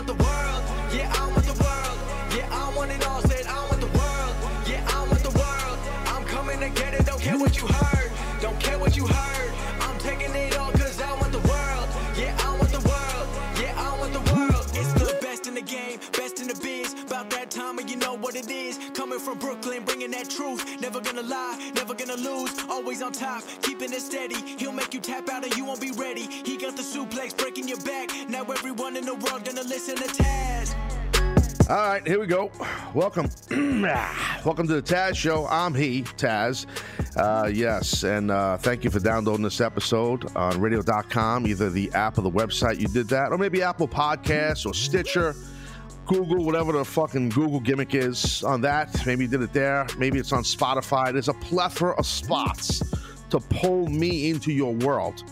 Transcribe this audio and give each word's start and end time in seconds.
want 0.00 0.18
the 0.18 0.24
world. 0.24 0.62
Yeah, 0.94 1.12
I 1.12 1.28
want 1.28 1.44
the 1.44 1.58
world. 1.62 1.98
Yeah, 2.34 2.48
I 2.50 2.74
want 2.74 2.90
it 2.90 3.06
all. 3.06 3.20
Said 3.22 3.46
I 3.46 3.60
want 3.68 3.80
the 3.80 3.92
world. 3.98 4.34
Yeah, 4.66 4.96
I 4.96 5.00
want 5.06 5.22
the 5.22 5.34
world. 5.40 5.78
I'm 6.06 6.24
coming 6.24 6.58
to 6.60 6.70
get 6.70 6.94
it. 6.94 7.04
Don't 7.04 7.20
care 7.20 7.38
what 7.38 7.60
you 7.60 7.66
heard. 7.66 8.10
Don't 8.40 8.58
care 8.58 8.78
what 8.78 8.96
you 8.96 9.06
heard. 9.06 9.52
I'm 9.80 9.98
taking 9.98 10.34
it 10.34 10.56
all 10.56 10.72
cause 10.72 11.00
I 11.02 11.12
want 11.20 11.32
the 11.32 11.44
world. 11.52 11.88
Yeah, 12.16 12.34
I 12.46 12.50
want 12.56 12.72
the 12.72 12.84
world. 12.88 13.26
Yeah, 13.60 13.74
I 13.76 13.98
want 13.98 14.12
the 14.14 14.24
world. 14.32 14.64
It's 14.72 14.92
the 14.94 15.18
best 15.20 15.46
in 15.46 15.54
the 15.54 15.62
game, 15.62 15.98
best 16.16 16.40
in 16.40 16.48
the 16.48 16.54
biz. 16.54 16.69
About 17.20 17.32
that 17.32 17.50
time 17.50 17.78
and 17.78 17.90
you 17.90 17.96
know 17.96 18.14
what 18.14 18.34
it 18.34 18.50
is. 18.50 18.78
Coming 18.94 19.18
from 19.18 19.38
Brooklyn, 19.38 19.84
bringing 19.84 20.10
that 20.12 20.30
truth. 20.30 20.64
Never 20.80 21.02
gonna 21.02 21.20
lie, 21.20 21.70
never 21.74 21.92
gonna 21.92 22.16
lose. 22.16 22.50
Always 22.66 23.02
on 23.02 23.12
top, 23.12 23.42
keeping 23.60 23.92
it 23.92 24.00
steady. 24.00 24.36
He'll 24.56 24.72
make 24.72 24.94
you 24.94 25.00
tap 25.00 25.28
out 25.28 25.44
and 25.44 25.54
you 25.54 25.66
won't 25.66 25.82
be 25.82 25.90
ready. 25.90 26.22
He 26.22 26.56
got 26.56 26.78
the 26.78 26.82
suplex 26.82 27.36
breaking 27.36 27.68
your 27.68 27.76
back. 27.80 28.08
Now 28.30 28.44
everyone 28.44 28.96
in 28.96 29.04
the 29.04 29.16
world 29.16 29.44
gonna 29.44 29.64
listen 29.64 29.96
to 29.96 30.04
Taz. 30.04 30.74
All 31.68 31.76
right, 31.76 32.06
here 32.06 32.18
we 32.18 32.26
go. 32.26 32.50
Welcome. 32.94 33.28
Welcome 33.50 34.66
to 34.68 34.80
the 34.80 34.82
Taz 34.82 35.14
Show. 35.14 35.46
I'm 35.50 35.74
he, 35.74 36.04
Taz. 36.04 36.64
Uh, 37.18 37.48
yes, 37.48 38.02
and 38.02 38.30
uh, 38.30 38.56
thank 38.56 38.82
you 38.82 38.88
for 38.88 38.98
downloading 38.98 39.44
this 39.44 39.60
episode 39.60 40.34
on 40.34 40.58
radio.com, 40.58 41.46
either 41.46 41.68
the 41.68 41.92
app 41.92 42.16
or 42.16 42.22
the 42.22 42.30
website 42.30 42.80
you 42.80 42.88
did 42.88 43.08
that, 43.08 43.30
or 43.30 43.36
maybe 43.36 43.62
Apple 43.62 43.88
Podcasts 43.88 44.64
or 44.64 44.72
Stitcher, 44.72 45.34
Google, 46.06 46.44
whatever 46.44 46.72
the 46.72 46.84
fucking 46.84 47.30
Google 47.30 47.60
gimmick 47.60 47.94
is 47.94 48.42
on 48.42 48.60
that. 48.62 49.06
Maybe 49.06 49.24
you 49.24 49.30
did 49.30 49.42
it 49.42 49.52
there. 49.52 49.86
Maybe 49.98 50.18
it's 50.18 50.32
on 50.32 50.42
Spotify. 50.42 51.12
There's 51.12 51.28
a 51.28 51.34
plethora 51.34 51.94
of 51.94 52.06
spots 52.06 52.82
to 53.30 53.40
pull 53.40 53.86
me 53.88 54.30
into 54.30 54.52
your 54.52 54.74
world. 54.74 55.22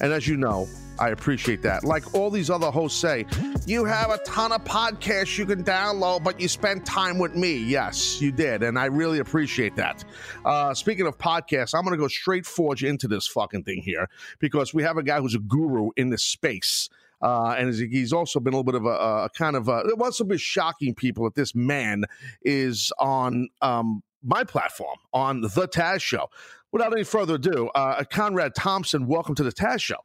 And 0.00 0.12
as 0.12 0.26
you 0.26 0.36
know, 0.36 0.68
I 0.98 1.10
appreciate 1.10 1.62
that. 1.62 1.84
Like 1.84 2.14
all 2.14 2.30
these 2.30 2.48
other 2.48 2.70
hosts 2.70 2.98
say, 2.98 3.26
you 3.66 3.84
have 3.84 4.10
a 4.10 4.18
ton 4.18 4.52
of 4.52 4.64
podcasts 4.64 5.36
you 5.36 5.44
can 5.44 5.62
download, 5.62 6.24
but 6.24 6.40
you 6.40 6.48
spend 6.48 6.86
time 6.86 7.18
with 7.18 7.34
me. 7.34 7.56
Yes, 7.56 8.20
you 8.20 8.32
did. 8.32 8.62
And 8.62 8.78
I 8.78 8.86
really 8.86 9.18
appreciate 9.18 9.76
that. 9.76 10.04
Uh, 10.44 10.72
speaking 10.72 11.06
of 11.06 11.18
podcasts, 11.18 11.74
I'm 11.74 11.84
going 11.84 11.96
to 11.96 12.02
go 12.02 12.08
straight 12.08 12.46
forge 12.46 12.84
into 12.84 13.08
this 13.08 13.26
fucking 13.26 13.64
thing 13.64 13.82
here 13.82 14.08
because 14.38 14.72
we 14.72 14.82
have 14.82 14.96
a 14.96 15.02
guy 15.02 15.20
who's 15.20 15.34
a 15.34 15.40
guru 15.40 15.90
in 15.96 16.08
this 16.08 16.24
space. 16.24 16.88
Uh, 17.22 17.54
and 17.58 17.74
he's 17.74 18.12
also 18.12 18.38
been 18.38 18.52
a 18.52 18.56
little 18.56 18.64
bit 18.64 18.74
of 18.74 18.84
a, 18.84 19.24
a 19.24 19.30
kind 19.34 19.56
of 19.56 19.68
a, 19.68 19.78
it 19.86 19.96
was 19.96 20.20
a 20.20 20.24
bit 20.24 20.40
shocking 20.40 20.94
people 20.94 21.24
that 21.24 21.34
this 21.34 21.54
man 21.54 22.04
is 22.42 22.92
on 22.98 23.48
um, 23.62 24.02
my 24.22 24.44
platform 24.44 24.98
on 25.12 25.40
the 25.40 25.48
Taz 25.48 26.02
Show. 26.02 26.28
Without 26.72 26.92
any 26.92 27.04
further 27.04 27.36
ado, 27.36 27.68
uh, 27.74 28.04
Conrad 28.04 28.54
Thompson, 28.54 29.06
welcome 29.06 29.34
to 29.36 29.42
the 29.42 29.52
Taz 29.52 29.80
Show. 29.80 29.96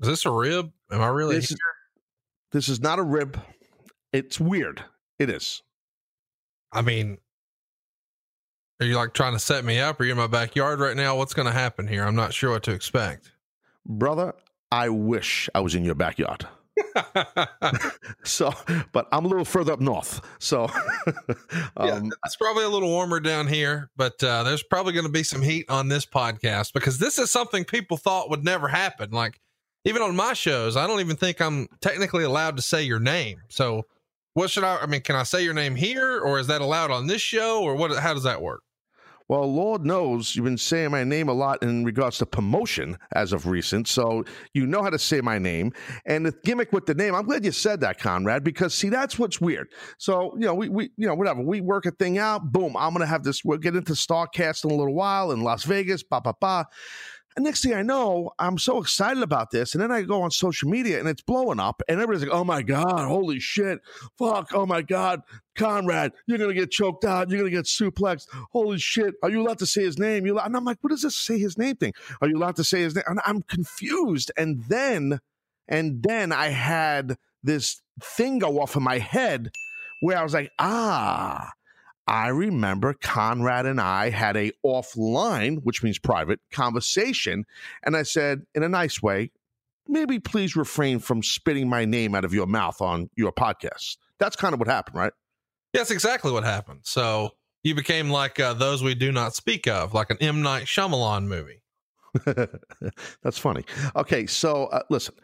Is 0.00 0.08
this 0.08 0.26
a 0.26 0.30
rib? 0.30 0.72
Am 0.90 1.00
I 1.00 1.08
really 1.08 1.36
This 1.36 1.52
is, 1.52 1.58
this 2.52 2.68
is 2.68 2.80
not 2.80 2.98
a 2.98 3.02
rib. 3.02 3.40
It's 4.12 4.40
weird. 4.40 4.82
It 5.18 5.30
is. 5.30 5.62
I 6.72 6.82
mean, 6.82 7.18
are 8.80 8.86
you 8.86 8.96
like 8.96 9.12
trying 9.12 9.34
to 9.34 9.38
set 9.38 9.64
me 9.64 9.78
up? 9.78 10.00
Are 10.00 10.04
you 10.04 10.12
in 10.12 10.16
my 10.16 10.26
backyard 10.26 10.80
right 10.80 10.96
now? 10.96 11.16
What's 11.16 11.34
going 11.34 11.46
to 11.46 11.52
happen 11.52 11.86
here? 11.86 12.02
I'm 12.02 12.16
not 12.16 12.32
sure 12.32 12.50
what 12.50 12.62
to 12.64 12.72
expect. 12.72 13.30
Brother, 13.86 14.34
I 14.72 14.88
wish 14.88 15.48
I 15.54 15.60
was 15.60 15.74
in 15.74 15.84
your 15.84 15.94
backyard. 15.94 16.46
so, 18.24 18.52
but 18.92 19.08
I'm 19.12 19.24
a 19.24 19.28
little 19.28 19.44
further 19.44 19.72
up 19.72 19.80
north. 19.80 20.20
So, 20.38 20.68
yeah, 21.06 21.68
um, 21.76 22.10
it's 22.24 22.36
probably 22.36 22.64
a 22.64 22.68
little 22.68 22.88
warmer 22.88 23.20
down 23.20 23.46
here, 23.46 23.90
but 23.96 24.22
uh, 24.22 24.42
there's 24.44 24.62
probably 24.62 24.92
going 24.92 25.06
to 25.06 25.12
be 25.12 25.22
some 25.22 25.42
heat 25.42 25.66
on 25.68 25.88
this 25.88 26.06
podcast 26.06 26.72
because 26.72 26.98
this 26.98 27.18
is 27.18 27.30
something 27.30 27.64
people 27.64 27.96
thought 27.96 28.30
would 28.30 28.44
never 28.44 28.68
happen. 28.68 29.10
Like, 29.10 29.40
even 29.84 30.02
on 30.02 30.14
my 30.14 30.32
shows, 30.34 30.76
I 30.76 30.86
don't 30.86 31.00
even 31.00 31.16
think 31.16 31.40
I'm 31.40 31.68
technically 31.80 32.24
allowed 32.24 32.56
to 32.56 32.62
say 32.62 32.82
your 32.82 33.00
name. 33.00 33.38
So, 33.48 33.84
what 34.34 34.50
should 34.50 34.64
I? 34.64 34.76
I 34.76 34.86
mean, 34.86 35.00
can 35.00 35.16
I 35.16 35.24
say 35.24 35.42
your 35.42 35.54
name 35.54 35.74
here, 35.74 36.20
or 36.20 36.38
is 36.38 36.46
that 36.46 36.60
allowed 36.60 36.90
on 36.90 37.06
this 37.06 37.22
show, 37.22 37.62
or 37.62 37.74
what? 37.74 37.96
How 37.96 38.14
does 38.14 38.22
that 38.22 38.40
work? 38.40 38.62
Well, 39.30 39.46
Lord 39.46 39.86
knows 39.86 40.34
you've 40.34 40.44
been 40.44 40.58
saying 40.58 40.90
my 40.90 41.04
name 41.04 41.28
a 41.28 41.32
lot 41.32 41.62
in 41.62 41.84
regards 41.84 42.18
to 42.18 42.26
promotion 42.26 42.98
as 43.12 43.32
of 43.32 43.46
recent. 43.46 43.86
So 43.86 44.24
you 44.54 44.66
know 44.66 44.82
how 44.82 44.90
to 44.90 44.98
say 44.98 45.20
my 45.20 45.38
name. 45.38 45.72
And 46.04 46.26
the 46.26 46.34
gimmick 46.42 46.72
with 46.72 46.86
the 46.86 46.94
name, 46.94 47.14
I'm 47.14 47.26
glad 47.26 47.44
you 47.44 47.52
said 47.52 47.80
that, 47.82 48.00
Conrad, 48.00 48.42
because 48.42 48.74
see, 48.74 48.88
that's 48.88 49.20
what's 49.20 49.40
weird. 49.40 49.68
So, 49.98 50.34
you 50.34 50.46
know, 50.46 50.54
we, 50.56 50.68
we 50.68 50.90
you 50.96 51.06
know, 51.06 51.14
whatever, 51.14 51.42
we 51.42 51.60
work 51.60 51.86
a 51.86 51.92
thing 51.92 52.18
out, 52.18 52.50
boom, 52.50 52.76
I'm 52.76 52.90
going 52.90 53.02
to 53.02 53.06
have 53.06 53.22
this, 53.22 53.44
we'll 53.44 53.58
get 53.58 53.76
into 53.76 53.92
Starrcast 53.92 54.64
in 54.64 54.72
a 54.72 54.74
little 54.74 54.96
while 54.96 55.30
in 55.30 55.42
Las 55.42 55.62
Vegas, 55.62 56.02
ba, 56.02 56.20
ba, 56.20 56.34
ba. 56.40 56.66
And 57.36 57.44
next 57.44 57.62
thing 57.62 57.74
I 57.74 57.82
know, 57.82 58.32
I'm 58.40 58.58
so 58.58 58.78
excited 58.78 59.22
about 59.22 59.52
this. 59.52 59.74
And 59.74 59.82
then 59.82 59.92
I 59.92 60.02
go 60.02 60.22
on 60.22 60.32
social 60.32 60.68
media 60.68 60.98
and 60.98 61.08
it's 61.08 61.22
blowing 61.22 61.60
up. 61.60 61.80
And 61.88 62.00
everybody's 62.00 62.28
like, 62.28 62.36
oh 62.36 62.44
my 62.44 62.62
God, 62.62 63.06
holy 63.06 63.38
shit. 63.38 63.78
Fuck, 64.18 64.50
oh 64.52 64.66
my 64.66 64.82
God. 64.82 65.22
Conrad, 65.54 66.12
you're 66.26 66.38
going 66.38 66.50
to 66.52 66.58
get 66.58 66.72
choked 66.72 67.04
out. 67.04 67.30
You're 67.30 67.38
going 67.38 67.50
to 67.50 67.56
get 67.56 67.66
suplexed. 67.66 68.26
Holy 68.50 68.78
shit. 68.78 69.14
Are 69.22 69.30
you 69.30 69.42
allowed 69.42 69.58
to 69.58 69.66
say 69.66 69.82
his 69.82 69.98
name? 69.98 70.26
You 70.26 70.38
and 70.40 70.56
I'm 70.56 70.64
like, 70.64 70.78
what 70.80 70.90
does 70.90 71.02
this 71.02 71.16
say 71.16 71.38
his 71.38 71.56
name 71.56 71.76
thing? 71.76 71.92
Are 72.20 72.28
you 72.28 72.36
allowed 72.36 72.56
to 72.56 72.64
say 72.64 72.80
his 72.80 72.96
name? 72.96 73.04
And 73.06 73.20
I'm 73.24 73.42
confused. 73.42 74.32
And 74.36 74.64
then, 74.64 75.20
and 75.68 76.02
then 76.02 76.32
I 76.32 76.48
had 76.48 77.16
this 77.44 77.80
thing 78.02 78.40
go 78.40 78.60
off 78.60 78.74
in 78.74 78.82
my 78.82 78.98
head 78.98 79.52
where 80.00 80.18
I 80.18 80.22
was 80.24 80.34
like, 80.34 80.50
ah, 80.58 81.52
I 82.10 82.26
remember 82.26 82.92
Conrad 82.92 83.66
and 83.66 83.80
I 83.80 84.10
had 84.10 84.36
a 84.36 84.50
offline, 84.66 85.62
which 85.62 85.84
means 85.84 85.96
private, 85.96 86.40
conversation. 86.50 87.46
And 87.84 87.96
I 87.96 88.02
said, 88.02 88.42
in 88.52 88.64
a 88.64 88.68
nice 88.68 89.00
way, 89.00 89.30
maybe 89.86 90.18
please 90.18 90.56
refrain 90.56 90.98
from 90.98 91.22
spitting 91.22 91.68
my 91.68 91.84
name 91.84 92.16
out 92.16 92.24
of 92.24 92.34
your 92.34 92.48
mouth 92.48 92.80
on 92.80 93.10
your 93.14 93.30
podcast. 93.30 93.96
That's 94.18 94.34
kind 94.34 94.52
of 94.52 94.58
what 94.58 94.68
happened, 94.68 94.96
right? 94.96 95.12
Yes, 95.72 95.92
exactly 95.92 96.32
what 96.32 96.42
happened. 96.42 96.80
So 96.82 97.30
you 97.62 97.76
became 97.76 98.10
like 98.10 98.40
uh, 98.40 98.54
those 98.54 98.82
we 98.82 98.96
do 98.96 99.12
not 99.12 99.36
speak 99.36 99.68
of, 99.68 99.94
like 99.94 100.10
an 100.10 100.16
M. 100.20 100.42
Night 100.42 100.64
Shyamalan 100.64 101.26
movie. 101.26 101.62
That's 103.22 103.38
funny. 103.38 103.64
Okay, 103.94 104.26
so 104.26 104.64
uh, 104.66 104.82
listen, 104.90 105.14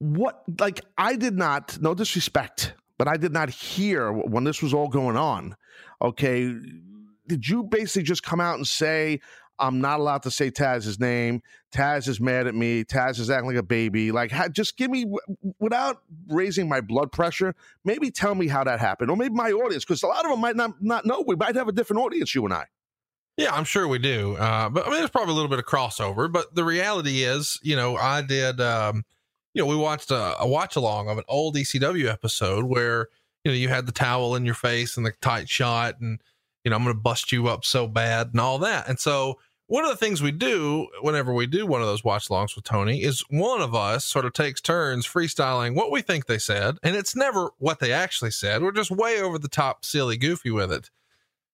what, 0.00 0.42
like, 0.58 0.80
I 0.96 1.14
did 1.14 1.36
not, 1.36 1.78
no 1.80 1.94
disrespect, 1.94 2.74
but 2.98 3.08
I 3.08 3.16
did 3.16 3.32
not 3.32 3.48
hear 3.48 4.12
when 4.12 4.44
this 4.44 4.60
was 4.60 4.74
all 4.74 4.88
going 4.88 5.16
on. 5.16 5.56
Okay, 6.02 6.54
did 7.26 7.48
you 7.48 7.62
basically 7.62 8.02
just 8.02 8.22
come 8.22 8.40
out 8.40 8.56
and 8.56 8.66
say, 8.66 9.20
I'm 9.58 9.80
not 9.80 9.98
allowed 10.00 10.22
to 10.22 10.30
say 10.30 10.50
Taz's 10.50 11.00
name. 11.00 11.42
Taz 11.74 12.06
is 12.08 12.20
mad 12.20 12.46
at 12.46 12.54
me. 12.54 12.84
Taz 12.84 13.18
is 13.18 13.28
acting 13.28 13.48
like 13.48 13.56
a 13.56 13.62
baby. 13.62 14.12
Like, 14.12 14.32
just 14.52 14.76
give 14.76 14.90
me, 14.90 15.04
without 15.58 16.02
raising 16.28 16.68
my 16.68 16.80
blood 16.80 17.10
pressure, 17.10 17.54
maybe 17.84 18.10
tell 18.10 18.34
me 18.34 18.46
how 18.46 18.64
that 18.64 18.78
happened, 18.78 19.10
or 19.10 19.16
maybe 19.16 19.34
my 19.34 19.50
audience, 19.50 19.84
because 19.84 20.02
a 20.02 20.06
lot 20.06 20.24
of 20.24 20.30
them 20.30 20.40
might 20.40 20.56
not 20.56 20.80
not 20.80 21.06
know. 21.06 21.24
We 21.26 21.34
might 21.34 21.56
have 21.56 21.68
a 21.68 21.72
different 21.72 22.02
audience, 22.02 22.34
you 22.34 22.44
and 22.44 22.54
I. 22.54 22.66
Yeah, 23.36 23.52
I'm 23.52 23.64
sure 23.64 23.86
we 23.86 23.98
do. 23.98 24.36
Uh, 24.36 24.68
but 24.68 24.86
I 24.86 24.90
mean, 24.90 24.98
there's 24.98 25.10
probably 25.10 25.32
a 25.32 25.34
little 25.34 25.50
bit 25.50 25.58
of 25.58 25.64
crossover. 25.64 26.30
But 26.30 26.54
the 26.54 26.64
reality 26.64 27.22
is, 27.22 27.58
you 27.62 27.76
know, 27.76 27.96
I 27.96 28.22
did. 28.22 28.60
Um, 28.60 29.04
you 29.54 29.62
know, 29.62 29.66
we 29.66 29.76
watched 29.76 30.10
a, 30.10 30.40
a 30.40 30.46
watch 30.46 30.76
along 30.76 31.08
of 31.08 31.18
an 31.18 31.24
old 31.28 31.56
ECW 31.56 32.10
episode 32.10 32.64
where 32.64 33.08
you 33.44 33.50
know 33.50 33.56
you 33.56 33.68
had 33.68 33.86
the 33.86 33.92
towel 33.92 34.34
in 34.34 34.44
your 34.44 34.54
face 34.54 34.96
and 34.96 35.06
the 35.06 35.12
tight 35.20 35.48
shot, 35.48 36.00
and 36.00 36.20
you 36.64 36.70
know 36.70 36.76
I'm 36.76 36.84
going 36.84 36.94
to 36.94 37.00
bust 37.00 37.32
you 37.32 37.48
up 37.48 37.64
so 37.64 37.86
bad 37.86 38.28
and 38.32 38.40
all 38.40 38.58
that. 38.58 38.88
And 38.88 38.98
so 38.98 39.38
one 39.68 39.84
of 39.84 39.90
the 39.90 39.96
things 39.96 40.22
we 40.22 40.32
do 40.32 40.88
whenever 41.02 41.32
we 41.32 41.46
do 41.46 41.66
one 41.66 41.82
of 41.82 41.86
those 41.86 42.02
watch 42.02 42.28
alongs 42.28 42.56
with 42.56 42.64
Tony 42.64 43.02
is 43.02 43.22
one 43.28 43.60
of 43.60 43.74
us 43.74 44.04
sort 44.04 44.24
of 44.24 44.32
takes 44.32 44.62
turns 44.62 45.06
freestyling 45.06 45.74
what 45.74 45.90
we 45.90 46.02
think 46.02 46.26
they 46.26 46.38
said, 46.38 46.76
and 46.82 46.96
it's 46.96 47.14
never 47.14 47.50
what 47.58 47.78
they 47.78 47.92
actually 47.92 48.30
said. 48.30 48.62
We're 48.62 48.72
just 48.72 48.90
way 48.90 49.20
over 49.20 49.38
the 49.38 49.48
top, 49.48 49.84
silly, 49.84 50.16
goofy 50.16 50.50
with 50.50 50.72
it. 50.72 50.90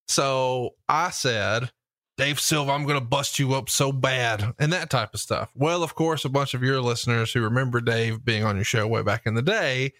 So 0.07 0.71
I 0.89 1.11
said, 1.11 1.71
Dave 2.17 2.39
Silva, 2.39 2.71
I'm 2.73 2.85
going 2.85 2.99
to 2.99 3.05
bust 3.05 3.39
you 3.41 3.55
up 3.55 3.69
so 3.69 3.91
bad, 3.91 4.55
and 4.59 4.73
that 4.73 4.89
type 4.91 5.15
of 5.15 5.21
stuff. 5.21 5.51
Well, 5.57 5.83
of 5.83 5.95
course, 5.95 6.25
a 6.25 6.29
bunch 6.29 6.55
of 6.55 6.63
your 6.63 6.81
listeners 6.81 7.33
who 7.33 7.41
remember 7.43 7.81
Dave 7.81 8.25
being 8.25 8.45
on 8.45 8.55
your 8.55 8.65
show 8.65 8.87
way 8.87 9.03
back 9.03 9.23
in 9.27 9.35
the 9.35 9.43
day 9.43 9.93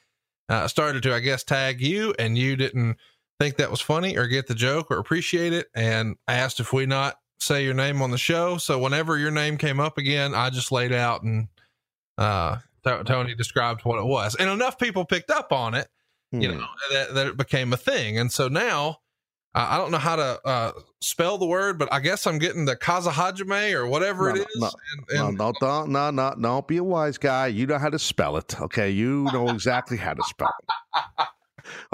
uh, 0.49 0.69
started 0.69 1.03
to, 1.03 1.15
I 1.15 1.19
guess, 1.21 1.43
tag 1.43 1.81
you, 1.81 2.15
and 2.19 2.39
you 2.39 2.55
didn't 2.55 2.99
think 3.41 3.57
that 3.57 3.71
was 3.71 3.81
funny 3.81 4.17
or 4.17 4.29
get 4.29 4.47
the 4.47 4.55
joke 4.55 4.89
or 4.91 4.99
appreciate 4.99 5.53
it, 5.53 5.67
and 5.75 6.15
asked 6.29 6.61
if 6.61 6.73
we 6.73 6.87
not 6.87 7.17
say 7.41 7.65
your 7.65 7.75
name 7.75 8.01
on 8.01 8.13
the 8.13 8.19
show. 8.19 8.59
So 8.59 8.79
whenever 8.79 9.19
your 9.19 9.33
name 9.33 9.59
came 9.59 9.81
up 9.81 9.99
again, 9.99 10.35
I 10.37 10.51
just 10.51 10.71
laid 10.71 10.93
out 10.93 11.25
and 11.25 11.49
uh, 12.17 12.59
T- 12.87 13.03
Tony 13.07 13.35
described 13.35 13.85
what 13.85 13.99
it 13.99 14.07
was, 14.07 14.37
and 14.37 14.49
enough 14.49 14.79
people 14.79 15.05
picked 15.05 15.31
up 15.33 15.53
on 15.53 15.75
it, 15.75 15.89
you 16.31 16.49
Hmm. 16.53 16.59
know, 16.59 16.67
that, 16.93 17.15
that 17.15 17.27
it 17.27 17.37
became 17.37 17.73
a 17.73 17.77
thing. 17.77 18.19
And 18.19 18.31
so 18.31 18.47
now 18.47 18.99
uh, 19.55 19.67
I 19.71 19.79
don't 19.79 19.91
know 19.91 19.99
how 19.99 20.17
to 20.17 20.41
uh, 20.45 20.73
spell 21.01 21.39
the 21.39 21.47
word, 21.47 21.79
but 21.79 21.93
I 21.93 22.01
guess 22.01 22.27
I'm 22.27 22.39
getting 22.39 22.65
the 22.65 22.77
Kazahajime 22.77 23.73
or 23.75 23.87
whatever 23.87 24.33
No, 24.33 24.41
it 24.43 24.49
no, 24.57 24.67
is. 24.67 24.75
and, 25.11 25.19
and 25.29 25.39
no, 25.39 25.51
no, 25.51 25.53
don't, 25.61 25.91
no, 25.91 26.11
no, 26.11 26.35
don't 26.41 26.67
be 26.67 26.79
a 26.79 26.85
wise 26.85 27.19
guy. 27.19 27.47
You 27.49 27.67
know 27.67 27.79
how 27.79 27.91
to 27.91 27.99
spell 27.99 28.37
it, 28.37 28.61
okay? 28.61 28.91
You 28.91 29.25
know 29.33 29.49
exactly 29.51 29.97
how 29.97 30.15
to 30.15 30.23
spell 30.25 30.51
it. 30.63 31.29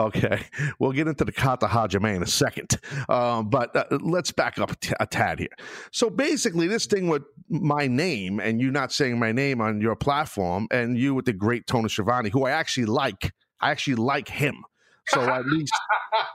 Okay, 0.01 0.43
we'll 0.81 0.91
get 0.91 1.07
into 1.07 1.25
the 1.25 1.31
Kata 1.31 1.67
Hajime 1.67 2.17
in 2.17 2.25
a 2.25 2.27
second, 2.27 2.77
um, 3.09 3.51
but 3.51 3.75
uh, 3.77 3.85
let's 4.01 4.33
back 4.33 4.59
up 4.59 4.73
a, 4.73 4.77
t- 4.77 4.95
a 4.99 5.07
tad 5.07 5.39
here. 5.39 5.49
So 5.93 6.11
basically, 6.11 6.67
this 6.67 6.87
thing 6.87 7.07
with 7.07 7.23
my 7.49 7.87
name 7.87 8.41
and 8.41 8.61
you 8.61 8.73
not 8.73 8.93
saying 8.93 9.21
my 9.21 9.31
name 9.31 9.61
on 9.61 9.81
your 9.81 9.95
platform, 9.95 10.67
and 10.73 10.99
you 10.99 11.15
with 11.15 11.27
the 11.27 11.33
great 11.33 11.69
Tony 11.69 11.89
Schiavone, 11.89 12.31
who 12.31 12.47
I 12.47 12.51
actually 12.51 12.87
like. 12.87 13.33
I 13.61 13.71
actually 13.71 13.95
like 13.97 14.27
him. 14.29 14.65
So 15.09 15.23
at 15.23 15.47
least, 15.47 15.73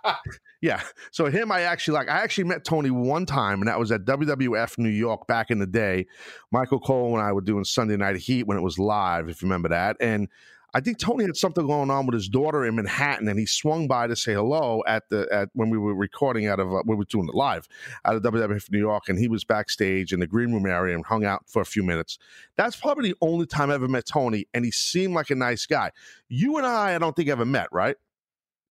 yeah. 0.62 0.82
So 1.12 1.26
him, 1.28 1.52
I 1.52 1.62
actually 1.62 1.96
like. 1.96 2.10
I 2.10 2.18
actually 2.18 2.46
met 2.46 2.66
Tony 2.66 2.90
one 2.90 3.26
time, 3.26 3.60
and 3.62 3.68
that 3.68 3.80
was 3.80 3.92
at 3.92 4.06
WWF 4.06 4.78
New 4.78 4.90
York 4.90 5.28
back 5.28 5.52
in 5.52 5.60
the 5.60 5.68
day. 5.68 6.08
Michael 6.52 6.80
Cole 6.80 7.18
and 7.18 7.26
I 7.26 7.32
were 7.32 7.42
doing 7.42 7.64
Sunday 7.64 7.98
Night 7.98 8.18
Heat 8.18 8.48
when 8.48 8.58
it 8.58 8.62
was 8.62 8.78
live, 8.78 9.30
if 9.30 9.42
you 9.42 9.48
remember 9.48 9.70
that, 9.70 9.98
and 10.00 10.28
I 10.76 10.82
think 10.82 11.00
Tony 11.00 11.24
had 11.24 11.38
something 11.38 11.66
going 11.66 11.90
on 11.90 12.06
with 12.06 12.16
his 12.16 12.28
daughter 12.28 12.66
in 12.66 12.76
Manhattan, 12.76 13.30
and 13.30 13.40
he 13.40 13.46
swung 13.46 13.88
by 13.88 14.08
to 14.08 14.16
say 14.16 14.34
hello 14.34 14.84
at 14.86 15.08
the 15.08 15.26
at 15.32 15.48
when 15.54 15.70
we 15.70 15.78
were 15.78 15.96
recording 15.96 16.48
out 16.48 16.60
of 16.60 16.68
uh, 16.70 16.84
we 16.86 16.98
were 16.98 17.06
doing 17.06 17.30
it 17.30 17.34
live 17.34 17.66
out 18.04 18.18
of 18.18 18.24
WWF 18.24 18.70
New 18.70 18.80
York, 18.80 19.08
and 19.08 19.18
he 19.18 19.30
was 19.30 19.46
backstage 19.46 20.12
in 20.12 20.20
the 20.20 20.28
green 20.28 20.52
room 20.52 20.66
area 20.66 20.94
and 20.94 21.06
hung 21.06 21.24
out 21.24 21.44
for 21.48 21.62
a 21.62 21.66
few 21.66 21.82
minutes. 21.82 22.20
That's 22.58 22.76
probably 22.76 23.12
the 23.12 23.18
only 23.22 23.46
time 23.46 23.72
I 23.72 23.76
ever 23.76 23.88
met 23.88 24.06
Tony, 24.06 24.48
and 24.54 24.66
he 24.66 24.72
seemed 24.72 25.14
like 25.14 25.30
a 25.30 25.36
nice 25.36 25.66
guy. 25.66 25.92
You 26.28 26.58
and 26.58 26.68
I, 26.68 26.94
I 26.94 26.98
don't 26.98 27.16
think 27.16 27.30
ever 27.30 27.46
met, 27.46 27.70
right? 27.72 27.96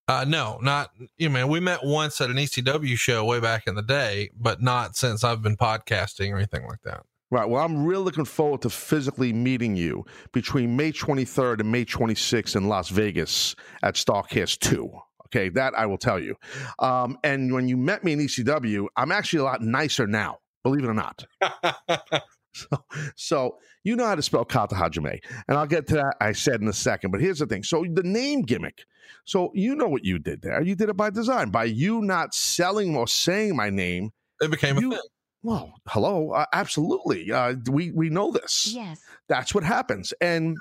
Uh, 0.06 0.24
no, 0.28 0.58
not 0.60 0.90
you 1.16 1.28
know, 1.28 1.32
man. 1.32 1.48
We 1.48 1.60
met 1.60 1.82
once 1.82 2.20
at 2.20 2.30
an 2.30 2.36
ECW 2.36 2.96
show 2.96 3.24
way 3.24 3.40
back 3.40 3.66
in 3.66 3.74
the 3.74 3.82
day, 3.82 4.30
but 4.38 4.60
not 4.60 4.96
since 4.96 5.24
I've 5.24 5.42
been 5.42 5.56
podcasting 5.56 6.30
or 6.30 6.36
anything 6.36 6.66
like 6.66 6.82
that. 6.84 7.04
Right. 7.30 7.48
Well, 7.48 7.64
I'm 7.64 7.84
really 7.84 8.04
looking 8.04 8.26
forward 8.26 8.62
to 8.62 8.70
physically 8.70 9.32
meeting 9.32 9.76
you 9.76 10.04
between 10.32 10.76
May 10.76 10.92
23rd 10.92 11.60
and 11.60 11.72
May 11.72 11.84
26th 11.84 12.54
in 12.54 12.68
Las 12.68 12.90
Vegas 12.90 13.56
at 13.82 13.94
Starrcast 13.94 14.58
2. 14.60 14.90
Okay, 15.26 15.48
that 15.48 15.76
I 15.76 15.86
will 15.86 15.98
tell 15.98 16.20
you. 16.20 16.36
Um, 16.78 17.18
and 17.24 17.52
when 17.52 17.66
you 17.66 17.76
met 17.76 18.04
me 18.04 18.12
in 18.12 18.20
ECW, 18.20 18.86
I'm 18.96 19.10
actually 19.10 19.40
a 19.40 19.44
lot 19.44 19.62
nicer 19.62 20.06
now, 20.06 20.38
believe 20.62 20.84
it 20.84 20.88
or 20.88 20.94
not. 20.94 21.24
so, 22.54 22.84
so 23.16 23.58
you 23.82 23.96
know 23.96 24.06
how 24.06 24.14
to 24.14 24.22
spell 24.22 24.44
Kata 24.44 24.74
Hajime. 24.74 25.18
And 25.48 25.58
I'll 25.58 25.66
get 25.66 25.86
to 25.88 25.94
that, 25.94 26.16
I 26.20 26.32
said 26.32 26.60
in 26.60 26.68
a 26.68 26.72
second. 26.72 27.10
But 27.10 27.20
here's 27.20 27.38
the 27.38 27.46
thing. 27.46 27.62
So 27.62 27.84
the 27.92 28.02
name 28.02 28.42
gimmick. 28.42 28.84
So 29.24 29.50
you 29.54 29.74
know 29.74 29.88
what 29.88 30.04
you 30.04 30.18
did 30.18 30.42
there. 30.42 30.62
You 30.62 30.74
did 30.74 30.88
it 30.88 30.96
by 30.96 31.10
design. 31.10 31.50
By 31.50 31.64
you 31.64 32.02
not 32.02 32.34
selling 32.34 32.96
or 32.96 33.06
saying 33.06 33.56
my 33.56 33.70
name, 33.70 34.10
it 34.40 34.50
became 34.50 34.78
you, 34.78 34.88
a 34.88 34.96
thing. 34.96 35.00
Well, 35.42 35.74
hello, 35.88 36.30
uh, 36.30 36.46
absolutely. 36.52 37.30
Uh, 37.30 37.56
we 37.70 37.90
we 37.90 38.08
know 38.08 38.32
this. 38.32 38.72
Yes. 38.74 39.00
That's 39.28 39.54
what 39.54 39.62
happens. 39.62 40.14
And 40.20 40.56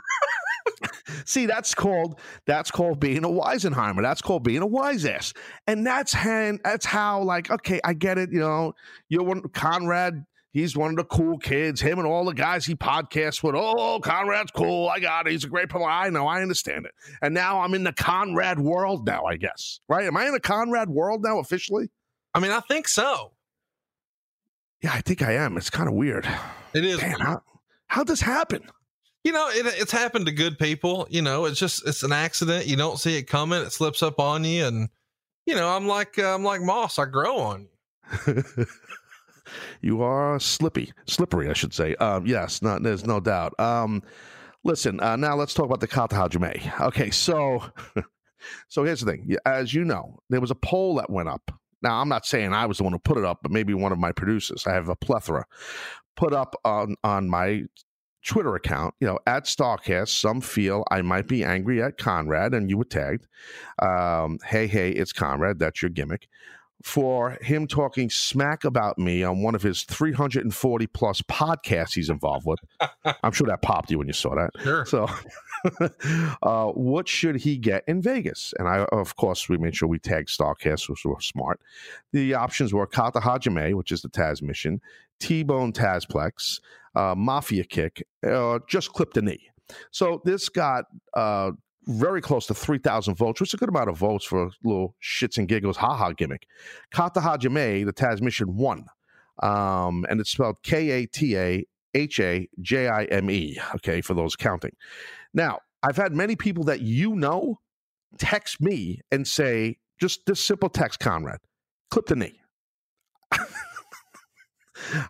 see, 1.26 1.46
that's 1.46 1.74
called 1.74 2.20
that's 2.46 2.70
called 2.70 3.00
being 3.00 3.24
a 3.24 3.30
Weisenheimer. 3.30 4.02
That's 4.02 4.22
called 4.22 4.44
being 4.44 4.62
a 4.62 4.68
wise 4.68 5.06
ass. 5.06 5.34
And 5.68 5.88
that's 5.88 6.12
how 6.12 6.58
that's 6.64 6.86
how 6.86 7.24
like 7.24 7.50
okay, 7.50 7.80
I 7.84 7.94
get 7.94 8.18
it. 8.18 8.32
You 8.32 8.40
know, 8.40 8.74
you're 9.08 9.24
one 9.24 9.42
Conrad. 9.50 10.26
He's 10.54 10.78
one 10.78 10.92
of 10.92 10.98
the 10.98 11.04
cool 11.04 11.40
kids. 11.40 11.82
Him 11.82 11.98
and 11.98 12.08
all 12.08 12.26
the 12.26 12.34
guys 12.34 12.64
he 12.64 12.76
podcasts 12.76 13.42
with. 13.42 13.56
Oh, 13.56 14.00
Conrad's 14.00 14.52
cool. 14.52 14.88
I 14.88 15.00
got 15.00 15.26
it. 15.26 15.32
He's 15.32 15.44
a 15.44 15.50
great 15.50 15.68
person. 15.68 15.88
I 15.90 16.10
know. 16.12 16.28
I 16.28 16.44
understand 16.44 16.86
it. 16.86 16.92
And 17.24 17.34
now 17.34 17.62
I'm 17.62 17.74
in 17.74 17.84
the 17.84 17.92
Conrad 17.92 18.60
world 18.60 19.08
now. 19.08 19.26
I 19.26 19.36
guess 19.36 19.80
right. 19.90 20.06
Am 20.06 20.16
I 20.16 20.28
in 20.28 20.34
the 20.34 20.40
Conrad 20.40 20.90
world 20.90 21.24
now 21.24 21.40
officially? 21.40 21.90
I 22.36 22.40
mean, 22.40 22.52
I 22.52 22.60
think 22.60 22.88
so. 22.88 23.32
Yeah, 24.84 24.92
I 24.94 25.02
think 25.02 25.24
I 25.24 25.34
am. 25.34 25.58
It's 25.58 25.72
kind 25.72 25.90
of 25.90 25.96
weird. 25.96 26.28
It 26.74 26.86
is. 26.86 27.00
Damn, 27.00 27.20
how 27.20 27.42
how 27.88 28.04
this 28.04 28.22
happen? 28.22 28.62
You 29.24 29.32
know, 29.32 29.50
it, 29.50 29.66
it's 29.80 29.92
happened 29.92 30.28
to 30.28 30.32
good 30.32 30.60
people. 30.60 31.08
You 31.10 31.24
know, 31.24 31.46
it's 31.46 31.60
just 31.60 31.88
it's 31.88 32.04
an 32.04 32.12
accident. 32.12 32.68
You 32.68 32.76
don't 32.76 33.00
see 33.00 33.18
it 33.18 33.24
coming. 33.24 33.62
It 33.64 33.72
slips 33.72 34.04
up 34.04 34.20
on 34.20 34.44
you, 34.44 34.66
and 34.66 34.90
you 35.48 35.56
know, 35.56 35.70
I'm 35.70 35.88
like 35.88 36.20
uh, 36.20 36.36
I'm 36.36 36.44
like 36.44 36.62
moss. 36.62 37.00
I 37.00 37.06
grow 37.06 37.38
on 37.38 37.68
you. 38.28 38.36
you 39.82 40.02
are 40.02 40.40
slippy, 40.40 40.94
slippery, 41.06 41.50
I 41.50 41.54
should 41.54 41.74
say. 41.74 41.96
Um, 41.96 42.26
yes, 42.26 42.60
there's 42.60 43.06
no 43.06 43.20
doubt. 43.20 43.60
Um, 43.60 44.04
listen, 44.64 45.00
uh, 45.00 45.16
now 45.16 45.36
let's 45.36 45.54
talk 45.54 45.66
about 45.66 45.80
the 45.80 45.88
Kata 45.88 46.16
Hajime. 46.16 46.82
Okay, 46.82 47.10
so 47.12 47.64
so 48.68 48.84
here's 48.84 49.02
the 49.02 49.12
thing. 49.12 49.36
As 49.46 49.74
you 49.74 49.84
know, 49.86 50.20
there 50.30 50.42
was 50.42 50.52
a 50.52 50.56
poll 50.56 50.96
that 50.96 51.10
went 51.10 51.30
up 51.30 51.52
now, 51.84 52.00
I'm 52.00 52.10
not 52.10 52.26
saying 52.26 52.54
I 52.54 52.66
was 52.66 52.78
the 52.78 52.84
one 52.84 52.94
who 52.94 53.00
put 53.00 53.18
it 53.18 53.26
up, 53.26 53.40
but 53.44 53.52
maybe 53.52 53.74
one 53.74 53.92
of 53.92 54.00
my 54.00 54.14
producers. 54.14 54.66
I 54.66 54.74
have 54.74 54.88
a 54.88 54.96
plethora 54.96 55.46
put 56.16 56.34
up 56.34 56.56
on 56.64 56.96
on 57.04 57.30
my 57.30 57.64
Twitter 58.26 58.56
account, 58.56 58.96
you 59.02 59.08
know, 59.08 59.20
at 59.28 59.44
Starrcast. 59.44 60.08
Some 60.08 60.40
feel 60.40 60.86
I 60.90 61.02
might 61.02 61.28
be 61.28 61.44
angry 61.44 61.84
at 61.84 61.98
Conrad, 61.98 62.54
and 62.54 62.70
you 62.70 62.78
were 62.78 62.86
tagged. 62.86 63.28
Um, 63.82 64.40
hey, 64.46 64.66
hey, 64.68 64.92
it's 64.92 65.12
Conrad. 65.12 65.60
That's 65.60 65.82
your 65.82 65.90
gimmick. 65.90 66.30
For 66.84 67.38
him 67.42 67.66
talking 67.66 68.10
smack 68.10 68.66
about 68.66 69.00
me 69.00 69.24
on 69.24 69.42
one 69.42 69.56
of 69.56 69.62
his 69.62 69.84
340 69.84 70.88
plus 70.88 71.22
podcasts 71.22 71.94
he's 71.94 72.10
involved 72.10 72.46
with. 72.46 72.60
I'm 73.24 73.32
sure 73.32 73.48
that 73.48 73.62
popped 73.62 73.90
you 73.90 73.98
when 73.98 74.08
you 74.08 74.14
saw 74.14 74.36
that. 74.36 74.50
Sure. 74.62 74.86
So 74.86 75.08
uh, 76.44 76.68
what 76.68 77.08
should 77.08 77.38
he 77.38 77.58
get 77.58 77.86
in 77.88 78.02
Vegas? 78.02 78.54
And 78.60 78.68
I, 78.68 78.80
of 78.92 79.16
course, 79.16 79.48
we 79.48 79.58
made 79.58 79.76
sure 79.78 79.88
we 79.88 79.98
tagged 79.98 80.28
Starrcast, 80.28 80.90
which 80.90 81.06
were 81.06 81.22
smart. 81.22 81.62
The 82.12 82.34
options 82.34 82.74
were 82.74 82.86
Kata 82.86 83.22
Hajime, 83.22 83.76
which 83.76 83.94
is 83.94 84.02
the 84.02 84.10
Tazmission, 84.10 84.80
T 85.20 85.44
Bone 85.44 85.72
Tazplex, 85.72 86.60
uh, 86.96 87.16
Mafia 87.16 87.64
Kick, 87.64 88.06
uh, 88.28 88.60
just 88.68 88.92
clip 88.92 89.14
the 89.14 89.22
knee. 89.22 89.50
So 89.92 90.22
this 90.26 90.50
got 90.50 90.86
uh, 91.14 91.52
very 91.86 92.22
close 92.22 92.46
to 92.48 92.54
3,000 92.54 93.16
votes, 93.16 93.42
which 93.42 93.50
is 93.52 93.54
a 93.56 93.58
good 93.58 93.70
amount 93.70 93.90
of 93.90 93.98
votes 93.98 94.26
for 94.26 94.44
a 94.44 94.50
little 94.64 94.96
shits 95.02 95.38
and 95.38 95.48
giggles, 95.48 95.78
haha 95.78 96.12
gimmick. 96.12 96.48
Kata 96.92 97.20
Hajime, 97.20 97.86
the 97.86 98.20
mission, 98.22 98.56
won. 98.56 98.86
Um, 99.42 100.06
and 100.10 100.20
it's 100.22 100.30
spelled 100.30 100.58
K 100.64 100.92
A 100.92 101.06
T 101.08 101.38
A 101.38 101.66
H 101.94 102.20
A 102.20 102.48
J 102.62 102.88
I 102.88 103.06
M 103.06 103.30
E, 103.30 103.60
okay, 103.76 104.02
for 104.02 104.14
those 104.14 104.36
counting. 104.36 104.76
Now, 105.34 105.60
I've 105.82 105.98
had 105.98 106.14
many 106.14 106.36
people 106.36 106.64
that 106.66 106.82
you 106.82 107.16
know 107.16 107.60
text 108.18 108.62
me 108.62 109.02
and 109.12 109.28
say, 109.28 109.78
just 110.00 110.26
this 110.26 110.40
simple 110.40 110.70
text, 110.70 111.00
Conrad, 111.00 111.40
clip 111.90 112.06
the 112.06 112.16
knee. 112.16 112.40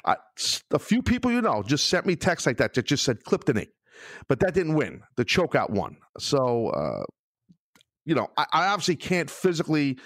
I, 0.06 0.16
a 0.72 0.80
few 0.80 1.02
people 1.02 1.32
you 1.32 1.42
know 1.42 1.64
just 1.64 1.88
sent 1.88 2.06
me 2.06 2.16
text 2.16 2.46
like 2.46 2.58
that 2.58 2.74
that 2.74 2.86
just 2.86 3.04
said 3.04 3.24
clip 3.24 3.44
the 3.46 3.54
knee, 3.54 3.68
but 4.28 4.40
that 4.40 4.54
didn't 4.54 4.76
win. 4.76 5.02
The 5.16 5.26
chokeout 5.26 5.70
won. 5.70 5.98
So, 6.20 6.70
uh, 6.70 7.04
you 8.06 8.16
know, 8.16 8.28
I, 8.38 8.46
I 8.52 8.68
obviously 8.68 8.96
can't 8.96 9.30
physically 9.30 9.98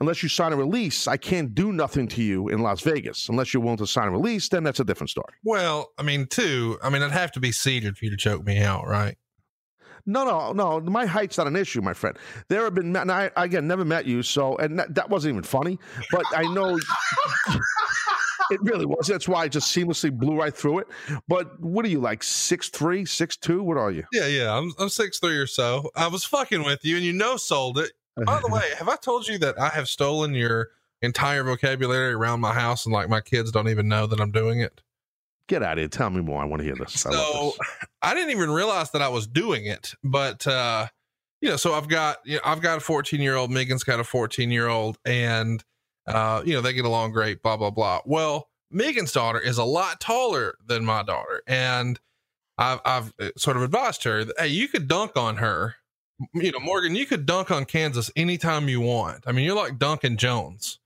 unless 0.00 0.22
you 0.22 0.28
sign 0.28 0.52
a 0.52 0.56
release, 0.56 1.06
I 1.06 1.16
can't 1.16 1.54
do 1.54 1.72
nothing 1.72 2.08
to 2.08 2.22
you 2.22 2.48
in 2.48 2.60
Las 2.60 2.80
Vegas. 2.82 3.28
Unless 3.28 3.54
you're 3.54 3.62
willing 3.62 3.78
to 3.78 3.86
sign 3.86 4.08
a 4.08 4.10
release, 4.10 4.48
then 4.48 4.64
that's 4.64 4.80
a 4.80 4.84
different 4.84 5.10
story. 5.10 5.32
Well, 5.44 5.92
I 5.98 6.02
mean, 6.02 6.26
too, 6.26 6.78
I 6.82 6.90
mean, 6.90 7.02
I'd 7.02 7.12
have 7.12 7.32
to 7.32 7.40
be 7.40 7.52
seated 7.52 7.96
for 7.96 8.04
you 8.04 8.10
to 8.10 8.16
choke 8.16 8.44
me 8.44 8.60
out, 8.60 8.86
right? 8.86 9.16
No, 10.06 10.24
no, 10.24 10.52
no. 10.52 10.80
My 10.80 11.06
height's 11.06 11.38
not 11.38 11.46
an 11.46 11.56
issue, 11.56 11.80
my 11.80 11.94
friend. 11.94 12.18
There 12.48 12.64
have 12.64 12.74
been, 12.74 12.94
and 12.94 13.10
I 13.10 13.30
again 13.36 13.66
never 13.66 13.86
met 13.86 14.04
you, 14.04 14.22
so 14.22 14.54
and 14.56 14.78
that, 14.78 14.94
that 14.96 15.08
wasn't 15.08 15.32
even 15.32 15.44
funny. 15.44 15.78
But 16.10 16.24
I 16.36 16.42
know 16.42 16.78
it 18.50 18.60
really 18.62 18.86
was. 18.86 19.06
That's 19.06 19.28
why 19.28 19.42
I 19.42 19.48
just 19.48 19.74
seamlessly 19.74 20.16
blew 20.16 20.36
right 20.36 20.54
through 20.54 20.80
it. 20.80 20.88
But 21.28 21.60
what 21.60 21.84
are 21.84 21.88
you 21.88 22.00
like 22.00 22.22
six 22.22 22.68
three, 22.68 23.04
six 23.04 23.36
two? 23.36 23.62
What 23.62 23.76
are 23.76 23.90
you? 23.90 24.04
Yeah, 24.12 24.26
yeah. 24.26 24.56
I'm 24.56 24.72
I'm 24.78 24.88
six 24.88 25.18
three 25.18 25.36
or 25.36 25.46
so. 25.46 25.90
I 25.96 26.08
was 26.08 26.24
fucking 26.24 26.64
with 26.64 26.84
you, 26.84 26.96
and 26.96 27.04
you 27.04 27.12
know, 27.12 27.36
sold 27.36 27.78
it. 27.78 27.92
By 28.16 28.40
the 28.40 28.48
way, 28.52 28.62
have 28.78 28.88
I 28.88 28.96
told 28.96 29.26
you 29.26 29.38
that 29.38 29.58
I 29.58 29.68
have 29.70 29.88
stolen 29.88 30.34
your 30.34 30.68
entire 31.02 31.42
vocabulary 31.42 32.12
around 32.12 32.40
my 32.40 32.52
house, 32.52 32.86
and 32.86 32.92
like 32.92 33.08
my 33.08 33.20
kids 33.20 33.50
don't 33.50 33.68
even 33.68 33.88
know 33.88 34.06
that 34.06 34.20
I'm 34.20 34.32
doing 34.32 34.60
it? 34.60 34.82
Get 35.46 35.62
out 35.62 35.72
of 35.72 35.78
here. 35.78 35.88
Tell 35.88 36.10
me 36.10 36.22
more. 36.22 36.40
I 36.40 36.46
want 36.46 36.60
to 36.60 36.64
hear 36.64 36.76
this. 36.76 36.92
So 36.92 37.10
this. 37.10 37.58
I 38.02 38.14
didn't 38.14 38.30
even 38.30 38.50
realize 38.50 38.90
that 38.92 39.02
I 39.02 39.08
was 39.08 39.26
doing 39.26 39.66
it, 39.66 39.94
but 40.02 40.46
uh, 40.46 40.88
you 41.40 41.50
know, 41.50 41.56
so 41.56 41.74
I've 41.74 41.88
got 41.88 42.18
you 42.24 42.36
know, 42.36 42.42
I've 42.44 42.62
got 42.62 42.78
a 42.78 42.80
14 42.80 43.20
year 43.20 43.36
old, 43.36 43.50
Megan's 43.50 43.84
got 43.84 44.00
a 44.00 44.04
14 44.04 44.50
year 44.50 44.68
old, 44.68 44.98
and 45.04 45.62
uh, 46.06 46.42
you 46.44 46.54
know, 46.54 46.60
they 46.60 46.72
get 46.72 46.84
along 46.84 47.12
great, 47.12 47.42
blah, 47.42 47.56
blah, 47.56 47.70
blah. 47.70 48.00
Well, 48.04 48.48
Megan's 48.70 49.12
daughter 49.12 49.38
is 49.38 49.58
a 49.58 49.64
lot 49.64 50.00
taller 50.00 50.56
than 50.66 50.84
my 50.84 51.02
daughter, 51.02 51.42
and 51.46 51.98
I've 52.58 52.80
I've 52.84 53.14
uh, 53.20 53.30
sort 53.36 53.56
of 53.56 53.62
advised 53.62 54.04
her 54.04 54.24
that 54.24 54.34
hey, 54.38 54.48
you 54.48 54.68
could 54.68 54.88
dunk 54.88 55.16
on 55.16 55.36
her. 55.36 55.76
You 56.32 56.52
know, 56.52 56.60
Morgan, 56.60 56.94
you 56.94 57.06
could 57.06 57.26
dunk 57.26 57.50
on 57.50 57.64
Kansas 57.64 58.10
anytime 58.14 58.68
you 58.68 58.80
want. 58.80 59.24
I 59.26 59.32
mean, 59.32 59.44
you're 59.44 59.56
like 59.56 59.78
Duncan 59.78 60.16
Jones. 60.16 60.78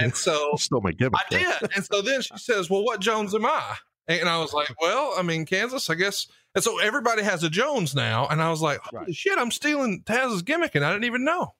And 0.00 0.14
so 0.14 0.52
still 0.56 0.80
my 0.80 0.92
gimmick. 0.92 1.14
I 1.14 1.24
did. 1.28 1.74
And 1.74 1.84
so 1.84 2.00
then 2.02 2.22
she 2.22 2.36
says, 2.38 2.70
Well, 2.70 2.84
what 2.84 3.00
Jones 3.00 3.34
am 3.34 3.44
I? 3.44 3.76
And 4.06 4.28
I 4.28 4.38
was 4.38 4.52
like, 4.52 4.68
Well, 4.80 5.14
I 5.16 5.22
mean, 5.22 5.46
Kansas, 5.46 5.90
I 5.90 5.94
guess. 5.94 6.28
And 6.54 6.62
so 6.62 6.78
everybody 6.78 7.22
has 7.22 7.42
a 7.42 7.50
Jones 7.50 7.94
now. 7.94 8.28
And 8.28 8.40
I 8.40 8.50
was 8.50 8.62
like, 8.62 8.78
Holy 8.84 9.04
Right. 9.06 9.14
shit, 9.14 9.36
I'm 9.38 9.50
stealing 9.50 10.02
Taz's 10.04 10.42
gimmick 10.42 10.74
and 10.74 10.84
I 10.84 10.92
didn't 10.92 11.04
even 11.04 11.24
know. 11.24 11.54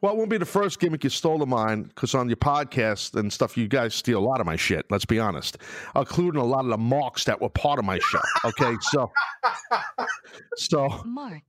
Well, 0.00 0.12
it 0.12 0.16
won't 0.18 0.30
be 0.30 0.38
the 0.38 0.44
first 0.44 0.78
gimmick 0.80 1.04
you 1.04 1.10
stole 1.10 1.42
of 1.42 1.48
mine 1.48 1.84
because 1.84 2.14
on 2.14 2.28
your 2.28 2.36
podcast 2.36 3.14
and 3.18 3.32
stuff, 3.32 3.56
you 3.56 3.68
guys 3.68 3.94
steal 3.94 4.18
a 4.18 4.26
lot 4.26 4.40
of 4.40 4.46
my 4.46 4.56
shit. 4.56 4.86
Let's 4.90 5.04
be 5.04 5.18
honest, 5.18 5.58
including 5.94 6.40
a 6.40 6.44
lot 6.44 6.64
of 6.64 6.70
the 6.70 6.78
marks 6.78 7.24
that 7.24 7.40
were 7.40 7.48
part 7.48 7.78
of 7.78 7.84
my 7.84 7.98
show. 7.98 8.20
Okay, 8.44 8.74
so, 8.92 9.10
so 10.56 11.02
Mark, 11.04 11.42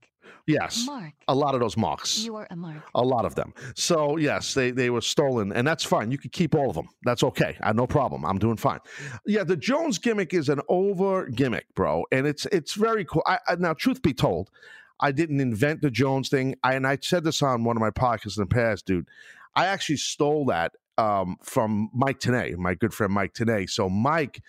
yes, 0.46 0.84
Mark, 0.86 1.12
a 1.28 1.34
lot 1.34 1.54
of 1.54 1.60
those 1.60 1.76
marks. 1.76 2.18
you 2.20 2.36
are 2.36 2.46
a 2.50 2.56
mark. 2.56 2.76
a 2.94 3.02
lot 3.02 3.24
of 3.24 3.34
them. 3.34 3.52
So 3.74 4.16
yes, 4.16 4.54
they 4.54 4.70
they 4.70 4.90
were 4.90 5.00
stolen, 5.00 5.52
and 5.52 5.66
that's 5.66 5.84
fine. 5.84 6.10
You 6.10 6.18
could 6.18 6.32
keep 6.32 6.54
all 6.54 6.68
of 6.68 6.74
them. 6.74 6.88
That's 7.02 7.22
okay. 7.22 7.56
I 7.62 7.72
no 7.72 7.86
problem. 7.86 8.24
I'm 8.24 8.38
doing 8.38 8.56
fine. 8.56 8.80
Yeah, 9.26 9.44
the 9.44 9.56
Jones 9.56 9.98
gimmick 9.98 10.34
is 10.34 10.48
an 10.48 10.60
over 10.68 11.26
gimmick, 11.26 11.66
bro, 11.74 12.04
and 12.12 12.26
it's 12.26 12.46
it's 12.46 12.74
very 12.74 13.04
cool. 13.04 13.22
I, 13.26 13.38
I, 13.48 13.56
now, 13.56 13.74
truth 13.74 14.02
be 14.02 14.14
told, 14.14 14.50
I 15.00 15.12
didn't 15.12 15.40
invent 15.40 15.82
the 15.82 15.90
Jones 15.90 16.28
thing. 16.28 16.56
I, 16.62 16.74
and 16.74 16.86
I 16.86 16.98
said 17.00 17.24
this 17.24 17.42
on 17.42 17.64
one 17.64 17.76
of 17.76 17.80
my 17.80 17.90
podcasts 17.90 18.36
in 18.36 18.42
the 18.42 18.46
past, 18.46 18.86
dude. 18.86 19.06
I 19.54 19.66
actually 19.66 19.96
stole 19.96 20.46
that 20.46 20.72
um, 20.98 21.36
from 21.42 21.90
Mike 21.94 22.20
Tenay, 22.20 22.56
my 22.56 22.74
good 22.74 22.92
friend 22.92 23.12
Mike 23.12 23.34
Tenay. 23.34 23.70
So 23.70 23.88
Mike, 23.88 24.42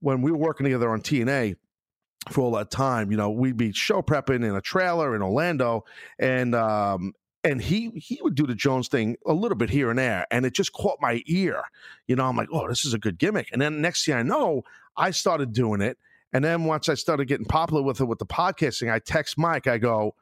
when 0.00 0.22
we 0.22 0.30
were 0.30 0.38
working 0.38 0.64
together 0.64 0.90
on 0.90 1.00
TNA 1.00 1.56
for 2.30 2.42
all 2.42 2.52
that 2.52 2.70
time, 2.70 3.10
you 3.10 3.16
know, 3.16 3.30
we'd 3.30 3.56
be 3.56 3.72
show 3.72 4.02
prepping 4.02 4.44
in 4.44 4.54
a 4.54 4.60
trailer 4.60 5.16
in 5.16 5.22
Orlando, 5.22 5.84
and 6.18 6.54
um, 6.54 7.14
and 7.42 7.62
he 7.62 7.90
he 7.90 8.20
would 8.22 8.34
do 8.34 8.46
the 8.46 8.54
Jones 8.54 8.88
thing 8.88 9.16
a 9.26 9.32
little 9.32 9.56
bit 9.56 9.70
here 9.70 9.90
and 9.90 9.98
there, 9.98 10.26
and 10.30 10.44
it 10.44 10.54
just 10.54 10.72
caught 10.72 10.98
my 11.00 11.22
ear. 11.26 11.62
You 12.06 12.16
know, 12.16 12.26
I'm 12.26 12.36
like, 12.36 12.48
oh, 12.52 12.68
this 12.68 12.84
is 12.84 12.94
a 12.94 12.98
good 12.98 13.18
gimmick. 13.18 13.48
And 13.52 13.60
then 13.60 13.80
next 13.80 14.04
thing 14.04 14.14
I 14.14 14.22
know, 14.22 14.62
I 14.96 15.10
started 15.10 15.52
doing 15.52 15.80
it, 15.80 15.98
and 16.32 16.44
then 16.44 16.64
once 16.64 16.88
I 16.88 16.94
started 16.94 17.26
getting 17.26 17.46
popular 17.46 17.82
with 17.82 18.00
it 18.00 18.04
with 18.04 18.18
the 18.18 18.26
podcasting, 18.26 18.92
I 18.92 18.98
text 18.98 19.38
Mike. 19.38 19.66
I 19.66 19.78
go, 19.78 20.14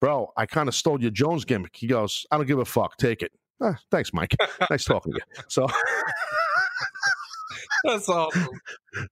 bro, 0.00 0.32
I 0.36 0.46
kind 0.46 0.68
of 0.68 0.74
stole 0.74 1.00
your 1.00 1.10
Jones 1.10 1.44
gimmick. 1.44 1.76
He 1.76 1.86
goes, 1.86 2.26
I 2.30 2.36
don't 2.36 2.46
give 2.46 2.58
a 2.58 2.64
fuck. 2.64 2.96
Take 2.96 3.22
it. 3.22 3.32
Ah, 3.60 3.76
thanks, 3.90 4.12
Mike. 4.12 4.36
nice 4.70 4.84
talking 4.84 5.12
to 5.12 5.18
you. 5.18 5.42
So. 5.48 5.66
That's 7.84 8.08
awesome. 8.08 8.48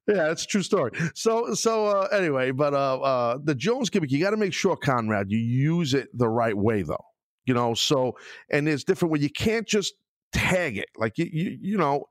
yeah, 0.09 0.31
it's 0.31 0.43
a 0.45 0.47
true 0.47 0.62
story. 0.62 0.91
So 1.15 1.55
so 1.55 1.87
uh, 1.87 2.09
anyway, 2.12 2.50
but 2.50 2.75
uh, 2.75 3.00
uh, 3.00 3.38
the 3.43 3.55
Jones 3.55 3.91
gimmick, 3.91 4.11
you 4.11 4.19
got 4.19 4.31
to 4.31 4.37
make 4.37 4.53
sure, 4.53 4.76
Conrad, 4.76 5.31
you 5.31 5.38
use 5.38 5.95
it 5.95 6.09
the 6.12 6.29
right 6.29 6.57
way, 6.57 6.83
though. 6.83 7.05
You 7.45 7.55
know, 7.55 7.75
so 7.75 8.17
and 8.50 8.67
there's 8.67 8.83
different 8.83 9.12
where 9.12 9.21
you 9.21 9.31
can't 9.31 9.67
just 9.69 9.95
tag 10.33 10.76
it 10.79 10.88
like 10.97 11.17
you 11.17 11.29
you, 11.33 11.59
you 11.61 11.76
know. 11.79 12.07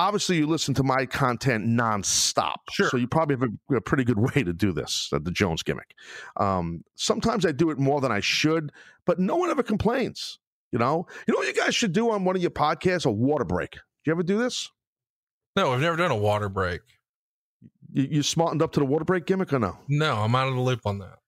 Obviously, 0.00 0.38
you 0.38 0.46
listen 0.46 0.72
to 0.74 0.82
my 0.82 1.04
content 1.04 1.66
nonstop, 1.66 2.54
Sure. 2.70 2.88
so 2.88 2.96
you 2.96 3.06
probably 3.06 3.36
have 3.36 3.50
a, 3.70 3.76
a 3.76 3.80
pretty 3.82 4.02
good 4.04 4.18
way 4.34 4.42
to 4.42 4.52
do 4.54 4.72
this, 4.72 5.10
uh, 5.12 5.18
the 5.22 5.30
Jones 5.30 5.62
gimmick. 5.62 5.94
Um, 6.38 6.82
sometimes 6.94 7.44
I 7.44 7.52
do 7.52 7.68
it 7.70 7.78
more 7.78 8.00
than 8.00 8.10
I 8.10 8.20
should, 8.20 8.72
but 9.04 9.18
no 9.18 9.36
one 9.36 9.50
ever 9.50 9.62
complains. 9.62 10.38
You 10.72 10.78
know, 10.78 11.06
you 11.26 11.34
know 11.34 11.38
what 11.38 11.48
you 11.48 11.54
guys 11.62 11.74
should 11.74 11.92
do 11.92 12.10
on 12.10 12.24
one 12.24 12.34
of 12.34 12.40
your 12.40 12.50
podcasts? 12.50 13.04
A 13.04 13.10
water 13.10 13.44
break. 13.44 13.72
Do 13.72 13.78
you 14.06 14.12
ever 14.12 14.22
do 14.22 14.38
this? 14.38 14.70
No, 15.56 15.72
I've 15.72 15.80
never 15.80 15.96
done 15.96 16.12
a 16.12 16.16
water 16.16 16.48
break. 16.48 16.80
You, 17.92 18.08
you 18.10 18.22
smartened 18.22 18.62
up 18.62 18.72
to 18.72 18.80
the 18.80 18.86
water 18.86 19.04
break 19.04 19.26
gimmick 19.26 19.52
or 19.52 19.58
no? 19.58 19.76
No, 19.88 20.14
I'm 20.16 20.34
out 20.34 20.48
of 20.48 20.54
the 20.54 20.60
loop 20.60 20.80
on 20.86 20.98
that. 21.00 21.18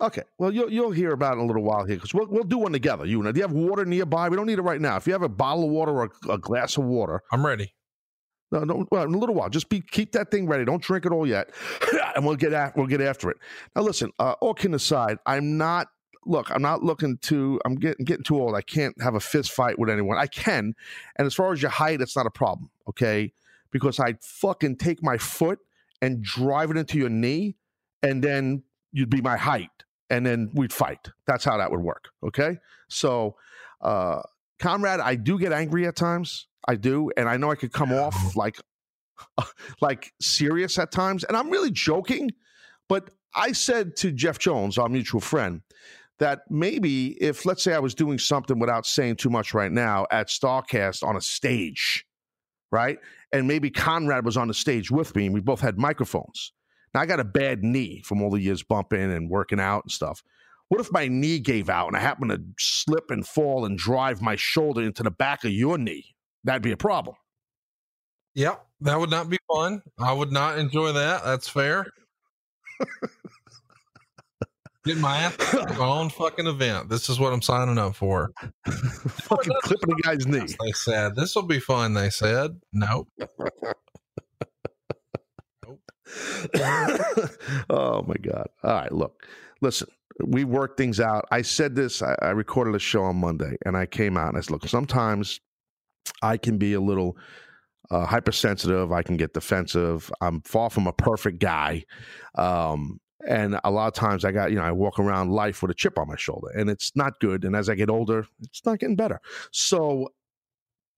Okay. 0.00 0.22
Well, 0.38 0.52
you'll 0.52 0.70
you'll 0.70 0.90
hear 0.90 1.12
about 1.12 1.34
it 1.34 1.38
in 1.38 1.44
a 1.44 1.46
little 1.46 1.62
while 1.62 1.86
here 1.86 1.96
because 1.96 2.12
we'll 2.12 2.26
we'll 2.26 2.42
do 2.44 2.58
one 2.58 2.72
together. 2.72 3.06
You 3.06 3.20
and 3.20 3.28
I. 3.28 3.32
Do 3.32 3.38
you 3.38 3.46
have 3.46 3.52
water 3.52 3.84
nearby? 3.86 4.28
We 4.28 4.36
don't 4.36 4.46
need 4.46 4.58
it 4.58 4.62
right 4.62 4.80
now. 4.80 4.96
If 4.96 5.06
you 5.06 5.12
have 5.14 5.22
a 5.22 5.28
bottle 5.28 5.64
of 5.64 5.70
water 5.70 5.92
or 5.92 6.10
a, 6.28 6.32
a 6.32 6.38
glass 6.38 6.76
of 6.76 6.84
water, 6.84 7.22
I'm 7.32 7.46
ready. 7.46 7.72
No, 8.60 8.64
no, 8.64 8.86
well, 8.90 9.04
in 9.04 9.14
a 9.14 9.18
little 9.18 9.34
while, 9.34 9.48
just 9.48 9.68
be 9.68 9.80
keep 9.80 10.12
that 10.12 10.30
thing 10.30 10.46
ready. 10.46 10.64
Don't 10.64 10.82
drink 10.82 11.06
it 11.06 11.12
all 11.12 11.26
yet, 11.26 11.50
and 12.16 12.24
we'll 12.24 12.36
get 12.36 12.76
we'll 12.76 12.86
get 12.86 13.00
after 13.00 13.30
it. 13.30 13.36
Now, 13.74 13.82
listen. 13.82 14.12
Uh, 14.18 14.34
all 14.40 14.54
kidding 14.54 14.74
aside, 14.74 15.18
I'm 15.26 15.56
not. 15.56 15.88
Look, 16.26 16.50
I'm 16.50 16.62
not 16.62 16.82
looking 16.82 17.18
to. 17.22 17.60
I'm 17.64 17.74
getting 17.74 18.04
getting 18.04 18.24
too 18.24 18.40
old. 18.40 18.54
I 18.54 18.62
can't 18.62 19.00
have 19.02 19.14
a 19.14 19.20
fist 19.20 19.52
fight 19.52 19.78
with 19.78 19.90
anyone. 19.90 20.18
I 20.18 20.26
can, 20.26 20.74
and 21.16 21.26
as 21.26 21.34
far 21.34 21.52
as 21.52 21.60
your 21.60 21.70
height, 21.70 22.00
it's 22.00 22.16
not 22.16 22.26
a 22.26 22.30
problem. 22.30 22.70
Okay, 22.88 23.32
because 23.70 23.98
I'd 23.98 24.22
fucking 24.22 24.76
take 24.76 25.02
my 25.02 25.18
foot 25.18 25.58
and 26.00 26.22
drive 26.22 26.70
it 26.70 26.76
into 26.76 26.98
your 26.98 27.10
knee, 27.10 27.56
and 28.02 28.22
then 28.22 28.62
you'd 28.92 29.10
be 29.10 29.20
my 29.20 29.36
height, 29.36 29.70
and 30.10 30.24
then 30.24 30.50
we'd 30.54 30.72
fight. 30.72 31.08
That's 31.26 31.44
how 31.44 31.58
that 31.58 31.70
would 31.70 31.80
work. 31.80 32.10
Okay, 32.22 32.58
so, 32.88 33.36
uh, 33.80 34.22
Conrad, 34.58 35.00
I 35.00 35.16
do 35.16 35.38
get 35.38 35.52
angry 35.52 35.86
at 35.86 35.96
times. 35.96 36.46
I 36.66 36.76
do, 36.76 37.10
and 37.16 37.28
I 37.28 37.36
know 37.36 37.50
I 37.50 37.56
could 37.56 37.72
come 37.72 37.92
off 37.92 38.36
like, 38.36 38.58
like 39.80 40.12
serious 40.20 40.78
at 40.78 40.90
times, 40.90 41.24
and 41.24 41.36
I'm 41.36 41.50
really 41.50 41.70
joking. 41.70 42.30
But 42.88 43.10
I 43.34 43.52
said 43.52 43.96
to 43.96 44.12
Jeff 44.12 44.38
Jones, 44.38 44.78
our 44.78 44.88
mutual 44.88 45.20
friend, 45.20 45.62
that 46.18 46.42
maybe 46.48 47.08
if 47.22 47.44
let's 47.44 47.62
say 47.62 47.74
I 47.74 47.80
was 47.80 47.94
doing 47.94 48.18
something 48.18 48.58
without 48.58 48.86
saying 48.86 49.16
too 49.16 49.30
much 49.30 49.52
right 49.52 49.72
now 49.72 50.06
at 50.10 50.28
Starrcast 50.28 51.02
on 51.02 51.16
a 51.16 51.20
stage, 51.20 52.06
right? 52.70 52.98
And 53.32 53.48
maybe 53.48 53.70
Conrad 53.70 54.24
was 54.24 54.36
on 54.36 54.48
the 54.48 54.54
stage 54.54 54.90
with 54.90 55.14
me 55.16 55.26
and 55.26 55.34
we 55.34 55.40
both 55.40 55.60
had 55.60 55.78
microphones. 55.78 56.52
Now 56.94 57.00
I 57.00 57.06
got 57.06 57.18
a 57.18 57.24
bad 57.24 57.64
knee 57.64 58.02
from 58.04 58.22
all 58.22 58.30
the 58.30 58.40
years 58.40 58.62
bumping 58.62 59.12
and 59.12 59.28
working 59.28 59.58
out 59.58 59.84
and 59.84 59.90
stuff. 59.90 60.22
What 60.68 60.80
if 60.80 60.92
my 60.92 61.08
knee 61.08 61.40
gave 61.40 61.68
out 61.68 61.88
and 61.88 61.96
I 61.96 62.00
happened 62.00 62.30
to 62.30 62.42
slip 62.58 63.10
and 63.10 63.26
fall 63.26 63.64
and 63.64 63.76
drive 63.76 64.22
my 64.22 64.36
shoulder 64.36 64.82
into 64.82 65.02
the 65.02 65.10
back 65.10 65.44
of 65.44 65.50
your 65.50 65.78
knee? 65.78 66.13
That'd 66.44 66.62
be 66.62 66.72
a 66.72 66.76
problem. 66.76 67.16
Yep, 68.34 68.64
that 68.82 68.98
would 68.98 69.10
not 69.10 69.28
be 69.30 69.38
fun. 69.52 69.82
I 69.98 70.12
would 70.12 70.32
not 70.32 70.58
enjoy 70.58 70.92
that. 70.92 71.24
That's 71.24 71.48
fair. 71.48 71.86
Get 74.84 74.98
my 74.98 75.16
ass 75.16 75.36
my 75.78 75.86
own 75.86 76.10
fucking 76.10 76.46
event. 76.46 76.90
This 76.90 77.08
is 77.08 77.18
what 77.18 77.32
I'm 77.32 77.40
signing 77.40 77.78
up 77.78 77.96
for. 77.96 78.32
Fucking 78.66 79.54
clipping 79.62 79.96
the 79.96 80.02
guy's 80.02 80.26
knee. 80.26 80.40
They 80.40 80.72
said 80.72 81.16
this 81.16 81.34
will 81.34 81.44
be 81.44 81.58
fun. 81.58 81.94
They 81.94 82.10
said 82.10 82.60
nope. 82.72 83.08
oh 87.70 88.02
my 88.06 88.14
god! 88.20 88.48
All 88.62 88.72
right, 88.72 88.92
look, 88.92 89.26
listen. 89.62 89.88
We 90.22 90.44
worked 90.44 90.76
things 90.76 91.00
out. 91.00 91.24
I 91.30 91.40
said 91.42 91.74
this. 91.74 92.02
I, 92.02 92.14
I 92.20 92.28
recorded 92.30 92.74
a 92.74 92.78
show 92.78 93.04
on 93.04 93.16
Monday, 93.16 93.56
and 93.64 93.78
I 93.78 93.86
came 93.86 94.18
out 94.18 94.28
and 94.28 94.36
I 94.36 94.40
said, 94.42 94.50
"Look, 94.50 94.68
sometimes 94.68 95.40
I 96.22 96.36
can 96.36 96.58
be 96.58 96.74
a 96.74 96.80
little 96.80 97.16
uh, 97.90 98.06
hypersensitive. 98.06 98.92
I 98.92 99.02
can 99.02 99.16
get 99.16 99.34
defensive. 99.34 100.10
I'm 100.20 100.40
far 100.42 100.70
from 100.70 100.86
a 100.86 100.92
perfect 100.92 101.38
guy, 101.38 101.84
um, 102.36 103.00
and 103.28 103.58
a 103.64 103.70
lot 103.70 103.88
of 103.88 103.94
times 103.94 104.24
I 104.24 104.32
got 104.32 104.50
you 104.50 104.56
know 104.56 104.64
I 104.64 104.72
walk 104.72 104.98
around 104.98 105.30
life 105.30 105.62
with 105.62 105.70
a 105.70 105.74
chip 105.74 105.98
on 105.98 106.08
my 106.08 106.16
shoulder, 106.16 106.48
and 106.54 106.70
it's 106.70 106.92
not 106.94 107.20
good. 107.20 107.44
And 107.44 107.54
as 107.54 107.68
I 107.68 107.74
get 107.74 107.90
older, 107.90 108.26
it's 108.42 108.64
not 108.64 108.78
getting 108.78 108.96
better. 108.96 109.20
So." 109.50 110.08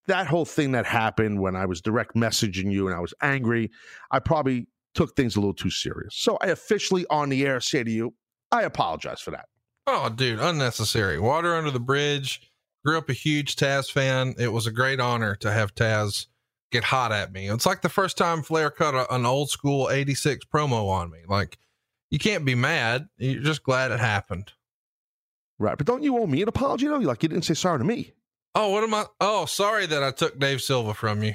That 0.09 0.29
whole 0.29 0.45
thing 0.45 0.71
that 0.71 0.87
happened 0.87 1.41
when 1.41 1.57
I 1.57 1.67
was 1.67 1.81
direct 1.81 2.15
messaging 2.15 2.71
you 2.71 2.87
and 2.87 2.97
I 2.97 3.01
was 3.01 3.13
angry, 3.23 3.73
I 4.13 4.21
probably 4.21 4.69
took 4.95 5.17
things 5.17 5.35
a 5.35 5.41
little 5.41 5.53
too 5.53 5.69
serious. 5.69 6.15
So 6.15 6.39
I 6.41 6.47
officially 6.47 7.05
on 7.11 7.29
the 7.29 7.45
air 7.45 7.61
say 7.61 7.83
to 7.83 7.91
you, 7.91 8.15
I 8.53 8.63
apologize 8.63 9.21
for 9.21 9.33
that. 9.33 9.47
Oh, 9.87 10.09
dude, 10.09 10.41
unnecessary. 10.41 11.19
Water 11.19 11.55
under 11.55 11.71
the 11.71 11.81
bridge. 11.81 12.41
Grew 12.87 12.99
up 12.99 13.09
a 13.09 13.15
huge 13.15 13.57
Taz 13.57 13.91
fan. 13.91 14.37
It 14.39 14.53
was 14.53 14.69
a 14.69 14.71
great 14.71 15.01
honor 15.01 15.35
to 15.37 15.51
have 15.51 15.75
Taz 15.75 16.27
get 16.71 16.85
hot 16.85 17.11
at 17.11 17.33
me. 17.33 17.49
It's 17.49 17.67
like 17.67 17.83
the 17.83 17.89
first 17.89 18.17
time 18.17 18.43
Flair 18.43 18.71
cut 18.71 18.95
a, 18.95 19.13
an 19.13 19.27
old 19.27 19.51
school 19.51 19.91
86 19.91 20.45
promo 20.45 20.89
on 20.89 21.11
me. 21.11 21.19
Like, 21.27 21.59
you 22.11 22.21
can't 22.21 22.45
be 22.45 22.55
mad. 22.55 23.09
You're 23.19 23.43
just 23.43 23.65
glad 23.65 23.91
it 23.91 23.99
happened. 23.99 24.53
Right. 25.59 25.77
But 25.77 25.89
don't 25.89 26.05
you 26.05 26.17
owe 26.17 26.29
me 26.29 26.43
an 26.43 26.49
apology 26.49 26.87
though? 26.87 26.99
Like 26.99 27.25
you 27.25 27.29
didn't 27.29 27.45
say 27.45 27.55
sorry 27.55 27.79
to 27.79 27.85
me. 27.85 28.13
Oh, 28.55 28.71
what 28.71 28.85
am 28.85 28.95
I? 28.95 29.07
Oh, 29.21 29.47
sorry 29.47 29.87
that 29.87 30.05
I 30.05 30.13
took 30.13 30.39
Dave 30.39 30.63
Silva 30.63 30.95
from 30.95 31.25
you. 31.25 31.35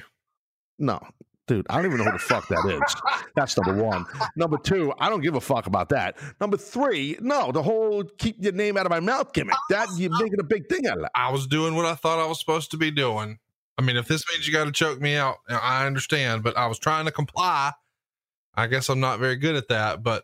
No. 0.80 1.06
Dude, 1.52 1.68
I 1.70 1.76
don't 1.76 1.88
even 1.88 1.98
know 1.98 2.06
who 2.06 2.14
the 2.14 2.20
fuck 2.20 2.48
that 2.48 2.64
is. 2.66 3.22
That's 3.36 3.58
number 3.58 3.84
one. 3.84 4.06
Number 4.38 4.58
two, 4.58 4.94
I 5.00 5.10
don't 5.10 5.20
give 5.20 5.36
a 5.36 5.42
fuck 5.42 5.68
about 5.68 5.90
that. 5.90 6.18
Number 6.40 6.56
three, 6.56 7.18
no, 7.20 7.52
the 7.52 7.62
whole 7.62 8.06
keep 8.06 8.38
your 8.40 8.54
name 8.54 8.78
out 8.78 8.86
of 8.86 8.90
my 8.90 9.02
mouth 9.02 9.34
gimmick. 9.34 9.58
That 9.70 9.90
you're 9.98 10.18
making 10.18 10.40
a 10.40 10.46
big 10.46 10.70
thing 10.70 10.88
out 10.88 11.00
of. 11.00 11.08
I 11.14 11.30
was 11.30 11.48
doing 11.48 11.76
what 11.76 11.86
I 11.86 11.96
thought 11.96 12.20
I 12.20 12.26
was 12.26 12.40
supposed 12.40 12.72
to 12.72 12.78
be 12.78 12.90
doing. 12.90 13.38
I 13.78 13.82
mean, 13.82 13.98
if 13.98 14.08
this 14.08 14.24
means 14.32 14.48
you 14.48 14.54
got 14.54 14.64
to 14.64 14.72
choke 14.72 15.02
me 15.02 15.18
out, 15.18 15.40
I 15.50 15.86
understand, 15.86 16.42
but 16.42 16.56
I 16.56 16.68
was 16.68 16.80
trying 16.80 17.04
to 17.04 17.12
comply. 17.12 17.74
I 18.56 18.68
guess 18.68 18.88
I'm 18.88 19.02
not 19.02 19.20
very 19.20 19.36
good 19.36 19.58
at 19.58 19.68
that, 19.68 20.04
but 20.04 20.24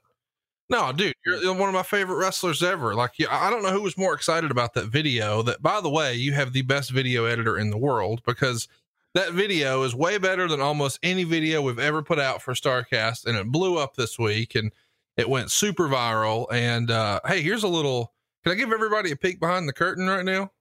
no, 0.69 0.93
dude, 0.93 1.13
you're 1.25 1.53
one 1.53 1.67
of 1.67 1.75
my 1.75 1.83
favorite 1.83 2.19
wrestlers 2.19 2.63
ever. 2.63 2.95
Like, 2.95 3.11
I 3.29 3.49
don't 3.49 3.63
know 3.63 3.73
who 3.73 3.81
was 3.81 3.97
more 3.97 4.13
excited 4.13 4.49
about 4.49 4.75
that 4.75 4.85
video. 4.85 5.41
That, 5.41 5.61
by 5.61 5.81
the 5.81 5.89
way, 5.89 6.13
you 6.13 6.31
have 6.31 6.53
the 6.53 6.61
best 6.61 6.89
video 6.89 7.25
editor 7.25 7.57
in 7.57 7.69
the 7.69 7.77
world 7.77 8.21
because 8.25 8.69
that 9.17 9.33
video 9.33 9.83
is 9.83 9.93
way 9.95 10.17
better 10.17 10.47
than 10.47 10.61
almost 10.61 10.99
any 11.03 11.23
video 11.23 11.61
we've 11.61 11.79
ever 11.79 12.01
put 12.01 12.19
out 12.19 12.41
for 12.41 12.53
Starrcast, 12.53 13.25
and 13.25 13.37
it 13.37 13.47
blew 13.47 13.77
up 13.77 13.95
this 13.95 14.17
week 14.17 14.55
and 14.55 14.71
it 15.17 15.27
went 15.29 15.51
super 15.51 15.87
viral. 15.87 16.45
And 16.51 16.91
uh, 16.91 17.19
hey, 17.25 17.41
here's 17.41 17.63
a 17.63 17.67
little. 17.67 18.13
Can 18.43 18.53
I 18.53 18.55
give 18.55 18.71
everybody 18.71 19.11
a 19.11 19.15
peek 19.15 19.39
behind 19.39 19.67
the 19.67 19.73
curtain 19.73 20.07
right 20.07 20.23
now? 20.23 20.51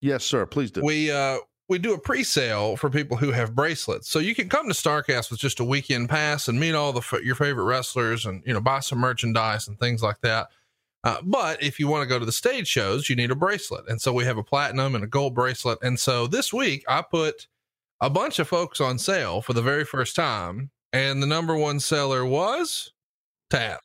Yes, 0.00 0.24
sir. 0.24 0.46
Please 0.46 0.70
do. 0.70 0.82
we 0.82 1.10
uh 1.10 1.38
we 1.68 1.78
do 1.78 1.92
a 1.94 1.98
pre-sale 2.00 2.76
for 2.76 2.90
people 2.90 3.16
who 3.16 3.30
have 3.30 3.54
bracelets 3.54 4.08
so 4.08 4.18
you 4.18 4.34
can 4.34 4.48
come 4.48 4.66
to 4.66 4.74
starrcast 4.74 5.30
with 5.30 5.38
just 5.38 5.60
a 5.60 5.64
weekend 5.64 6.08
pass 6.08 6.48
and 6.48 6.58
meet 6.58 6.74
all 6.74 6.92
the 6.92 7.00
f- 7.00 7.22
your 7.22 7.36
favorite 7.36 7.64
wrestlers 7.64 8.24
and 8.26 8.42
you 8.46 8.52
know 8.54 8.60
buy 8.60 8.80
some 8.80 8.98
merchandise 8.98 9.68
and 9.68 9.78
things 9.78 10.02
like 10.02 10.20
that 10.22 10.48
Uh, 11.04 11.18
but 11.22 11.62
if 11.62 11.78
you 11.78 11.86
want 11.88 12.02
to 12.02 12.08
go 12.08 12.18
to 12.18 12.26
the 12.26 12.32
stage 12.32 12.66
shows, 12.68 13.08
you 13.08 13.16
need 13.16 13.30
a 13.30 13.34
bracelet. 13.36 13.88
And 13.88 14.00
so 14.02 14.12
we 14.12 14.24
have 14.24 14.36
a 14.36 14.42
platinum 14.42 14.94
and 14.94 15.04
a 15.04 15.06
gold 15.06 15.34
bracelet. 15.34 15.78
And 15.82 15.98
so 15.98 16.26
this 16.26 16.52
week 16.52 16.84
I 16.88 17.02
put 17.02 17.46
a 18.00 18.10
bunch 18.10 18.38
of 18.38 18.48
folks 18.48 18.80
on 18.80 18.98
sale 18.98 19.42
for 19.42 19.52
the 19.52 19.62
very 19.62 19.84
first 19.84 20.16
time. 20.16 20.70
And 20.92 21.22
the 21.22 21.26
number 21.26 21.56
one 21.56 21.78
seller 21.78 22.24
was 22.24 22.92
Taz. 23.52 23.78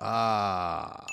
Ah, 0.00 1.04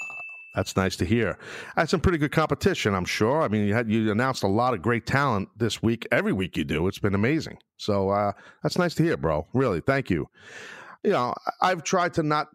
that's 0.56 0.76
nice 0.76 0.96
to 0.98 1.06
hear. 1.06 1.38
That's 1.76 1.92
some 1.92 2.00
pretty 2.00 2.18
good 2.18 2.32
competition, 2.32 2.94
I'm 2.94 3.06
sure. 3.06 3.42
I 3.42 3.48
mean, 3.48 3.66
you 3.66 3.74
had 3.74 3.90
you 3.90 4.12
announced 4.12 4.44
a 4.44 4.48
lot 4.48 4.74
of 4.74 4.82
great 4.82 5.06
talent 5.06 5.50
this 5.58 5.82
week. 5.82 6.08
Every 6.12 6.34
week 6.34 6.56
you 6.58 6.64
do. 6.64 6.88
It's 6.88 7.00
been 7.00 7.16
amazing. 7.16 7.58
So 7.78 8.10
uh, 8.10 8.34
that's 8.62 8.78
nice 8.78 8.94
to 8.96 9.04
hear, 9.04 9.18
bro. 9.18 9.48
Really, 9.54 9.82
thank 9.82 10.10
you. 10.10 10.28
You 11.04 11.12
know, 11.12 11.34
I've 11.62 11.84
tried 11.84 12.14
to 12.16 12.24
not. 12.24 12.48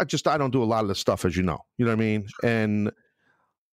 I 0.00 0.04
just 0.04 0.26
I 0.28 0.38
don't 0.38 0.52
do 0.52 0.62
a 0.62 0.64
lot 0.64 0.82
of 0.82 0.88
this 0.88 0.98
stuff, 0.98 1.24
as 1.24 1.36
you 1.36 1.42
know. 1.42 1.58
You 1.78 1.84
know 1.84 1.92
what 1.92 1.98
I 1.98 2.04
mean? 2.04 2.26
And 2.42 2.90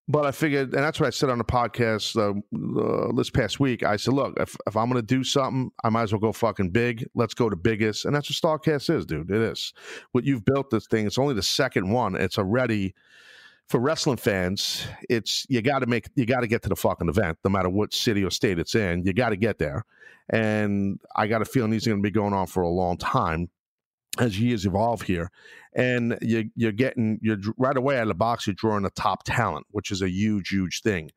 but 0.08 0.26
I 0.26 0.32
figured, 0.32 0.74
and 0.74 0.84
that's 0.84 1.00
what 1.00 1.08
I 1.08 1.10
said 1.10 1.30
on 1.30 1.40
the 1.40 1.44
podcast 1.44 2.16
uh, 2.16 2.80
uh, 2.80 3.12
this 3.14 3.32
past 3.32 3.60
week. 3.60 3.84
I 3.84 3.96
said, 3.96 4.14
look, 4.14 4.36
if, 4.40 4.56
if 4.68 4.78
I'm 4.78 4.90
going 4.90 5.02
to 5.02 5.06
do 5.06 5.24
something, 5.24 5.72
I 5.84 5.90
might 5.90 6.04
as 6.04 6.14
well 6.14 6.20
go 6.20 6.32
fucking 6.32 6.70
big. 6.70 7.08
Let's 7.16 7.34
go 7.34 7.50
to 7.50 7.56
biggest. 7.56 8.06
And 8.06 8.16
that's 8.16 8.30
what 8.30 8.62
Starrcast 8.62 8.96
is, 8.96 9.06
dude. 9.06 9.32
It 9.32 9.42
is. 9.42 9.74
What 10.12 10.24
you've 10.24 10.46
built 10.46 10.70
this 10.70 10.86
thing, 10.86 11.08
it's 11.08 11.18
only 11.18 11.34
the 11.34 11.42
second 11.42 11.90
one. 11.90 12.16
It's 12.16 12.38
already, 12.38 12.94
for 13.68 13.80
wrestling 13.80 14.18
fans, 14.18 14.86
it's, 15.10 15.48
you 15.50 15.64
got 15.64 15.80
to 15.80 15.88
make, 15.88 16.08
you 16.16 16.28
got 16.28 16.42
to 16.42 16.48
get 16.48 16.62
to 16.64 16.70
the 16.70 16.76
fucking 16.76 17.10
event, 17.10 17.40
no 17.44 17.50
matter 17.50 17.70
what 17.70 17.92
city 17.92 18.24
or 18.24 18.30
state 18.30 18.60
it's 18.60 18.76
in. 18.76 19.04
You 19.06 19.14
got 19.14 19.30
to 19.30 19.38
get 19.38 19.58
there. 19.58 19.86
And 20.30 21.00
I 21.16 21.26
got 21.26 21.42
a 21.42 21.46
feeling 21.46 21.72
these 21.72 21.88
are 21.88 21.92
going 21.92 22.04
to 22.04 22.08
be 22.08 22.12
going 22.12 22.34
on 22.34 22.46
for 22.46 22.62
a 22.62 22.70
long 22.70 22.98
time 22.98 23.50
as 24.20 24.40
years 24.40 24.66
evolve 24.66 25.02
here 25.02 25.30
and 25.74 26.18
you, 26.22 26.50
you're 26.56 26.72
getting 26.72 27.20
you're 27.22 27.38
right 27.58 27.76
away 27.76 27.98
out 27.98 28.04
of 28.04 28.08
the 28.08 28.14
box 28.14 28.48
you're 28.48 28.54
drawing 28.54 28.84
the 28.84 28.90
top 28.92 29.24
talent 29.24 29.66
which 29.72 29.92
is 29.92 30.02
a 30.02 30.10
huge 30.10 30.50
huge 30.50 30.82
thing. 30.82 31.12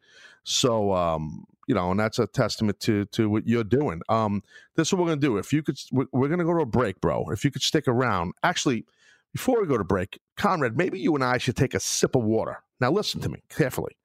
So 0.45 0.93
um 0.93 1.45
you 1.67 1.75
know 1.75 1.91
and 1.91 2.01
that's 2.01 2.19
a 2.19 2.27
testament 2.27 2.81
to 2.81 3.05
to 3.07 3.31
what 3.31 3.47
you're 3.47 3.65
doing. 3.65 4.01
Um 4.09 4.43
this 4.77 4.89
is 4.89 4.93
what 4.93 5.03
we're 5.03 5.11
gonna 5.11 5.21
do. 5.21 5.39
If 5.39 5.53
you 5.53 5.63
could 5.63 5.79
we're 5.93 6.29
gonna 6.29 6.45
go 6.45 6.55
to 6.55 6.63
a 6.63 6.67
break 6.67 7.01
bro. 7.01 7.27
If 7.31 7.45
you 7.45 7.51
could 7.51 7.63
stick 7.63 7.87
around. 7.87 8.33
Actually 8.43 8.85
before 9.33 9.61
we 9.61 9.67
go 9.67 9.79
to 9.79 9.85
break 9.85 10.19
conrad 10.37 10.77
maybe 10.77 10.99
you 10.99 11.15
and 11.15 11.23
i 11.23 11.37
should 11.37 11.57
take 11.57 11.75
a 11.75 11.81
sip 11.81 12.17
of 12.17 12.25
water. 12.25 12.63
Now 12.81 12.91
listen 12.91 13.21
to 13.23 13.29
me 13.29 13.43
carefully. 13.49 13.97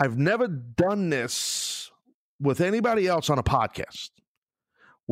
I've 0.00 0.18
never 0.18 0.48
done 0.48 1.10
this 1.10 1.90
with 2.40 2.60
anybody 2.60 3.06
else 3.06 3.30
on 3.30 3.38
a 3.38 3.42
podcast 3.42 4.10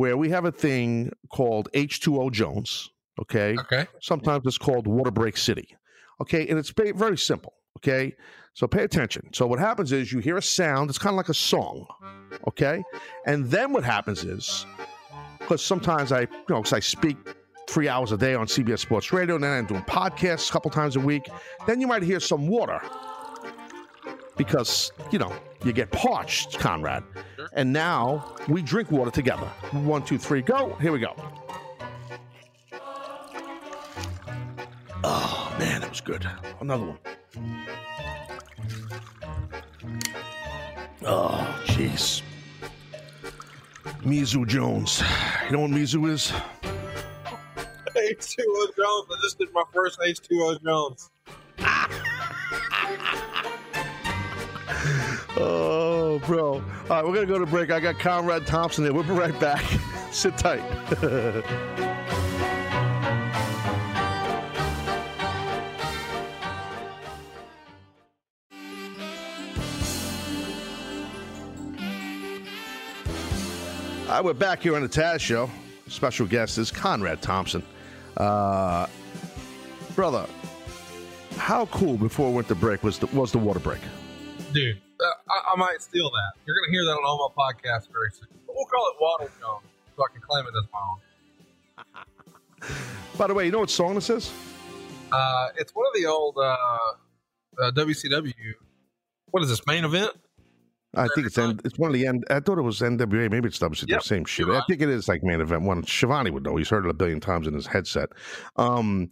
where 0.01 0.17
we 0.17 0.31
have 0.31 0.45
a 0.45 0.51
thing 0.51 1.11
called 1.29 1.69
H2O 1.75 2.31
Jones. 2.31 2.89
Okay. 3.19 3.55
Okay. 3.59 3.85
Sometimes 3.99 4.47
it's 4.47 4.57
called 4.57 4.87
Water 4.87 5.11
Break 5.11 5.37
City. 5.37 5.77
Okay. 6.19 6.47
And 6.47 6.57
it's 6.57 6.71
very, 6.71 6.91
very 6.91 7.19
simple. 7.19 7.53
Okay. 7.77 8.15
So 8.55 8.65
pay 8.65 8.83
attention. 8.83 9.29
So 9.31 9.45
what 9.45 9.59
happens 9.59 9.91
is 9.91 10.11
you 10.11 10.17
hear 10.17 10.37
a 10.37 10.41
sound, 10.41 10.89
it's 10.89 10.97
kind 10.97 11.13
of 11.13 11.17
like 11.17 11.29
a 11.29 11.35
song. 11.35 11.85
Okay. 12.47 12.83
And 13.27 13.45
then 13.45 13.73
what 13.73 13.83
happens 13.83 14.23
is, 14.23 14.65
because 15.37 15.63
sometimes 15.63 16.11
I, 16.11 16.21
you 16.21 16.27
know, 16.49 16.61
because 16.61 16.73
I 16.73 16.79
speak 16.79 17.17
three 17.69 17.87
hours 17.87 18.11
a 18.11 18.17
day 18.17 18.33
on 18.33 18.47
CBS 18.47 18.79
Sports 18.79 19.13
Radio, 19.13 19.35
and 19.35 19.43
then 19.43 19.51
I'm 19.51 19.67
doing 19.67 19.83
podcasts 19.83 20.49
a 20.49 20.51
couple 20.51 20.71
times 20.71 20.95
a 20.95 20.99
week, 20.99 21.29
then 21.67 21.79
you 21.79 21.85
might 21.85 22.01
hear 22.01 22.19
some 22.19 22.47
water. 22.47 22.81
Because, 24.37 24.91
you 25.11 25.19
know, 25.19 25.33
you 25.63 25.73
get 25.73 25.91
parched, 25.91 26.57
Conrad. 26.59 27.03
Sure. 27.35 27.49
And 27.53 27.71
now 27.71 28.35
we 28.47 28.61
drink 28.61 28.91
water 28.91 29.11
together. 29.11 29.45
One, 29.71 30.03
two, 30.03 30.17
three, 30.17 30.41
go. 30.41 30.75
Here 30.81 30.91
we 30.91 30.99
go. 30.99 31.15
Oh, 35.03 35.55
man, 35.59 35.81
that 35.81 35.89
was 35.89 36.01
good. 36.01 36.27
Another 36.59 36.85
one. 36.85 36.97
Oh, 41.03 41.63
jeez. 41.65 42.21
Mizu 44.03 44.47
Jones. 44.47 45.03
You 45.45 45.51
know 45.51 45.59
what 45.61 45.71
Mizu 45.71 46.09
is? 46.09 46.31
H2O 47.95 48.75
Jones. 48.75 49.07
I 49.09 49.15
just 49.23 49.37
did 49.37 49.51
my 49.53 49.63
first 49.73 49.99
H2O 49.99 50.63
Jones. 50.63 51.09
Oh, 55.37 56.19
bro. 56.25 56.55
All 56.55 56.61
right, 56.89 57.05
we're 57.05 57.13
going 57.13 57.27
to 57.27 57.33
go 57.33 57.39
to 57.39 57.45
break. 57.45 57.71
I 57.71 57.79
got 57.79 57.99
Conrad 57.99 58.45
Thompson 58.45 58.83
here. 58.83 58.93
We'll 58.93 59.03
be 59.03 59.11
right 59.11 59.37
back. 59.39 59.63
Sit 60.11 60.37
tight. 60.37 60.61
All 74.11 74.17
right, 74.17 74.25
we're 74.25 74.33
back 74.33 74.61
here 74.61 74.75
on 74.75 74.81
the 74.81 74.89
Taz 74.89 75.21
Show. 75.21 75.49
Special 75.87 76.27
guest 76.27 76.57
is 76.57 76.69
Conrad 76.69 77.21
Thompson. 77.21 77.63
Uh, 78.17 78.87
brother, 79.95 80.27
how 81.37 81.67
cool 81.67 81.95
before 81.95 82.27
we 82.27 82.35
went 82.35 82.49
to 82.49 82.55
break 82.55 82.83
was 82.83 82.99
the, 82.99 83.07
was 83.07 83.31
the 83.31 83.37
water 83.37 83.61
break? 83.61 83.79
Dude, 84.51 84.81
I, 85.29 85.53
I 85.53 85.55
might 85.55 85.81
steal 85.81 86.09
that. 86.09 86.31
You're 86.45 86.55
going 86.55 86.69
to 86.69 86.71
hear 86.71 86.85
that 86.85 86.91
on 86.91 87.05
all 87.05 87.33
my 87.35 87.43
podcasts 87.43 87.87
very 87.91 88.11
soon. 88.11 88.27
But 88.45 88.55
we'll 88.55 88.65
call 88.65 88.87
it 88.89 88.95
Water 89.01 89.31
Jones 89.39 89.63
so 89.95 90.03
I 90.03 90.11
can 90.11 90.21
claim 90.21 90.45
it 90.45 90.53
as 90.57 90.67
my 90.73 90.79
own. 91.99 92.77
By 93.17 93.27
the 93.27 93.33
way, 93.33 93.45
you 93.45 93.51
know 93.51 93.59
what 93.59 93.69
song 93.69 93.95
this 93.95 94.09
is? 94.09 94.31
Uh, 95.11 95.49
it's 95.57 95.73
one 95.73 95.85
of 95.87 95.93
the 96.01 96.07
old 96.07 96.37
uh, 96.37 96.55
uh, 97.61 97.71
WCW. 97.71 98.33
What 99.31 99.43
is 99.43 99.49
this 99.49 99.65
main 99.65 99.83
event? 99.85 100.11
I 100.93 101.07
think 101.15 101.27
it's 101.27 101.37
N- 101.37 101.59
it's 101.63 101.77
one 101.79 101.89
of 101.89 101.93
the 101.93 102.05
end. 102.05 102.25
I 102.29 102.41
thought 102.41 102.57
it 102.57 102.63
was 102.63 102.81
NWA. 102.81 103.31
Maybe 103.31 103.47
it's 103.47 103.59
WCW. 103.59 103.89
Yep, 103.89 104.03
same 104.03 104.25
shit. 104.25 104.45
you're 104.45 104.55
I 104.57 104.61
think 104.67 104.81
it 104.81 104.89
is 104.89 105.07
like 105.07 105.23
main 105.23 105.39
event 105.39 105.63
one. 105.63 105.83
Schiavone 105.85 106.31
would 106.31 106.43
know. 106.43 106.57
He's 106.57 106.69
heard 106.69 106.85
it 106.85 106.89
a 106.89 106.93
billion 106.93 107.21
times 107.21 107.47
in 107.47 107.53
his 107.53 107.65
headset. 107.65 108.09
Um, 108.57 109.07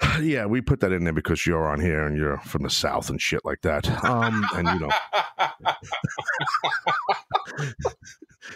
yeah, 0.20 0.46
we 0.46 0.60
put 0.60 0.80
that 0.80 0.92
in 0.92 1.04
there 1.04 1.12
because 1.12 1.46
you're 1.46 1.68
on 1.68 1.80
here 1.80 2.06
and 2.06 2.16
you're 2.16 2.38
from 2.38 2.62
the 2.62 2.70
south 2.70 3.10
and 3.10 3.20
shit 3.20 3.44
like 3.44 3.60
that. 3.62 3.88
Um, 4.04 4.44
and 4.54 4.68
you 4.68 4.78
know, 4.78 4.90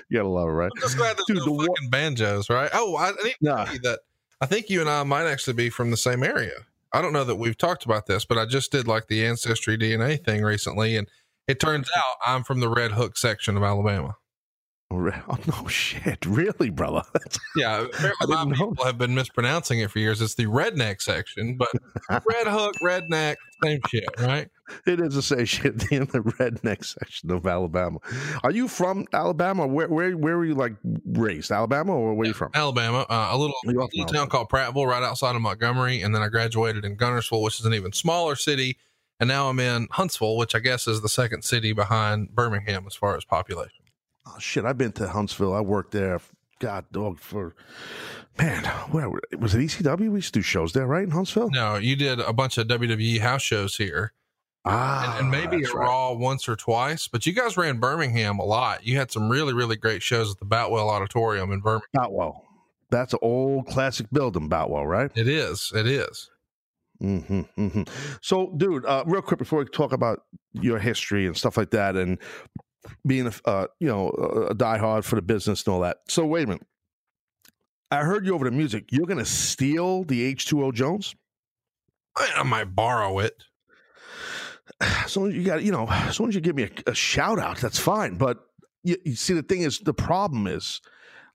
you 0.09 0.19
gotta 0.19 0.29
love 0.29 0.49
it, 0.49 0.53
right? 0.53 0.71
I'm 0.75 0.81
just 0.83 0.97
glad 0.97 1.17
there's 1.17 1.27
Dude, 1.27 1.37
no 1.39 1.45
the 1.45 1.53
wa- 1.53 1.67
fucking 1.67 1.91
banjos, 1.91 2.49
right? 2.49 2.71
Oh, 2.73 2.97
I, 2.97 3.09
I 3.09 3.13
need 3.25 3.33
to 3.33 3.37
Nah. 3.43 3.65
that 3.83 4.01
I 4.41 4.47
think 4.47 4.71
you 4.71 4.81
and 4.81 4.89
I 4.91 5.03
might 5.03 5.27
actually 5.27 5.55
be 5.55 5.71
from 5.71 5.91
the 5.91 5.97
same 5.97 6.23
area. 6.23 6.53
I 6.93 7.01
don't 7.01 7.13
know 7.13 7.25
that 7.25 7.37
we've 7.37 7.57
talked 7.57 7.85
about 7.85 8.07
this, 8.07 8.25
but 8.25 8.39
I 8.39 8.47
just 8.47 8.71
did 8.71 8.87
like 8.87 9.09
the 9.09 9.25
ancestry 9.25 9.79
DNA 9.79 10.23
thing 10.23 10.43
recently, 10.43 10.97
and 10.97 11.09
it 11.49 11.59
turns 11.59 11.89
out 11.97 12.17
I'm 12.27 12.45
from 12.45 12.61
the 12.61 12.69
Red 12.69 12.93
Hook 12.93 13.17
section 13.17 13.57
of 13.57 13.63
Alabama. 13.63 14.17
Re- 14.93 15.13
Oh 15.29 15.39
no, 15.47 15.67
shit! 15.69 16.25
Really, 16.27 16.71
brother? 16.71 17.03
Yeah, 17.57 17.87
my 18.03 18.27
didn't 18.27 18.49
know. 18.59 18.71
people 18.71 18.85
have 18.85 18.97
been 18.97 19.15
mispronouncing 19.15 19.81
it 19.81 19.91
for 19.91 19.99
years. 19.99 20.23
It's 20.23 20.35
the 20.35 20.47
redneck 20.47 21.03
section, 21.03 21.57
but 21.59 21.69
Red 22.09 22.47
Hook, 22.47 22.77
redneck, 22.83 23.37
same 23.63 23.81
shit, 23.89 24.05
right? 24.21 24.49
it 24.87 25.01
is 25.01 25.15
the 25.15 25.23
same 25.23 25.45
shit 25.45 25.93
in 25.93 26.05
the 26.07 26.21
redneck 26.21 26.83
section 26.83 27.31
of 27.31 27.47
Alabama. 27.47 27.99
Are 28.43 28.51
you 28.51 28.69
from 28.69 29.07
Alabama? 29.13 29.67
Where 29.67 29.89
where 29.89 30.17
where 30.17 30.39
were 30.39 30.47
you 30.47 30.55
like 30.55 30.75
raised? 31.05 31.51
Alabama 31.51 31.93
or 31.93 32.15
where 32.15 32.25
are 32.25 32.29
you 32.29 32.33
from? 32.35 32.53
Alabama, 32.55 33.05
uh, 33.11 33.29
a 33.33 33.37
little, 33.37 33.55
little 33.65 33.89
from 33.95 34.07
town 34.07 34.29
called 34.29 34.49
Prattville, 34.49 34.87
right 34.87 35.03
outside 35.03 35.37
of 35.37 35.43
Montgomery, 35.43 36.01
and 36.01 36.15
then 36.15 36.23
I 36.23 36.29
graduated 36.29 36.85
in 36.87 36.97
Guntersville, 36.97 37.43
which 37.43 37.61
is 37.61 37.67
an 37.67 37.75
even 37.75 37.93
smaller 37.93 38.35
city, 38.35 38.79
and 39.21 39.29
now 39.29 39.51
I'm 39.51 39.61
in 39.61 39.89
Huntsville, 39.91 40.37
which 40.39 40.55
I 40.55 40.59
guess 40.59 40.89
is 40.89 41.03
the 41.03 41.09
second 41.11 41.43
city 41.43 41.75
behind 41.75 42.35
Birmingham 42.35 42.87
as 42.87 42.95
far 42.95 43.15
as 43.17 43.25
population. 43.27 43.82
Oh 44.27 44.39
shit! 44.39 44.65
I've 44.65 44.79
been 44.79 44.93
to 44.93 45.09
Huntsville. 45.09 45.55
I 45.55 45.61
worked 45.61 45.93
there. 45.93 46.21
God, 46.61 46.85
dog 46.93 47.19
for 47.19 47.57
man. 48.39 48.65
Where 48.93 49.11
was 49.39 49.55
it? 49.55 49.59
ECW. 49.59 50.11
We 50.11 50.19
used 50.19 50.33
to 50.35 50.39
do 50.39 50.43
shows 50.43 50.73
there, 50.73 50.87
right 50.87 51.03
in 51.03 51.11
Huntsville. 51.11 51.51
No, 51.51 51.77
you 51.77 51.97
did 51.97 52.21
a 52.21 52.33
bunch 52.33 52.57
of 52.59 52.69
WWE 52.69 53.19
house 53.21 53.43
shows 53.43 53.77
here, 53.77 54.13
Ah, 54.65 55.17
and, 55.19 55.23
and 55.23 55.31
maybe 55.31 55.65
at 55.65 55.75
right. 55.75 55.87
Raw 55.89 56.13
once 56.13 56.49
or 56.49 56.55
twice, 56.55 57.09
but 57.09 57.27
you 57.27 57.33
guys 57.33 57.57
ran 57.57 57.79
Birmingham 57.81 58.39
a 58.39 58.45
lot. 58.45 58.87
You 58.87 58.97
had 58.97 59.11
some 59.11 59.29
really, 59.29 59.53
really 59.53 59.75
great 59.77 60.03
shows 60.05 60.31
at 60.31 60.39
the 60.39 60.45
Boutwell 60.45 60.89
Auditorium 60.89 61.51
in 61.51 61.61
Birmingham. 61.61 61.89
Boutwell. 61.93 62.45
That's 62.91 63.13
an 63.15 63.19
old 63.23 63.67
classic 63.67 64.07
building, 64.13 64.49
Boutwell, 64.49 64.87
right? 64.87 65.11
It 65.17 65.27
is, 65.27 65.73
it 65.75 65.87
is. 65.89 66.31
hmm 67.01 67.19
hmm 67.57 67.83
So, 68.21 68.53
dude, 68.57 68.85
uh, 68.87 69.03
real 69.07 69.23
quick 69.23 69.39
before 69.39 69.59
we 69.61 69.65
talk 69.65 69.93
about 69.93 70.21
your 70.53 70.79
history 70.79 71.27
and 71.27 71.37
stuff 71.37 71.57
like 71.57 71.71
that, 71.71 71.97
and 71.97 72.19
being 73.07 73.27
a 73.27 73.49
uh, 73.49 73.67
you 73.81 73.89
know 73.89 74.09
a 74.09 74.55
diehard 74.55 75.05
for 75.05 75.17
the 75.17 75.23
business 75.23 75.65
and 75.65 75.75
all 75.75 75.81
that. 75.81 75.99
So, 76.09 76.25
wait 76.27 76.45
a 76.45 76.47
minute. 76.49 76.67
I 77.91 77.99
heard 77.99 78.25
you 78.25 78.35
over 78.35 78.45
the 78.45 78.57
music. 78.57 78.91
You're 78.91 79.07
gonna 79.07 79.25
steal 79.25 80.05
the 80.05 80.23
H 80.23 80.47
two 80.47 80.65
O 80.65 80.73
Jones. 80.73 81.15
I, 82.17 82.29
I 82.39 82.43
might 82.43 82.75
borrow 82.75 83.19
it. 83.19 83.45
As 84.81 85.17
long 85.17 85.29
as 85.29 85.35
you 85.35 85.45
got, 85.45 85.63
you 85.63 85.73
know, 85.73 85.87
as 85.89 86.19
long 86.19 86.29
as 86.29 86.35
you 86.35 86.41
give 86.41 86.57
me 86.57 86.65
a, 86.65 86.91
a 86.91 86.95
shout 86.95 87.39
out, 87.39 87.59
that's 87.59 87.79
fine. 87.79 88.17
But 88.17 88.39
you, 88.83 88.97
you 89.05 89.15
see, 89.15 89.35
the 89.35 89.43
thing 89.43 89.61
is, 89.63 89.79
the 89.79 89.95
problem 89.95 90.47
is, 90.47 90.81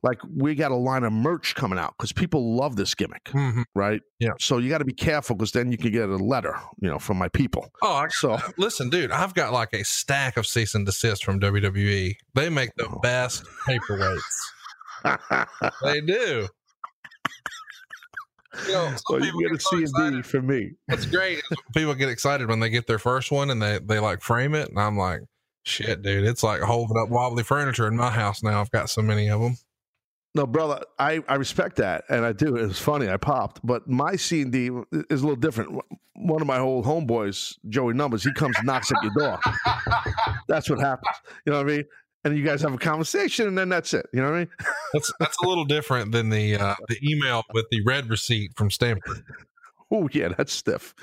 like 0.03 0.19
we 0.36 0.53
got 0.55 0.71
a 0.71 0.75
line 0.75 1.03
of 1.03 1.12
merch 1.12 1.55
coming 1.55 1.79
out 1.79 1.93
because 1.97 2.12
people 2.13 2.55
love 2.55 2.75
this 2.75 2.93
gimmick, 2.95 3.25
Mhm. 3.25 3.63
right? 3.75 4.01
Yeah. 4.19 4.31
So 4.39 4.57
you 4.60 4.69
got 4.69 4.77
to 4.77 4.86
be 4.86 4.93
careful 4.93 5.36
because 5.36 5.51
then 5.51 5.71
you 5.71 5.77
can 5.77 5.91
get 5.91 6.07
a 6.07 6.15
letter, 6.17 6.55
you 6.81 6.89
know, 6.89 6.99
from 6.99 7.17
my 7.17 7.27
people. 7.29 7.69
Oh, 7.81 7.93
I, 7.93 8.07
So 8.10 8.38
listen, 8.57 8.89
dude, 8.89 9.12
I've 9.12 9.33
got 9.33 9.53
like 9.53 9.73
a 9.73 9.83
stack 9.83 10.38
of 10.38 10.45
cease 10.45 10.75
and 10.75 10.86
desist 10.86 11.23
from 11.25 11.39
WWE. 11.39 12.15
They 12.36 12.49
make 12.49 12.69
the 12.77 12.88
Oh. 12.88 12.99
best 13.01 13.43
paperweights. 13.67 14.21
They 15.83 16.01
do. 16.01 16.47
You 18.65 18.73
know, 18.73 18.91
people 19.07 19.25
you 19.25 19.41
get 19.41 19.51
a 19.51 19.53
get 19.55 19.62
so 19.62 19.77
C 19.77 19.86
and. 19.95 20.15
D 20.15 20.21
from 20.23 20.47
me. 20.47 20.71
That's 20.88 21.05
great. 21.05 21.41
People 21.75 21.93
get 21.93 22.10
excited 22.10 22.47
when 22.49 22.60
they 22.60 22.69
get 22.69 22.88
their 22.88 22.97
first 22.97 23.31
one 23.31 23.49
and 23.51 23.62
they 23.62 23.79
they 23.83 23.99
like 23.99 24.21
frame 24.21 24.55
it, 24.55 24.69
and 24.69 24.79
I'm 24.79 24.97
like, 24.97 25.21
shit, 25.63 26.01
dude, 26.01 26.25
it's 26.25 26.41
like 26.43 26.62
holding 26.62 26.97
up 26.97 27.10
wobbly 27.10 27.43
furniture 27.43 27.88
in 27.88 27.95
my 27.95 28.10
house 28.10 28.41
now. 28.41 28.60
I've 28.60 28.71
got 28.71 28.89
so 28.89 29.01
many 29.03 29.29
of 29.29 29.41
them. 29.41 29.57
No, 30.38 30.45
brother, 30.45 30.84
I, 31.00 31.23
I 31.28 31.34
respect 31.34 31.78
that, 31.78 32.04
and 32.10 32.23
I 32.23 32.32
do. 32.32 32.58
It 32.58 32.67
was 32.67 32.78
funny. 32.78 33.10
I 33.10 33.17
popped, 33.17 33.60
but 33.63 33.89
my 33.89 34.15
C 34.15 34.43
and 34.43 34.52
D 34.52 34.69
is 35.10 35.21
a 35.21 35.26
little 35.26 35.36
different. 35.36 35.82
One 36.13 36.41
of 36.41 36.47
my 36.47 36.60
old 36.60 36.86
homeboys, 36.86 37.58
Joey 37.69 37.95
Numbers, 37.95 38.23
he 38.23 38.32
comes 38.34 38.56
knocks 38.63 38.91
at 38.91 39.02
your 39.02 39.13
door. 39.17 39.39
That's 40.47 40.69
what 40.69 40.80
happens. 40.80 41.15
You 41.47 41.54
know 41.54 41.58
what 41.58 41.71
I 41.71 41.78
mean? 41.78 41.86
And 42.23 42.38
you 42.38 42.43
guys 42.43 42.62
have 42.62 42.71
a 42.71 42.78
conversation, 42.78 43.47
and 43.47 43.58
then 43.58 43.69
that's 43.69 43.95
it. 43.95 44.06
You 44.13 44.21
know 44.21 44.30
what 44.30 44.36
I 44.36 44.39
mean? 44.41 44.50
That's 44.93 45.12
that's 45.19 45.38
a 45.43 45.47
little 45.47 45.65
different 45.65 46.12
than 46.12 46.30
the 46.30 46.56
uh, 46.56 46.76
the 46.88 47.00
email 47.04 47.41
with 47.56 47.65
the 47.71 47.82
red 47.84 48.08
receipt 48.08 48.52
from 48.56 48.69
Stamford. 48.69 49.23
Oh 49.89 50.10
yeah, 50.13 50.30
that's 50.38 50.54
stiff. 50.54 50.93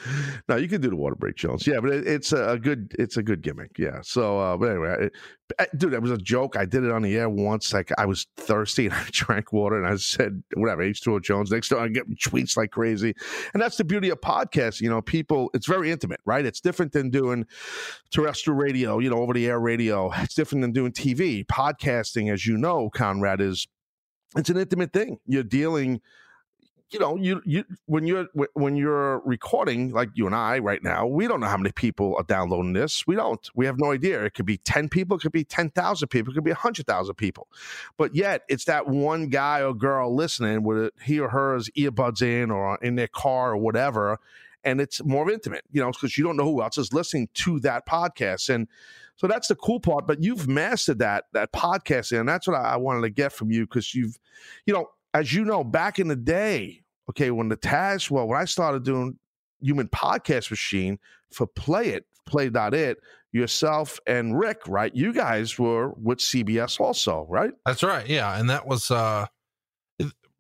Now 0.49 0.57
you 0.57 0.69
can 0.69 0.81
do 0.81 0.91
the 0.91 0.97
water 0.97 1.17
break, 1.17 1.37
Jones. 1.37 1.67
Yeah, 1.67 1.81
but 1.81 1.91
it, 1.91 2.07
it's 2.07 2.33
a, 2.33 2.51
a 2.51 2.59
good 2.59 2.95
it's 2.99 3.17
a 3.17 3.23
good 3.23 3.43
gimmick. 3.43 3.79
Yeah. 3.79 4.01
So, 4.03 4.39
uh, 4.39 4.57
but 4.57 4.71
anyway, 4.71 5.09
I- 5.59 5.67
dude, 5.77 5.93
that 5.93 6.03
was 6.03 6.11
a 6.11 6.19
joke. 6.19 6.57
I 6.57 6.65
did 6.65 6.85
it 6.85 6.91
on 6.91 7.03
the 7.03 7.17
air 7.17 7.29
once. 7.29 7.73
Like 7.73 7.91
I 7.97 8.07
was 8.07 8.27
thirsty 8.37 8.87
and 8.87 8.95
I 8.95 9.07
drank 9.11 9.53
water 9.53 9.77
and 9.83 9.87
I 9.87 9.97
said 9.97 10.43
whatever 10.55 10.83
H 10.83 11.01
two 11.01 11.15
O 11.15 11.21
Jones. 11.21 11.51
Next 11.51 11.69
time 11.69 11.79
I 11.81 11.89
get 11.89 12.09
tweets 12.25 12.57
like 12.57 12.71
crazy, 12.73 13.15
and 13.55 13.63
that's 13.63 13.77
the 13.77 13.85
beauty 13.85 14.11
of 14.11 14.21
podcasts. 14.21 14.81
You 14.81 14.91
know, 14.91 15.01
people. 15.01 15.51
It's 15.55 15.67
very 15.67 15.91
intimate, 15.91 16.21
right? 16.27 16.45
It's 16.45 16.61
different 16.61 16.93
than 16.93 17.11
doing 17.11 17.47
terrestrial 18.13 18.57
radio. 18.59 18.99
You 18.99 19.11
know, 19.11 19.19
over 19.19 19.33
the 19.33 19.47
air 19.47 19.61
radio. 19.61 20.11
It's 20.19 20.35
different 20.35 20.63
than 20.63 20.73
doing 20.73 20.93
TV. 20.93 21.47
Podcasting, 21.47 22.33
as 22.33 22.47
you 22.47 22.57
know, 22.57 22.91
Conrad 22.91 23.41
is. 23.41 23.67
It's 24.37 24.51
an 24.51 24.57
intimate 24.57 24.93
thing. 24.93 25.19
You're 25.27 25.45
dealing 25.45 26.01
you 26.91 26.99
know 26.99 27.17
you 27.17 27.43
you 27.45 27.65
when 27.87 28.07
you're 28.07 28.27
when 28.53 28.77
you're 28.77 29.21
recording 29.25 29.91
like 29.91 30.11
you 30.15 30.27
and 30.27 30.35
I 30.35 30.59
right 30.59 30.83
now 30.83 31.07
we 31.07 31.27
don't 31.27 31.41
know 31.41 31.47
how 31.47 31.57
many 31.57 31.73
people 31.73 32.15
are 32.17 32.25
downloading 32.25 32.73
this. 32.73 33.07
We 33.07 33.17
don't. 33.17 33.49
We 33.55 33.67
have 33.67 33.79
no 33.79 33.93
idea. 33.93 34.25
It 34.25 34.35
could 34.35 34.47
be 34.47 34.59
10 34.59 34.89
people 34.89 35.17
it 35.17 35.21
could 35.21 35.33
be 35.33 35.45
10,000 35.45 36.09
people 36.09 36.33
it 36.33 36.35
could 36.35 36.45
be 36.45 36.51
100,000 36.51 37.15
people. 37.15 37.49
But 37.97 38.15
yet 38.15 38.43
it's 38.49 38.67
that 38.67 38.87
one 38.87 39.29
guy 39.29 39.63
or 39.63 39.75
girl 39.75 40.15
listening 40.15 40.63
with 40.63 40.93
he 41.03 41.19
or 41.19 41.31
her's 41.31 41.69
earbuds 41.71 42.23
in 42.23 42.51
or 42.51 42.79
in 42.83 42.97
their 42.97 43.09
car 43.09 43.53
or 43.53 43.57
whatever 43.57 44.19
and 44.63 44.81
it's 44.81 45.03
more 45.05 45.31
intimate 45.31 45.65
you 45.73 45.81
know 45.81 45.91
because 45.91 46.17
you 46.17 46.25
don't 46.25 46.37
know 46.37 46.45
who 46.45 46.63
else 46.63 46.79
is 46.79 46.93
listening 46.93 47.29
to 47.35 47.61
that 47.61 47.87
podcast. 47.87 48.55
And 48.55 48.69
so 49.17 49.27
that's 49.27 49.49
the 49.49 49.57
cool 49.57 49.81
part 49.81 50.07
but 50.07 50.23
you've 50.23 50.47
mastered 50.49 50.99
that 50.99 51.25
that 51.33 51.53
podcasting 51.53 52.21
and 52.21 52.29
that's 52.29 52.47
what 52.47 52.57
I, 52.57 52.75
I 52.75 52.77
wanted 52.77 53.03
to 53.03 53.11
get 53.11 53.33
from 53.33 53.51
you 53.51 53.63
because 53.67 53.95
you've 53.95 54.19
you 54.67 54.75
know 54.75 54.91
as 55.15 55.33
you 55.33 55.45
know, 55.45 55.65
back 55.65 55.99
in 55.99 56.09
the 56.09 56.17
day, 56.17 56.83
okay, 57.09 57.31
when 57.31 57.49
the 57.49 57.57
Taz, 57.57 58.11
well, 58.11 58.27
when 58.27 58.39
I 58.39 58.45
started 58.45 58.85
doing 58.85 59.19
Human 59.61 59.89
Podcast 59.89 60.51
Machine 60.51 60.99
for 61.33 61.47
Play 61.47 61.89
It, 61.89 62.07
Play.it, 62.27 62.99
yourself 63.33 63.99
and 64.07 64.39
Ric, 64.39 64.61
right? 64.67 64.95
You 64.95 65.13
guys 65.13 65.59
were 65.59 65.91
with 65.91 66.19
CBS 66.19 66.81
also, 66.81 67.27
right? 67.29 67.53
That's 67.65 67.83
right. 67.83 68.07
Yeah. 68.07 68.39
And 68.39 68.51
that 68.51 68.67
was 68.67 68.91
uh 68.91 69.27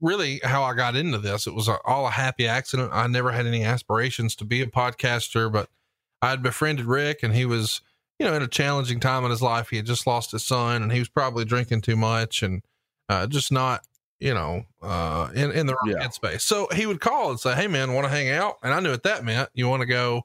really 0.00 0.40
how 0.44 0.62
I 0.62 0.74
got 0.74 0.96
into 0.96 1.18
this. 1.18 1.46
It 1.46 1.54
was 1.54 1.68
all 1.68 2.06
a 2.06 2.10
happy 2.10 2.46
accident. 2.46 2.90
I 2.92 3.06
never 3.06 3.32
had 3.32 3.46
any 3.46 3.64
aspirations 3.64 4.36
to 4.36 4.44
be 4.44 4.60
a 4.60 4.66
podcaster, 4.66 5.50
but 5.50 5.68
I 6.20 6.30
had 6.30 6.42
befriended 6.42 6.84
Ric 6.86 7.22
and 7.22 7.34
he 7.34 7.46
was, 7.46 7.80
you 8.18 8.26
know, 8.26 8.34
in 8.34 8.42
a 8.42 8.48
challenging 8.48 9.00
time 9.00 9.24
in 9.24 9.30
his 9.30 9.42
life. 9.42 9.70
He 9.70 9.76
had 9.76 9.86
just 9.86 10.06
lost 10.06 10.32
his 10.32 10.44
son 10.44 10.82
and 10.82 10.92
he 10.92 10.98
was 10.98 11.08
probably 11.08 11.44
drinking 11.44 11.80
too 11.80 11.96
much 11.96 12.42
and 12.42 12.62
uh, 13.08 13.26
just 13.26 13.50
not, 13.50 13.80
you 14.20 14.32
know, 14.34 14.64
uh, 14.82 15.30
in, 15.34 15.50
in 15.52 15.66
the 15.66 15.74
right 15.84 15.96
Yeah. 15.98 16.06
headspace. 16.06 16.42
So 16.42 16.68
he 16.74 16.86
would 16.86 17.00
call 17.00 17.30
and 17.30 17.40
say, 17.40 17.54
Hey 17.54 17.66
man, 17.66 17.92
want 17.94 18.04
to 18.06 18.10
hang 18.10 18.30
out? 18.30 18.56
And 18.62 18.72
I 18.72 18.80
knew 18.80 18.90
what 18.90 19.02
that 19.02 19.24
meant. 19.24 19.50
You 19.54 19.68
want 19.68 19.80
to 19.80 19.86
go, 19.86 20.22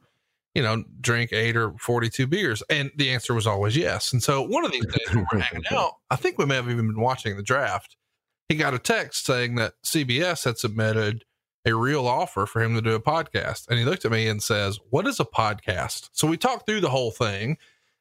you 0.56 0.62
know, 0.64 0.84
drink 1.02 1.32
eight 1.34 1.56
or 1.58 1.74
42 1.80 2.28
beers. 2.28 2.64
And 2.70 2.92
the 2.96 3.10
answer 3.12 3.34
was 3.34 3.46
always 3.48 3.76
yes. 3.78 4.14
And 4.14 4.22
so 4.24 4.42
one 4.42 4.66
of 4.66 4.72
these 4.72 4.86
days 4.86 5.16
we're 5.16 5.40
hanging 5.40 5.66
out, 5.72 5.94
I 6.10 6.16
think 6.16 6.38
we 6.38 6.46
may 6.46 6.56
have 6.56 6.70
even 6.70 6.88
been 6.88 7.02
watching 7.02 7.36
the 7.38 7.44
draft. 7.44 7.96
He 8.48 8.56
got 8.56 8.74
a 8.74 8.80
text 8.80 9.26
saying 9.26 9.56
that 9.56 9.74
CBS 9.86 10.46
had 10.46 10.58
submitted 10.58 11.24
a 11.66 11.74
real 11.76 12.08
offer 12.08 12.46
for 12.46 12.62
him 12.64 12.74
to 12.74 12.82
do 12.82 12.96
a 12.96 13.00
podcast. 13.02 13.68
And 13.68 13.78
he 13.78 13.86
looked 13.86 14.06
at 14.06 14.12
me 14.12 14.28
and 14.28 14.42
says, 14.42 14.80
What 14.90 15.06
is 15.08 15.20
a 15.20 15.26
podcast? 15.26 16.10
So 16.14 16.28
we 16.28 16.38
talked 16.38 16.66
through 16.66 16.82
the 16.82 16.90
whole 16.90 17.12
thing. 17.12 17.58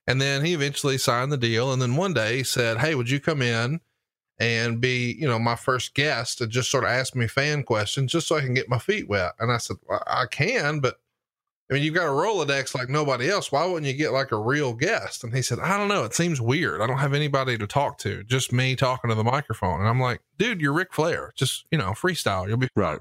And 0.06 0.22
then 0.22 0.42
he 0.44 0.54
eventually 0.54 0.96
signed 0.96 1.30
the 1.32 1.36
deal. 1.36 1.70
And 1.72 1.82
then 1.82 1.96
one 1.96 2.14
day 2.14 2.38
he 2.38 2.44
said, 2.44 2.78
Hey, 2.78 2.94
would 2.94 3.10
you 3.10 3.20
come 3.20 3.42
in 3.42 3.80
and 4.40 4.80
be, 4.80 5.16
you 5.18 5.26
know, 5.26 5.38
my 5.38 5.56
first 5.56 5.94
guest 5.94 6.40
and 6.40 6.50
just 6.50 6.70
sort 6.70 6.84
of 6.84 6.90
ask 6.90 7.14
me 7.16 7.26
fan 7.26 7.62
questions 7.64 8.12
just 8.12 8.28
so 8.28 8.36
I 8.36 8.40
can 8.40 8.54
get 8.54 8.68
my 8.68 8.78
feet 8.78 9.08
wet? 9.08 9.32
And 9.40 9.50
I 9.50 9.58
said, 9.58 9.76
well, 9.88 10.02
I 10.06 10.26
can, 10.26 10.80
but 10.80 10.96
I 11.70 11.74
mean, 11.74 11.82
you've 11.82 11.94
got 11.94 12.06
a 12.06 12.10
Rolodex 12.10 12.74
like 12.74 12.88
nobody 12.88 13.28
else. 13.28 13.52
Why 13.52 13.66
wouldn't 13.66 13.84
you 13.86 13.92
get 13.92 14.12
like 14.12 14.32
a 14.32 14.38
real 14.38 14.72
guest? 14.72 15.22
And 15.22 15.34
he 15.34 15.42
said, 15.42 15.58
I 15.58 15.76
don't 15.76 15.88
know. 15.88 16.04
It 16.04 16.14
seems 16.14 16.40
weird. 16.40 16.80
I 16.80 16.86
don't 16.86 16.96
have 16.98 17.12
anybody 17.12 17.58
to 17.58 17.66
talk 17.66 17.98
to, 17.98 18.22
just 18.24 18.52
me 18.52 18.74
talking 18.74 19.10
to 19.10 19.14
the 19.14 19.24
microphone. 19.24 19.80
And 19.80 19.88
I'm 19.88 20.00
like, 20.00 20.20
dude, 20.38 20.60
you're 20.62 20.72
Ric 20.72 20.94
Flair. 20.94 21.32
Just, 21.36 21.66
you 21.70 21.76
know, 21.76 21.90
freestyle. 21.90 22.48
You'll 22.48 22.56
be 22.56 22.68
Right. 22.74 23.00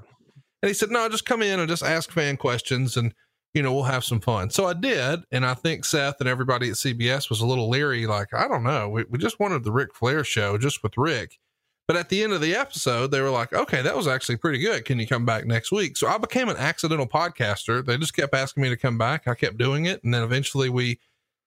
and 0.62 0.68
he 0.68 0.74
said, 0.74 0.90
no, 0.90 1.08
just 1.08 1.24
come 1.24 1.40
in 1.40 1.60
and 1.60 1.68
just 1.68 1.82
ask 1.82 2.10
fan 2.10 2.36
questions 2.36 2.96
and, 2.96 3.14
you 3.54 3.62
know, 3.62 3.72
we'll 3.72 3.84
have 3.84 4.04
some 4.04 4.20
fun. 4.20 4.50
So 4.50 4.66
I 4.66 4.74
did. 4.74 5.20
And 5.32 5.44
I 5.44 5.54
think 5.54 5.84
Seth 5.84 6.20
and 6.20 6.28
everybody 6.28 6.68
at 6.68 6.76
CBS 6.76 7.30
was 7.30 7.40
a 7.40 7.46
little 7.46 7.68
leery. 7.68 8.06
Like, 8.06 8.34
I 8.34 8.46
don't 8.46 8.62
know. 8.62 8.88
We, 8.88 9.04
we 9.08 9.18
just 9.18 9.40
wanted 9.40 9.64
the 9.64 9.72
Ric 9.72 9.94
Flair 9.94 10.24
show 10.24 10.58
just 10.58 10.82
with 10.82 10.96
Ric. 10.96 11.38
But 11.86 11.96
at 11.96 12.10
the 12.10 12.22
end 12.22 12.34
of 12.34 12.42
the 12.42 12.54
episode, 12.54 13.10
they 13.10 13.22
were 13.22 13.30
like, 13.30 13.54
okay, 13.54 13.80
that 13.80 13.96
was 13.96 14.06
actually 14.06 14.36
pretty 14.36 14.58
good. 14.58 14.84
Can 14.84 14.98
you 14.98 15.06
come 15.06 15.24
back 15.24 15.46
next 15.46 15.72
week? 15.72 15.96
So 15.96 16.06
I 16.06 16.18
became 16.18 16.50
an 16.50 16.58
accidental 16.58 17.06
podcaster. 17.06 17.84
They 17.84 17.96
just 17.96 18.14
kept 18.14 18.34
asking 18.34 18.62
me 18.62 18.68
to 18.68 18.76
come 18.76 18.98
back. 18.98 19.26
I 19.26 19.34
kept 19.34 19.56
doing 19.56 19.86
it. 19.86 20.04
And 20.04 20.12
then 20.12 20.22
eventually 20.22 20.68
we 20.68 21.00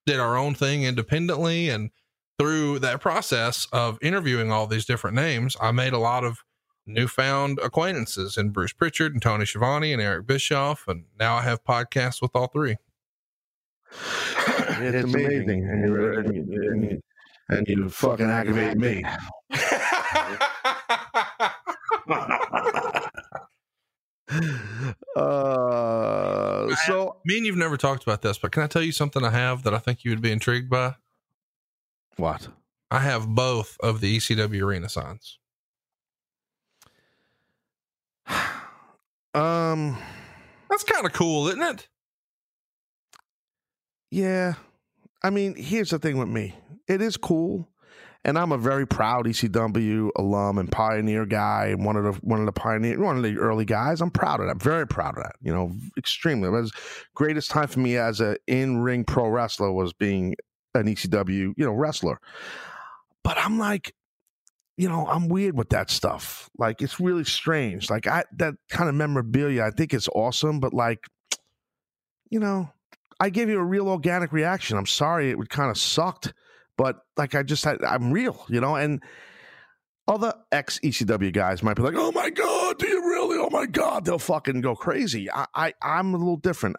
did 0.08 0.20
our 0.20 0.36
own 0.36 0.56
thing 0.56 0.82
independently. 0.82 1.70
And 1.70 1.92
through 2.40 2.80
that 2.80 3.02
process 3.02 3.68
of 3.72 4.00
interviewing 4.02 4.52
all 4.52 4.66
these 4.66 4.86
different 4.86 5.16
names, 5.16 5.56
I 5.62 5.72
made 5.72 5.94
a 5.94 6.00
lot 6.00 6.24
of 6.24 6.40
newfound 6.94 7.60
acquaintances 7.60 8.38
in 8.38 8.50
Bruce 8.50 8.74
Pritchard 8.74 9.14
and 9.14 9.22
Tony 9.22 9.46
Schiavone 9.46 9.94
and 9.94 10.02
Eric 10.02 10.28
Bischoff. 10.28 10.88
And 10.88 11.06
now 11.20 11.36
I 11.36 11.42
have 11.42 11.64
podcasts 11.64 12.22
with 12.22 12.32
all 12.36 12.48
three. 12.48 12.78
It's, 13.92 15.04
amazing. 15.04 15.68
And, 15.70 15.88
you, 15.88 16.14
and, 16.14 16.36
you, 16.36 16.72
and, 16.72 16.84
you, 16.84 17.02
and 17.50 17.68
you 17.68 17.90
fucking 17.90 18.30
aggravate 18.30 18.78
me. 18.78 19.04
uh, 25.16 26.76
so, 26.86 27.18
Me 27.26 27.38
and 27.38 27.46
you've 27.46 27.58
never 27.58 27.78
talked 27.78 28.04
about 28.04 28.22
this, 28.22 28.38
but 28.38 28.52
can 28.52 28.64
I 28.64 28.68
tell 28.68 28.82
you 28.82 28.92
something 28.92 29.24
I 29.24 29.32
have 29.32 29.64
that 29.64 29.74
I 29.74 29.80
think 29.80 30.04
you 30.04 30.12
would 30.12 30.22
be 30.22 30.32
intrigued 30.32 30.70
by? 30.70 30.96
what? 32.18 32.48
I 32.90 33.00
have 33.00 33.28
both 33.30 33.78
of 33.80 34.02
the 34.02 34.18
ECW 34.18 34.62
arena 34.64 34.90
signs. 34.90 35.40
Um, 39.34 39.98
That's 40.70 40.84
kind 40.84 41.06
of 41.06 41.14
cool, 41.14 41.48
isn't 41.48 41.62
it? 41.62 41.88
yeah. 44.10 44.56
I 45.24 45.30
mean, 45.30 45.56
here's 45.56 45.92
the 45.92 46.00
thing 46.00 46.18
with 46.18 46.28
me 46.30 46.56
it 46.88 47.02
is 47.02 47.18
cool. 47.18 47.68
And 48.24 48.38
I'm 48.38 48.52
a 48.52 48.58
very 48.58 48.86
proud 48.86 49.26
ECW 49.26 50.10
alum 50.16 50.60
and 50.60 50.72
pioneer 50.72 51.26
guy, 51.26 51.68
and 51.68 51.84
one 51.84 51.96
of 51.96 52.04
the 52.04 52.12
one 52.22 52.40
of 52.40 52.46
the 52.46 52.52
pioneer, 52.52 53.02
one 53.02 53.18
of 53.18 53.24
the 53.24 53.38
early 53.40 53.66
guys. 53.66 54.00
I'm 54.00 54.12
proud 54.12 54.40
of 54.40 54.46
that. 54.46 54.52
I'm 54.52 54.60
very 54.60 54.86
proud 54.86 55.18
of 55.18 55.24
that. 55.24 55.38
You 55.42 55.52
know, 55.52 55.72
extremely. 55.98 56.48
It 56.50 56.52
was 56.52 56.72
greatest 57.16 57.50
time 57.50 57.68
for 57.68 57.80
me 57.80 57.98
as 57.98 58.22
a 58.22 58.38
in 58.46 58.78
ring 58.82 59.06
pro 59.06 59.28
wrestler 59.28 59.72
was 59.72 59.94
being 59.94 60.36
an 60.76 60.86
ECW, 60.86 61.54
you 61.58 61.66
know, 61.66 61.72
wrestler. 61.72 62.20
But 63.24 63.38
I'm 63.40 63.58
like, 63.58 63.96
you 64.78 64.90
know, 64.90 65.08
I'm 65.08 65.28
weird 65.28 65.56
with 65.58 65.70
that 65.70 65.90
stuff. 65.90 66.50
Like, 66.58 66.82
it's 66.82 67.00
really 67.00 67.24
strange. 67.24 67.90
Like, 67.90 68.08
I 68.08 68.24
that 68.38 68.56
kind 68.70 68.90
of 68.90 68.96
memorabilia, 68.96 69.64
I 69.64 69.72
think 69.72 69.94
it's 69.94 70.08
awesome, 70.10 70.60
but 70.60 70.74
like, 70.74 71.06
you 72.30 72.40
know, 72.40 72.72
I 73.20 73.30
gave 73.30 73.50
you 73.50 73.60
a 73.60 73.64
real 73.64 73.88
organic 73.88 74.32
reaction. 74.32 74.78
I'm 74.78 74.86
sorry, 74.88 75.30
it 75.30 75.38
would 75.38 75.50
kind 75.50 75.70
of 75.70 75.78
sucked 75.78 76.34
but 76.78 77.02
like 77.16 77.36
I 77.36 77.44
just 77.44 77.64
had, 77.64 77.84
I'm 77.84 78.12
real, 78.12 78.44
you 78.50 78.60
know, 78.60 78.76
and 78.76 79.04
other 80.08 80.34
ex 80.52 80.80
ECW 80.80 81.32
guys 81.32 81.62
might 81.62 81.76
be 81.76 81.84
like, 81.84 81.94
"Oh 81.96 82.12
my 82.12 82.32
god, 82.32 82.80
do 82.80 82.88
you 82.88 83.08
really? 83.08 83.38
Oh 83.38 83.52
my 83.52 83.68
god!" 83.68 84.04
They'll 84.04 84.18
fucking 84.18 84.62
go 84.62 84.76
crazy. 84.76 85.30
I, 85.32 85.46
I 85.54 85.74
I'm 85.82 86.16
a 86.16 86.18
little 86.18 86.38
different 86.38 86.78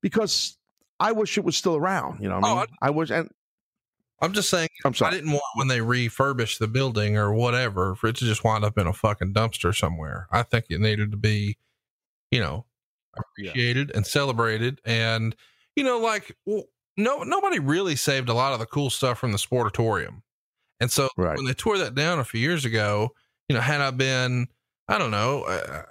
because 0.00 0.56
I 1.00 1.10
wish 1.10 1.38
it 1.38 1.44
was 1.44 1.56
still 1.56 1.74
around. 1.74 2.22
You 2.22 2.28
know, 2.28 2.38
what 2.38 2.44
I 2.44 2.52
Oh, 2.52 2.56
mean, 2.56 2.66
I 2.82 2.90
wish, 2.90 3.10
and 3.10 3.30
I'm 4.22 4.32
just 4.32 4.48
saying. 4.50 4.68
I'm 4.84 4.94
sorry. 4.94 5.10
I 5.12 5.14
didn't 5.16 5.32
want 5.32 5.42
when 5.56 5.68
they 5.68 5.80
refurbish 5.80 6.58
the 6.58 6.68
building 6.68 7.16
or 7.18 7.34
whatever 7.34 7.94
for 7.96 8.06
it 8.08 8.16
to 8.16 8.24
just 8.24 8.44
wind 8.44 8.64
up 8.64 8.78
in 8.78 8.86
a 8.86 8.92
fucking 8.92 9.34
dumpster 9.34 9.76
somewhere. 9.76 10.28
I 10.30 10.42
think 10.44 10.66
it 10.70 10.80
needed 10.80 11.10
to 11.10 11.16
be, 11.16 11.58
you 12.30 12.40
know, 12.40 12.64
appreciated 13.16 13.90
and 13.94 14.06
celebrated, 14.06 14.80
and 14.84 15.34
you 15.76 15.84
know, 15.84 15.98
like 15.98 16.36
well, 16.46 16.64
no 16.96 17.22
nobody 17.24 17.58
really 17.58 17.96
saved 17.96 18.28
a 18.28 18.34
lot 18.34 18.52
of 18.54 18.60
the 18.60 18.66
cool 18.66 18.90
stuff 18.90 19.18
from 19.18 19.32
the 19.32 19.38
sportatorium, 19.38 20.22
and 20.80 20.90
so 20.90 21.08
Right. 21.16 21.36
when 21.36 21.46
they 21.46 21.54
tore 21.54 21.78
that 21.78 21.94
down 21.94 22.18
a 22.20 22.24
few 22.24 22.40
years 22.40 22.64
ago, 22.64 23.10
you 23.48 23.54
know, 23.56 23.60
had 23.62 23.80
I 23.80 23.90
been, 23.90 24.48
I 24.88 24.98
don't 24.98 25.10
know. 25.10 25.42
Uh, 25.44 25.82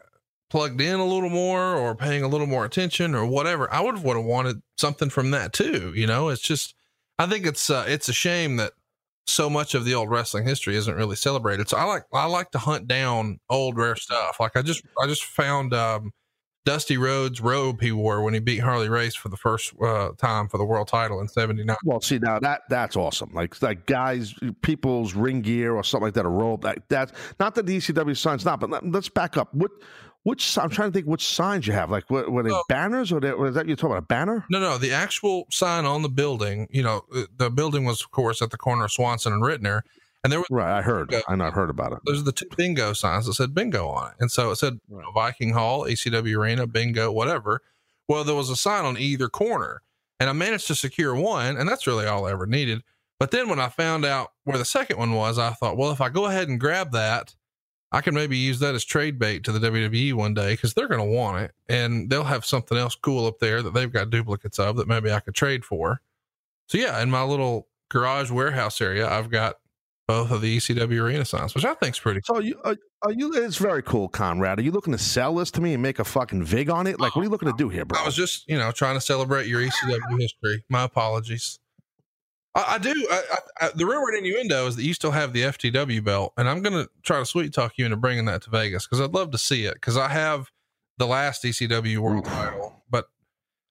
plugged 0.49 0.81
in 0.81 0.99
a 0.99 1.05
little 1.05 1.29
more 1.29 1.75
or 1.75 1.95
paying 1.95 2.23
a 2.23 2.27
little 2.27 2.45
more 2.45 2.65
attention 2.65 3.15
or 3.15 3.25
whatever 3.25 3.73
i 3.73 3.79
would 3.79 3.95
have 3.95 4.03
would 4.03 4.17
have 4.17 4.25
wanted 4.25 4.61
something 4.77 5.09
from 5.09 5.31
that 5.31 5.53
too 5.53 5.93
you 5.95 6.05
know 6.05 6.27
it's 6.27 6.41
just 6.41 6.75
i 7.21 7.27
think 7.27 7.45
it's 7.45 7.69
uh, 7.69 7.85
it's 7.87 8.09
a 8.09 8.13
shame 8.13 8.57
that 8.57 8.71
so 9.27 9.49
much 9.49 9.75
of 9.75 9.85
the 9.85 9.93
old 9.93 10.09
wrestling 10.09 10.45
history 10.45 10.75
isn't 10.75 10.95
really 10.95 11.15
celebrated 11.15 11.69
so 11.69 11.77
i 11.77 11.83
like 11.83 12.03
i 12.13 12.25
like 12.25 12.51
to 12.51 12.57
hunt 12.57 12.87
down 12.87 13.39
old 13.49 13.77
rare 13.77 13.95
stuff 13.95 14.39
like 14.39 14.55
i 14.55 14.61
just 14.61 14.83
i 15.01 15.07
just 15.07 15.23
found 15.23 15.73
um 15.73 16.11
dusty 16.65 16.97
rhodes 16.97 17.39
robe 17.39 17.81
he 17.81 17.91
wore 17.91 18.21
when 18.23 18.33
he 18.33 18.39
beat 18.39 18.59
harley 18.59 18.89
race 18.89 19.15
for 19.15 19.29
the 19.29 19.37
first 19.37 19.73
uh, 19.81 20.09
time 20.17 20.47
for 20.47 20.57
the 20.57 20.65
world 20.65 20.87
title 20.87 21.19
in 21.21 21.27
79 21.27 21.75
Well, 21.85 22.01
see 22.01 22.19
now 22.19 22.39
that 22.39 22.61
that's 22.69 22.95
awesome. 22.95 23.31
Like 23.33 23.59
like 23.61 23.85
guys, 23.85 24.35
people's 24.61 25.15
ring 25.15 25.41
gear 25.41 25.73
or 25.73 25.83
something 25.83 26.05
like 26.05 26.13
that, 26.15 26.25
a 26.25 26.29
robe. 26.29 26.63
Like 26.63 26.87
that's 26.87 27.13
not 27.39 27.55
that 27.55 27.65
the 27.65 27.77
ECW 27.77 28.15
signs 28.15 28.45
not, 28.45 28.59
but 28.59 28.69
let, 28.69 28.83
us 28.95 29.09
back 29.09 29.37
up. 29.37 29.51
What 29.53 29.71
which 30.23 30.57
I'm 30.57 30.69
trying 30.69 30.89
to 30.89 30.93
think 30.93 31.07
which 31.07 31.25
signs 31.25 31.65
you 31.67 31.73
have. 31.73 31.89
Like 31.89 32.09
what 32.09 32.31
were 32.31 32.43
they 32.43 32.51
Oh. 32.51 32.63
banners 32.69 33.11
or, 33.11 33.19
they, 33.19 33.29
is 33.29 33.55
that 33.55 33.67
you're 33.67 33.75
talking 33.75 33.91
about 33.97 34.03
a 34.03 34.07
banner? 34.07 34.45
No, 34.49 34.59
no, 34.59 34.77
the 34.77 34.91
actual 34.91 35.45
sign 35.49 35.85
on 35.85 36.01
the 36.03 36.09
building, 36.09 36.67
you 36.69 36.83
know, 36.83 37.01
the- 37.37 37.49
building 37.49 37.85
was, 37.85 38.01
of 38.03 38.11
course, 38.11 38.41
at 38.41 38.51
the 38.51 38.57
corner 38.57 38.85
of 38.85 38.91
Swanson 38.91 39.33
and 39.33 39.41
Ritner. 39.43 39.81
And 40.23 40.31
there 40.31 40.39
was, 40.39 40.47
Right, 40.51 40.77
I 40.77 40.83
heard. 40.83 41.11
Okay. 41.11 41.23
I 41.27 41.35
not 41.35 41.53
heard 41.53 41.71
about 41.71 41.93
it. 41.93 41.99
those 42.05 42.19
are 42.21 42.23
the 42.25 42.31
two 42.31 42.45
bingo 42.55 42.93
signs 42.93 43.25
that 43.25 43.33
said 43.33 43.55
bingo 43.55 43.87
on 43.87 44.09
it. 44.11 44.13
And 44.19 44.31
so 44.31 44.51
it 44.51 44.57
said 44.57 44.79
know, 44.87 45.01
Viking 45.15 45.53
Hall, 45.53 45.85
ECW 45.85 46.37
Arena, 46.37 46.67
bingo, 46.67 47.11
whatever. 47.11 47.61
Well, 48.07 48.23
there 48.23 48.35
was 48.35 48.49
a 48.51 48.55
sign 48.55 48.85
on 48.85 48.97
either 48.99 49.29
corner. 49.29 49.81
And 50.19 50.29
I 50.29 50.33
managed 50.33 50.67
to 50.67 50.75
secure 50.75 51.15
one, 51.15 51.57
and 51.57 51.67
that's 51.67 51.87
really 51.87 52.05
all 52.05 52.27
I 52.27 52.31
ever 52.31 52.45
needed. 52.45 52.83
But 53.19 53.31
then 53.31 53.49
when 53.49 53.59
I 53.59 53.69
found 53.69 54.05
out 54.05 54.33
where 54.43 54.59
the 54.59 54.65
second 54.65 54.97
one 54.99 55.13
was, 55.13 55.39
I 55.39 55.49
thought, 55.51 55.77
well, 55.77 55.89
if 55.91 55.99
I 56.01 56.09
go 56.09 56.27
ahead 56.27 56.47
and 56.47 56.59
grab 56.59 56.91
that, 56.91 57.33
I 57.91 58.01
can 58.01 58.13
maybe 58.13 58.37
use 58.37 58.59
that 58.59 58.73
as 58.73 58.85
trade 58.85 59.19
bait 59.19 59.43
to 59.43 59.51
the 59.51 59.59
WWE 59.59 60.13
one 60.13 60.33
day 60.33 60.53
because 60.53 60.73
they're 60.73 60.87
going 60.87 61.01
to 61.01 61.17
want 61.17 61.43
it 61.43 61.51
and 61.67 62.09
they'll 62.09 62.23
have 62.23 62.45
something 62.45 62.77
else 62.77 62.95
cool 62.95 63.27
up 63.27 63.39
there 63.39 63.61
that 63.61 63.73
they've 63.73 63.91
got 63.91 64.09
duplicates 64.09 64.59
of 64.59 64.77
that 64.77 64.87
maybe 64.87 65.11
I 65.11 65.19
could 65.19 65.35
trade 65.35 65.65
for. 65.65 66.01
So, 66.67 66.77
yeah, 66.77 67.01
in 67.01 67.11
my 67.11 67.23
little 67.23 67.67
garage 67.89 68.31
warehouse 68.31 68.79
area, 68.79 69.09
I've 69.09 69.29
got 69.29 69.55
both 70.07 70.31
of 70.31 70.41
the 70.41 70.57
ECW 70.57 71.01
arena 71.01 71.25
signs, 71.25 71.53
which 71.53 71.65
I 71.65 71.73
think's 71.73 71.99
pretty 71.99 72.21
Cool. 72.27 72.37
So 72.37 72.41
you 72.41 72.59
are, 72.63 72.75
are 73.03 73.11
you? 73.11 73.33
It's 73.33 73.57
very 73.57 73.81
cool, 73.83 74.07
Conrad. 74.09 74.59
Are 74.59 74.61
you 74.61 74.71
looking 74.71 74.93
to 74.93 74.97
sell 74.97 75.35
this 75.35 75.51
to 75.51 75.61
me 75.61 75.73
and 75.73 75.81
make 75.81 75.99
a 75.99 76.03
fucking 76.03 76.43
vig 76.43 76.69
on 76.69 76.87
it? 76.87 76.99
Like, 76.99 77.15
what 77.15 77.21
are 77.21 77.25
you 77.25 77.29
looking 77.29 77.49
to 77.51 77.57
do 77.57 77.69
here, 77.69 77.85
bro? 77.85 77.99
I 77.99 78.05
was 78.05 78.15
just, 78.15 78.47
you 78.47 78.57
know, 78.57 78.71
trying 78.71 78.95
to 78.95 79.01
celebrate 79.01 79.47
your 79.47 79.61
ECW 79.61 80.19
history. 80.19 80.63
My 80.69 80.83
apologies. 80.83 81.59
I, 82.55 82.65
I 82.69 82.77
do. 82.77 83.07
I, 83.09 83.37
I, 83.61 83.69
the 83.75 83.85
rumor 83.85 84.09
and 84.09 84.25
innuendo 84.25 84.67
is 84.67 84.75
that 84.75 84.83
you 84.83 84.93
still 84.93 85.11
have 85.11 85.33
the 85.33 85.43
FTW 85.43 86.03
belt, 86.03 86.33
and 86.37 86.49
I'm 86.49 86.61
going 86.61 86.73
to 86.73 86.89
try 87.03 87.19
to 87.19 87.25
sweet 87.25 87.53
talk 87.53 87.77
you 87.77 87.85
into 87.85 87.97
bringing 87.97 88.25
that 88.25 88.43
to 88.43 88.49
Vegas 88.49 88.85
because 88.85 89.01
I'd 89.01 89.13
love 89.13 89.31
to 89.31 89.37
see 89.37 89.65
it. 89.65 89.75
Because 89.75 89.97
I 89.97 90.09
have 90.09 90.51
the 90.97 91.07
last 91.07 91.43
ECW 91.43 91.97
world 91.99 92.25
title, 92.25 92.83
but 92.89 93.09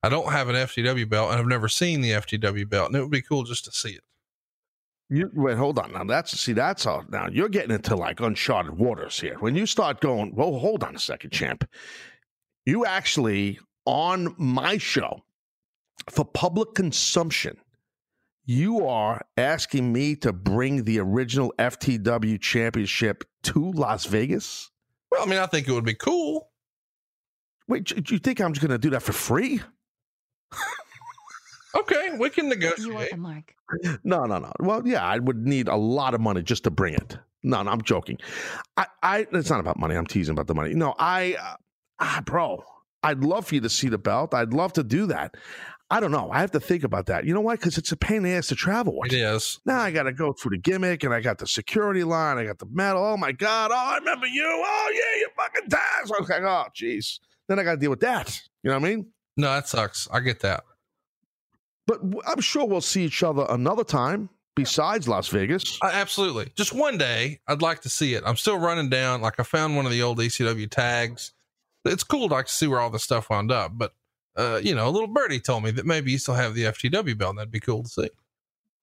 I 0.02 0.08
don't 0.08 0.32
have 0.32 0.48
an 0.48 0.56
FTW 0.56 1.08
belt, 1.08 1.30
and 1.30 1.40
I've 1.40 1.46
never 1.46 1.68
seen 1.68 2.00
the 2.00 2.12
FTW 2.12 2.68
belt, 2.68 2.88
and 2.88 2.96
it 2.96 3.00
would 3.00 3.10
be 3.10 3.22
cool 3.22 3.44
just 3.44 3.64
to 3.66 3.72
see 3.72 3.90
it. 3.90 4.02
You 5.12 5.28
wait, 5.34 5.56
hold 5.56 5.78
on. 5.80 5.92
Now 5.92 6.04
that's 6.04 6.38
see, 6.38 6.52
that's 6.52 6.86
all. 6.86 7.04
Now 7.08 7.26
you're 7.30 7.48
getting 7.48 7.72
into 7.72 7.96
like 7.96 8.20
uncharted 8.20 8.78
waters 8.78 9.18
here. 9.18 9.36
When 9.40 9.56
you 9.56 9.66
start 9.66 10.00
going, 10.00 10.36
well, 10.36 10.56
hold 10.58 10.84
on 10.84 10.94
a 10.94 11.00
second, 11.00 11.30
champ. 11.30 11.68
You 12.64 12.86
actually 12.86 13.58
on 13.86 14.34
my 14.38 14.78
show 14.78 15.24
for 16.08 16.24
public 16.24 16.74
consumption, 16.74 17.56
you 18.50 18.84
are 18.84 19.24
asking 19.36 19.92
me 19.92 20.16
to 20.16 20.32
bring 20.32 20.82
the 20.82 20.98
original 20.98 21.54
FTW 21.56 22.40
championship 22.40 23.22
to 23.44 23.70
Las 23.70 24.06
Vegas. 24.06 24.72
Well, 25.08 25.22
I 25.22 25.26
mean, 25.26 25.38
I 25.38 25.46
think 25.46 25.68
it 25.68 25.72
would 25.72 25.84
be 25.84 25.94
cool. 25.94 26.50
Wait, 27.68 27.84
do 27.84 28.12
you 28.12 28.18
think 28.18 28.40
I'm 28.40 28.52
just 28.52 28.60
going 28.66 28.72
to 28.72 28.78
do 28.78 28.90
that 28.90 29.02
for 29.02 29.12
free? 29.12 29.62
Okay, 31.72 32.16
we 32.18 32.30
can 32.30 32.48
negotiate. 32.48 32.78
You 32.80 32.96
are 32.96 33.04
negotiate. 33.04 33.10
the 33.12 33.16
mark. 33.16 33.54
No, 34.02 34.24
no, 34.24 34.40
no. 34.40 34.52
Well, 34.58 34.82
yeah, 34.84 35.04
I 35.04 35.20
would 35.20 35.46
need 35.46 35.68
a 35.68 35.76
lot 35.76 36.14
of 36.14 36.20
money 36.20 36.42
just 36.42 36.64
to 36.64 36.70
bring 36.72 36.94
it. 36.94 37.16
No, 37.44 37.62
no, 37.62 37.70
I'm 37.70 37.80
joking. 37.82 38.18
I, 38.76 38.86
I, 39.04 39.26
it's 39.30 39.50
not 39.50 39.60
about 39.60 39.78
money. 39.78 39.94
I'm 39.94 40.04
teasing 40.04 40.32
about 40.32 40.48
the 40.48 40.54
money. 40.56 40.74
No, 40.74 40.96
I, 40.98 41.36
uh, 41.40 41.54
ah, 42.00 42.22
bro, 42.26 42.64
I'd 43.04 43.20
love 43.20 43.46
for 43.46 43.54
you 43.54 43.60
to 43.62 43.70
see 43.70 43.88
the 43.88 43.98
belt. 43.98 44.34
I'd 44.34 44.52
love 44.52 44.72
to 44.74 44.82
do 44.82 45.06
that. 45.06 45.36
I 45.92 45.98
don't 45.98 46.12
know. 46.12 46.30
I 46.30 46.40
have 46.40 46.52
to 46.52 46.60
think 46.60 46.84
about 46.84 47.06
that. 47.06 47.24
You 47.24 47.34
know 47.34 47.40
why? 47.40 47.56
Because 47.56 47.76
it's 47.76 47.90
a 47.90 47.96
pain 47.96 48.18
in 48.18 48.22
the 48.22 48.30
ass 48.30 48.46
to 48.48 48.54
travel 48.54 48.96
with. 48.96 49.12
It 49.12 49.16
is. 49.16 49.58
Now 49.66 49.80
I 49.80 49.90
got 49.90 50.04
to 50.04 50.12
go 50.12 50.32
through 50.32 50.50
the 50.50 50.58
gimmick, 50.58 51.02
and 51.02 51.12
I 51.12 51.20
got 51.20 51.38
the 51.38 51.48
security 51.48 52.04
line. 52.04 52.38
I 52.38 52.44
got 52.44 52.58
the 52.58 52.68
metal. 52.70 53.04
Oh 53.04 53.16
my 53.16 53.32
god! 53.32 53.72
Oh, 53.72 53.76
I 53.76 53.98
remember 53.98 54.26
you. 54.26 54.44
Oh 54.46 54.92
yeah, 54.94 55.20
you 55.20 55.28
fucking 55.36 55.68
Taz. 55.68 56.22
Okay. 56.22 56.46
Oh 56.46 56.66
jeez. 56.74 57.18
Then 57.48 57.58
I 57.58 57.64
got 57.64 57.72
to 57.72 57.76
deal 57.78 57.90
with 57.90 58.00
that. 58.00 58.40
You 58.62 58.70
know 58.70 58.78
what 58.78 58.86
I 58.86 58.88
mean? 58.90 59.06
No, 59.36 59.52
that 59.52 59.66
sucks. 59.68 60.06
I 60.12 60.20
get 60.20 60.40
that. 60.40 60.62
But 61.86 62.00
I'm 62.26 62.40
sure 62.40 62.64
we'll 62.64 62.80
see 62.80 63.04
each 63.04 63.24
other 63.24 63.44
another 63.48 63.82
time 63.82 64.28
besides 64.54 65.08
Las 65.08 65.26
Vegas. 65.28 65.78
I, 65.82 65.90
absolutely. 65.90 66.52
Just 66.54 66.72
one 66.72 66.98
day, 66.98 67.40
I'd 67.48 67.62
like 67.62 67.80
to 67.80 67.88
see 67.88 68.14
it. 68.14 68.22
I'm 68.24 68.36
still 68.36 68.58
running 68.58 68.90
down. 68.90 69.22
Like 69.22 69.40
I 69.40 69.42
found 69.42 69.74
one 69.74 69.86
of 69.86 69.90
the 69.90 70.02
old 70.02 70.18
ECW 70.18 70.70
tags. 70.70 71.32
It's 71.84 72.04
cool 72.04 72.28
to 72.28 72.34
like 72.34 72.46
to 72.46 72.52
see 72.52 72.68
where 72.68 72.78
all 72.78 72.90
this 72.90 73.02
stuff 73.02 73.30
wound 73.30 73.50
up. 73.50 73.72
But 73.74 73.92
uh, 74.40 74.60
you 74.62 74.74
know, 74.74 74.88
a 74.88 74.90
little 74.90 75.08
birdie 75.08 75.40
told 75.40 75.64
me 75.64 75.70
that 75.72 75.84
maybe 75.84 76.10
you 76.10 76.18
still 76.18 76.34
have 76.34 76.54
the 76.54 76.64
FTW 76.64 77.16
belt. 77.16 77.30
And 77.30 77.38
that'd 77.38 77.50
be 77.50 77.60
cool 77.60 77.82
to 77.82 77.88
see. 77.88 78.08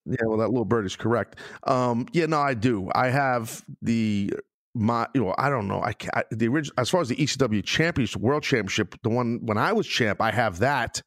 Yeah, 0.06 0.26
well, 0.26 0.38
that 0.38 0.50
little 0.50 0.66
bird 0.66 0.86
is 0.86 0.96
correct. 0.96 1.38
Um, 1.64 2.08
yeah, 2.14 2.28
no, 2.28 2.40
I 2.40 2.54
do. 2.54 2.90
I 2.94 3.10
have 3.10 3.66
the 3.82 4.34
my, 4.74 5.08
you 5.16 5.24
know, 5.24 5.36
I 5.38 5.50
don't 5.50 5.68
know. 5.68 5.82
I, 5.82 5.96
I 6.14 6.24
the 6.32 6.48
original 6.48 6.76
as 6.78 6.90
far 6.90 7.02
as 7.02 7.10
the 7.10 7.16
ECW 7.16 7.64
championship, 7.64 8.22
world 8.22 8.44
championship, 8.44 8.96
the 9.02 9.10
one 9.10 9.40
when 9.42 9.58
I 9.58 9.74
was 9.74 9.88
champ, 9.88 10.22
I 10.22 10.32
have 10.32 10.60
that. 10.60 11.02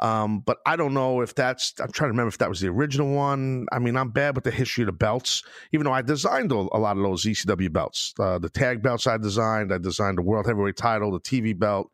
Um, 0.00 0.40
but 0.40 0.58
I 0.66 0.74
don't 0.74 0.94
know 0.94 1.20
if 1.20 1.34
that's. 1.34 1.74
I'm 1.78 1.92
trying 1.92 2.08
to 2.08 2.12
remember 2.12 2.28
if 2.28 2.38
that 2.38 2.48
was 2.48 2.60
the 2.60 2.68
original 2.68 3.14
one. 3.14 3.66
I 3.70 3.78
mean, 3.78 3.96
I'm 3.96 4.10
bad 4.10 4.34
with 4.34 4.42
the 4.42 4.50
history 4.50 4.82
of 4.82 4.86
the 4.86 4.92
belts, 4.92 5.44
even 5.72 5.84
though 5.84 5.92
I 5.92 6.02
designed 6.02 6.50
a, 6.50 6.56
a 6.56 6.78
lot 6.78 6.96
of 6.96 7.02
those 7.04 7.24
ECW 7.24 7.72
belts. 7.72 8.14
Uh, 8.18 8.40
the 8.40 8.50
tag 8.50 8.82
belts 8.82 9.06
I 9.06 9.18
designed. 9.18 9.72
I 9.72 9.78
designed 9.78 10.18
the 10.18 10.22
world 10.22 10.46
heavyweight 10.46 10.76
title, 10.76 11.12
the 11.12 11.20
TV 11.20 11.56
belt. 11.56 11.92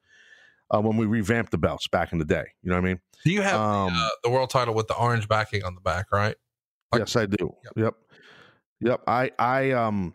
Uh, 0.73 0.81
when 0.81 0.97
we 0.97 1.07
revamped 1.07 1.51
the 1.51 1.59
belts 1.59 1.89
back 1.89 2.13
in 2.13 2.19
the 2.19 2.25
day, 2.25 2.45
you 2.63 2.71
know 2.71 2.77
what 2.77 2.85
I 2.85 2.89
mean? 2.89 3.01
Do 3.25 3.33
you 3.33 3.43
have 3.43 3.61
Um, 3.61 3.93
the, 3.93 3.99
uh, 3.99 4.09
the 4.25 4.31
world 4.31 4.51
title 4.51 4.75
with 4.75 4.87
the 4.87 4.95
orange 4.97 5.29
backing 5.29 5.65
on 5.65 5.75
the 5.75 5.81
back, 5.81 6.07
right? 6.13 6.37
Like- 6.93 7.01
yes, 7.01 7.17
I 7.17 7.27
do. 7.27 7.55
Yep. 7.65 7.73
Yep. 7.77 7.95
Yep. 8.81 9.01
I 9.07 9.31
I 9.39 9.71
um 9.73 10.15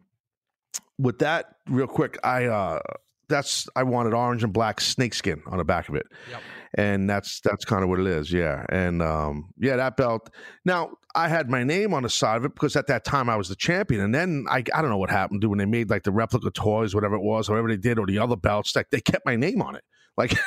with 0.98 1.20
that 1.20 1.56
real 1.68 1.88
quick, 1.88 2.18
I 2.24 2.46
uh 2.46 2.80
that's 3.28 3.68
I 3.76 3.84
wanted 3.84 4.14
orange 4.14 4.44
and 4.44 4.54
black 4.54 4.80
snakeskin 4.82 5.42
on 5.48 5.58
the 5.58 5.64
back 5.64 5.90
of 5.90 5.96
it. 5.96 6.06
Yep. 6.32 6.42
And 6.78 7.10
that's 7.10 7.40
that's 7.42 7.64
kind 7.64 7.84
of 7.84 7.90
what 7.90 8.00
it 8.00 8.08
is, 8.08 8.32
yeah. 8.32 8.66
And 8.70 9.02
um 9.02 9.50
yeah, 9.58 9.76
that 9.78 9.98
belt. 9.98 10.30
Now, 10.66 10.92
I 11.16 11.28
had 11.30 11.50
my 11.50 11.64
name 11.64 11.94
on 11.94 12.04
the 12.04 12.10
side 12.10 12.38
of 12.38 12.46
it 12.46 12.54
because 12.54 12.76
at 12.76 12.88
that 12.88 13.04
time 13.06 13.30
I 13.30 13.36
was 13.36 13.50
the 13.50 13.56
champion. 13.56 14.02
And 14.02 14.14
then 14.14 14.46
I 14.50 14.64
I 14.74 14.82
don't 14.82 14.90
know 14.90 14.98
what 14.98 15.10
happened 15.10 15.42
dude, 15.42 15.50
when 15.50 15.60
they 15.60 15.66
made 15.66 15.90
like 15.90 16.04
the 16.04 16.12
replica 16.12 16.50
toys, 16.52 16.94
whatever 16.96 17.16
it 17.16 17.24
was, 17.24 17.50
whatever 17.50 17.68
they 17.68 17.78
did, 17.78 18.00
or 18.00 18.06
the 18.06 18.20
other 18.20 18.36
belts, 18.36 18.76
like 18.76 18.90
they 18.90 19.02
kept 19.02 19.26
my 19.26 19.36
name 19.36 19.62
on 19.62 19.76
it. 19.76 19.84
Like 20.18 20.36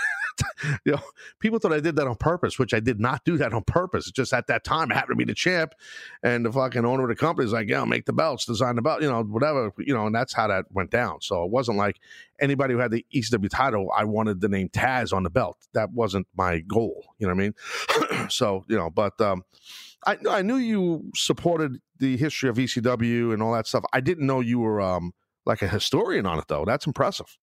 you 0.85 0.93
know, 0.93 1.01
people 1.41 1.59
thought 1.59 1.73
I 1.73 1.81
did 1.81 1.97
that 1.97 2.07
on 2.07 2.17
purpose, 2.17 2.59
which 2.59 2.75
I 2.75 2.81
did 2.81 3.01
not 3.01 3.25
do 3.25 3.37
that 3.39 3.53
on 3.53 3.65
purpose. 3.65 4.07
It's 4.07 4.17
just 4.17 4.33
at 4.33 4.47
that 4.49 4.65
time 4.65 4.91
I 4.91 4.95
happened 4.95 5.19
to 5.19 5.25
be 5.25 5.31
the 5.31 5.35
champ, 5.35 5.75
and 6.23 6.45
the 6.45 6.53
fucking 6.53 6.85
owner 6.85 7.05
of 7.05 7.09
the 7.09 7.17
company 7.17 7.47
is 7.47 7.53
like, 7.53 7.69
"Yeah, 7.69 7.79
I'll 7.79 7.87
make 7.87 8.07
the 8.07 8.13
belts, 8.13 8.45
design 8.45 8.77
the 8.77 8.83
belt, 8.83 9.03
you 9.03 9.09
know, 9.09 9.23
whatever, 9.23 9.73
you 9.79 9.95
know." 9.95 10.07
And 10.07 10.15
that's 10.15 10.35
how 10.35 10.49
that 10.49 10.67
went 10.71 10.91
down. 10.91 11.21
So 11.21 11.45
it 11.45 11.51
wasn't 11.51 11.79
like 11.79 12.01
anybody 12.41 12.75
who 12.75 12.81
had 12.81 12.91
the 12.91 13.05
ECW 13.15 13.49
title, 13.49 13.91
I 13.95 14.05
wanted 14.05 14.41
the 14.41 14.49
name 14.49 14.69
Taz 14.69 15.13
on 15.13 15.23
the 15.23 15.31
belt. 15.31 15.57
That 15.75 15.93
wasn't 15.93 16.27
my 16.37 16.61
goal. 16.61 17.15
You 17.19 17.27
know 17.27 17.35
what 17.35 17.43
I 17.43 18.17
mean? 18.19 18.29
so 18.31 18.65
you 18.69 18.77
know, 18.77 18.91
but 18.91 19.21
um, 19.21 19.45
I 20.07 20.17
I 20.29 20.43
knew 20.43 20.57
you 20.57 21.11
supported 21.15 21.81
the 21.99 22.17
history 22.17 22.49
of 22.49 22.57
ECW 22.57 23.33
and 23.33 23.43
all 23.43 23.53
that 23.53 23.67
stuff. 23.67 23.85
I 23.93 24.01
didn't 24.01 24.27
know 24.27 24.41
you 24.41 24.61
were 24.61 24.81
um 24.81 25.13
like 25.47 25.63
a 25.63 25.69
historian 25.69 26.27
on 26.27 26.39
it 26.39 26.45
though. 26.49 26.65
That's 26.65 26.87
impressive. 26.87 27.39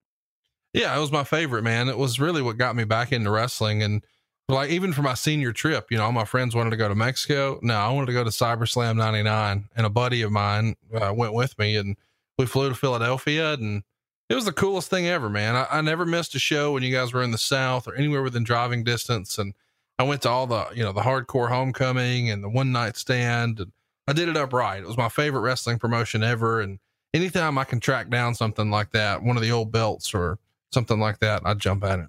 Yeah, 0.76 0.96
it 0.96 1.00
was 1.00 1.12
my 1.12 1.24
favorite, 1.24 1.64
man. 1.64 1.88
It 1.88 1.98
was 1.98 2.20
really 2.20 2.42
what 2.42 2.58
got 2.58 2.76
me 2.76 2.84
back 2.84 3.14
into 3.14 3.32
wrestling. 3.32 3.82
And 3.82 4.04
like, 4.50 4.72
even 4.72 4.92
for 4.92 5.04
my 5.04 5.14
senior 5.14 5.54
trip, 5.54 5.90
you 5.90 5.98
know, 5.98 6.04
all 6.04 6.12
my 6.12 6.26
friends 6.26 6.54
wanted 6.54 6.72
to 6.72 6.76
go 6.76 6.90
to 6.90 6.96
Mexico. 6.96 7.60
No, 7.62 7.76
I 7.76 7.90
wanted 7.94 8.08
to 8.08 8.14
go 8.14 8.26
to 8.26 8.30
CyberSlam 8.30 8.98
99. 8.98 9.70
And 9.74 9.86
a 9.86 9.90
buddy 9.90 10.22
of 10.22 10.34
mine 10.34 10.76
uh, 10.94 11.14
went 11.16 11.34
with 11.34 11.58
me 11.58 11.78
and 11.78 11.96
we 12.38 12.46
flew 12.46 12.68
to 12.68 12.76
Philadelphia. 12.76 13.54
And 13.54 13.84
it 14.30 14.36
was 14.36 14.44
the 14.44 14.52
coolest 14.52 14.90
thing 14.90 15.08
ever, 15.08 15.30
man. 15.30 15.56
I, 15.56 15.66
I 15.72 15.80
never 15.80 16.06
missed 16.06 16.36
a 16.36 16.40
show 16.40 16.74
when 16.74 16.84
you 16.84 16.94
guys 16.94 17.14
were 17.14 17.24
in 17.24 17.32
the 17.32 17.38
South 17.38 17.88
or 17.88 17.96
anywhere 17.96 18.22
within 18.22 18.44
driving 18.44 18.84
distance. 18.84 19.38
And 19.38 19.54
I 19.98 20.04
went 20.04 20.24
to 20.24 20.30
all 20.30 20.46
the, 20.46 20.68
you 20.76 20.84
know, 20.84 20.92
the 20.92 21.02
hardcore 21.02 21.48
homecoming 21.48 22.30
and 22.30 22.44
the 22.44 22.50
one 22.50 22.74
night 22.74 22.98
stand 22.98 23.62
and 23.62 23.72
I 24.10 24.12
did 24.14 24.28
it 24.28 24.36
upright. 24.36 24.84
It 24.84 24.88
was 24.88 24.98
my 24.98 25.08
favorite 25.08 25.40
wrestling 25.40 25.80
promotion 25.80 26.22
ever. 26.22 26.60
And 26.60 26.80
anytime 27.14 27.58
I 27.58 27.64
can 27.64 27.80
track 27.80 28.10
down 28.10 28.36
something 28.36 28.70
like 28.70 28.92
that, 28.92 29.24
one 29.24 29.38
of 29.38 29.42
the 29.42 29.54
old 29.54 29.72
belts 29.72 30.14
or 30.14 30.38
something 30.72 31.00
like 31.00 31.20
that, 31.20 31.42
I'd 31.46 31.60
jump 31.60 31.84
at 31.84 32.00
it. 32.00 32.08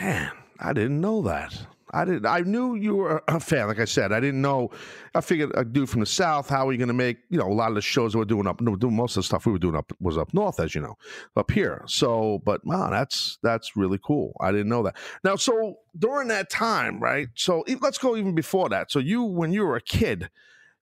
Man, 0.00 0.32
I 0.58 0.72
didn't 0.72 1.00
know 1.00 1.22
that. 1.22 1.66
I 1.94 2.04
didn't. 2.04 2.26
I 2.26 2.40
knew 2.40 2.74
you 2.74 2.96
were 2.96 3.22
a 3.28 3.38
fan. 3.38 3.68
Like 3.68 3.78
I 3.78 3.84
said, 3.84 4.12
I 4.12 4.18
didn't 4.18 4.42
know. 4.42 4.70
I 5.14 5.20
figured 5.20 5.52
a 5.54 5.64
dude 5.64 5.88
from 5.88 6.00
the 6.00 6.06
south. 6.06 6.48
How 6.48 6.66
are 6.68 6.72
you 6.72 6.78
going 6.78 6.88
to 6.88 6.94
make? 6.94 7.18
You 7.30 7.38
know, 7.38 7.46
a 7.46 7.54
lot 7.54 7.68
of 7.68 7.76
the 7.76 7.82
shows 7.82 8.16
we're 8.16 8.24
doing 8.24 8.48
up, 8.48 8.58
doing 8.58 8.96
most 8.96 9.16
of 9.16 9.22
the 9.22 9.26
stuff 9.26 9.46
we 9.46 9.52
were 9.52 9.58
doing 9.58 9.76
up 9.76 9.92
was 10.00 10.18
up 10.18 10.34
north, 10.34 10.58
as 10.58 10.74
you 10.74 10.80
know, 10.80 10.96
up 11.36 11.52
here. 11.52 11.84
So, 11.86 12.42
but 12.44 12.66
wow, 12.66 12.90
that's 12.90 13.38
that's 13.44 13.76
really 13.76 14.00
cool. 14.04 14.36
I 14.40 14.50
didn't 14.50 14.68
know 14.68 14.82
that. 14.82 14.96
Now, 15.22 15.36
so 15.36 15.76
during 15.96 16.28
that 16.28 16.50
time, 16.50 16.98
right? 16.98 17.28
So 17.36 17.64
let's 17.80 17.98
go 17.98 18.16
even 18.16 18.34
before 18.34 18.68
that. 18.70 18.90
So 18.90 18.98
you, 18.98 19.22
when 19.22 19.52
you 19.52 19.64
were 19.64 19.76
a 19.76 19.80
kid, 19.80 20.30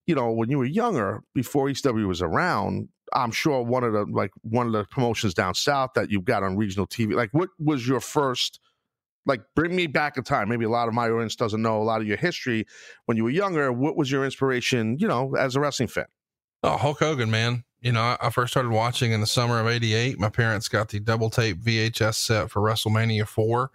you 0.06 0.14
know, 0.14 0.32
when 0.32 0.50
you 0.50 0.58
were 0.58 0.64
younger, 0.64 1.22
before 1.34 1.66
ECW 1.66 2.08
was 2.08 2.22
around, 2.22 2.88
I'm 3.14 3.30
sure 3.30 3.62
one 3.62 3.84
of 3.84 3.92
the 3.92 4.04
like 4.04 4.30
one 4.42 4.66
of 4.66 4.72
the 4.72 4.84
promotions 4.84 5.34
down 5.34 5.54
south 5.54 5.90
that 5.94 6.10
you've 6.10 6.24
got 6.24 6.42
on 6.42 6.56
regional 6.56 6.86
TV. 6.86 7.14
Like, 7.14 7.30
what 7.32 7.50
was 7.58 7.86
your 7.86 8.00
first? 8.00 8.60
like 9.26 9.40
bring 9.54 9.74
me 9.74 9.86
back 9.86 10.16
in 10.16 10.24
time 10.24 10.48
maybe 10.48 10.64
a 10.64 10.70
lot 10.70 10.88
of 10.88 10.94
my 10.94 11.08
audience 11.08 11.36
doesn't 11.36 11.62
know 11.62 11.80
a 11.80 11.84
lot 11.84 12.00
of 12.00 12.06
your 12.06 12.16
history 12.16 12.66
when 13.06 13.16
you 13.16 13.24
were 13.24 13.30
younger 13.30 13.72
what 13.72 13.96
was 13.96 14.10
your 14.10 14.24
inspiration 14.24 14.96
you 14.98 15.06
know 15.06 15.34
as 15.36 15.56
a 15.56 15.60
wrestling 15.60 15.88
fan 15.88 16.06
oh 16.62 16.76
hulk 16.76 16.98
hogan 16.98 17.30
man 17.30 17.64
you 17.80 17.92
know 17.92 18.16
i 18.20 18.30
first 18.30 18.52
started 18.52 18.70
watching 18.70 19.12
in 19.12 19.20
the 19.20 19.26
summer 19.26 19.60
of 19.60 19.66
88 19.66 20.18
my 20.18 20.28
parents 20.28 20.68
got 20.68 20.88
the 20.88 21.00
double 21.00 21.30
tape 21.30 21.58
vhs 21.58 22.14
set 22.14 22.50
for 22.50 22.60
wrestlemania 22.60 23.26
4 23.26 23.70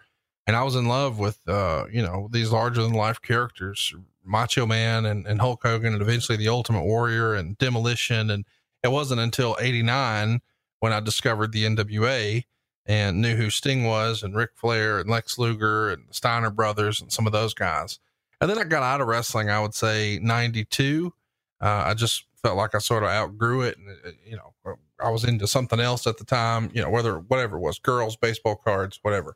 and 0.48 0.56
i 0.56 0.64
was 0.64 0.76
in 0.76 0.88
love 0.88 1.20
with 1.20 1.40
uh 1.48 1.86
you 1.92 2.02
know 2.02 2.28
these 2.32 2.52
larger 2.52 2.82
than 2.82 2.94
life 2.94 3.22
characters 3.22 3.94
macho 4.24 4.66
man 4.66 5.06
and, 5.06 5.26
and 5.26 5.40
hulk 5.40 5.62
hogan 5.64 5.94
and 5.94 6.02
eventually 6.02 6.38
the 6.38 6.50
ultimate 6.50 6.84
warrior 6.84 7.34
and 7.34 7.58
demolition 7.58 8.30
and 8.30 8.46
it 8.84 8.90
wasn't 8.90 9.20
until 9.20 9.58
89 9.60 10.42
when 10.80 10.94
i 10.94 11.00
discovered 11.00 11.52
the 11.52 11.64
nwa 11.66 12.44
and 12.88 13.22
knew 13.22 13.36
who 13.36 13.50
Sting 13.50 13.84
was 13.84 14.24
and 14.24 14.36
Ric 14.36 14.52
Flair 14.56 15.00
and 15.00 15.10
Lex 15.10 15.38
Luger 15.38 15.92
and 15.92 16.06
Steiner 16.12 16.50
brothers 16.50 17.02
and 17.02 17.12
some 17.12 17.28
of 17.28 17.34
those 17.34 17.54
guys. 17.54 18.00
And 18.40 18.50
then 18.50 18.58
I 18.58 18.64
got 18.64 18.84
out 18.84 19.02
of 19.02 19.08
wrestling, 19.08 19.50
I 19.50 19.60
would 19.60 19.74
say 19.74 20.20
92. 20.22 21.14
Uh, 21.60 21.84
I 21.86 21.94
just 21.94 22.26
felt 22.42 22.56
like 22.56 22.76
I 22.76 22.78
sort 22.78 23.04
of 23.04 23.10
outgrew 23.10 23.64
it. 23.64 23.78
And, 23.78 23.90
uh, 24.06 24.12
you 24.26 24.38
know, 24.38 24.78
I 25.04 25.10
was 25.10 25.26
into 25.26 25.48
something 25.48 25.80
else 25.80 26.08
at 26.08 26.18
the 26.18 26.24
time, 26.24 26.72
you 26.74 26.82
know, 26.82 26.90
whether, 26.90 27.20
whatever 27.20 27.58
it 27.58 27.62
was, 27.62 27.78
girls, 27.78 28.16
baseball 28.16 28.56
cards, 28.56 29.00
whatever. 29.02 29.36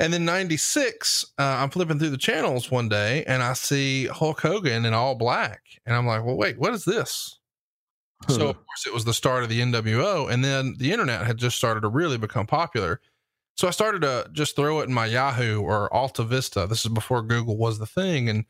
And 0.00 0.12
then 0.12 0.24
96, 0.24 1.26
uh, 1.38 1.42
I'm 1.42 1.70
flipping 1.70 2.00
through 2.00 2.10
the 2.10 2.16
channels 2.16 2.70
one 2.70 2.88
day 2.88 3.22
and 3.26 3.42
I 3.42 3.52
see 3.52 4.06
Hulk 4.06 4.40
Hogan 4.40 4.84
in 4.84 4.92
all 4.94 5.14
black. 5.14 5.62
And 5.86 5.94
I'm 5.94 6.06
like, 6.06 6.24
well, 6.24 6.36
wait, 6.36 6.58
what 6.58 6.74
is 6.74 6.84
this? 6.84 7.38
So 8.28 8.48
of 8.48 8.56
course 8.56 8.86
it 8.86 8.94
was 8.94 9.04
the 9.04 9.14
start 9.14 9.42
of 9.42 9.48
the 9.48 9.60
NWO, 9.60 10.30
and 10.30 10.44
then 10.44 10.76
the 10.78 10.92
internet 10.92 11.26
had 11.26 11.38
just 11.38 11.56
started 11.56 11.80
to 11.80 11.88
really 11.88 12.18
become 12.18 12.46
popular. 12.46 13.00
So 13.56 13.68
I 13.68 13.70
started 13.70 14.02
to 14.02 14.28
just 14.32 14.56
throw 14.56 14.80
it 14.80 14.88
in 14.88 14.94
my 14.94 15.06
Yahoo 15.06 15.60
or 15.60 15.92
Alta 15.92 16.24
Vista. 16.24 16.66
This 16.66 16.84
is 16.84 16.90
before 16.92 17.22
Google 17.22 17.56
was 17.56 17.78
the 17.78 17.86
thing, 17.86 18.28
and 18.28 18.44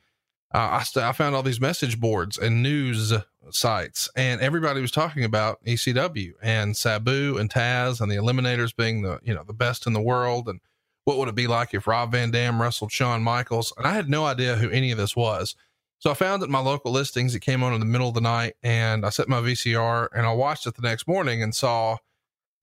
uh, 0.55 0.69
I, 0.73 0.83
st- 0.83 1.05
I 1.05 1.13
found 1.13 1.35
all 1.35 1.43
these 1.43 1.61
message 1.61 1.99
boards 1.99 2.39
and 2.39 2.63
news 2.63 3.13
sites, 3.51 4.09
and 4.15 4.41
everybody 4.41 4.81
was 4.81 4.91
talking 4.91 5.25
about 5.25 5.63
ECW 5.65 6.33
and 6.43 6.77
Sabu 6.77 7.39
and 7.39 7.51
Taz 7.51 8.01
and 8.01 8.11
the 8.11 8.17
Eliminators 8.17 8.77
being 8.77 9.03
the 9.03 9.19
you 9.23 9.35
know 9.35 9.45
the 9.45 9.53
best 9.53 9.87
in 9.87 9.93
the 9.93 10.01
world, 10.01 10.49
and 10.49 10.61
what 11.05 11.19
would 11.19 11.29
it 11.29 11.35
be 11.35 11.47
like 11.47 11.75
if 11.75 11.87
Rob 11.87 12.13
Van 12.13 12.31
Dam 12.31 12.61
wrestled 12.61 12.93
Shawn 12.93 13.23
Michaels? 13.23 13.73
And 13.77 13.87
I 13.87 13.95
had 13.95 14.09
no 14.09 14.25
idea 14.25 14.57
who 14.57 14.71
any 14.71 14.93
of 14.93 14.99
this 14.99 15.17
was. 15.17 15.57
So 16.03 16.11
I 16.11 16.15
found 16.15 16.43
it 16.43 16.47
in 16.47 16.51
my 16.51 16.59
local 16.59 16.91
listings. 16.91 17.33
It 17.37 17.41
came 17.43 17.63
on 17.63 17.73
in 17.73 17.79
the 17.79 17.87
middle 17.87 18.09
of 18.09 18.15
the 18.15 18.21
night, 18.21 18.55
and 18.65 19.07
I 19.07 19.11
set 19.11 19.29
my 19.29 19.41
VCR 19.41 20.09
and 20.13 20.27
I 20.27 20.33
watched 20.33 20.67
it 20.67 20.75
the 20.75 20.83
next 20.83 21.07
morning 21.07 21.45
and 21.45 21.55
saw 21.55 21.99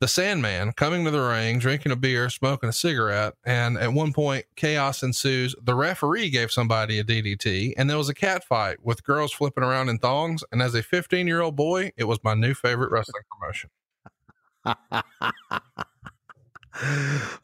the 0.02 0.10
Sandman 0.10 0.74
coming 0.74 1.06
to 1.06 1.12
the 1.12 1.22
ring, 1.22 1.58
drinking 1.58 1.94
a 1.94 1.96
beer, 1.96 2.30
smoking 2.30 2.68
a 2.68 2.74
cigarette. 2.74 3.36
And 3.46 3.78
at 3.78 3.94
one 3.94 4.12
point, 4.12 4.44
chaos 4.58 5.04
ensues. 5.04 5.56
The 5.64 5.74
referee 5.74 6.32
gave 6.32 6.52
somebody 6.52 7.00
a 7.00 7.04
DDT, 7.06 7.76
and 7.78 7.90
there 7.90 7.98
was 7.98 8.10
a 8.10 8.14
cat 8.14 8.44
fight 8.44 8.84
with 8.84 9.06
girls 9.06 9.32
flipping 9.32 9.64
around 9.64 9.88
in 9.88 10.00
thongs. 10.00 10.44
And 10.52 10.62
as 10.62 10.76
a 10.76 10.84
15 10.84 11.26
year 11.26 11.40
old 11.40 11.56
boy, 11.56 11.94
it 11.96 12.04
was 12.04 12.22
my 12.26 12.34
new 12.34 12.54
favorite 12.54 12.92
wrestling 12.92 13.24
promotion. 13.32 13.70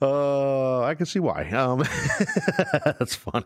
Uh, 0.02 0.82
I 0.82 0.96
can 0.96 1.06
see 1.06 1.20
why. 1.20 1.50
Um, 1.50 1.80
that's 3.00 3.16
funny. 3.16 3.46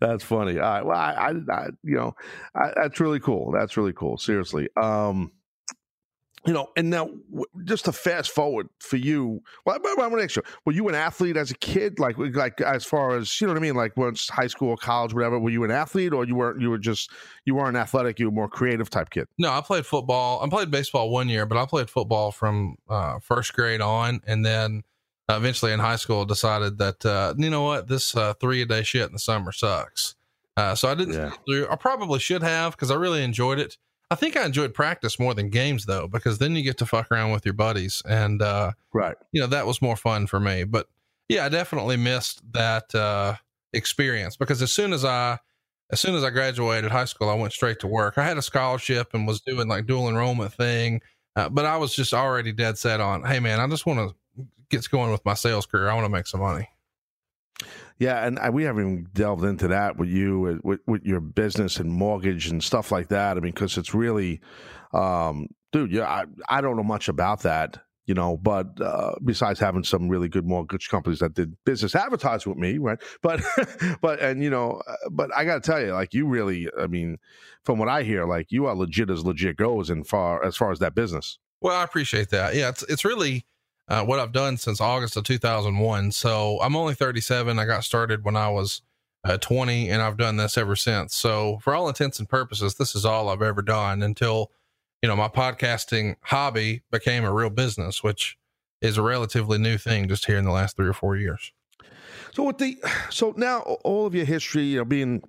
That's 0.00 0.24
funny. 0.24 0.58
All 0.58 0.70
right. 0.70 0.84
Well, 0.84 0.98
I, 0.98 1.12
I, 1.12 1.30
I 1.52 1.66
you 1.82 1.96
know, 1.96 2.14
I, 2.54 2.72
that's 2.76 3.00
really 3.00 3.20
cool. 3.20 3.52
That's 3.52 3.76
really 3.76 3.92
cool. 3.92 4.18
Seriously. 4.18 4.68
Um, 4.76 5.32
you 6.44 6.52
know, 6.52 6.70
and 6.76 6.90
now 6.90 7.08
just 7.64 7.84
to 7.84 7.92
fast 7.92 8.32
forward 8.32 8.68
for 8.80 8.96
you, 8.96 9.40
well, 9.64 9.78
I, 9.82 10.02
I 10.02 10.08
want 10.08 10.18
to 10.18 10.24
ask 10.24 10.34
you: 10.34 10.42
Were 10.66 10.72
you 10.72 10.88
an 10.88 10.94
athlete 10.94 11.36
as 11.36 11.52
a 11.52 11.54
kid? 11.54 12.00
Like, 12.00 12.16
like 12.18 12.60
as 12.60 12.84
far 12.84 13.16
as 13.16 13.40
you 13.40 13.46
know 13.46 13.52
what 13.52 13.60
I 13.60 13.62
mean? 13.62 13.76
Like, 13.76 13.96
once 13.96 14.28
high 14.28 14.48
school, 14.48 14.70
or 14.70 14.76
college, 14.76 15.14
whatever. 15.14 15.38
Were 15.38 15.50
you 15.50 15.62
an 15.62 15.70
athlete, 15.70 16.12
or 16.12 16.24
you 16.24 16.34
weren't? 16.34 16.60
You 16.60 16.70
were 16.70 16.78
just 16.78 17.12
you 17.44 17.54
weren't 17.54 17.76
athletic. 17.76 18.18
You 18.18 18.26
were 18.26 18.32
more 18.32 18.48
creative 18.48 18.90
type 18.90 19.10
kid. 19.10 19.28
No, 19.38 19.52
I 19.52 19.60
played 19.60 19.86
football. 19.86 20.42
I 20.42 20.48
played 20.48 20.70
baseball 20.70 21.10
one 21.10 21.28
year, 21.28 21.46
but 21.46 21.58
I 21.58 21.64
played 21.64 21.88
football 21.88 22.32
from 22.32 22.74
uh, 22.88 23.20
first 23.20 23.52
grade 23.52 23.80
on, 23.80 24.20
and 24.26 24.44
then 24.44 24.82
uh, 25.28 25.36
eventually 25.36 25.72
in 25.72 25.80
high 25.80 25.96
school 25.96 26.24
decided 26.24 26.78
that 26.78 27.04
uh, 27.04 27.34
you 27.36 27.50
know 27.50 27.62
what 27.62 27.88
this 27.88 28.16
uh, 28.16 28.34
three 28.34 28.62
a 28.62 28.66
day 28.66 28.82
shit 28.82 29.06
in 29.06 29.12
the 29.12 29.18
summer 29.18 29.52
sucks. 29.52 30.14
Uh, 30.56 30.74
so 30.74 30.88
I 30.88 30.94
didn't. 30.94 31.14
Yeah. 31.46 31.64
I 31.70 31.76
probably 31.76 32.18
should 32.18 32.42
have 32.42 32.72
because 32.72 32.90
I 32.90 32.94
really 32.94 33.22
enjoyed 33.22 33.58
it. 33.58 33.78
I 34.10 34.14
think 34.14 34.36
I 34.36 34.44
enjoyed 34.44 34.74
practice 34.74 35.18
more 35.18 35.32
than 35.32 35.48
games 35.48 35.86
though, 35.86 36.06
because 36.06 36.38
then 36.38 36.54
you 36.54 36.62
get 36.62 36.76
to 36.78 36.86
fuck 36.86 37.10
around 37.10 37.32
with 37.32 37.46
your 37.46 37.54
buddies, 37.54 38.02
and 38.06 38.42
uh, 38.42 38.72
right, 38.92 39.16
you 39.32 39.40
know 39.40 39.46
that 39.46 39.66
was 39.66 39.80
more 39.80 39.96
fun 39.96 40.26
for 40.26 40.38
me. 40.38 40.64
But 40.64 40.86
yeah, 41.28 41.46
I 41.46 41.48
definitely 41.48 41.96
missed 41.96 42.42
that 42.52 42.94
uh, 42.94 43.36
experience 43.72 44.36
because 44.36 44.60
as 44.60 44.70
soon 44.70 44.92
as 44.92 45.04
I 45.04 45.38
as 45.90 46.00
soon 46.00 46.14
as 46.14 46.24
I 46.24 46.30
graduated 46.30 46.90
high 46.90 47.06
school, 47.06 47.30
I 47.30 47.34
went 47.34 47.52
straight 47.52 47.80
to 47.80 47.86
work. 47.86 48.18
I 48.18 48.24
had 48.24 48.36
a 48.36 48.42
scholarship 48.42 49.14
and 49.14 49.26
was 49.26 49.40
doing 49.40 49.68
like 49.68 49.86
dual 49.86 50.08
enrollment 50.08 50.52
thing, 50.52 51.00
uh, 51.36 51.48
but 51.48 51.64
I 51.64 51.76
was 51.78 51.94
just 51.94 52.12
already 52.12 52.52
dead 52.52 52.76
set 52.76 53.00
on, 53.00 53.24
hey 53.24 53.40
man, 53.40 53.60
I 53.60 53.66
just 53.68 53.86
want 53.86 54.10
to 54.10 54.16
gets 54.72 54.88
going 54.88 55.12
with 55.12 55.24
my 55.24 55.34
sales 55.34 55.66
career. 55.66 55.88
I 55.88 55.94
want 55.94 56.06
to 56.06 56.12
make 56.12 56.26
some 56.26 56.40
money. 56.40 56.68
Yeah, 57.98 58.26
and 58.26 58.38
I, 58.40 58.50
we 58.50 58.64
haven't 58.64 58.82
even 58.82 59.08
delved 59.12 59.44
into 59.44 59.68
that 59.68 59.96
with 59.96 60.08
you, 60.08 60.60
with, 60.64 60.80
with 60.88 61.04
your 61.04 61.20
business 61.20 61.76
and 61.76 61.92
mortgage 61.92 62.48
and 62.48 62.62
stuff 62.62 62.90
like 62.90 63.08
that. 63.08 63.36
I 63.36 63.40
mean, 63.40 63.52
because 63.52 63.78
it's 63.78 63.94
really, 63.94 64.40
um, 64.92 65.46
dude, 65.70 65.92
yeah, 65.92 66.08
I, 66.08 66.24
I 66.48 66.60
don't 66.60 66.76
know 66.76 66.82
much 66.82 67.08
about 67.08 67.42
that, 67.42 67.78
you 68.06 68.14
know, 68.14 68.36
but 68.36 68.80
uh, 68.80 69.14
besides 69.24 69.60
having 69.60 69.84
some 69.84 70.08
really 70.08 70.28
good 70.28 70.46
mortgage 70.46 70.88
companies 70.88 71.20
that 71.20 71.34
did 71.34 71.54
business 71.64 71.94
advertise 71.94 72.44
with 72.44 72.56
me, 72.56 72.78
right? 72.78 73.00
But, 73.22 73.40
but, 74.00 74.18
and, 74.18 74.42
you 74.42 74.50
know, 74.50 74.82
uh, 74.88 75.10
but 75.10 75.32
I 75.36 75.44
got 75.44 75.62
to 75.62 75.70
tell 75.70 75.80
you, 75.80 75.92
like, 75.92 76.12
you 76.12 76.26
really, 76.26 76.68
I 76.80 76.88
mean, 76.88 77.18
from 77.64 77.78
what 77.78 77.88
I 77.88 78.02
hear, 78.02 78.24
like, 78.26 78.50
you 78.50 78.66
are 78.66 78.74
legit 78.74 79.10
as 79.10 79.24
legit 79.24 79.56
goes 79.56 79.90
in 79.90 80.02
far 80.02 80.44
as 80.44 80.56
far 80.56 80.72
as 80.72 80.80
that 80.80 80.96
business. 80.96 81.38
Well, 81.60 81.76
I 81.76 81.84
appreciate 81.84 82.30
that. 82.30 82.56
Yeah, 82.56 82.70
it's, 82.70 82.82
it's 82.84 83.04
really, 83.04 83.46
uh, 83.92 84.02
what 84.02 84.18
I've 84.18 84.32
done 84.32 84.56
since 84.56 84.80
August 84.80 85.18
of 85.18 85.24
2001. 85.24 86.12
So 86.12 86.58
I'm 86.62 86.74
only 86.76 86.94
37. 86.94 87.58
I 87.58 87.66
got 87.66 87.84
started 87.84 88.24
when 88.24 88.36
I 88.36 88.48
was 88.48 88.80
uh, 89.22 89.36
20, 89.36 89.90
and 89.90 90.00
I've 90.00 90.16
done 90.16 90.38
this 90.38 90.56
ever 90.56 90.74
since. 90.74 91.14
So 91.14 91.58
for 91.62 91.74
all 91.74 91.88
intents 91.88 92.18
and 92.18 92.26
purposes, 92.26 92.76
this 92.76 92.94
is 92.94 93.04
all 93.04 93.28
I've 93.28 93.42
ever 93.42 93.60
done 93.60 94.02
until 94.02 94.50
you 95.02 95.08
know 95.08 95.16
my 95.16 95.28
podcasting 95.28 96.16
hobby 96.22 96.82
became 96.90 97.24
a 97.24 97.32
real 97.32 97.50
business, 97.50 98.02
which 98.02 98.38
is 98.80 98.96
a 98.96 99.02
relatively 99.02 99.58
new 99.58 99.76
thing 99.76 100.08
just 100.08 100.24
here 100.24 100.38
in 100.38 100.46
the 100.46 100.52
last 100.52 100.74
three 100.74 100.88
or 100.88 100.94
four 100.94 101.14
years. 101.16 101.52
So 102.32 102.44
with 102.44 102.56
the 102.56 102.78
so 103.10 103.34
now 103.36 103.60
all 103.84 104.06
of 104.06 104.14
your 104.14 104.24
history, 104.24 104.64
you 104.64 104.78
know, 104.78 104.86
being 104.86 105.22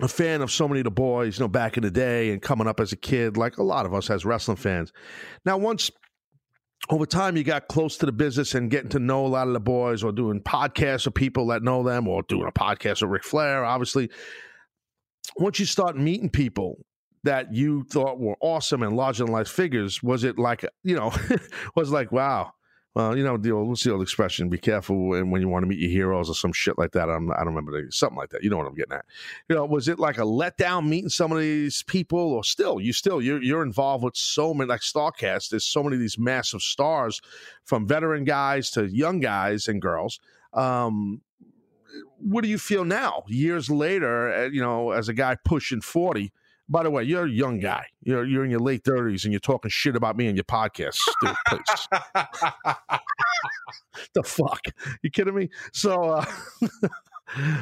a 0.00 0.08
fan 0.08 0.42
of 0.42 0.50
so 0.50 0.66
many 0.66 0.80
of 0.80 0.84
the 0.84 0.90
boys, 0.90 1.38
you 1.38 1.44
know, 1.44 1.48
back 1.48 1.76
in 1.76 1.84
the 1.84 1.92
day 1.92 2.32
and 2.32 2.42
coming 2.42 2.66
up 2.66 2.80
as 2.80 2.90
a 2.92 2.96
kid, 2.96 3.36
like 3.36 3.58
a 3.58 3.62
lot 3.62 3.86
of 3.86 3.94
us 3.94 4.10
as 4.10 4.24
wrestling 4.24 4.56
fans. 4.56 4.92
Now, 5.44 5.56
once 5.56 5.92
over 6.90 7.06
time 7.06 7.36
you 7.36 7.44
got 7.44 7.68
close 7.68 7.96
to 7.98 8.06
the 8.06 8.12
business 8.12 8.54
and 8.54 8.70
getting 8.70 8.90
to 8.90 8.98
know 8.98 9.26
a 9.26 9.28
lot 9.28 9.46
of 9.46 9.54
the 9.54 9.60
boys 9.60 10.04
or 10.04 10.12
doing 10.12 10.40
podcasts 10.40 11.06
with 11.06 11.14
people 11.14 11.46
that 11.48 11.62
know 11.62 11.82
them 11.82 12.06
or 12.06 12.22
doing 12.22 12.46
a 12.46 12.52
podcast 12.52 13.02
with 13.02 13.10
Ric 13.10 13.24
Flair, 13.24 13.64
obviously. 13.64 14.10
Once 15.36 15.58
you 15.58 15.66
start 15.66 15.96
meeting 15.96 16.28
people 16.28 16.84
that 17.24 17.52
you 17.54 17.84
thought 17.84 18.20
were 18.20 18.36
awesome 18.40 18.82
and 18.82 18.96
larger 18.96 19.24
than 19.24 19.32
life 19.32 19.48
figures, 19.48 20.02
was 20.02 20.24
it 20.24 20.38
like, 20.38 20.64
you 20.82 20.94
know, 20.94 21.12
was 21.74 21.90
like, 21.90 22.12
wow, 22.12 22.52
well, 22.94 23.16
you 23.16 23.24
know, 23.24 23.36
the 23.36 23.50
old, 23.50 23.68
what's 23.68 23.82
the 23.82 23.92
old 23.92 24.02
expression? 24.02 24.48
Be 24.48 24.58
careful 24.58 25.08
when, 25.08 25.40
you 25.40 25.48
want 25.48 25.64
to 25.64 25.66
meet 25.66 25.80
your 25.80 25.90
heroes 25.90 26.30
or 26.30 26.34
some 26.34 26.52
shit 26.52 26.78
like 26.78 26.92
that. 26.92 27.10
I'm, 27.10 27.30
I 27.32 27.38
don't 27.38 27.48
remember 27.48 27.72
the, 27.72 27.90
something 27.90 28.16
like 28.16 28.30
that. 28.30 28.44
You 28.44 28.50
know 28.50 28.56
what 28.56 28.68
I'm 28.68 28.74
getting 28.74 28.92
at? 28.92 29.04
You 29.48 29.56
know, 29.56 29.64
was 29.64 29.88
it 29.88 29.98
like 29.98 30.18
a 30.18 30.22
letdown 30.22 30.86
meeting 30.86 31.08
some 31.08 31.32
of 31.32 31.38
these 31.38 31.82
people, 31.82 32.20
or 32.20 32.44
still 32.44 32.80
you 32.80 32.92
still 32.92 33.20
you're 33.20 33.42
you're 33.42 33.64
involved 33.64 34.04
with 34.04 34.16
so 34.16 34.54
many 34.54 34.68
like 34.68 34.82
Starrcast? 34.82 35.48
There's 35.48 35.64
so 35.64 35.82
many 35.82 35.96
of 35.96 36.00
these 36.00 36.18
massive 36.18 36.62
stars, 36.62 37.20
from 37.64 37.86
veteran 37.88 38.22
guys 38.22 38.70
to 38.72 38.86
young 38.86 39.18
guys 39.18 39.66
and 39.66 39.82
girls. 39.82 40.20
Um, 40.52 41.20
what 42.18 42.42
do 42.42 42.48
you 42.48 42.58
feel 42.58 42.84
now, 42.84 43.24
years 43.26 43.68
later? 43.70 44.32
Uh, 44.32 44.44
you 44.44 44.60
know, 44.60 44.92
as 44.92 45.08
a 45.08 45.14
guy 45.14 45.36
pushing 45.44 45.80
forty, 45.80 46.32
By 46.68 46.82
the 46.82 46.90
way, 46.90 47.04
you're 47.04 47.26
a 47.26 47.30
young 47.30 47.60
guy. 47.60 47.86
You're 48.02 48.24
you're 48.24 48.44
in 48.44 48.50
your 48.50 48.60
late 48.60 48.84
thirties 48.84 49.24
and 49.24 49.32
you're 49.32 49.40
talking 49.40 49.70
shit 49.70 49.96
about 49.96 50.16
me 50.16 50.28
on 50.28 50.34
your 50.34 50.44
podcast. 50.44 50.98
Dude, 51.20 51.34
please. 51.48 51.88
the 54.14 54.22
fuck? 54.22 54.66
You 55.02 55.10
kidding 55.10 55.34
me? 55.34 55.50
So, 55.72 56.10
uh, 56.10 56.24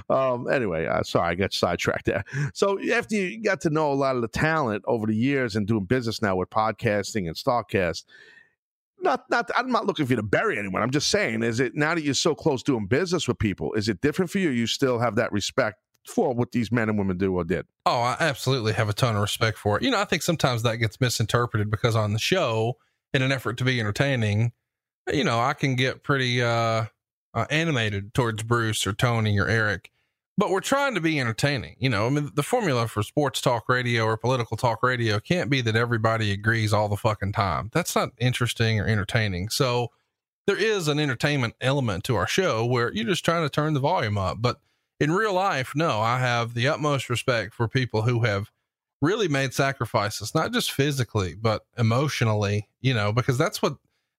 um, 0.11 0.49
anyway, 0.49 0.87
uh, 0.87 1.03
sorry, 1.03 1.31
I 1.31 1.35
got 1.35 1.53
sidetracked 1.53 2.07
there. 2.07 2.25
So 2.55 2.79
after 2.93 3.17
you 3.17 3.43
got 3.43 3.61
to 3.63 3.71
know 3.71 3.93
a 3.93 3.95
lot 3.95 4.17
of 4.17 4.23
the 4.23 4.29
talent 4.29 4.85
over 4.87 5.07
the 5.07 5.17
years 5.17 5.57
and 5.57 5.67
doing 5.67 5.85
business 5.85 6.23
now 6.23 6.37
with 6.37 6.51
podcasting 6.51 7.27
and 7.27 7.37
Starrcast, 7.37 8.05
not 9.01 9.25
not 9.31 9.51
I'm 9.57 9.71
not 9.71 9.87
looking 9.87 10.07
for 10.07 10.13
you 10.13 10.17
to 10.17 10.23
bury 10.23 10.59
anyone. 10.59 10.81
I'm 10.81 10.91
just 10.91 11.09
saying, 11.09 11.43
is 11.43 11.59
it 11.59 11.75
now 11.75 11.95
that 11.95 12.05
you're 12.05 12.15
so 12.15 12.35
close 12.35 12.63
doing 12.63 12.87
business 12.87 13.27
with 13.27 13.39
people, 13.39 13.73
is 13.75 13.89
it 13.89 14.01
different 14.01 14.31
for 14.31 14.39
you? 14.39 14.51
You 14.51 14.67
still 14.67 15.01
have 15.01 15.17
that 15.17 15.33
respect 15.33 15.81
for 16.05 16.35
what 16.35 16.53
these 16.53 16.73
men 16.73 16.89
and 16.89 16.99
women 16.99 17.17
do 17.17 17.35
or 17.35 17.45
did. 17.45 17.67
Oh, 17.87 18.01
I 18.01 18.17
absolutely 18.19 18.73
have 18.73 18.89
a 18.89 18.93
ton 18.93 19.17
of 19.17 19.23
respect 19.23 19.59
for 19.59 19.77
it. 19.77 19.83
You 19.83 19.91
know, 19.91 20.01
I 20.01 20.05
think 20.05 20.23
sometimes 20.23 20.63
that 20.63 20.77
gets 20.77 21.01
misinterpreted 21.01 21.71
because 21.71 21.95
on 21.95 22.13
the 22.13 22.19
show, 22.19 22.77
in 23.15 23.23
an 23.23 23.33
effort 23.33 23.59
to 23.59 23.65
be 23.65 23.79
entertaining, 23.79 24.53
you 25.13 25.25
know, 25.25 25.39
I 25.39 25.53
can 25.53 25.77
get 25.77 26.03
pretty 26.03 26.43
uh, 26.43 26.87
uh 27.35 27.47
animated 27.51 28.15
towards 28.15 28.43
Bruce 28.43 28.87
or 28.87 28.93
Tony 28.93 29.39
or 29.39 29.49
Eric 29.49 29.93
but 30.39 30.51
we're 30.51 30.61
trying 30.61 30.95
to 30.95 31.01
be 31.01 31.21
entertaining. 31.21 31.77
You 31.79 31.91
know, 31.91 32.07
I 32.07 32.11
mean, 32.11 32.31
the 32.35 32.43
formula 32.43 32.89
for 32.89 33.03
sports 33.03 33.41
talk 33.41 33.69
radio 33.69 34.05
or 34.05 34.17
political 34.17 34.57
talk 34.57 34.83
radio 34.83 35.21
can't 35.21 35.51
be 35.51 35.61
that 35.61 35.77
everybody 35.77 36.33
agrees 36.33 36.73
all 36.73 36.89
the 36.89 36.97
fucking 36.97 37.33
time. 37.33 37.71
That's 37.73 37.95
not 37.95 38.11
interesting 38.19 38.81
or 38.81 38.87
entertaining. 38.87 39.51
So 39.51 39.89
there 40.47 40.57
is 40.57 40.89
an 40.89 40.99
entertainment 40.99 41.55
element 41.61 42.05
to 42.05 42.17
our 42.17 42.27
show 42.27 42.65
where 42.65 42.93
you're 42.93 43.05
just 43.05 43.25
trying 43.25 43.45
to 43.45 43.51
turn 43.51 43.75
the 43.75 43.81
volume 43.81 44.17
up. 44.17 44.39
But 44.41 44.59
in 45.03 45.13
real 45.13 45.35
life, 45.35 45.73
no, 45.75 46.01
I 46.01 46.19
have 46.19 46.55
the 46.55 46.69
utmost 46.69 47.11
respect 47.11 47.55
for 47.55 47.69
people 47.69 48.03
who 48.03 48.21
have 48.23 48.51
really 49.01 49.29
made 49.29 49.53
sacrifices, 49.53 50.35
not 50.35 50.53
just 50.53 50.73
physically, 50.73 51.35
but 51.35 51.67
emotionally, 51.77 52.69
you 52.81 52.95
know, 52.95 53.13
because 53.13 53.37
that's 53.37 53.61
what 53.61 53.77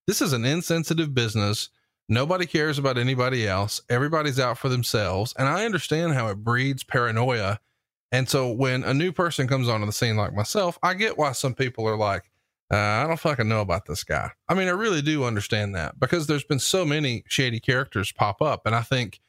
this 0.08 0.22
is 0.22 0.34
an 0.34 0.46
insensitive 0.46 1.14
business 1.14 1.70
Nobody 2.10 2.46
cares 2.46 2.78
about 2.78 2.98
anybody 2.98 3.48
else. 3.48 3.82
Everybody's 3.90 4.40
out 4.40 4.58
for 4.58 4.70
themselves. 4.70 5.34
And 5.38 5.48
I 5.48 5.66
understand 5.66 6.14
how 6.14 6.28
it 6.28 6.44
breeds 6.44 6.84
paranoia. 6.84 7.60
And 8.12 8.30
so 8.30 8.52
when 8.52 8.84
a 8.84 8.94
new 8.94 9.12
person 9.12 9.48
comes 9.48 9.70
onto 9.70 9.86
the 9.86 9.92
scene 9.92 10.18
like 10.18 10.34
myself, 10.34 10.78
I 10.84 10.94
get 10.94 11.18
why 11.18 11.32
some 11.32 11.56
people 11.56 11.88
are 11.88 11.98
like, 11.98 12.30
uh, 12.72 12.78
I 12.78 13.08
don't 13.08 13.20
fucking 13.20 13.48
know 13.48 13.62
about 13.62 13.86
this 13.86 14.04
guy. 14.04 14.32
I 14.50 14.54
mean, 14.54 14.68
I 14.68 14.72
really 14.72 15.02
do 15.02 15.24
understand 15.24 15.76
that 15.76 16.00
because 16.00 16.28
there's 16.28 16.44
been 16.44 16.60
so 16.60 16.86
many 16.86 17.24
shady 17.28 17.60
characters 17.60 18.12
pop 18.12 18.42
up. 18.42 18.66
And 18.66 18.76
I 18.76 18.82
think, 18.82 19.20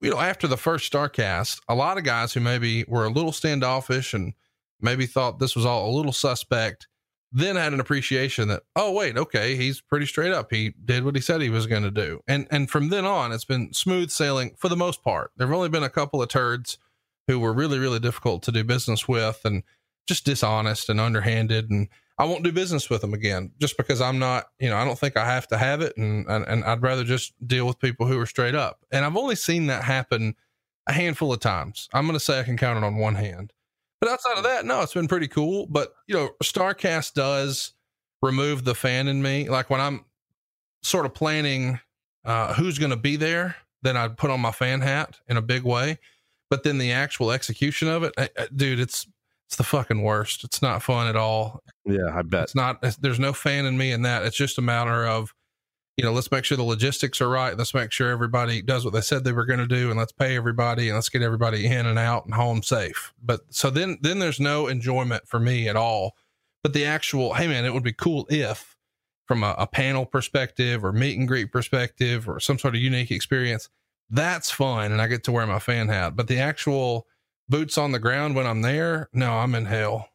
you 0.00 0.10
know, 0.10 0.18
after 0.18 0.46
the 0.46 0.56
first 0.56 0.92
Starrcast, 0.92 1.60
a 1.68 1.74
lot 1.74 1.98
of 1.98 2.04
guys 2.04 2.32
who 2.32 2.40
maybe 2.40 2.84
were 2.88 3.04
a 3.04 3.10
little 3.10 3.32
standoffish 3.32 4.14
and 4.14 4.34
maybe 4.80 5.06
thought 5.06 5.38
this 5.38 5.56
was 5.56 5.64
all 5.64 5.90
a 5.90 5.96
little 5.96 6.12
suspect 6.12 6.88
then 7.36 7.56
had 7.56 7.72
an 7.72 7.80
appreciation 7.80 8.46
that 8.46 8.62
oh 8.76 8.92
wait 8.92 9.18
okay 9.18 9.56
he's 9.56 9.80
pretty 9.80 10.06
straight 10.06 10.32
up. 10.32 10.52
He 10.52 10.72
did 10.84 11.04
what 11.04 11.16
he 11.16 11.20
said 11.20 11.40
he 11.40 11.50
was 11.50 11.66
going 11.66 11.82
to 11.82 11.90
do. 11.90 12.20
And 12.28 12.46
and 12.50 12.70
from 12.70 12.88
then 12.90 13.04
on 13.04 13.32
it's 13.32 13.44
been 13.44 13.72
smooth 13.72 14.10
sailing 14.10 14.54
for 14.56 14.68
the 14.68 14.76
most 14.76 15.02
part. 15.02 15.32
There've 15.36 15.52
only 15.52 15.68
been 15.68 15.82
a 15.82 15.90
couple 15.90 16.22
of 16.22 16.28
turds 16.28 16.78
who 17.26 17.40
were 17.40 17.52
really 17.52 17.80
really 17.80 17.98
difficult 17.98 18.44
to 18.44 18.52
do 18.52 18.62
business 18.62 19.08
with 19.08 19.40
and 19.44 19.64
just 20.06 20.24
dishonest 20.24 20.88
and 20.88 21.00
underhanded 21.00 21.70
and 21.70 21.88
I 22.18 22.24
won't 22.24 22.44
do 22.44 22.52
business 22.52 22.88
with 22.88 23.00
them 23.00 23.12
again 23.12 23.50
just 23.60 23.76
because 23.76 24.00
I'm 24.00 24.18
not, 24.18 24.46
you 24.60 24.70
know, 24.70 24.76
I 24.76 24.84
don't 24.84 24.98
think 24.98 25.16
I 25.16 25.24
have 25.26 25.48
to 25.48 25.58
have 25.58 25.80
it. 25.80 25.96
And, 25.96 26.26
and, 26.28 26.44
and 26.46 26.64
I'd 26.64 26.82
rather 26.82 27.02
just 27.02 27.34
deal 27.46 27.66
with 27.66 27.80
people 27.80 28.06
who 28.06 28.18
are 28.20 28.26
straight 28.26 28.54
up. 28.54 28.84
And 28.92 29.04
I've 29.04 29.16
only 29.16 29.34
seen 29.34 29.66
that 29.66 29.82
happen 29.82 30.36
a 30.86 30.92
handful 30.92 31.32
of 31.32 31.40
times. 31.40 31.88
I'm 31.92 32.06
going 32.06 32.14
to 32.14 32.24
say 32.24 32.38
I 32.38 32.44
can 32.44 32.56
count 32.56 32.78
it 32.78 32.84
on 32.84 32.96
one 32.96 33.16
hand. 33.16 33.52
But 34.00 34.10
outside 34.10 34.36
of 34.36 34.44
that, 34.44 34.64
no, 34.64 34.82
it's 34.82 34.94
been 34.94 35.08
pretty 35.08 35.28
cool. 35.28 35.66
But 35.66 35.94
you 36.06 36.14
know, 36.14 36.30
Starrcast 36.42 37.14
does 37.14 37.72
remove 38.22 38.64
the 38.64 38.74
fan 38.74 39.08
in 39.08 39.22
me. 39.22 39.48
Like 39.48 39.70
when 39.70 39.80
I'm 39.80 40.04
sort 40.82 41.06
of 41.06 41.14
planning 41.14 41.80
uh, 42.24 42.54
who's 42.54 42.78
going 42.78 42.90
to 42.90 42.96
be 42.96 43.16
there, 43.16 43.56
then 43.82 43.96
I'd 43.96 44.16
put 44.16 44.30
on 44.30 44.40
my 44.40 44.52
fan 44.52 44.82
hat 44.82 45.20
in 45.28 45.36
a 45.36 45.42
big 45.42 45.62
way. 45.62 45.98
But 46.50 46.62
then 46.62 46.78
the 46.78 46.92
actual 46.92 47.32
execution 47.32 47.88
of 47.88 48.02
it, 48.02 48.12
I, 48.18 48.28
I, 48.38 48.48
dude, 48.54 48.78
it's 48.78 49.06
it's 49.54 49.58
the 49.58 49.76
fucking 49.76 50.02
worst. 50.02 50.42
It's 50.42 50.60
not 50.62 50.82
fun 50.82 51.06
at 51.06 51.14
all. 51.14 51.62
Yeah, 51.84 52.10
I 52.12 52.22
bet 52.22 52.42
it's 52.42 52.54
not. 52.56 52.84
There's 53.00 53.20
no 53.20 53.32
fan 53.32 53.66
in 53.66 53.78
me 53.78 53.92
in 53.92 54.02
that. 54.02 54.24
It's 54.24 54.36
just 54.36 54.58
a 54.58 54.62
matter 54.62 55.06
of 55.06 55.32
you 55.96 56.04
know, 56.04 56.10
let's 56.10 56.32
make 56.32 56.44
sure 56.44 56.56
the 56.56 56.64
logistics 56.64 57.20
are 57.20 57.28
right. 57.28 57.56
Let's 57.56 57.72
make 57.72 57.92
sure 57.92 58.10
everybody 58.10 58.62
does 58.62 58.84
what 58.84 58.94
they 58.94 59.00
said 59.00 59.22
they 59.22 59.30
were 59.30 59.46
going 59.46 59.60
to 59.60 59.66
do, 59.68 59.90
and 59.90 59.98
let's 59.98 60.10
pay 60.10 60.34
everybody, 60.34 60.88
and 60.88 60.96
let's 60.96 61.08
get 61.08 61.22
everybody 61.22 61.66
in 61.66 61.86
and 61.86 62.00
out 62.00 62.24
and 62.24 62.34
home 62.34 62.64
safe. 62.64 63.12
But 63.22 63.42
so 63.50 63.70
then, 63.70 63.98
then 64.00 64.18
there's 64.18 64.40
no 64.40 64.66
enjoyment 64.66 65.28
for 65.28 65.38
me 65.38 65.68
at 65.68 65.76
all. 65.76 66.16
But 66.64 66.72
the 66.72 66.84
actual, 66.84 67.34
hey 67.34 67.46
man, 67.46 67.64
it 67.64 67.72
would 67.72 67.84
be 67.84 67.92
cool 67.92 68.26
if, 68.28 68.76
from 69.26 69.44
a, 69.44 69.54
a 69.56 69.68
panel 69.68 70.04
perspective 70.04 70.84
or 70.84 70.92
meet 70.92 71.16
and 71.16 71.28
greet 71.28 71.52
perspective 71.52 72.28
or 72.28 72.40
some 72.40 72.58
sort 72.58 72.74
of 72.74 72.80
unique 72.80 73.12
experience, 73.12 73.68
that's 74.10 74.50
fun, 74.50 74.90
and 74.90 75.00
I 75.00 75.06
get 75.06 75.22
to 75.24 75.32
wear 75.32 75.46
my 75.46 75.60
fan 75.60 75.86
hat. 75.86 76.16
But 76.16 76.26
the 76.26 76.40
actual 76.40 77.06
boots 77.48 77.78
on 77.78 77.92
the 77.92 77.98
ground 77.98 78.34
when 78.34 78.46
I'm 78.46 78.62
there, 78.62 79.08
no, 79.12 79.32
I'm 79.32 79.54
in 79.54 79.66
hell. 79.66 80.08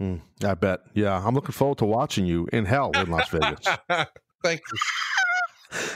Mm, 0.00 0.20
I 0.44 0.54
bet. 0.54 0.80
Yeah, 0.94 1.20
I'm 1.24 1.34
looking 1.34 1.52
forward 1.52 1.78
to 1.78 1.84
watching 1.84 2.24
you 2.26 2.48
in 2.52 2.64
hell 2.64 2.92
in 2.94 3.10
Las 3.10 3.28
Vegas. 3.30 3.66
Thank 4.44 4.60
you. 4.72 4.78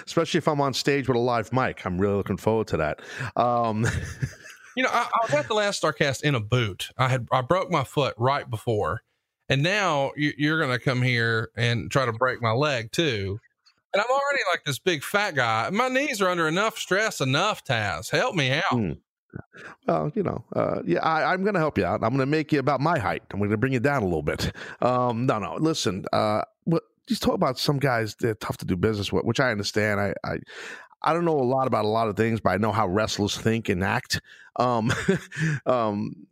Especially 0.04 0.38
if 0.38 0.48
I'm 0.48 0.60
on 0.60 0.74
stage 0.74 1.08
with 1.08 1.16
a 1.16 1.20
live 1.20 1.52
mic. 1.52 1.86
I'm 1.86 1.98
really 1.98 2.16
looking 2.16 2.36
forward 2.36 2.66
to 2.68 2.76
that. 2.78 3.00
Um, 3.36 3.86
you 4.76 4.82
know, 4.82 4.90
I, 4.92 5.02
I, 5.02 5.24
was 5.24 5.34
at 5.34 5.48
the 5.48 5.54
last 5.54 5.82
Starrcast 5.82 6.22
in 6.22 6.34
a 6.34 6.40
boot. 6.40 6.90
I 6.98 7.08
had 7.08 7.28
I 7.30 7.40
broke 7.42 7.70
my 7.70 7.84
foot 7.84 8.14
right 8.18 8.48
before, 8.48 9.02
and 9.48 9.62
now 9.62 10.10
you, 10.16 10.32
you're 10.36 10.58
going 10.58 10.76
to 10.76 10.84
come 10.84 11.00
here 11.00 11.50
and 11.56 11.90
try 11.90 12.04
to 12.04 12.12
break 12.12 12.42
my 12.42 12.52
leg 12.52 12.90
too. 12.92 13.38
And 13.94 14.00
I'm 14.00 14.10
already 14.10 14.42
like 14.50 14.64
this 14.64 14.78
big 14.78 15.04
fat 15.04 15.34
guy. 15.34 15.70
My 15.70 15.88
knees 15.88 16.20
are 16.20 16.28
under 16.28 16.48
enough 16.48 16.76
stress, 16.78 17.20
enough. 17.20 17.64
Taz, 17.64 18.10
help 18.10 18.34
me 18.34 18.50
out. 18.50 18.72
Mm. 18.72 18.98
Well, 19.86 20.12
you 20.14 20.22
know, 20.22 20.44
uh, 20.54 20.82
yeah, 20.84 21.00
I, 21.00 21.34
am 21.34 21.42
going 21.42 21.54
to 21.54 21.60
help 21.60 21.78
you 21.78 21.84
out. 21.84 22.02
I'm 22.02 22.10
going 22.10 22.18
to 22.18 22.26
make 22.26 22.52
you 22.52 22.58
about 22.58 22.80
my 22.80 22.98
height. 22.98 23.22
I'm 23.30 23.38
going 23.38 23.50
to 23.50 23.56
bring 23.56 23.72
you 23.72 23.80
down 23.80 24.02
a 24.02 24.06
little 24.06 24.22
bit. 24.22 24.52
Um, 24.80 25.26
no, 25.26 25.38
no, 25.38 25.56
listen. 25.60 26.04
Uh, 26.12 26.42
what 26.64 26.82
just 27.06 27.22
talk 27.22 27.34
about 27.34 27.58
some 27.58 27.78
guys 27.78 28.16
they're 28.16 28.34
tough 28.34 28.56
to 28.58 28.64
do 28.64 28.76
business 28.76 29.12
with, 29.12 29.24
which 29.24 29.38
I 29.38 29.50
understand. 29.50 30.00
I, 30.00 30.14
I 30.24 30.38
I 31.02 31.12
don't 31.12 31.24
know 31.24 31.38
a 31.38 31.42
lot 31.42 31.66
about 31.66 31.84
a 31.84 31.88
lot 31.88 32.08
of 32.08 32.16
things, 32.16 32.40
but 32.40 32.50
I 32.50 32.56
know 32.56 32.72
how 32.72 32.86
wrestlers 32.88 33.36
think 33.36 33.68
and 33.68 33.82
act. 33.84 34.20
Um, 34.56 34.92
um, 35.66 36.26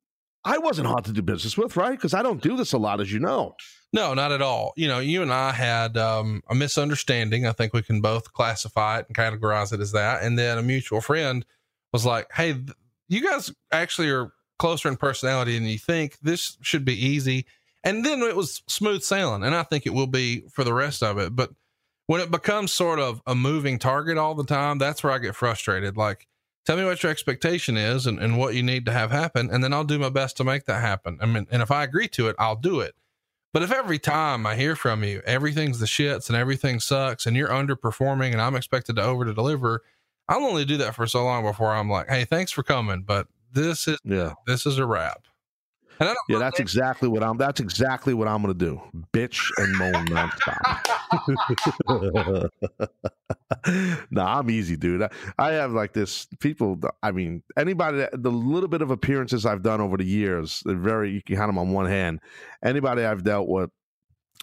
I 0.44 0.59
wasn't 0.59 0.88
hard 0.88 1.05
to 1.05 1.12
do 1.12 1.22
business 1.22 1.57
with, 1.59 1.76
right? 1.76 1.92
Because 1.92 2.14
I 2.14 2.22
don't 2.22 2.42
do 2.42 2.57
this 2.57 2.72
a 2.72 2.78
lot, 2.78 3.01
as 3.01 3.12
you 3.12 3.18
know. 3.20 3.57
No, 3.92 4.14
not 4.14 4.32
at 4.32 4.40
all. 4.40 4.72
You 4.76 4.88
know, 4.88 5.01
you 5.01 5.22
and 5.22 5.32
I 5.32 5.53
had 5.53 5.96
um, 5.96 6.42
a 6.48 6.55
misunderstanding. 6.55 7.46
I 7.46 7.53
think 7.53 7.72
we 7.72 7.82
can 7.82 8.01
both 8.01 8.32
classify 8.32 9.01
it 9.01 9.07
and 9.09 9.16
categorize 9.16 9.72
it 9.72 9.80
as 9.80 9.92
that. 9.92 10.22
And 10.22 10.38
then 10.38 10.59
a 10.59 10.62
mutual 10.62 11.01
friend 11.01 11.44
was 11.92 12.07
like, 12.07 12.28
"Hey, 12.32 12.53
th- 12.53 12.70
you 13.11 13.20
guys 13.22 13.52
actually 13.70 14.08
are 14.08 14.32
closer 14.58 14.88
in 14.88 14.96
personality 14.96 15.58
than 15.58 15.68
you 15.68 15.78
think. 15.78 16.18
This 16.22 16.56
should 16.62 16.86
be 16.86 16.94
easy." 16.94 17.44
And 17.82 18.04
then 18.04 18.22
it 18.22 18.36
was 18.36 18.62
smooth 18.66 19.02
sailing. 19.02 19.42
And 19.42 19.54
I 19.54 19.62
think 19.62 19.86
it 19.86 19.94
will 19.94 20.06
be 20.06 20.42
for 20.50 20.64
the 20.64 20.74
rest 20.74 21.02
of 21.02 21.18
it. 21.18 21.34
But 21.34 21.50
when 22.06 22.20
it 22.20 22.30
becomes 22.30 22.72
sort 22.72 22.98
of 22.98 23.22
a 23.26 23.34
moving 23.34 23.78
target 23.78 24.18
all 24.18 24.34
the 24.34 24.44
time, 24.44 24.78
that's 24.78 25.02
where 25.02 25.12
I 25.12 25.18
get 25.18 25.36
frustrated. 25.36 25.96
Like, 25.96 26.26
tell 26.66 26.76
me 26.76 26.84
what 26.84 27.02
your 27.02 27.11
expectation 27.11 27.76
is 27.76 28.06
and, 28.06 28.18
and 28.18 28.36
what 28.36 28.54
you 28.54 28.62
need 28.62 28.84
to 28.86 28.92
have 28.92 29.11
happen. 29.11 29.48
And 29.50 29.64
then 29.64 29.72
I'll 29.72 29.84
do 29.84 29.98
my 29.98 30.08
best 30.08 30.36
to 30.38 30.44
make 30.44 30.66
that 30.66 30.80
happen. 30.80 31.18
I 31.20 31.26
mean, 31.26 31.46
and 31.50 31.62
if 31.62 31.70
I 31.70 31.84
agree 31.84 32.08
to 32.08 32.28
it, 32.28 32.36
I'll 32.38 32.56
do 32.56 32.80
it. 32.80 32.94
But 33.52 33.62
if 33.62 33.72
every 33.72 33.98
time 33.98 34.46
I 34.46 34.56
hear 34.56 34.76
from 34.76 35.02
you, 35.02 35.22
everything's 35.24 35.80
the 35.80 35.86
shits 35.86 36.28
and 36.28 36.36
everything 36.36 36.78
sucks 36.78 37.26
and 37.26 37.36
you're 37.36 37.48
underperforming 37.48 38.32
and 38.32 38.40
I'm 38.40 38.54
expected 38.54 38.96
to 38.96 39.02
over 39.02 39.24
deliver, 39.32 39.82
I'll 40.31 40.45
only 40.45 40.64
do 40.64 40.78
that 40.78 40.95
for 40.95 41.07
so 41.07 41.24
long 41.24 41.45
before 41.45 41.72
I'm 41.72 41.91
like, 41.91 42.09
hey, 42.09 42.24
thanks 42.24 42.53
for 42.53 42.62
coming, 42.62 43.03
but 43.03 43.26
this 43.53 43.87
is 43.87 43.99
yeah, 44.05 44.33
this 44.47 44.64
is 44.64 44.78
a 44.78 44.87
wrap 44.87 45.26
yeah, 46.28 46.39
that's 46.39 46.61
exactly 46.61 47.09
what 47.09 47.22
I'm. 47.22 47.37
That's 47.37 47.61
exactly 47.61 48.14
what 48.14 48.26
I'm 48.28 48.43
going 48.43 48.57
to 48.57 48.59
do. 48.59 48.81
Bitch 49.12 49.51
and 49.59 49.76
moan 49.76 50.07
nonstop. 50.07 50.89
nah, 54.11 54.39
I'm 54.39 54.51
easy, 54.51 54.76
dude. 54.76 55.03
I, 55.03 55.11
I, 55.39 55.53
have 55.53 55.72
like 55.72 55.93
this. 55.93 56.26
People. 56.39 56.81
I 57.03 57.11
mean, 57.11 57.43
anybody. 57.57 57.99
That, 57.99 58.22
the 58.22 58.31
little 58.31 58.68
bit 58.68 58.83
of 58.83 58.91
appearances 58.91 59.45
I've 59.45 59.62
done 59.62 59.81
over 59.81 59.97
the 59.97 60.07
years, 60.07 60.62
they're 60.64 60.76
very. 60.76 61.11
You 61.11 61.22
can 61.22 61.37
count 61.37 61.49
them 61.49 61.59
on 61.59 61.72
one 61.72 61.87
hand. 61.87 62.20
Anybody 62.64 63.05
I've 63.05 63.22
dealt 63.22 63.49
with 63.49 63.70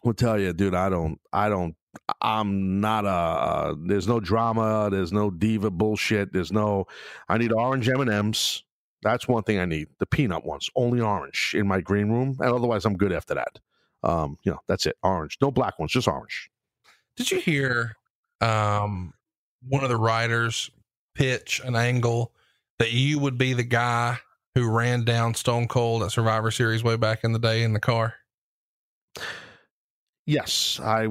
will 0.04 0.14
tell 0.14 0.40
you, 0.40 0.54
dude. 0.54 0.76
I 0.76 0.90
don't. 0.90 1.20
I 1.34 1.50
don't. 1.50 1.76
I'm 2.22 2.80
not 2.80 3.06
a. 3.06 3.10
Uh, 3.10 3.76
there's 3.80 4.08
no 4.08 4.20
drama. 4.20 4.90
There's 4.92 5.12
no 5.12 5.30
diva 5.30 5.72
bullshit. 5.72 6.34
There's 6.34 6.52
no. 6.52 6.88
I 7.30 7.38
need 7.38 7.52
orange 7.52 7.90
M 7.90 8.02
and 8.02 8.10
M's. 8.10 8.64
That's 9.04 9.28
one 9.28 9.44
thing 9.44 9.60
I 9.60 9.66
need. 9.66 9.88
The 10.00 10.06
peanut 10.06 10.46
ones, 10.46 10.70
only 10.76 11.02
orange 11.02 11.54
in 11.58 11.68
my 11.68 11.82
green 11.82 12.10
room, 12.10 12.38
and 12.40 12.52
otherwise 12.52 12.86
I'm 12.86 12.98
good 12.98 13.12
after 13.12 13.36
that. 13.36 13.60
Um, 14.04 14.38
you 14.44 14.52
know, 14.52 14.60
that's 14.68 14.86
it. 14.86 14.98
Orange, 15.04 15.38
no 15.42 15.52
black 15.52 15.80
ones, 15.80 15.92
just 15.92 16.08
orange. 16.08 16.50
Did 17.16 17.32
you 17.32 17.40
hear 17.40 17.96
um, 18.42 19.14
one 19.68 19.84
of 19.84 19.90
the 19.90 19.98
writers 19.98 20.70
pitch 21.16 21.62
an 21.64 21.76
angle 21.76 22.32
that 22.80 22.92
you 22.92 23.20
would 23.20 23.38
be 23.38 23.54
the 23.54 23.64
guy 23.64 24.20
who 24.56 24.70
ran 24.70 25.04
down 25.04 25.34
Stone 25.34 25.68
Cold 25.68 26.04
at 26.04 26.12
Survivor 26.12 26.52
Series 26.52 26.84
way 26.84 26.96
back 26.96 27.24
in 27.24 27.32
the 27.32 27.40
day 27.40 27.64
in 27.64 27.74
the 27.74 27.80
car? 27.80 28.16
Yes, 30.26 30.80
I. 30.84 31.10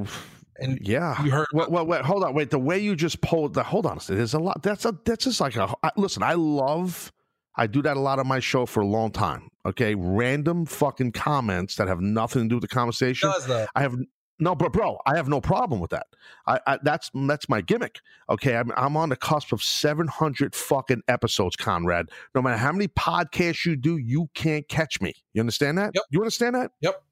And 0.61 0.79
Yeah. 0.81 1.23
you 1.23 1.31
heard 1.31 1.47
Wait, 1.53 1.71
wait, 1.71 1.87
wait, 1.87 2.03
hold 2.03 2.25
on. 2.25 2.35
Wait, 2.35 2.51
the 2.51 2.59
way 2.59 2.79
you 2.79 2.97
just 2.97 3.21
pulled 3.21 3.55
the 3.55 3.63
hold 3.63 3.87
on. 3.87 3.99
There's 4.07 4.35
a 4.35 4.39
lot. 4.39 4.63
That's 4.63 4.85
a 4.85 4.97
that's 5.05 5.25
just 5.25 5.41
like 5.41 5.57
a. 5.57 5.73
I, 5.83 5.91
listen, 5.97 6.23
I 6.23 6.35
love. 6.35 7.13
I 7.59 7.67
do 7.67 7.81
that 7.83 7.97
a 7.97 8.01
lot 8.01 8.19
on 8.19 8.27
my 8.27 8.39
show 8.41 8.67
for 8.67 8.81
a 8.81 8.87
long 8.87 9.11
time. 9.11 9.49
Okay, 9.65 9.95
random 9.95 10.67
fucking 10.67 11.13
comments 11.13 11.77
that 11.77 11.89
have 11.89 12.01
nothing 12.01 12.43
to 12.43 12.49
do 12.49 12.55
with 12.57 12.63
the 12.63 12.69
conversation. 12.69 13.33
I 13.75 13.81
have 13.81 13.97
no, 14.39 14.55
bro, 14.55 14.69
bro. 14.69 14.99
I 15.07 15.17
have 15.17 15.29
no 15.29 15.41
problem 15.41 15.81
with 15.81 15.91
that. 15.93 16.07
I, 16.47 16.61
I 16.67 16.79
that's 16.83 17.11
that's 17.15 17.49
my 17.49 17.63
gimmick. 17.63 18.01
Okay, 18.29 18.55
I'm 18.57 18.71
I'm 18.77 18.97
on 18.97 19.09
the 19.09 19.17
cusp 19.17 19.53
of 19.53 19.63
700 19.63 20.55
fucking 20.55 21.03
episodes, 21.09 21.57
Conrad. 21.57 22.11
No 22.35 22.43
matter 22.43 22.59
how 22.59 22.73
many 22.73 22.89
podcasts 22.89 23.65
you 23.65 23.77
do, 23.77 23.97
you 23.97 24.29
can't 24.35 24.69
catch 24.69 25.01
me. 25.01 25.15
You 25.33 25.41
understand 25.41 25.79
that? 25.79 25.93
Yep. 25.95 26.05
You 26.11 26.21
understand 26.21 26.55
that? 26.57 26.73
Yep. 26.83 27.03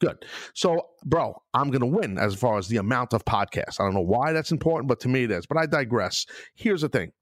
Good. 0.00 0.24
So, 0.54 0.88
bro, 1.04 1.40
I'm 1.54 1.70
gonna 1.70 1.86
win 1.86 2.18
as 2.18 2.34
far 2.34 2.58
as 2.58 2.68
the 2.68 2.78
amount 2.78 3.14
of 3.14 3.24
podcasts. 3.24 3.80
I 3.80 3.84
don't 3.84 3.94
know 3.94 4.00
why 4.00 4.32
that's 4.32 4.52
important, 4.52 4.88
but 4.88 5.00
to 5.00 5.08
me 5.08 5.24
it 5.24 5.30
is. 5.30 5.46
But 5.46 5.58
I 5.58 5.66
digress. 5.66 6.26
Here's 6.54 6.82
the 6.82 6.88
thing. 6.88 7.12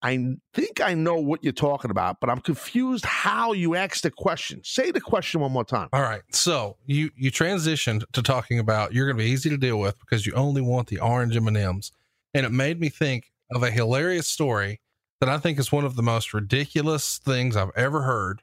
I 0.00 0.36
think 0.54 0.80
I 0.80 0.94
know 0.94 1.16
what 1.16 1.42
you're 1.42 1.52
talking 1.52 1.90
about, 1.90 2.20
but 2.20 2.30
I'm 2.30 2.40
confused 2.40 3.04
how 3.04 3.52
you 3.52 3.74
asked 3.74 4.04
the 4.04 4.10
question. 4.10 4.60
Say 4.62 4.92
the 4.92 5.00
question 5.00 5.40
one 5.40 5.50
more 5.50 5.64
time. 5.64 5.88
All 5.92 6.02
right. 6.02 6.22
So 6.30 6.76
you 6.86 7.10
you 7.16 7.32
transitioned 7.32 8.04
to 8.12 8.22
talking 8.22 8.60
about 8.60 8.92
you're 8.92 9.06
going 9.06 9.16
to 9.16 9.24
be 9.24 9.30
easy 9.30 9.50
to 9.50 9.56
deal 9.56 9.78
with 9.78 9.98
because 9.98 10.24
you 10.24 10.32
only 10.34 10.60
want 10.60 10.88
the 10.88 11.00
orange 11.00 11.36
M 11.36 11.48
and 11.48 11.56
M's, 11.56 11.90
and 12.32 12.46
it 12.46 12.52
made 12.52 12.78
me 12.80 12.88
think 12.88 13.32
of 13.50 13.62
a 13.62 13.70
hilarious 13.70 14.28
story 14.28 14.80
that 15.20 15.28
I 15.28 15.38
think 15.38 15.58
is 15.58 15.72
one 15.72 15.84
of 15.84 15.96
the 15.96 16.02
most 16.02 16.32
ridiculous 16.32 17.18
things 17.18 17.56
I've 17.56 17.72
ever 17.74 18.02
heard. 18.02 18.42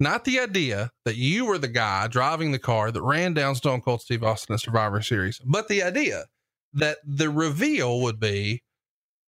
Not 0.00 0.24
the 0.24 0.40
idea 0.40 0.90
that 1.04 1.16
you 1.16 1.46
were 1.46 1.58
the 1.58 1.68
guy 1.68 2.08
driving 2.08 2.52
the 2.52 2.58
car 2.58 2.90
that 2.90 3.02
ran 3.02 3.32
down 3.34 3.54
Stone 3.54 3.82
Cold 3.82 4.02
Steve 4.02 4.24
Austin 4.24 4.54
at 4.54 4.60
Survivor 4.60 5.00
Series, 5.00 5.40
but 5.44 5.68
the 5.68 5.82
idea 5.82 6.24
that 6.72 6.98
the 7.04 7.30
reveal 7.30 8.00
would 8.00 8.18
be 8.18 8.62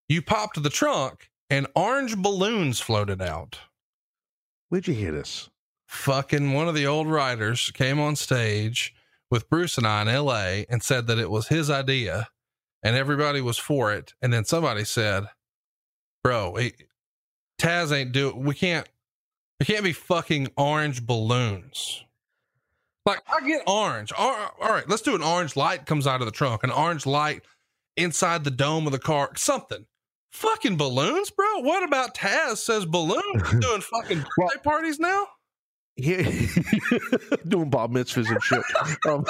you 0.08 0.22
popped 0.22 0.62
the 0.62 0.70
trunk 0.70 1.30
and 1.48 1.66
orange 1.74 2.16
balloons 2.16 2.80
floated 2.80 3.22
out 3.22 3.58
Where'd 4.68 4.88
you 4.88 4.94
hear 4.94 5.12
this? 5.12 5.48
fucking 5.86 6.52
one 6.52 6.68
of 6.68 6.74
the 6.74 6.86
old 6.86 7.08
writers 7.08 7.70
came 7.70 8.00
on 8.00 8.16
stage 8.16 8.94
with 9.30 9.48
Bruce 9.48 9.78
and 9.78 9.86
I 9.86 10.02
in 10.02 10.08
LA 10.08 10.64
and 10.68 10.82
said 10.82 11.06
that 11.06 11.18
it 11.18 11.30
was 11.30 11.48
his 11.48 11.70
idea 11.70 12.28
and 12.82 12.96
everybody 12.96 13.40
was 13.40 13.58
for 13.58 13.92
it. 13.92 14.14
And 14.20 14.32
then 14.32 14.44
somebody 14.44 14.84
said, 14.84 15.24
bro, 16.22 16.54
he, 16.56 16.74
Taz 17.60 17.92
ain't 17.92 18.12
do 18.12 18.34
we 18.34 18.54
can't, 18.54 18.88
we 19.60 19.66
can't 19.66 19.84
be 19.84 19.92
fucking 19.92 20.48
orange 20.56 21.04
balloons. 21.06 22.04
Like 23.04 23.22
I 23.28 23.46
get 23.46 23.62
orange. 23.66 24.12
All 24.16 24.34
all 24.60 24.68
right, 24.70 24.88
let's 24.88 25.02
do 25.02 25.14
an 25.14 25.22
orange 25.22 25.56
light 25.56 25.86
comes 25.86 26.06
out 26.06 26.20
of 26.20 26.26
the 26.26 26.32
trunk, 26.32 26.64
an 26.64 26.70
orange 26.70 27.06
light 27.06 27.42
inside 27.96 28.44
the 28.44 28.50
dome 28.50 28.86
of 28.86 28.92
the 28.92 28.98
car, 28.98 29.30
something. 29.36 29.86
Fucking 30.32 30.76
balloons, 30.76 31.30
bro. 31.30 31.60
What 31.60 31.82
about 31.82 32.14
Taz 32.14 32.58
says 32.58 32.84
balloons? 32.84 33.42
Doing 33.60 33.80
fucking 33.80 34.18
birthday 34.18 34.26
Well- 34.38 34.50
parties 34.62 34.98
now? 34.98 35.26
Yeah, 35.98 36.18
doing 37.48 37.70
Bob 37.70 37.90
mitzvahs 37.90 38.28
and 38.28 38.42
shit. 38.42 38.62
Um, 39.08 39.24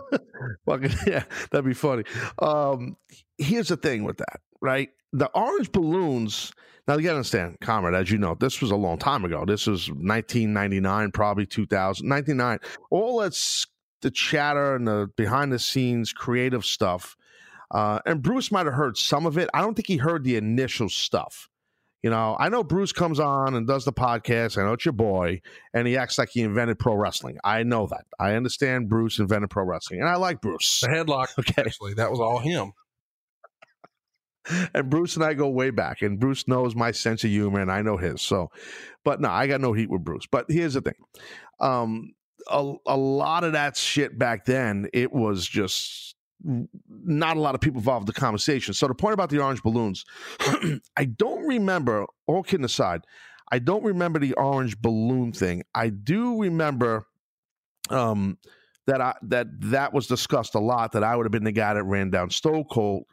fucking, 0.64 0.90
yeah, 1.06 1.24
that'd 1.50 1.66
be 1.66 1.74
funny. 1.74 2.04
Um, 2.38 2.96
here's 3.36 3.68
the 3.68 3.76
thing 3.76 4.04
with 4.04 4.16
that, 4.16 4.40
right? 4.62 4.88
The 5.12 5.26
orange 5.34 5.70
balloons. 5.70 6.50
Now 6.92 6.98
you 6.98 7.04
gotta 7.04 7.16
understand, 7.16 7.56
comrade. 7.62 7.94
As 7.94 8.10
you 8.10 8.18
know, 8.18 8.34
this 8.34 8.60
was 8.60 8.70
a 8.70 8.76
long 8.76 8.98
time 8.98 9.24
ago. 9.24 9.46
This 9.46 9.66
was 9.66 9.88
1999, 9.88 11.10
probably 11.12 11.46
2000, 11.46 12.06
99. 12.06 12.58
All 12.90 13.20
that's 13.20 13.66
the 14.02 14.10
chatter 14.10 14.74
and 14.76 14.86
the 14.86 15.08
behind 15.16 15.54
the 15.54 15.58
scenes 15.58 16.12
creative 16.12 16.66
stuff. 16.66 17.16
Uh, 17.70 18.00
and 18.04 18.20
Bruce 18.20 18.52
might 18.52 18.66
have 18.66 18.74
heard 18.74 18.98
some 18.98 19.24
of 19.24 19.38
it. 19.38 19.48
I 19.54 19.62
don't 19.62 19.72
think 19.72 19.86
he 19.86 19.96
heard 19.96 20.22
the 20.22 20.36
initial 20.36 20.90
stuff. 20.90 21.48
You 22.02 22.10
know, 22.10 22.36
I 22.38 22.50
know 22.50 22.62
Bruce 22.62 22.92
comes 22.92 23.18
on 23.18 23.54
and 23.54 23.66
does 23.66 23.86
the 23.86 23.92
podcast. 23.94 24.58
I 24.58 24.64
know 24.66 24.74
it's 24.74 24.84
your 24.84 24.92
boy, 24.92 25.40
and 25.72 25.88
he 25.88 25.96
acts 25.96 26.18
like 26.18 26.28
he 26.28 26.42
invented 26.42 26.78
pro 26.78 26.94
wrestling. 26.94 27.38
I 27.42 27.62
know 27.62 27.86
that. 27.86 28.04
I 28.20 28.34
understand 28.34 28.90
Bruce 28.90 29.18
invented 29.18 29.48
pro 29.48 29.64
wrestling, 29.64 30.00
and 30.00 30.10
I 30.10 30.16
like 30.16 30.42
Bruce. 30.42 30.80
The 30.80 30.88
headlock, 30.88 31.28
Okay. 31.38 31.62
actually, 31.64 31.94
that 31.94 32.10
was 32.10 32.20
all 32.20 32.38
him. 32.38 32.72
And 34.74 34.90
Bruce 34.90 35.16
and 35.16 35.24
I 35.24 35.34
go 35.34 35.48
way 35.48 35.70
back, 35.70 36.02
and 36.02 36.18
Bruce 36.18 36.48
knows 36.48 36.74
my 36.74 36.90
sense 36.90 37.24
of 37.24 37.30
humor, 37.30 37.60
and 37.60 37.70
I 37.70 37.82
know 37.82 37.96
his. 37.96 38.22
So, 38.22 38.50
but 39.04 39.20
no, 39.20 39.30
I 39.30 39.46
got 39.46 39.60
no 39.60 39.72
heat 39.72 39.90
with 39.90 40.02
Bruce. 40.02 40.26
But 40.30 40.46
here's 40.48 40.74
the 40.74 40.80
thing: 40.80 40.94
um, 41.60 42.12
a, 42.50 42.74
a 42.86 42.96
lot 42.96 43.44
of 43.44 43.52
that 43.52 43.76
shit 43.76 44.18
back 44.18 44.44
then, 44.44 44.88
it 44.92 45.12
was 45.12 45.46
just 45.46 46.16
not 46.44 47.36
a 47.36 47.40
lot 47.40 47.54
of 47.54 47.60
people 47.60 47.78
involved 47.78 48.04
in 48.04 48.12
the 48.12 48.20
conversation. 48.20 48.74
So 48.74 48.88
the 48.88 48.94
point 48.94 49.14
about 49.14 49.30
the 49.30 49.38
orange 49.38 49.62
balloons, 49.62 50.04
I 50.96 51.04
don't 51.04 51.46
remember. 51.46 52.06
All 52.26 52.42
kidding 52.42 52.64
aside, 52.64 53.02
I 53.50 53.58
don't 53.58 53.84
remember 53.84 54.18
the 54.18 54.32
orange 54.34 54.80
balloon 54.80 55.32
thing. 55.32 55.62
I 55.74 55.90
do 55.90 56.40
remember 56.40 57.06
um, 57.90 58.38
that 58.86 59.00
I 59.00 59.14
that 59.22 59.46
that 59.60 59.92
was 59.92 60.06
discussed 60.06 60.54
a 60.54 60.60
lot. 60.60 60.92
That 60.92 61.04
I 61.04 61.16
would 61.16 61.24
have 61.24 61.32
been 61.32 61.44
the 61.44 61.52
guy 61.52 61.74
that 61.74 61.84
ran 61.84 62.10
down 62.10 62.30
Stone 62.30 62.64
Cold, 62.70 63.06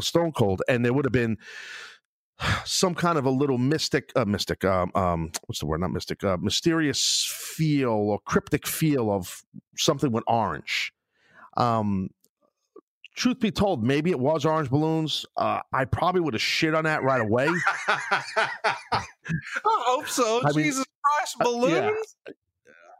Stone 0.00 0.32
Cold, 0.32 0.62
and 0.68 0.84
there 0.84 0.92
would 0.92 1.04
have 1.04 1.12
been 1.12 1.38
some 2.64 2.94
kind 2.94 3.18
of 3.18 3.24
a 3.24 3.30
little 3.30 3.58
mystic, 3.58 4.12
uh, 4.16 4.24
mystic, 4.24 4.64
um, 4.64 4.90
um, 4.94 5.30
what's 5.46 5.60
the 5.60 5.66
word? 5.66 5.80
Not 5.80 5.92
mystic, 5.92 6.24
uh, 6.24 6.36
mysterious 6.40 7.24
feel 7.30 7.90
or 7.90 8.18
cryptic 8.20 8.66
feel 8.66 9.10
of 9.10 9.42
something 9.76 10.10
with 10.10 10.24
orange. 10.26 10.92
Um, 11.56 12.10
truth 13.14 13.38
be 13.38 13.50
told, 13.50 13.84
maybe 13.84 14.10
it 14.10 14.18
was 14.18 14.44
orange 14.44 14.70
balloons. 14.70 15.26
Uh, 15.36 15.60
I 15.72 15.84
probably 15.84 16.20
would 16.20 16.34
have 16.34 16.42
shit 16.42 16.74
on 16.74 16.84
that 16.84 17.02
right 17.02 17.20
away. 17.20 17.48
I 17.88 19.04
hope 19.64 20.08
so. 20.08 20.40
I 20.44 20.52
mean, 20.52 20.64
Jesus 20.64 20.84
Christ, 21.02 21.36
uh, 21.40 21.44
balloons. 21.44 22.16
yeah. 22.26 22.32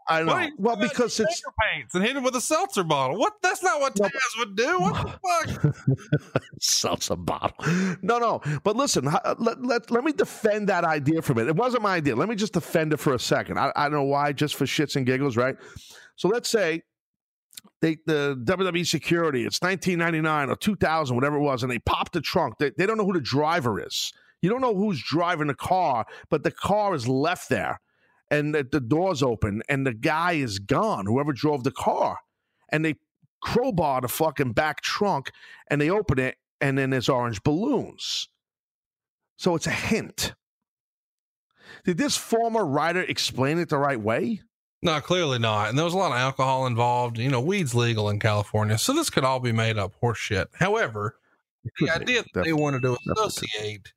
I 0.09 0.23
know. 0.23 0.51
Well, 0.59 0.77
because 0.77 1.19
it's 1.21 1.43
paints 1.61 1.95
and 1.95 2.05
hit 2.05 2.17
him 2.17 2.23
with 2.23 2.35
a 2.37 2.41
seltzer 2.41 2.85
bottle. 2.85 3.19
What? 3.19 3.35
That's 3.43 3.63
not 3.63 3.81
what 3.81 3.99
No, 3.99 4.07
Taz 4.09 4.39
would 4.39 4.57
do. 4.57 4.81
What 4.81 5.21
the 5.23 5.73
fuck? 6.33 6.45
seltzer 6.61 7.17
bottle. 7.17 7.65
No, 8.03 8.19
no. 8.19 8.41
But 8.65 8.77
listen, 8.77 9.09
uh, 9.09 9.35
let, 9.39 9.63
let, 9.65 9.91
let 9.91 10.05
me 10.05 10.13
defend 10.13 10.69
that 10.69 10.85
idea 10.85 11.23
for 11.23 11.33
a 11.33 11.37
minute. 11.37 11.51
It 11.51 11.57
wasn't 11.57 11.83
my 11.83 11.97
idea. 11.97 12.17
Let 12.17 12.29
me 12.29 12.35
just 12.35 12.53
defend 12.53 12.93
it 12.93 12.99
for 12.99 13.15
a 13.15 13.19
second. 13.19 13.59
I, 13.59 13.73
I 13.77 13.85
don't 13.85 13.93
know 13.93 14.03
why, 14.05 14.33
just 14.33 14.57
for 14.57 14.65
shits 14.65 14.97
and 14.97 15.07
giggles, 15.07 15.37
right? 15.37 15.57
So 16.17 16.29
let's 16.29 16.51
say 16.51 16.83
they 17.81 17.99
the 18.07 18.37
WWE 18.45 18.87
security, 18.87 19.45
it's 19.45 19.61
1999 19.61 20.51
or 20.51 20.57
2000, 20.57 21.15
whatever 21.15 21.37
it 21.37 21.43
was, 21.43 21.63
and 21.63 21.71
they 21.71 21.79
pop 21.81 22.13
the 22.13 22.21
trunk. 22.21 22.55
They, 22.59 22.71
they 22.77 22.87
don't 22.87 22.97
know 22.99 23.07
who 23.07 23.13
the 23.13 23.21
driver 23.21 23.85
is. 23.85 24.13
You 24.41 24.51
don't 24.51 24.61
know 24.61 24.75
who's 24.75 25.03
driving 25.03 25.47
the 25.47 25.55
car, 25.55 26.07
but 26.29 26.43
the 26.43 26.51
car 26.51 26.95
is 26.95 27.07
left 27.07 27.49
there 27.49 27.81
and 28.33 28.55
the, 28.55 28.67
the 28.73 28.81
door's 28.81 29.23
open 29.23 29.63
and 29.69 29.87
the 29.87 29.93
guy 29.93 30.33
is 30.33 30.59
gone, 30.59 31.05
whoever 31.07 31.33
drove 31.33 31.63
the 31.63 31.71
car. 31.71 32.19
And 32.71 32.85
they 32.85 32.97
crowbar 33.43 34.01
the 34.01 34.09
fucking 34.09 34.53
back 34.53 34.81
trunk 34.81 35.31
and 35.69 35.81
they 35.81 35.91
open 35.91 36.19
it 36.19 36.37
and 36.61 36.79
then 36.79 36.91
there's 36.91 37.11
orange 37.11 37.43
balloons. 37.43 38.29
So 39.37 39.55
it's 39.55 39.67
a 39.67 39.71
hint. 39.71 40.33
Did 41.85 41.99
this 41.99 42.17
former 42.17 42.65
writer 42.65 43.03
explain 43.03 43.59
it 43.59 43.69
the 43.69 43.77
right 43.77 44.01
way? 44.01 44.41
No, 44.83 44.99
clearly 45.01 45.39
not. 45.39 45.69
And 45.69 45.77
there 45.77 45.85
was 45.85 45.95
a 45.95 45.99
lot 45.99 46.13
of 46.13 46.19
alcohol 46.19 46.67
involved. 46.67 47.19
You 47.19 47.31
know, 47.31 47.41
weed's 47.41 47.75
legal 47.75 48.09
in 48.09 48.19
California, 48.19 48.79
so 48.79 48.95
this 48.95 49.11
could 49.11 49.25
all 49.25 49.41
be 49.41 49.53
made 49.53 49.77
up 49.77 49.93
horseshit. 50.03 50.47
However, 50.55 51.17
the 51.81 51.91
idea 51.91 52.25
that 52.35 52.45
they 52.45 52.53
wanted 52.53 52.83
to 52.83 52.97
associate 53.17 53.93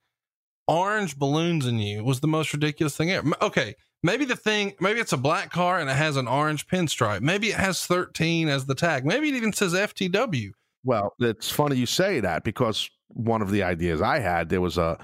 orange 0.68 1.18
balloons 1.18 1.66
in 1.66 1.80
you 1.80 2.04
was 2.04 2.20
the 2.20 2.28
most 2.28 2.54
ridiculous 2.54 2.98
thing 2.98 3.12
ever. 3.12 3.32
Okay, 3.42 3.76
maybe 4.06 4.24
the 4.24 4.36
thing, 4.36 4.74
maybe 4.80 4.99
it's 4.99 5.14
a 5.14 5.18
black 5.18 5.51
car 5.51 5.80
and 5.80 5.89
it 5.89 5.95
has 5.95 6.16
an 6.16 6.28
orange 6.28 6.68
pinstripe. 6.68 7.22
Maybe 7.22 7.49
it 7.49 7.56
has 7.56 7.86
13 7.86 8.47
as 8.47 8.66
the 8.66 8.76
tag. 8.76 9.06
Maybe 9.06 9.30
it 9.30 9.36
even 9.36 9.51
says 9.51 9.74
FTW. 9.74 10.51
Well, 10.84 11.14
it's 11.20 11.49
funny 11.49 11.76
you 11.78 11.88
say 11.88 12.20
that 12.20 12.43
because 12.43 12.89
one 13.08 13.41
of 13.41 13.49
the 13.49 13.64
ideas 13.64 14.01
I 14.01 14.20
had, 14.20 14.49
there 14.49 14.62
was 14.62 14.78
a 14.78 14.97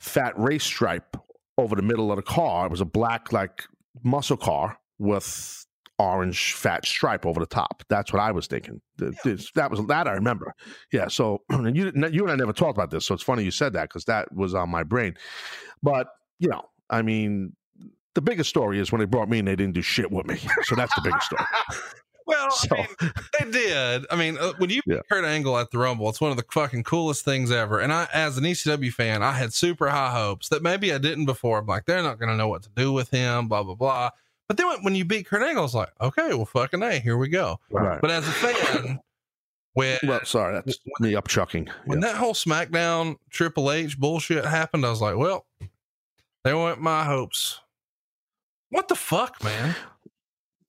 fat 0.00 0.36
race 0.38 0.64
stripe 0.64 1.16
over 1.56 1.76
the 1.76 1.82
middle 1.82 2.10
of 2.10 2.16
the 2.16 2.22
car. 2.22 2.66
It 2.66 2.70
was 2.72 2.80
a 2.80 2.84
black, 2.86 3.32
like 3.32 3.62
muscle 4.02 4.36
car 4.36 4.76
with 4.98 5.64
orange 6.00 6.54
fat 6.54 6.84
stripe 6.86 7.26
over 7.26 7.38
the 7.38 7.46
top. 7.46 7.84
That's 7.88 8.12
what 8.12 8.20
I 8.20 8.32
was 8.32 8.48
thinking. 8.48 8.80
Th- 8.98 9.14
this- 9.22 9.52
That 9.52 9.70
was 9.70 9.84
that 9.86 10.08
I 10.08 10.12
remember. 10.12 10.52
Yeah. 10.92 11.06
So 11.08 11.42
and 11.50 11.76
you 11.76 11.92
you 12.10 12.22
and 12.24 12.32
I 12.32 12.34
never 12.36 12.52
talked 12.52 12.76
about 12.76 12.90
this, 12.90 13.06
so 13.06 13.14
it's 13.14 13.22
funny 13.22 13.44
you 13.44 13.50
said 13.52 13.74
that 13.74 13.88
because 13.88 14.06
that 14.06 14.32
was 14.34 14.54
on 14.54 14.70
my 14.70 14.82
brain. 14.82 15.14
But 15.82 16.08
you 16.40 16.48
know, 16.48 16.62
I 16.88 17.02
mean, 17.02 17.54
the 18.14 18.20
biggest 18.22 18.50
story 18.50 18.78
is 18.78 18.90
when 18.92 18.98
they 19.00 19.04
brought 19.06 19.28
me 19.28 19.38
and 19.38 19.48
they 19.48 19.56
didn't 19.56 19.74
do 19.74 19.82
shit 19.82 20.10
with 20.10 20.26
me. 20.26 20.38
So 20.64 20.74
that's 20.74 20.94
the 20.94 21.02
biggest 21.02 21.26
story. 21.26 21.44
Well, 22.26 22.50
So- 22.52 22.76
I 22.76 22.78
mean, 22.78 22.86
they 23.40 23.50
did. 23.50 24.06
I 24.08 24.14
mean, 24.14 24.38
uh, 24.38 24.52
when 24.58 24.70
you 24.70 24.80
Yeah. 24.86 24.98
Kurt 25.10 25.24
Angle 25.24 25.58
at 25.58 25.72
the 25.72 25.78
Rumble, 25.78 26.08
it's 26.08 26.20
one 26.20 26.30
of 26.30 26.36
the 26.36 26.44
fucking 26.52 26.84
coolest 26.84 27.24
things 27.24 27.50
ever. 27.50 27.80
And 27.80 27.92
I, 27.92 28.06
as 28.14 28.38
an 28.38 28.44
ECW 28.44 28.92
fan, 28.92 29.20
I 29.24 29.32
had 29.32 29.52
super 29.52 29.88
high 29.88 30.12
hopes 30.12 30.48
that 30.50 30.62
maybe 30.62 30.94
I 30.94 30.98
didn't 30.98 31.24
before. 31.24 31.58
I'm 31.58 31.66
like, 31.66 31.86
they're 31.86 32.04
not 32.04 32.20
going 32.20 32.28
to 32.28 32.36
know 32.36 32.46
what 32.46 32.62
to 32.62 32.68
do 32.76 32.92
with 32.92 33.10
him, 33.10 33.48
blah 33.48 33.64
blah 33.64 33.74
blah. 33.74 34.10
But 34.46 34.58
then 34.58 34.68
when, 34.68 34.84
when 34.84 34.94
you 34.94 35.04
beat 35.04 35.26
Kurt 35.26 35.42
Angle, 35.42 35.64
it's 35.64 35.74
like, 35.74 35.90
okay, 36.00 36.28
well, 36.28 36.44
fucking 36.44 36.80
a, 36.84 37.00
here 37.00 37.16
we 37.16 37.26
go. 37.28 37.58
Right. 37.68 38.00
But 38.00 38.12
as 38.12 38.28
a 38.28 38.30
fan, 38.30 39.00
when 39.72 39.98
Well, 40.04 40.20
sorry, 40.24 40.54
that's 40.54 40.78
me 41.00 41.16
up 41.16 41.26
chucking. 41.26 41.68
when 41.86 41.98
that 42.00 42.14
whole 42.14 42.34
SmackDown 42.34 43.16
Triple 43.30 43.72
H 43.72 43.98
bullshit 43.98 44.44
happened, 44.44 44.86
I 44.86 44.90
was 44.90 45.00
like, 45.00 45.16
well, 45.16 45.46
there 46.44 46.56
went 46.56 46.80
my 46.80 47.02
hopes. 47.04 47.58
What 48.70 48.88
the 48.88 48.94
fuck, 48.94 49.42
man? 49.42 49.74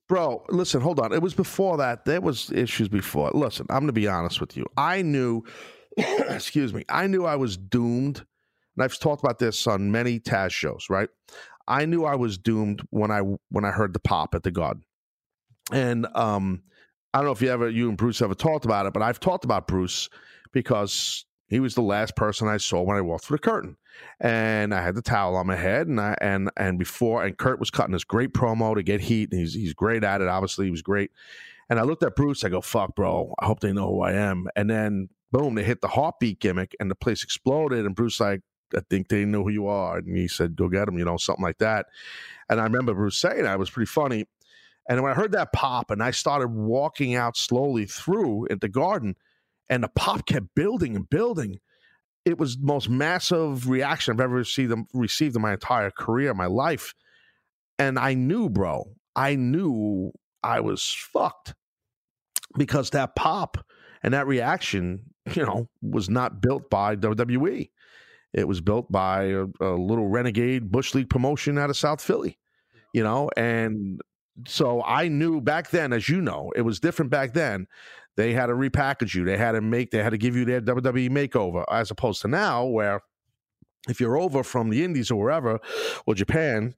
Bro, 0.10 0.43
listen, 0.49 0.82
hold 0.82 0.99
on. 0.99 1.14
It 1.14 1.22
was 1.22 1.34
before 1.34 1.78
that. 1.78 2.04
There 2.06 2.20
was 2.20 2.52
issues 2.52 2.89
before. 2.89 3.32
Listen, 3.34 3.66
I'm 3.70 3.80
going 3.80 3.88
to 3.88 3.93
be 3.93 4.08
honest 4.08 4.41
with 4.41 4.58
you. 4.58 4.66
I 4.76 5.02
knew, 5.02 5.43
excuse 5.97 6.74
me, 6.74 6.84
I 6.89 7.08
knew 7.08 7.26
I 7.26 7.36
was 7.38 7.56
doomed. 7.56 8.26
And 8.76 8.84
I've 8.84 8.97
talked 8.99 9.24
about 9.24 9.39
this 9.39 9.68
on 9.68 9.91
many 9.91 10.20
Taz 10.20 10.52
shows, 10.52 10.88
right? 10.89 11.10
I 11.68 11.86
knew 11.86 12.04
I 12.06 12.16
was 12.16 12.38
doomed 12.38 12.82
when 12.89 13.12
I 13.12 13.22
when 13.49 13.66
I 13.66 13.72
heard 13.72 13.93
the 13.93 13.99
pop 13.99 14.36
at 14.36 14.43
the 14.43 14.52
Garden. 14.52 14.84
And 15.72 16.08
um 16.16 16.64
I 17.14 17.20
don't 17.20 17.26
know 17.26 17.32
if 17.32 17.41
you 17.41 17.49
ever 17.49 17.70
you 17.70 17.89
and 17.89 17.97
Bruce 17.97 18.22
ever 18.22 18.36
talked 18.36 18.66
about 18.66 18.86
it, 18.86 18.93
but 18.93 19.02
I've 19.02 19.20
talked 19.20 19.45
about 19.45 19.68
Bruce 19.68 20.10
because 20.52 21.26
he 21.47 21.60
was 21.60 21.76
the 21.76 21.82
last 21.82 22.16
person 22.16 22.47
I 22.47 22.58
saw 22.58 22.82
when 22.82 22.97
I 22.97 23.02
walked 23.02 23.26
through 23.26 23.38
the 23.38 23.43
curtain. 23.43 23.78
And 24.19 24.73
I 24.73 24.81
had 24.81 24.95
the 24.95 25.01
towel 25.01 25.35
on 25.35 25.47
my 25.47 25.55
head 25.55 25.87
and 25.87 25.99
I 25.99 26.15
and 26.21 26.51
and 26.57 26.77
before 26.77 27.23
and 27.23 27.37
Kurt 27.37 27.59
was 27.59 27.71
cutting 27.71 27.93
this 27.93 28.03
great 28.03 28.33
promo 28.33 28.75
to 28.75 28.83
get 28.83 29.01
heat 29.01 29.29
and 29.31 29.39
he's 29.39 29.53
he's 29.53 29.73
great 29.73 30.03
at 30.03 30.21
it. 30.21 30.27
Obviously, 30.27 30.65
he 30.65 30.71
was 30.71 30.81
great. 30.81 31.11
And 31.69 31.79
I 31.79 31.83
looked 31.83 32.03
at 32.03 32.15
Bruce, 32.15 32.43
I 32.43 32.49
go, 32.49 32.61
fuck, 32.61 32.95
bro, 32.95 33.33
I 33.39 33.45
hope 33.45 33.61
they 33.61 33.71
know 33.71 33.87
who 33.87 34.01
I 34.01 34.11
am. 34.11 34.47
And 34.55 34.69
then 34.69 35.09
boom, 35.31 35.55
they 35.55 35.63
hit 35.63 35.81
the 35.81 35.87
heartbeat 35.87 36.39
gimmick 36.39 36.75
and 36.79 36.91
the 36.91 36.95
place 36.95 37.23
exploded. 37.23 37.85
And 37.85 37.95
Bruce 37.95 38.19
like, 38.19 38.41
I 38.75 38.81
think 38.89 39.07
they 39.07 39.25
know 39.25 39.43
who 39.43 39.49
you 39.51 39.67
are. 39.67 39.97
And 39.97 40.17
he 40.17 40.27
said, 40.27 40.55
go 40.55 40.67
get 40.67 40.87
him, 40.87 40.97
you 40.97 41.05
know, 41.05 41.17
something 41.17 41.43
like 41.43 41.59
that. 41.59 41.85
And 42.49 42.59
I 42.59 42.63
remember 42.63 42.93
Bruce 42.93 43.17
saying 43.17 43.43
that. 43.43 43.53
It 43.53 43.59
was 43.59 43.69
pretty 43.69 43.87
funny. 43.87 44.25
And 44.89 45.01
when 45.01 45.11
I 45.11 45.15
heard 45.15 45.31
that 45.31 45.53
pop 45.53 45.91
and 45.91 46.03
I 46.03 46.11
started 46.11 46.49
walking 46.49 47.15
out 47.15 47.37
slowly 47.37 47.85
through 47.85 48.47
at 48.49 48.61
the 48.61 48.69
garden, 48.69 49.15
and 49.69 49.83
the 49.83 49.89
pop 49.89 50.25
kept 50.25 50.53
building 50.53 50.97
and 50.97 51.09
building, 51.09 51.59
it 52.26 52.38
was 52.38 52.57
the 52.57 52.65
most 52.65 52.89
massive 52.89 53.69
reaction 53.69 54.13
I've 54.13 54.22
ever 54.22 54.36
received, 54.36 54.74
received 54.93 55.36
in 55.36 55.41
my 55.41 55.53
entire 55.53 55.91
career, 55.91 56.34
my 56.34 56.45
life. 56.45 56.93
And 57.80 57.97
I 57.97 58.13
knew, 58.13 58.49
bro, 58.49 58.91
I 59.15 59.36
knew 59.36 60.11
I 60.43 60.59
was 60.59 60.84
fucked 60.84 61.55
because 62.57 62.91
that 62.91 63.15
pop 63.15 63.57
and 64.03 64.13
that 64.13 64.28
reaction, 64.28 65.13
you 65.34 65.45
know, 65.45 65.67
was 65.82 66.09
not 66.09 66.41
built 66.41 66.69
by 66.69 66.95
WWE. 66.95 67.69
It 68.34 68.47
was 68.47 68.61
built 68.61 68.91
by 68.91 69.24
a, 69.24 69.45
a 69.59 69.76
little 69.76 70.07
renegade 70.07 70.72
Bush 70.72 70.95
League 70.95 71.09
promotion 71.09 71.57
out 71.57 71.69
of 71.69 71.78
South 71.78 72.01
Philly, 72.01 72.38
you 72.93 73.03
know, 73.03 73.30
and 73.36 73.99
so 74.47 74.82
I 74.84 75.07
knew 75.07 75.41
back 75.41 75.69
then, 75.69 75.93
as 75.93 76.07
you 76.07 76.22
know, 76.22 76.51
it 76.55 76.61
was 76.61 76.80
different 76.80 77.11
back 77.11 77.34
then. 77.34 77.67
They 78.18 78.34
had 78.34 78.47
to 78.47 78.53
repackage 78.53 79.16
you. 79.16 79.24
They 79.24 79.38
had 79.38 79.53
to 79.53 79.62
make. 79.62 79.91
They 79.91 80.03
had 80.03 80.09
to 80.12 80.18
give 80.18 80.36
you 80.36 80.45
their 80.45 80.62
WWE 80.62 81.09
makeover, 81.09 81.64
as 81.72 81.91
opposed 81.91 82.22
to 82.22 82.28
now, 82.28 82.66
where 82.66 83.01
if 83.89 83.99
you're 83.99 84.18
over 84.18 84.43
from 84.43 84.70
the 84.70 84.84
Indies 84.84 85.12
or 85.12 85.20
wherever, 85.20 85.59
or 86.05 86.14
Japan, 86.14 86.76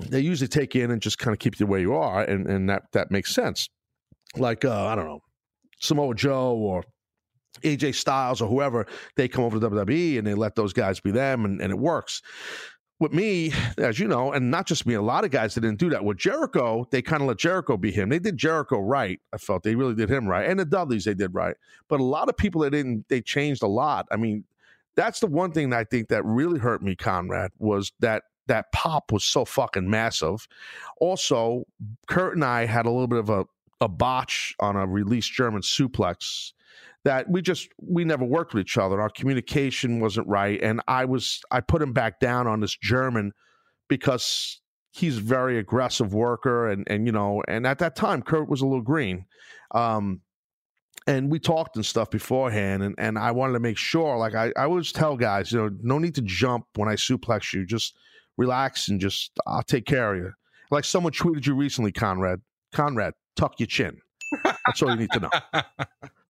they 0.00 0.20
usually 0.20 0.48
take 0.48 0.74
you 0.74 0.84
in 0.84 0.90
and 0.90 1.00
just 1.00 1.18
kind 1.18 1.32
of 1.34 1.38
keep 1.38 1.60
you 1.60 1.66
where 1.66 1.80
you 1.80 1.94
are, 1.94 2.22
and 2.22 2.46
and 2.46 2.68
that 2.70 2.84
that 2.92 3.10
makes 3.10 3.34
sense. 3.34 3.68
Like 4.36 4.64
uh, 4.64 4.86
I 4.86 4.94
don't 4.94 5.06
know, 5.06 5.20
Samoa 5.80 6.14
Joe 6.14 6.54
or 6.54 6.84
AJ 7.62 7.94
Styles 7.94 8.40
or 8.40 8.48
whoever, 8.48 8.86
they 9.16 9.28
come 9.28 9.44
over 9.44 9.58
to 9.58 9.70
WWE 9.70 10.18
and 10.18 10.26
they 10.26 10.34
let 10.34 10.54
those 10.56 10.72
guys 10.72 11.00
be 11.00 11.10
them, 11.10 11.44
and, 11.44 11.60
and 11.60 11.70
it 11.70 11.78
works. 11.78 12.22
With 12.98 13.12
me, 13.12 13.52
as 13.76 13.98
you 13.98 14.08
know, 14.08 14.32
and 14.32 14.50
not 14.50 14.66
just 14.66 14.86
me, 14.86 14.94
a 14.94 15.02
lot 15.02 15.24
of 15.24 15.30
guys 15.30 15.54
that 15.54 15.60
didn't 15.60 15.78
do 15.78 15.90
that. 15.90 16.02
With 16.02 16.16
Jericho, 16.16 16.86
they 16.90 17.02
kind 17.02 17.20
of 17.20 17.28
let 17.28 17.36
Jericho 17.36 17.76
be 17.76 17.90
him. 17.90 18.08
They 18.08 18.18
did 18.18 18.38
Jericho 18.38 18.78
right. 18.78 19.20
I 19.34 19.36
felt 19.36 19.64
they 19.64 19.74
really 19.74 19.94
did 19.94 20.10
him 20.10 20.26
right, 20.26 20.48
and 20.48 20.58
the 20.58 20.64
Dudleys 20.64 21.04
they 21.04 21.12
did 21.12 21.34
right. 21.34 21.56
But 21.88 22.00
a 22.00 22.04
lot 22.04 22.30
of 22.30 22.36
people 22.38 22.62
that 22.62 22.70
didn't, 22.70 23.06
they 23.08 23.20
changed 23.20 23.62
a 23.62 23.66
lot. 23.66 24.06
I 24.10 24.16
mean, 24.16 24.44
that's 24.94 25.20
the 25.20 25.26
one 25.26 25.52
thing 25.52 25.74
I 25.74 25.84
think 25.84 26.08
that 26.08 26.24
really 26.24 26.58
hurt 26.58 26.82
me, 26.82 26.96
Conrad, 26.96 27.50
was 27.58 27.92
that 28.00 28.22
that 28.46 28.72
pop 28.72 29.12
was 29.12 29.24
so 29.24 29.44
fucking 29.44 29.90
massive. 29.90 30.48
Also, 30.98 31.64
Kurt 32.06 32.34
and 32.34 32.44
I 32.44 32.64
had 32.64 32.86
a 32.86 32.90
little 32.90 33.08
bit 33.08 33.18
of 33.18 33.28
a 33.28 33.44
a 33.80 33.88
botch 33.88 34.54
on 34.60 34.76
a 34.76 34.86
released 34.86 35.32
German 35.32 35.62
suplex 35.62 36.52
that 37.04 37.30
we 37.30 37.42
just 37.42 37.68
we 37.78 38.04
never 38.04 38.24
worked 38.24 38.54
with 38.54 38.62
each 38.62 38.78
other. 38.78 39.00
Our 39.00 39.10
communication 39.10 40.00
wasn't 40.00 40.28
right, 40.28 40.60
and 40.62 40.80
I 40.88 41.04
was 41.04 41.40
I 41.50 41.60
put 41.60 41.82
him 41.82 41.92
back 41.92 42.20
down 42.20 42.46
on 42.46 42.60
this 42.60 42.76
German 42.76 43.32
because 43.88 44.60
he's 44.92 45.18
a 45.18 45.20
very 45.20 45.58
aggressive 45.58 46.14
worker, 46.14 46.68
and 46.68 46.86
and 46.88 47.06
you 47.06 47.12
know, 47.12 47.42
and 47.46 47.66
at 47.66 47.78
that 47.78 47.96
time 47.96 48.22
Kurt 48.22 48.48
was 48.48 48.60
a 48.60 48.66
little 48.66 48.82
green. 48.82 49.26
Um, 49.72 50.20
and 51.06 51.30
we 51.30 51.38
talked 51.38 51.76
and 51.76 51.86
stuff 51.86 52.10
beforehand, 52.10 52.82
and, 52.82 52.94
and 52.98 53.18
I 53.18 53.30
wanted 53.30 53.52
to 53.52 53.60
make 53.60 53.78
sure, 53.78 54.16
like 54.16 54.34
I, 54.34 54.52
I 54.56 54.64
always 54.64 54.90
tell 54.90 55.16
guys, 55.16 55.52
you 55.52 55.58
know, 55.58 55.70
no 55.82 55.98
need 55.98 56.16
to 56.16 56.22
jump 56.22 56.66
when 56.74 56.88
I 56.88 56.94
suplex 56.94 57.52
you. 57.52 57.64
Just 57.64 57.96
relax 58.36 58.88
and 58.88 59.00
just 59.00 59.30
I'll 59.46 59.62
take 59.62 59.86
care 59.86 60.14
of 60.14 60.18
you. 60.18 60.32
Like 60.70 60.84
someone 60.84 61.12
tweeted 61.12 61.46
you 61.46 61.54
recently, 61.54 61.92
Conrad. 61.92 62.40
Conrad, 62.72 63.14
tuck 63.36 63.60
your 63.60 63.68
chin. 63.68 63.98
That's 64.44 64.82
all 64.82 64.90
you 64.90 64.96
need 64.96 65.12
to 65.12 65.20
know. 65.20 65.30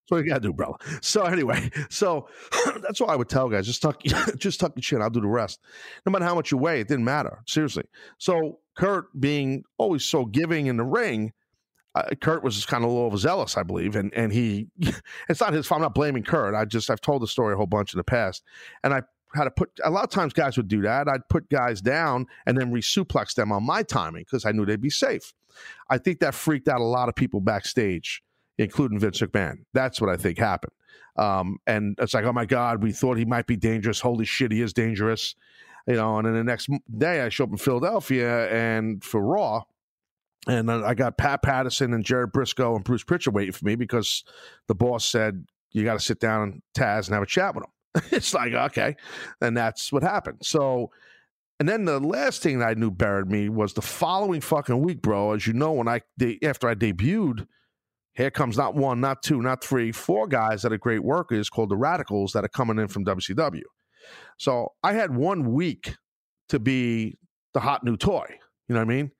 What 0.08 0.18
you 0.18 0.28
gotta 0.28 0.40
do, 0.40 0.52
brother. 0.52 0.74
So 1.00 1.24
anyway, 1.24 1.70
so 1.88 2.28
that's 2.80 3.00
what 3.00 3.10
I 3.10 3.16
would 3.16 3.28
tell 3.28 3.48
guys: 3.48 3.66
just 3.66 3.82
tuck, 3.82 4.02
just 4.36 4.60
tuck 4.60 4.72
your 4.76 4.82
chin. 4.82 5.02
I'll 5.02 5.10
do 5.10 5.20
the 5.20 5.26
rest. 5.26 5.60
No 6.04 6.12
matter 6.12 6.24
how 6.24 6.34
much 6.34 6.52
you 6.52 6.58
weigh, 6.58 6.80
it 6.80 6.88
didn't 6.88 7.04
matter. 7.04 7.42
Seriously. 7.46 7.84
So 8.18 8.60
Kurt, 8.76 9.06
being 9.18 9.64
always 9.78 10.04
so 10.04 10.24
giving 10.24 10.66
in 10.66 10.76
the 10.76 10.84
ring, 10.84 11.32
uh, 11.96 12.14
Kurt 12.20 12.44
was 12.44 12.64
kind 12.66 12.84
of 12.84 12.90
a 12.90 12.92
little 12.92 13.06
overzealous, 13.06 13.56
I 13.56 13.62
believe, 13.62 13.96
and 13.96 14.12
and 14.14 14.32
he, 14.32 14.68
it's 15.28 15.40
not 15.40 15.52
his 15.52 15.66
fault. 15.66 15.78
I'm 15.78 15.82
not 15.82 15.94
blaming 15.94 16.22
Kurt. 16.22 16.54
I 16.54 16.64
just 16.66 16.90
I've 16.90 17.00
told 17.00 17.22
the 17.22 17.26
story 17.26 17.54
a 17.54 17.56
whole 17.56 17.66
bunch 17.66 17.94
in 17.94 17.98
the 17.98 18.04
past, 18.04 18.42
and 18.84 18.92
I 18.94 19.02
had 19.34 19.44
to 19.44 19.50
put 19.50 19.70
a 19.82 19.90
lot 19.90 20.04
of 20.04 20.10
times 20.10 20.32
guys 20.32 20.56
would 20.56 20.68
do 20.68 20.82
that. 20.82 21.08
I'd 21.08 21.28
put 21.28 21.48
guys 21.48 21.80
down 21.80 22.26
and 22.46 22.56
then 22.56 22.72
resuplex 22.72 23.34
them 23.34 23.50
on 23.50 23.64
my 23.64 23.82
timing 23.82 24.22
because 24.22 24.44
I 24.44 24.52
knew 24.52 24.66
they'd 24.66 24.80
be 24.80 24.90
safe. 24.90 25.32
I 25.88 25.98
think 25.98 26.20
that 26.20 26.34
freaked 26.34 26.68
out 26.68 26.80
a 26.80 26.84
lot 26.84 27.08
of 27.08 27.14
people 27.14 27.40
backstage, 27.40 28.22
including 28.58 28.98
Vince 28.98 29.20
McMahon. 29.20 29.58
That's 29.72 30.00
what 30.00 30.10
I 30.10 30.16
think 30.16 30.38
happened. 30.38 30.72
Um, 31.16 31.58
and 31.66 31.96
it's 31.98 32.14
like, 32.14 32.24
oh 32.24 32.32
my 32.32 32.46
God, 32.46 32.82
we 32.82 32.92
thought 32.92 33.16
he 33.16 33.24
might 33.24 33.46
be 33.46 33.56
dangerous. 33.56 34.00
Holy 34.00 34.24
shit, 34.24 34.52
he 34.52 34.60
is 34.60 34.72
dangerous. 34.72 35.34
You 35.86 35.94
know, 35.94 36.18
and 36.18 36.26
then 36.26 36.34
the 36.34 36.44
next 36.44 36.68
day 36.98 37.20
I 37.20 37.28
show 37.28 37.44
up 37.44 37.50
in 37.50 37.56
Philadelphia 37.58 38.50
and 38.50 39.02
for 39.04 39.20
Raw, 39.20 39.62
and 40.48 40.70
I 40.70 40.94
got 40.94 41.16
Pat 41.16 41.42
Patterson 41.42 41.92
and 41.94 42.04
Gerald 42.04 42.32
Brisco 42.32 42.74
and 42.74 42.84
Bruce 42.84 43.04
Pritchard 43.04 43.34
waiting 43.34 43.52
for 43.52 43.64
me 43.64 43.76
because 43.76 44.24
the 44.66 44.74
boss 44.74 45.04
said 45.04 45.46
you 45.72 45.84
got 45.84 45.94
to 45.94 46.00
sit 46.00 46.18
down 46.18 46.42
and 46.42 46.62
Taz 46.76 47.06
and 47.06 47.14
have 47.14 47.22
a 47.22 47.26
chat 47.26 47.54
with 47.54 47.64
him. 47.64 48.02
it's 48.12 48.34
like 48.34 48.52
okay, 48.52 48.96
and 49.40 49.56
that's 49.56 49.92
what 49.92 50.02
happened. 50.02 50.38
So, 50.42 50.90
and 51.60 51.68
then 51.68 51.84
the 51.84 52.00
last 52.00 52.42
thing 52.42 52.58
that 52.58 52.68
I 52.68 52.74
knew 52.74 52.90
buried 52.90 53.28
me 53.28 53.48
was 53.48 53.74
the 53.74 53.82
following 53.82 54.40
fucking 54.40 54.80
week, 54.82 55.02
bro. 55.02 55.32
As 55.32 55.46
you 55.46 55.52
know, 55.52 55.72
when 55.72 55.88
I 55.88 56.02
de- 56.18 56.42
after 56.44 56.68
I 56.68 56.74
debuted, 56.74 57.46
here 58.16 58.30
comes 58.30 58.56
not 58.56 58.74
one, 58.74 59.00
not 59.00 59.22
two, 59.22 59.42
not 59.42 59.62
three, 59.62 59.92
four 59.92 60.26
guys 60.26 60.62
that 60.62 60.72
are 60.72 60.78
great 60.78 61.04
workers 61.04 61.50
called 61.50 61.68
the 61.68 61.76
Radicals 61.76 62.32
that 62.32 62.44
are 62.44 62.48
coming 62.48 62.78
in 62.78 62.88
from 62.88 63.04
WCW. 63.04 63.62
So 64.38 64.72
I 64.82 64.94
had 64.94 65.14
one 65.14 65.52
week 65.52 65.94
to 66.48 66.58
be 66.58 67.18
the 67.52 67.60
hot 67.60 67.84
new 67.84 67.96
toy. 67.96 68.26
You 68.68 68.74
know 68.74 68.80
what 68.80 68.90
I 68.90 68.94
mean? 68.94 69.10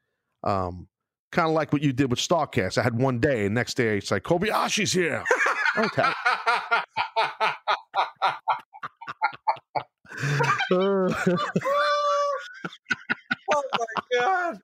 Um, 0.45 0.89
kind 1.31 1.49
of 1.49 1.55
like 1.55 1.73
what 1.73 1.83
you 1.83 1.93
did 1.93 2.11
with 2.11 2.19
Starrcast. 2.19 2.79
I 2.79 2.83
had 2.83 2.99
one 2.99 3.21
day, 3.21 3.47
and 3.47 3.55
next 3.55 3.75
day 3.75 3.99
it's 3.99 4.11
like 4.11 4.23
Kobayashi's 4.23 4.93
here. 4.93 5.23
okay. 5.79 6.13
Uh, 10.73 11.13
oh 13.57 13.63
my 13.79 14.19
god! 14.21 14.61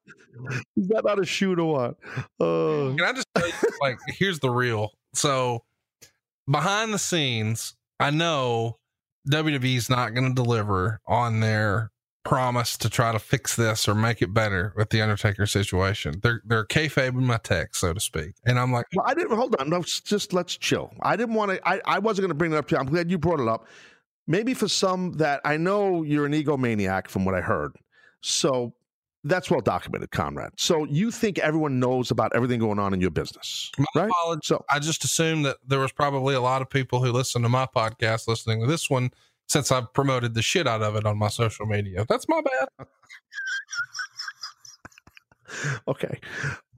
is 0.77 0.89
that 0.89 1.05
not 1.05 1.21
a 1.21 1.25
shoot 1.25 1.59
or 1.59 1.73
what? 1.73 1.97
Uh, 2.41 2.95
Can 2.97 3.03
I 3.03 3.13
just 3.13 3.27
tell 3.35 3.47
you, 3.47 3.55
like, 3.81 3.99
here's 4.09 4.41
the 4.41 4.51
real. 4.51 4.91
So, 5.15 5.65
behind 6.51 6.93
the 6.93 6.99
scenes, 6.99 7.75
I 8.01 8.11
know 8.11 8.79
WWE's 9.31 9.91
not 9.91 10.15
going 10.15 10.35
to 10.35 10.35
deliver 10.35 11.01
on 11.07 11.41
their 11.41 11.91
promise 12.25 12.77
to 12.79 12.89
try 12.89 13.13
to 13.13 13.19
fix 13.19 13.57
this 13.57 13.89
or 13.89 13.95
make 13.95 14.23
it 14.23 14.33
better 14.33 14.73
with 14.77 14.91
the 14.91 15.03
Undertaker 15.03 15.47
situation. 15.47 16.21
They're 16.23 16.43
they're 16.45 16.65
kayfabing 16.65 17.15
my 17.15 17.39
text, 17.39 17.81
so 17.81 17.93
to 17.93 18.01
speak, 18.01 18.35
and 18.45 18.59
I'm 18.59 18.73
like, 18.73 18.87
well, 18.95 19.07
I 19.09 19.15
didn't 19.15 19.37
hold 19.37 19.55
on. 19.59 19.71
No, 19.71 19.83
just 19.83 20.33
let's 20.33 20.57
chill. 20.57 20.93
I 21.03 21.17
didn't 21.17 21.35
want 21.35 21.53
to. 21.53 21.69
I, 21.69 21.81
I 21.85 21.99
wasn't 21.99 22.23
going 22.23 22.31
to 22.31 22.35
bring 22.35 22.53
it 22.53 22.57
up 22.57 22.69
to 22.69 22.77
you. 22.77 22.81
I'm 22.81 22.87
glad 22.87 23.11
you 23.11 23.19
brought 23.19 23.41
it 23.41 23.49
up. 23.49 23.67
Maybe 24.27 24.55
for 24.55 24.69
some 24.69 25.15
that 25.15 25.41
I 25.45 25.57
know 25.57 26.03
you're 26.03 26.27
an 26.27 26.33
egomaniac 26.33 27.09
from 27.09 27.25
what 27.25 27.35
I 27.35 27.41
heard. 27.41 27.73
So 28.21 28.73
that's 29.25 29.51
well 29.51 29.61
documented, 29.61 30.11
Conrad. 30.11 30.53
So 30.57 30.85
you 30.85 31.11
think 31.11 31.39
everyone 31.39 31.79
knows 31.79 32.11
about 32.11 32.35
everything 32.35 32.61
going 32.61 32.79
on 32.79 32.93
in 32.93 33.01
your 33.01 33.11
business, 33.11 33.71
My 33.79 33.85
right? 33.95 34.11
apologies. 34.11 34.47
So 34.47 34.65
I 34.71 34.79
just 34.79 35.05
assumed 35.05 35.45
that 35.47 35.59
there 35.67 35.79
was 35.79 35.93
probably 35.93 36.35
a 36.35 36.41
lot 36.41 36.63
of 36.63 36.69
people 36.69 37.03
who 37.03 37.13
listen 37.13 37.43
to 37.43 37.49
my 37.49 37.67
podcast 37.67 38.27
listening 38.27 38.61
to 38.61 38.67
this 38.67 38.91
one 38.91 39.11
since 39.49 39.71
I've 39.71 39.93
promoted 39.93 40.35
the 40.35 40.43
shit 40.43 40.67
out 40.67 40.83
of 40.83 40.97
it 40.97 41.05
on 41.05 41.19
my 41.19 41.29
social 41.29 41.67
media. 41.67 42.05
That's 42.09 42.27
my 42.29 42.41
bad. 42.41 42.87
okay, 45.89 46.19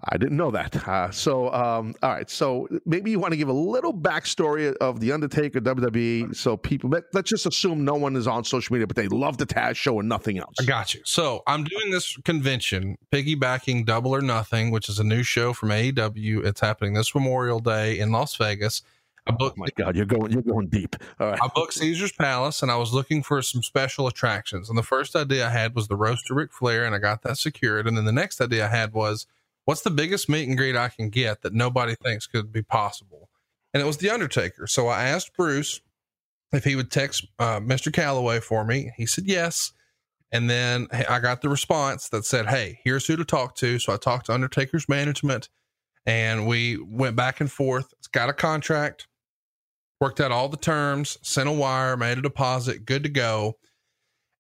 I 0.09 0.19
didn't 0.19 0.37
know 0.37 0.51
that. 0.51 0.77
Uh, 0.87 1.11
so 1.11 1.53
um, 1.53 1.95
all 2.03 2.11
right, 2.11 2.29
so 2.29 2.69
maybe 2.85 3.11
you 3.11 3.19
want 3.19 3.33
to 3.33 3.37
give 3.37 3.49
a 3.49 3.53
little 3.53 3.93
backstory 3.93 4.75
of 4.77 5.01
the 5.01 5.13
Undertaker 5.13 5.61
WWE, 5.61 6.35
so 6.37 6.57
people. 6.57 6.91
Let, 6.91 7.05
let's 7.13 7.31
just 7.31 7.47
assume 7.47 7.85
no 7.85 7.95
one 7.95 8.17
is 8.17 8.27
on 8.27 8.45
social 8.45 8.75
media, 8.75 8.87
but 8.87 8.97
they 8.97 9.09
love 9.09 9.39
the 9.39 9.47
Taz 9.47 9.77
show 9.77 9.99
and 10.01 10.09
nothing 10.09 10.39
else. 10.39 10.55
I 10.61 10.65
got 10.65 10.95
you. 10.95 11.01
So 11.05 11.43
I'm 11.47 11.65
doing 11.65 11.91
this 11.91 12.17
convention, 12.19 12.97
piggybacking 13.11 13.87
Double 13.87 14.15
or 14.15 14.21
Nothing, 14.21 14.71
which 14.71 14.89
is 14.89 14.99
a 14.99 15.05
new 15.05 15.23
show 15.23 15.53
from 15.53 15.71
AEW. 15.71 16.45
It's 16.45 16.61
happening 16.61 16.95
this 16.95 17.15
Memorial 17.15 17.61
Day 17.61 17.99
in 17.99 18.13
Las 18.13 18.37
Vegas. 18.37 18.83
I 19.27 19.33
Oh 19.33 19.37
booked 19.37 19.57
my 19.57 19.67
God, 19.75 19.97
you're 19.97 20.05
going, 20.05 20.33
you're 20.33 20.43
going 20.43 20.69
deep. 20.69 20.97
All 21.19 21.29
right. 21.29 21.39
I 21.43 21.49
booked 21.55 21.73
Caesar's 21.75 22.13
Palace 22.13 22.63
and 22.63 22.71
I 22.71 22.77
was 22.77 22.93
looking 22.93 23.23
for 23.23 23.41
some 23.41 23.63
special 23.63 24.07
attractions. 24.07 24.69
And 24.69 24.77
the 24.77 24.83
first 24.83 25.17
idea 25.17 25.47
I 25.47 25.51
had 25.51 25.75
was 25.75 25.89
the 25.89 25.97
roast 25.97 26.27
to 26.27 26.35
Ric 26.35 26.53
Flair, 26.53 26.85
and 26.85 26.95
I 26.95 26.99
got 26.99 27.23
that 27.23 27.39
secured. 27.39 27.87
And 27.87 27.97
then 27.97 28.05
the 28.05 28.13
next 28.13 28.41
idea 28.41 28.67
I 28.67 28.69
had 28.69 28.93
was, 28.93 29.27
what's 29.65 29.83
the 29.83 29.91
biggest 29.91 30.29
meet 30.29 30.49
and 30.49 30.57
greet 30.57 30.77
I 30.77 30.89
can 30.89 31.11
get 31.11 31.43
that 31.43 31.55
nobody 31.55 31.95
thinks 31.95 32.27
could 32.27 32.53
be 32.53 32.63
possible? 32.63 33.29
And 33.73 33.83
it 33.83 33.87
was 33.87 33.97
The 33.97 34.11
Undertaker. 34.11 34.67
So 34.67 34.89
I 34.89 35.05
asked 35.05 35.37
Bruce 35.37 35.81
if 36.53 36.65
he 36.65 36.77
would 36.77 36.91
text 36.91 37.27
uh, 37.39 37.61
Mr. 37.61 37.91
Calaway 37.91 38.43
for 38.43 38.65
me. 38.65 38.93
He 38.97 39.07
said 39.07 39.25
yes. 39.27 39.73
And 40.31 40.49
then 40.51 40.89
I 41.09 41.21
got 41.21 41.43
the 41.43 41.49
response 41.49 42.09
that 42.09 42.25
said, 42.25 42.47
Hey, 42.47 42.81
here's 42.85 43.07
who 43.07 43.17
to 43.17 43.25
talk 43.25 43.55
to. 43.57 43.79
So 43.79 43.93
I 43.93 43.97
talked 43.97 44.27
to 44.27 44.35
Undertaker's 44.35 44.89
management 44.89 45.49
and 46.07 46.47
we 46.47 46.79
went 46.79 47.17
back 47.17 47.41
and 47.41 47.51
forth. 47.51 47.93
Got 48.13 48.29
a 48.29 48.33
contract 48.33 49.07
worked 50.05 50.21
out 50.21 50.33
all 50.33 50.51
the 50.51 50.57
terms, 50.59 51.17
sent 51.23 51.49
a 51.49 51.53
wire, 51.53 51.97
made 51.97 52.19
a 52.19 52.23
deposit, 52.23 52.85
good 52.85 53.03
to 53.03 53.09
go. 53.09 53.57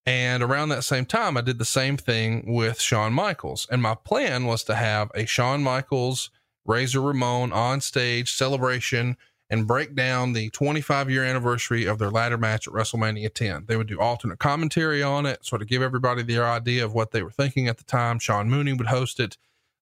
And 0.07 0.42
around 0.42 0.68
that 0.68 0.84
same 0.84 1.07
time, 1.07 1.36
I 1.36 1.40
did 1.40 1.59
the 1.59 1.64
same 1.64 1.96
thing 1.96 2.44
with 2.46 2.80
Shawn 2.80 3.12
Michaels. 3.12 3.66
And 3.70 3.80
my 3.80 3.94
plan 3.94 4.44
was 4.44 4.62
to 4.64 4.74
have 4.74 5.11
a 5.14 5.24
Shawn 5.24 5.62
Michaels, 5.62 6.30
Razor 6.66 7.00
Ramon 7.00 7.52
on 7.52 7.80
stage 7.80 8.32
celebration 8.32 9.16
and 9.50 9.66
break 9.66 9.94
down 9.94 10.32
the 10.32 10.50
25 10.50 11.11
year 11.11 11.24
anniversary 11.24 11.86
of 11.86 11.98
their 11.98 12.11
ladder 12.11 12.38
match 12.38 12.66
at 12.66 12.74
WrestleMania 12.74 13.32
10. 13.32 13.64
They 13.66 13.76
would 13.76 13.86
do 13.86 14.00
alternate 14.00 14.38
commentary 14.38 15.02
on 15.02 15.26
it, 15.26 15.44
sort 15.44 15.62
of 15.62 15.68
give 15.68 15.82
everybody 15.82 16.22
their 16.22 16.46
idea 16.46 16.84
of 16.84 16.94
what 16.94 17.12
they 17.12 17.22
were 17.22 17.30
thinking 17.30 17.68
at 17.68 17.78
the 17.78 17.84
time. 17.84 18.18
Sean 18.18 18.50
Mooney 18.50 18.72
would 18.72 18.88
host 18.88 19.20
it. 19.20 19.36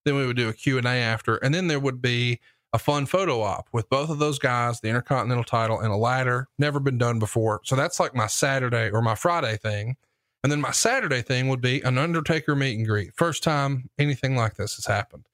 Then 0.04 0.16
we 0.16 0.26
would 0.26 0.36
do 0.36 0.48
a 0.48 0.52
Q&A 0.52 0.82
after, 0.84 1.36
and 1.36 1.54
then 1.54 1.68
there 1.68 1.78
would 1.78 2.02
be 2.02 2.40
a 2.72 2.78
fun 2.78 3.06
photo 3.06 3.40
op 3.42 3.68
with 3.72 3.88
both 3.88 4.10
of 4.10 4.18
those 4.18 4.38
guys, 4.38 4.80
the 4.80 4.88
Intercontinental 4.88 5.44
title 5.44 5.78
and 5.78 5.92
a 5.92 5.96
ladder. 5.96 6.48
Never 6.58 6.80
been 6.80 6.98
done 6.98 7.18
before. 7.18 7.60
So 7.64 7.76
that's 7.76 8.00
like 8.00 8.14
my 8.14 8.26
Saturday 8.26 8.90
or 8.90 9.00
my 9.00 9.14
Friday 9.14 9.56
thing. 9.58 9.96
And 10.43 10.51
then 10.51 10.61
my 10.61 10.72
Saturday 10.72 11.22
thing 11.22 11.49
would 11.49 11.61
be 11.61 11.80
an 11.82 11.99
Undertaker 11.99 12.57
meet 12.57 12.76
and 12.76 12.86
greet. 12.86 13.14
First 13.14 13.43
time 13.43 13.88
anything 13.99 14.36
like 14.36 14.55
this 14.55 14.74
has 14.76 14.86
happened. 14.86 15.26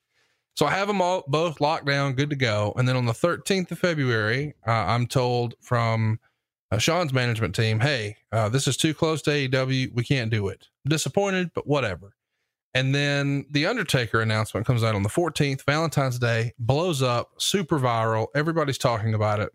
So 0.55 0.67
I 0.67 0.73
have 0.73 0.89
them 0.89 1.01
all 1.01 1.25
both 1.29 1.61
locked 1.61 1.87
down, 1.87 2.15
good 2.15 2.31
to 2.31 2.37
go. 2.37 2.75
And 2.77 2.89
then 2.89 2.97
on 2.97 3.07
the 3.07 3.13
13th 3.13 3.71
of 3.71 3.79
February, 3.79 4.55
uh, 4.67 4.73
I'm 4.73 5.07
told 5.07 5.55
from 5.61 6.19
uh, 6.71 6.79
Shawn's 6.79 7.13
management 7.13 7.55
team, 7.55 7.81
hey, 7.81 8.17
uh, 8.33 8.49
this 8.49 8.67
is 8.67 8.77
too 8.77 8.93
close 8.93 9.23
to 9.23 9.31
AEW. 9.31 9.95
We 9.95 10.05
can't 10.05 10.31
do 10.31 10.49
it. 10.49 10.67
I'm 10.85 10.91
disappointed, 10.91 11.53
but 11.55 11.67
whatever. 11.67 12.15
And 12.75 12.95
then 12.95 13.47
the 13.51 13.67
Undertaker 13.67 14.21
announcement 14.21 14.67
comes 14.67 14.85
out 14.85 14.95
on 14.95 15.03
the 15.03 15.09
14th, 15.09 15.65
Valentine's 15.65 16.19
Day, 16.19 16.53
blows 16.59 17.03
up, 17.03 17.31
super 17.39 17.79
viral. 17.79 18.27
Everybody's 18.35 18.79
talking 18.79 19.15
about 19.15 19.41
it. 19.41 19.53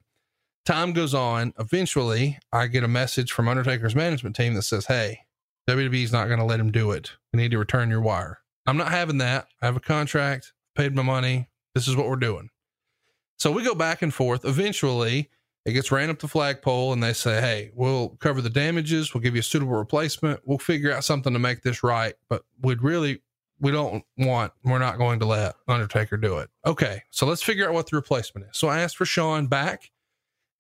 Time 0.66 0.94
goes 0.94 1.14
on. 1.14 1.54
Eventually, 1.60 2.40
I 2.52 2.68
get 2.68 2.84
a 2.84 2.88
message 2.88 3.32
from 3.32 3.48
Undertaker's 3.48 3.96
management 3.96 4.36
team 4.36 4.54
that 4.54 4.64
says, 4.64 4.86
Hey, 4.86 5.20
WWE's 5.68 6.12
not 6.12 6.28
going 6.28 6.40
to 6.40 6.46
let 6.46 6.60
him 6.60 6.72
do 6.72 6.92
it. 6.92 7.12
We 7.32 7.38
need 7.42 7.52
to 7.52 7.60
return 7.60 7.90
your 7.90 8.02
wire. 8.02 8.40
I'm 8.66 8.78
not 8.78 8.92
having 8.92 9.18
that. 9.20 9.48
I 9.62 9.66
have 9.66 9.76
a 9.76 9.82
contract, 9.82 10.54
paid 10.76 10.96
my 10.96 11.02
money. 11.02 11.50
This 11.76 11.88
is 11.88 11.96
what 11.96 12.08
we're 12.08 12.16
doing. 12.16 12.50
So 13.38 13.52
we 13.52 13.64
go 13.64 13.76
back 13.76 14.02
and 14.02 14.14
forth. 14.14 14.46
Eventually, 14.46 15.30
it 15.66 15.74
gets 15.74 15.92
ran 15.92 16.10
up 16.10 16.20
the 16.20 16.28
flagpole 16.28 16.94
and 16.94 17.02
they 17.02 17.14
say, 17.14 17.42
Hey, 17.42 17.72
we'll 17.74 18.10
cover 18.20 18.42
the 18.42 18.50
damages. 18.50 19.14
We'll 19.14 19.22
give 19.22 19.36
you 19.36 19.40
a 19.40 19.44
suitable 19.44 19.74
replacement. 19.74 20.42
We'll 20.46 20.58
figure 20.58 20.92
out 20.92 21.04
something 21.04 21.34
to 21.34 21.40
make 21.40 21.62
this 21.62 21.84
right. 21.84 22.14
But 22.30 22.44
we'd 22.62 22.84
really, 22.84 23.22
we 23.60 23.72
don't 23.72 24.04
want, 24.18 24.54
we're 24.64 24.80
not 24.80 24.98
going 24.98 25.20
to 25.20 25.26
let 25.26 25.56
Undertaker 25.68 26.18
do 26.18 26.40
it. 26.40 26.50
Okay. 26.66 27.04
So 27.12 27.26
let's 27.26 27.44
figure 27.44 27.68
out 27.68 27.74
what 27.74 27.90
the 27.90 27.96
replacement 27.96 28.48
is. 28.48 28.58
So 28.58 28.68
I 28.68 28.82
asked 28.82 28.98
for 28.98 29.06
Shawn 29.06 29.48
back 29.48 29.92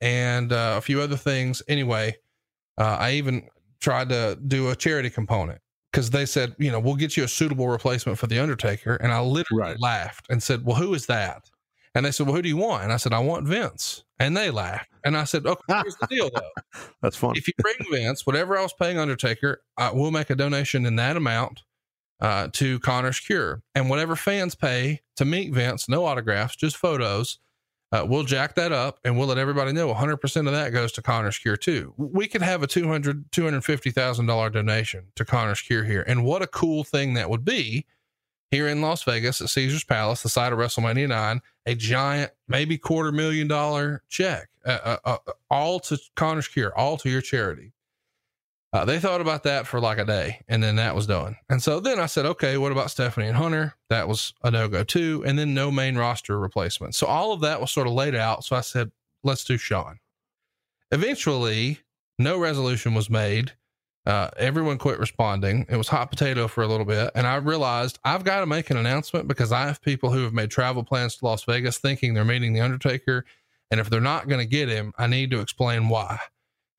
and 0.01 0.51
uh, 0.51 0.75
a 0.77 0.81
few 0.81 1.01
other 1.01 1.17
things. 1.17 1.61
Anyway, 1.67 2.17
uh, 2.77 2.97
I 2.99 3.13
even 3.13 3.47
tried 3.83 4.09
to 4.09 4.37
do 4.47 4.69
a 4.69 4.75
charity 4.75 5.09
component 5.09 5.59
because 5.91 6.09
they 6.09 6.25
said, 6.25 6.55
you 6.57 6.71
know, 6.71 6.79
we'll 6.79 6.95
get 6.95 7.15
you 7.17 7.23
a 7.23 7.27
suitable 7.27 7.67
replacement 7.67 8.17
for 8.17 8.25
the 8.27 8.39
Undertaker. 8.39 8.95
And 8.95 9.11
I 9.11 9.19
literally 9.21 9.61
Right. 9.61 9.79
laughed 9.79 10.25
and 10.29 10.41
said, 10.41 10.65
Well, 10.65 10.77
who 10.77 10.93
is 10.93 11.05
that? 11.07 11.49
And 11.93 12.05
they 12.05 12.11
said, 12.11 12.25
Well, 12.25 12.35
who 12.35 12.41
do 12.41 12.49
you 12.49 12.57
want? 12.57 12.83
And 12.83 12.91
I 12.93 12.97
said, 12.97 13.13
I 13.13 13.19
want 13.19 13.45
Vince. 13.47 14.03
And 14.19 14.35
they 14.35 14.49
laughed. 14.49 14.89
And 15.05 15.15
I 15.17 15.25
said, 15.25 15.45
Okay, 15.45 15.61
here's 15.81 15.97
the 15.97 16.07
deal 16.07 16.31
though. 16.33 16.79
That's 17.03 17.15
fun. 17.17 17.33
if 17.35 17.47
you 17.47 17.53
bring 17.59 17.75
Vince, 17.91 18.25
whatever 18.25 18.57
I 18.57 18.61
was 18.63 18.73
paying 18.73 18.97
Undertaker, 18.97 19.61
I 19.77 19.91
will 19.91 20.09
make 20.11 20.29
a 20.31 20.35
donation 20.35 20.85
in 20.85 20.95
that 20.95 21.17
amount 21.17 21.61
uh, 22.21 22.47
to 22.53 22.79
Connor's 22.79 23.19
Cure. 23.19 23.61
And 23.75 23.89
whatever 23.89 24.15
fans 24.15 24.55
pay 24.55 25.01
to 25.17 25.25
meet 25.25 25.53
Vince, 25.53 25.89
no 25.89 26.05
autographs, 26.05 26.55
just 26.55 26.77
photos, 26.77 27.37
uh, 27.93 28.03
we'll 28.03 28.23
jack 28.23 28.55
that 28.55 28.71
up 28.71 28.99
and 29.05 29.15
we'll 29.15 29.27
let 29.27 29.37
everybody 29.37 29.71
know 29.71 29.93
100% 29.93 30.47
of 30.47 30.51
that 30.53 30.71
goes 30.71 30.91
to 30.91 31.01
Connor's 31.01 31.37
Cure 31.37 31.55
too. 31.55 31.93
We 31.95 32.27
could 32.27 32.41
have 32.41 32.63
a 32.63 32.67
$200, 32.67 33.25
$250,000 33.29 34.51
donation 34.51 35.05
to 35.15 35.23
Connor's 35.23 35.61
Cure 35.61 35.83
here. 35.83 36.03
And 36.07 36.25
what 36.25 36.41
a 36.41 36.47
cool 36.47 36.83
thing 36.83 37.13
that 37.13 37.29
would 37.29 37.45
be 37.45 37.85
here 38.49 38.67
in 38.67 38.81
Las 38.81 39.03
Vegas 39.03 39.41
at 39.41 39.49
Caesar's 39.49 39.83
Palace, 39.83 40.23
the 40.23 40.29
site 40.29 40.51
of 40.51 40.57
WrestleMania 40.57 41.07
9, 41.07 41.39
a 41.67 41.75
giant, 41.75 42.31
maybe 42.47 42.79
quarter 42.79 43.11
million 43.11 43.47
dollar 43.47 44.01
check, 44.09 44.49
uh, 44.65 44.79
uh, 44.83 44.97
uh, 45.05 45.17
all 45.51 45.79
to 45.81 45.99
Connor's 46.15 46.47
Cure, 46.47 46.75
all 46.75 46.97
to 46.97 47.11
your 47.11 47.21
charity. 47.21 47.73
Uh, 48.73 48.83
they 48.83 48.99
thought 48.99 49.21
about 49.21 49.43
that 49.43 49.67
for 49.67 49.79
like 49.79 49.99
a 49.99 50.05
day 50.05 50.41
and 50.47 50.63
then 50.63 50.77
that 50.77 50.95
was 50.95 51.05
done. 51.05 51.37
And 51.47 51.61
so 51.61 51.79
then 51.79 51.99
I 51.99 52.07
said, 52.07 52.25
okay, 52.25 52.57
what 52.57 52.71
about 52.71 52.89
Stephanie 52.89 53.27
and 53.27 53.37
Hunter? 53.37 53.75
That 53.89 54.07
was 54.07 54.33
a 54.43 54.49
no 54.49 54.67
go 54.67 54.83
too. 54.83 55.23
And 55.27 55.37
then 55.37 55.53
no 55.53 55.69
main 55.69 55.95
roster 55.95 56.39
replacement. 56.39 56.95
So 56.95 57.05
all 57.05 57.33
of 57.33 57.41
that 57.41 57.61
was 57.61 57.71
sort 57.71 57.85
of 57.85 57.93
laid 57.93 58.15
out. 58.15 58.43
So 58.43 58.55
I 58.55 58.61
said, 58.61 58.91
let's 59.23 59.43
do 59.43 59.57
Shawn. 59.57 59.99
Eventually, 60.91 61.81
no 62.17 62.39
resolution 62.39 62.95
was 62.95 63.11
made. 63.11 63.53
Uh, 64.07 64.29
everyone 64.37 64.79
quit 64.79 64.99
responding. 64.99 65.67
It 65.69 65.77
was 65.77 65.87
hot 65.87 66.09
potato 66.09 66.47
for 66.47 66.63
a 66.63 66.67
little 66.67 66.85
bit. 66.85 67.11
And 67.13 67.27
I 67.27 67.35
realized 67.35 67.99
I've 68.03 68.23
got 68.23 68.39
to 68.39 68.47
make 68.47 68.71
an 68.71 68.77
announcement 68.77 69.27
because 69.27 69.51
I 69.51 69.67
have 69.67 69.83
people 69.83 70.11
who 70.11 70.23
have 70.23 70.33
made 70.33 70.49
travel 70.49 70.83
plans 70.83 71.15
to 71.17 71.25
Las 71.25 71.43
Vegas 71.43 71.77
thinking 71.77 72.15
they're 72.15 72.25
meeting 72.25 72.53
The 72.53 72.61
Undertaker. 72.61 73.23
And 73.69 73.79
if 73.79 73.89
they're 73.91 74.01
not 74.01 74.27
going 74.27 74.41
to 74.41 74.49
get 74.49 74.67
him, 74.67 74.93
I 74.97 75.05
need 75.05 75.29
to 75.31 75.39
explain 75.39 75.89
why. 75.89 76.19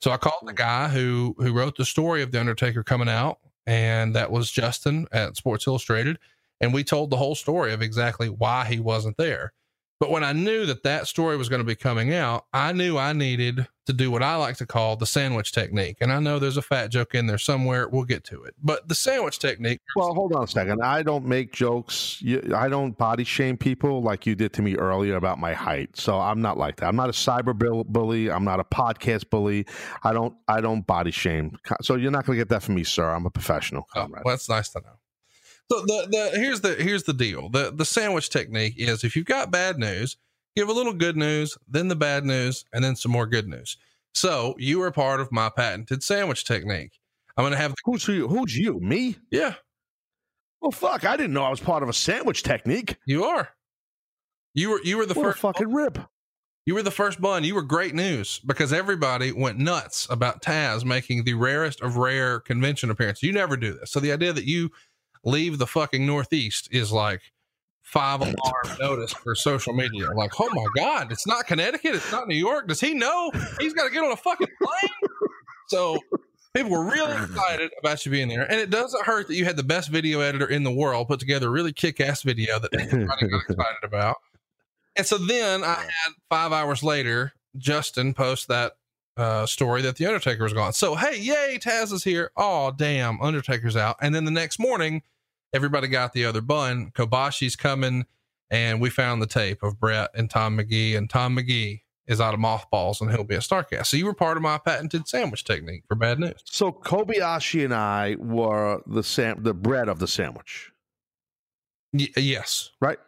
So 0.00 0.10
I 0.10 0.16
called 0.16 0.42
the 0.42 0.52
mm-hmm. 0.52 0.56
guy 0.56 0.88
who 0.88 1.34
who 1.38 1.52
wrote 1.52 1.76
the 1.76 1.84
story 1.84 2.22
of 2.22 2.32
the 2.32 2.40
Undertaker 2.40 2.82
coming 2.82 3.08
out, 3.08 3.38
and 3.66 4.14
that 4.14 4.30
was 4.30 4.50
Justin 4.50 5.06
at 5.12 5.36
Sports 5.36 5.66
Illustrated, 5.66 6.18
and 6.60 6.74
we 6.74 6.84
told 6.84 7.10
the 7.10 7.16
whole 7.16 7.34
story 7.34 7.72
of 7.72 7.82
exactly 7.82 8.28
why 8.28 8.66
he 8.66 8.80
wasn't 8.80 9.16
there. 9.16 9.52
But 10.00 10.10
when 10.10 10.24
I 10.24 10.32
knew 10.32 10.66
that 10.66 10.82
that 10.82 11.06
story 11.06 11.36
was 11.36 11.48
going 11.48 11.60
to 11.60 11.66
be 11.66 11.76
coming 11.76 12.12
out, 12.12 12.46
I 12.52 12.72
knew 12.72 12.98
I 12.98 13.12
needed 13.12 13.68
to 13.86 13.92
do 13.92 14.10
what 14.10 14.22
I 14.22 14.36
like 14.36 14.56
to 14.56 14.66
call 14.66 14.96
the 14.96 15.06
sandwich 15.06 15.52
technique. 15.52 15.98
And 16.00 16.12
I 16.12 16.18
know 16.18 16.38
there's 16.38 16.56
a 16.56 16.62
fat 16.62 16.90
joke 16.90 17.14
in 17.14 17.26
there 17.26 17.38
somewhere. 17.38 17.88
We'll 17.88 18.04
get 18.04 18.24
to 18.24 18.42
it. 18.44 18.54
But 18.62 18.88
the 18.88 18.94
sandwich 18.94 19.38
technique. 19.38 19.80
Well, 19.94 20.14
hold 20.14 20.32
on 20.34 20.44
a 20.44 20.46
second. 20.46 20.82
I 20.82 21.02
don't 21.02 21.26
make 21.26 21.52
jokes. 21.52 22.22
I 22.54 22.68
don't 22.68 22.96
body 22.96 23.24
shame 23.24 23.56
people 23.56 24.02
like 24.02 24.26
you 24.26 24.34
did 24.34 24.52
to 24.54 24.62
me 24.62 24.74
earlier 24.76 25.16
about 25.16 25.38
my 25.38 25.52
height. 25.52 25.96
So 25.96 26.18
I'm 26.18 26.40
not 26.40 26.58
like 26.58 26.76
that. 26.76 26.86
I'm 26.86 26.96
not 26.96 27.08
a 27.08 27.12
cyber 27.12 27.54
bully. 27.86 28.30
I'm 28.30 28.44
not 28.44 28.58
a 28.58 28.64
podcast 28.64 29.30
bully. 29.30 29.66
I 30.02 30.12
don't. 30.12 30.34
I 30.48 30.60
don't 30.60 30.86
body 30.86 31.10
shame. 31.10 31.56
So 31.82 31.94
you're 31.94 32.10
not 32.10 32.26
going 32.26 32.38
to 32.38 32.40
get 32.40 32.48
that 32.48 32.62
from 32.62 32.74
me, 32.74 32.84
sir. 32.84 33.08
I'm 33.08 33.26
a 33.26 33.30
professional. 33.30 33.86
Oh, 33.94 34.00
Comrade. 34.00 34.22
well, 34.24 34.32
that's 34.32 34.48
nice 34.48 34.70
to 34.70 34.80
know. 34.80 34.96
So 35.70 35.80
the, 35.80 36.08
the 36.10 36.38
here's 36.38 36.60
the 36.60 36.74
here's 36.74 37.04
the 37.04 37.12
deal. 37.14 37.48
The 37.48 37.72
the 37.74 37.84
sandwich 37.84 38.30
technique 38.30 38.74
is 38.76 39.02
if 39.04 39.16
you've 39.16 39.24
got 39.26 39.50
bad 39.50 39.78
news, 39.78 40.16
give 40.56 40.68
a 40.68 40.72
little 40.72 40.92
good 40.92 41.16
news, 41.16 41.56
then 41.66 41.88
the 41.88 41.96
bad 41.96 42.24
news, 42.24 42.64
and 42.72 42.84
then 42.84 42.96
some 42.96 43.12
more 43.12 43.26
good 43.26 43.48
news. 43.48 43.76
So 44.14 44.54
you 44.58 44.80
are 44.82 44.90
part 44.92 45.20
of 45.20 45.32
my 45.32 45.48
patented 45.48 46.02
sandwich 46.02 46.44
technique. 46.44 47.00
I'm 47.36 47.44
gonna 47.44 47.56
have 47.56 47.72
the 47.72 47.76
Who's 47.84 48.06
you? 48.06 48.28
Who's 48.28 48.56
you? 48.56 48.78
Me? 48.80 49.16
yeah, 49.30 49.54
Well, 50.60 50.70
fuck. 50.70 51.04
I 51.04 51.16
didn't 51.16 51.32
know 51.32 51.42
I 51.44 51.50
was 51.50 51.60
part 51.60 51.82
of 51.82 51.88
a 51.88 51.92
sandwich 51.94 52.42
technique. 52.42 52.96
you 53.06 53.24
are. 53.24 53.48
You 54.54 54.70
were 54.70 54.80
you 54.84 54.98
were 54.98 55.06
the 55.06 55.14
What 55.14 55.24
first 55.24 55.38
fucking 55.40 55.72
rip. 55.72 55.98
You 56.66 56.74
were 56.74 56.82
the 56.82 56.90
first 56.90 57.20
bun. 57.20 57.42
You 57.44 57.54
were 57.56 57.62
great 57.62 57.94
news 57.94 58.38
because 58.46 58.72
everybody 58.72 59.32
went 59.32 59.58
nuts 59.58 60.06
about 60.08 60.40
Taz 60.42 60.84
making 60.84 61.24
the 61.24 61.34
rarest 61.34 61.80
of 61.82 61.96
rare 61.96 62.38
convention 62.40 62.90
appearances. 62.90 63.22
You 63.22 63.32
never 63.32 63.56
do 63.56 63.74
this. 63.74 63.90
So 63.90 63.98
the 64.00 64.12
idea 64.12 64.32
that 64.32 64.44
you 64.46 64.70
leave 65.24 65.58
the 65.58 65.66
fucking 65.66 66.06
Northeast 66.06 66.68
is 66.70 66.92
like 66.92 67.20
five 67.82 68.20
alarm 68.22 68.78
notice 68.80 69.12
for 69.12 69.34
social 69.34 69.72
media. 69.72 70.10
Like, 70.14 70.32
oh 70.40 70.48
my 70.52 70.66
God, 70.76 71.12
it's 71.12 71.26
not 71.26 71.46
Connecticut, 71.46 71.94
it's 71.94 72.12
not 72.12 72.28
New 72.28 72.34
York. 72.34 72.68
Does 72.68 72.80
he 72.80 72.94
know 72.94 73.30
he's 73.60 73.72
got 73.72 73.84
to 73.84 73.90
get 73.90 74.02
on 74.02 74.12
a 74.12 74.16
fucking 74.16 74.48
plane? 74.62 75.10
So 75.68 75.98
people 76.54 76.70
were 76.70 76.84
really 76.84 77.12
excited 77.24 77.70
about 77.80 78.04
you 78.04 78.12
being 78.12 78.28
there. 78.28 78.50
And 78.50 78.60
it 78.60 78.70
doesn't 78.70 79.04
hurt 79.04 79.28
that 79.28 79.34
you 79.34 79.44
had 79.44 79.56
the 79.56 79.62
best 79.62 79.88
video 79.88 80.20
editor 80.20 80.46
in 80.46 80.62
the 80.62 80.72
world 80.72 81.08
put 81.08 81.20
together 81.20 81.48
a 81.48 81.50
really 81.50 81.72
kick 81.72 82.00
ass 82.00 82.22
video 82.22 82.58
that 82.58 82.74
everybody 82.78 83.28
got 83.28 83.42
excited 83.48 83.84
about. 83.84 84.16
And 84.96 85.06
so 85.06 85.18
then 85.18 85.64
I 85.64 85.74
had 85.74 86.12
five 86.28 86.52
hours 86.52 86.82
later, 86.82 87.32
Justin 87.56 88.14
post 88.14 88.48
that 88.48 88.72
uh, 89.16 89.46
story 89.46 89.82
that 89.82 89.96
the 89.96 90.06
Undertaker 90.06 90.42
was 90.42 90.52
gone. 90.52 90.72
So 90.72 90.94
hey, 90.94 91.18
yay, 91.18 91.58
Taz 91.60 91.92
is 91.92 92.04
here. 92.04 92.30
Oh 92.36 92.72
damn, 92.76 93.20
Undertaker's 93.20 93.76
out. 93.76 93.96
And 94.00 94.14
then 94.14 94.24
the 94.24 94.30
next 94.30 94.58
morning, 94.58 95.02
everybody 95.54 95.88
got 95.88 96.12
the 96.12 96.26
other 96.26 96.42
bun. 96.42 96.90
Kobashi's 96.94 97.56
coming, 97.56 98.04
and 98.50 98.80
we 98.80 98.90
found 98.90 99.22
the 99.22 99.26
tape 99.26 99.62
of 99.62 99.80
Bret 99.80 100.10
and 100.14 100.28
Tom 100.28 100.56
Magee, 100.56 100.96
and 100.96 101.08
Tom 101.08 101.34
Magee 101.34 101.84
is 102.06 102.20
out 102.20 102.34
of 102.34 102.40
mothballs 102.40 103.00
and 103.00 103.10
he'll 103.10 103.24
be 103.24 103.34
a 103.34 103.38
Starrcast. 103.38 103.86
So 103.86 103.96
you 103.96 104.04
were 104.04 104.14
part 104.14 104.36
of 104.36 104.42
my 104.42 104.58
patented 104.58 105.08
sandwich 105.08 105.44
technique 105.44 105.84
for 105.88 105.94
bad 105.94 106.18
news. 106.18 106.42
So 106.44 106.70
Kobayashi 106.70 107.64
and 107.64 107.74
I 107.74 108.16
were 108.18 108.82
the 108.86 109.02
sam 109.02 109.42
the 109.42 109.54
bread 109.54 109.88
of 109.88 109.98
the 109.98 110.06
sandwich. 110.06 110.70
Y- 111.92 112.08
yes. 112.16 112.70
Right? 112.80 112.98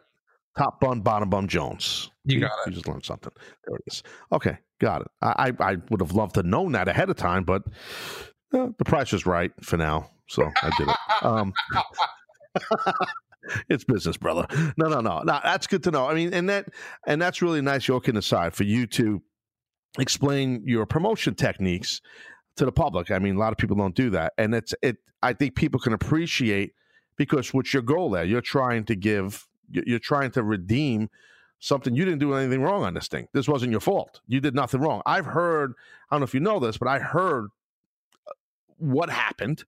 Top 0.57 0.79
bun, 0.79 1.01
bottom 1.01 1.29
bun 1.29 1.47
Jones. 1.47 2.09
You 2.25 2.39
got 2.39 2.51
it. 2.65 2.69
You 2.69 2.71
just 2.73 2.87
learned 2.87 3.05
something. 3.05 3.31
There 3.67 3.75
it 3.75 3.83
is. 3.85 4.01
Okay, 4.31 4.57
got 4.81 5.01
it. 5.01 5.07
I 5.21 5.51
I, 5.59 5.71
I 5.73 5.75
would 5.91 6.01
have 6.01 6.13
loved 6.13 6.33
to 6.35 6.43
known 6.43 6.71
that 6.71 6.87
ahead 6.87 7.11
of 7.11 7.15
time, 7.15 7.43
but 7.43 7.63
uh, 8.53 8.69
the 8.79 8.85
price 8.85 9.11
was 9.11 9.27
right 9.27 9.51
for 9.61 9.77
now, 9.77 10.09
so 10.27 10.49
I 10.63 10.71
did 10.79 10.87
it. 10.89 10.95
Um, 11.21 11.53
it's 13.69 13.83
business, 13.83 14.17
brother. 14.17 14.45
No, 14.77 14.87
no, 14.87 15.01
no, 15.01 15.21
no. 15.21 15.39
That's 15.43 15.67
good 15.67 15.83
to 15.83 15.91
know. 15.91 16.07
I 16.07 16.13
mean, 16.13 16.33
and 16.33 16.49
that 16.49 16.67
and 17.05 17.21
that's 17.21 17.41
really 17.41 17.61
nice, 17.61 17.83
joking 17.83 18.17
aside, 18.17 18.53
for 18.53 18.63
you 18.63 18.87
to 18.87 19.21
explain 19.99 20.63
your 20.65 20.85
promotion 20.85 21.35
techniques 21.35 22.01
to 22.57 22.65
the 22.65 22.71
public. 22.71 23.11
I 23.11 23.19
mean, 23.19 23.35
a 23.35 23.39
lot 23.39 23.51
of 23.51 23.57
people 23.57 23.75
don't 23.75 23.95
do 23.95 24.09
that, 24.11 24.33
and 24.37 24.53
it's 24.53 24.73
it. 24.81 24.97
I 25.23 25.33
think 25.33 25.55
people 25.55 25.79
can 25.79 25.93
appreciate 25.93 26.73
because 27.17 27.53
what's 27.53 27.73
your 27.73 27.83
goal 27.83 28.11
there? 28.11 28.23
You're 28.23 28.41
trying 28.41 28.85
to 28.85 28.95
give. 28.95 29.47
You're 29.69 29.99
trying 29.99 30.31
to 30.31 30.43
redeem 30.43 31.09
something 31.59 31.95
you 31.95 32.05
didn't 32.05 32.19
do 32.19 32.33
anything 32.33 32.61
wrong 32.61 32.83
on 32.83 32.93
this 32.93 33.07
thing. 33.07 33.27
This 33.33 33.47
wasn't 33.47 33.71
your 33.71 33.81
fault. 33.81 34.21
You 34.27 34.39
did 34.39 34.55
nothing 34.55 34.79
wrong. 34.79 35.01
I've 35.05 35.25
heard. 35.25 35.73
I 36.09 36.15
don't 36.15 36.21
know 36.21 36.25
if 36.25 36.33
you 36.33 36.39
know 36.39 36.59
this, 36.59 36.77
but 36.77 36.87
I 36.87 36.99
heard 36.99 37.49
uh, 38.27 38.31
what 38.77 39.09
happened. 39.09 39.65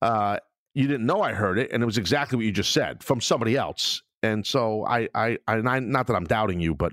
Uh, 0.00 0.38
you 0.80 0.88
didn't 0.88 1.06
know 1.06 1.20
I 1.20 1.32
heard 1.32 1.58
it, 1.58 1.70
and 1.72 1.82
it 1.82 1.86
was 1.86 1.98
exactly 1.98 2.36
what 2.36 2.46
you 2.46 2.52
just 2.52 2.72
said 2.72 3.02
from 3.04 3.20
somebody 3.20 3.56
else. 3.56 4.02
And 4.22 4.46
so 4.46 4.86
I, 4.86 5.08
I, 5.14 5.38
I, 5.46 5.56
I 5.56 5.80
not 5.80 6.06
that 6.06 6.14
I'm 6.14 6.24
doubting 6.24 6.60
you, 6.60 6.74
but 6.74 6.92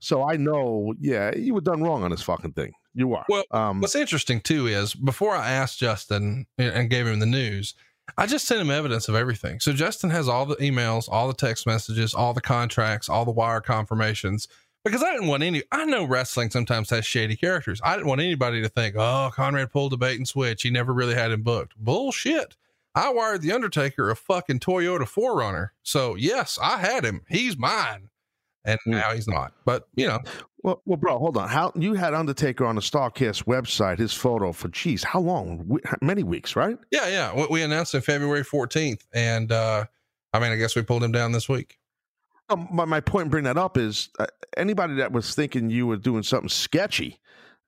so 0.00 0.28
I 0.28 0.36
know, 0.36 0.94
yeah, 1.00 1.34
you 1.36 1.54
were 1.54 1.60
done 1.60 1.82
wrong 1.82 2.04
on 2.04 2.10
this 2.10 2.22
fucking 2.22 2.52
thing. 2.52 2.72
You 2.94 3.14
are. 3.14 3.24
Well, 3.28 3.44
um, 3.50 3.80
what's 3.80 3.96
interesting 3.96 4.40
too 4.40 4.66
is 4.66 4.94
before 4.94 5.34
I 5.34 5.50
asked 5.50 5.78
Justin 5.80 6.46
and 6.58 6.88
gave 6.88 7.06
him 7.06 7.18
the 7.18 7.26
news, 7.26 7.74
I 8.16 8.26
just 8.26 8.46
sent 8.46 8.60
him 8.60 8.70
evidence 8.70 9.08
of 9.08 9.16
everything. 9.16 9.58
So 9.60 9.72
Justin 9.72 10.10
has 10.10 10.28
all 10.28 10.46
the 10.46 10.56
emails, 10.56 11.08
all 11.10 11.26
the 11.26 11.34
text 11.34 11.66
messages, 11.66 12.14
all 12.14 12.34
the 12.34 12.40
contracts, 12.40 13.08
all 13.08 13.24
the 13.24 13.32
wire 13.32 13.60
confirmations. 13.60 14.46
Because 14.84 15.02
I 15.02 15.12
didn't 15.12 15.28
want 15.28 15.42
any. 15.42 15.62
I 15.72 15.86
know 15.86 16.04
wrestling 16.04 16.50
sometimes 16.50 16.90
has 16.90 17.06
shady 17.06 17.36
characters. 17.36 17.80
I 17.82 17.94
didn't 17.94 18.08
want 18.08 18.20
anybody 18.20 18.60
to 18.60 18.68
think, 18.68 18.96
"Oh, 18.98 19.30
Conrad 19.32 19.72
pulled 19.72 19.94
a 19.94 19.96
bait 19.96 20.18
and 20.18 20.28
switch. 20.28 20.62
He 20.62 20.68
never 20.70 20.92
really 20.92 21.14
had 21.14 21.32
him 21.32 21.42
booked." 21.42 21.74
Bullshit. 21.76 22.54
I 22.94 23.12
wired 23.12 23.42
the 23.42 23.52
Undertaker 23.52 24.10
a 24.10 24.16
fucking 24.16 24.60
Toyota 24.60 25.02
4Runner. 25.02 25.70
So 25.82 26.14
yes, 26.14 26.58
I 26.62 26.78
had 26.78 27.04
him. 27.04 27.22
He's 27.28 27.56
mine. 27.58 28.10
And 28.64 28.78
mm. 28.86 28.92
now 28.92 29.12
he's 29.12 29.28
not. 29.28 29.52
But 29.64 29.88
you 29.94 30.06
know. 30.06 30.20
Well, 30.62 30.80
well, 30.86 30.96
bro, 30.96 31.18
hold 31.18 31.36
on. 31.36 31.50
How 31.50 31.72
you 31.74 31.92
had 31.92 32.14
Undertaker 32.14 32.64
on 32.64 32.76
the 32.76 32.80
Starrcast 32.80 33.44
website? 33.44 33.98
His 33.98 34.14
photo 34.14 34.50
for 34.52 34.68
geez, 34.68 35.04
how 35.04 35.20
long? 35.20 35.78
Many 36.00 36.22
weeks, 36.22 36.56
right? 36.56 36.78
Yeah, 36.90 37.08
yeah. 37.08 37.46
We 37.50 37.60
announced 37.60 37.94
it 37.94 38.00
February 38.00 38.44
14th, 38.44 39.02
and 39.12 39.52
uh 39.52 39.84
I 40.34 40.40
mean, 40.40 40.50
I 40.50 40.56
guess 40.56 40.74
we 40.74 40.82
pulled 40.82 41.04
him 41.04 41.12
down 41.12 41.30
this 41.30 41.48
week. 41.48 41.78
Um, 42.50 42.68
my, 42.70 42.84
my 42.84 43.00
point 43.00 43.26
in 43.26 43.30
bringing 43.30 43.44
that 43.44 43.56
up 43.56 43.78
is 43.78 44.08
uh, 44.18 44.26
anybody 44.56 44.94
that 44.96 45.12
was 45.12 45.32
thinking 45.32 45.70
you 45.70 45.86
were 45.86 45.96
doing 45.96 46.24
something 46.24 46.48
sketchy, 46.48 47.20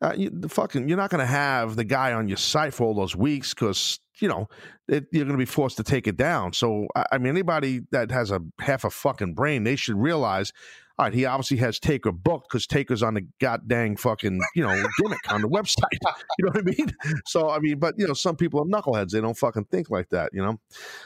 uh, 0.02 0.12
you, 0.16 0.30
the 0.30 0.48
fucking, 0.48 0.88
you're 0.88 0.98
not 0.98 1.10
going 1.10 1.20
to 1.20 1.26
have 1.26 1.76
the 1.76 1.84
guy 1.84 2.12
on 2.12 2.28
your 2.28 2.36
site 2.36 2.74
for 2.74 2.84
all 2.84 2.94
those 2.94 3.16
weeks 3.16 3.54
because 3.54 3.98
you 4.20 4.28
know, 4.28 4.48
it, 4.88 5.06
you're 5.12 5.24
going 5.24 5.36
to 5.36 5.38
be 5.38 5.44
forced 5.44 5.76
to 5.76 5.82
take 5.82 6.06
it 6.06 6.16
down. 6.16 6.52
So, 6.52 6.86
I 7.12 7.18
mean, 7.18 7.28
anybody 7.28 7.82
that 7.90 8.10
has 8.10 8.30
a 8.30 8.40
half 8.60 8.84
a 8.84 8.90
fucking 8.90 9.34
brain, 9.34 9.64
they 9.64 9.76
should 9.76 9.96
realize 9.96 10.52
all 10.98 11.04
right, 11.04 11.12
he 11.12 11.26
obviously 11.26 11.58
has 11.58 11.78
Taker 11.78 12.10
booked 12.10 12.48
because 12.48 12.66
Taker's 12.66 13.02
on 13.02 13.14
the 13.14 13.26
goddamn 13.38 13.96
fucking, 13.96 14.40
you 14.54 14.62
know, 14.62 14.74
gimmick 15.02 15.30
on 15.30 15.42
the 15.42 15.48
website. 15.48 15.84
You 16.38 16.44
know 16.46 16.52
what 16.52 16.58
I 16.58 16.62
mean? 16.62 16.94
So, 17.26 17.48
I 17.48 17.58
mean, 17.60 17.78
but, 17.78 17.94
you 17.98 18.06
know, 18.06 18.12
some 18.12 18.36
people 18.36 18.60
are 18.60 18.64
knuckleheads. 18.64 19.10
They 19.10 19.20
don't 19.22 19.36
fucking 19.36 19.64
think 19.66 19.90
like 19.90 20.10
that, 20.10 20.30
you 20.34 20.42
know? 20.42 20.60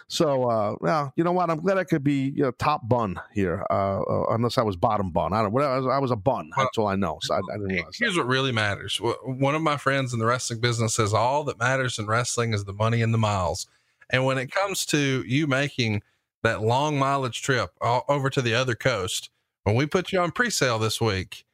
So, 0.09 0.49
uh, 0.51 0.75
well, 0.81 1.13
you 1.17 1.23
know 1.23 1.31
what? 1.31 1.51
I'm 1.51 1.61
glad 1.61 1.79
I 1.79 1.85
could 1.85 2.03
be 2.03 2.33
you 2.35 2.43
know, 2.43 2.51
top 2.53 2.89
bun 2.89 3.21
here, 3.33 3.65
uh, 3.71 4.01
uh, 4.01 4.27
unless 4.31 4.59
I 4.59 4.63
was 4.63 4.77
bottom 4.77 5.11
bun. 5.11 5.33
I 5.33 5.43
don't 5.43 5.55
know. 5.55 5.61
I 5.61 5.77
was, 5.79 5.87
I 5.87 5.99
was 5.99 6.11
a 6.11 6.17
bun. 6.17 6.51
That's 6.57 6.79
all 6.79 6.89
I 6.89 6.97
know. 6.97 7.19
So 7.23 7.35
I, 7.35 7.39
I 7.39 7.57
didn't 7.59 7.69
realize 7.69 7.97
Here's 7.97 8.15
that. 8.15 8.21
what 8.21 8.29
really 8.29 8.53
matters. 8.53 8.97
One 9.01 9.55
of 9.55 9.63
my 9.63 9.77
friends 9.77 10.13
in 10.13 10.19
the 10.19 10.27
wrestling 10.27 10.61
business 10.61 10.95
says 10.95 11.15
all 11.15 11.45
that 11.45 11.59
matters 11.59 11.99
in 11.99 12.07
wrestling 12.07 12.53
is 12.53 12.65
the 12.65 12.73
money 12.73 13.03
and 13.03 13.15
the 13.15 13.19
miles. 13.19 13.69
And 14.11 14.25
when 14.25 14.39
it 14.39 14.51
comes 14.51 14.85
to 14.87 15.23
you 15.27 15.47
making 15.47 16.03
that 16.43 16.61
long 16.63 16.99
mileage 16.99 17.43
trip 17.43 17.71
over 17.81 18.31
to 18.31 18.43
the 18.43 18.55
other 18.55 18.75
coast, 18.75 19.31
when 19.71 19.77
we 19.77 19.87
put 19.87 20.11
you 20.11 20.21
on 20.21 20.33
pre-sale 20.33 20.81
this 20.81 21.01
week, 21.01 21.45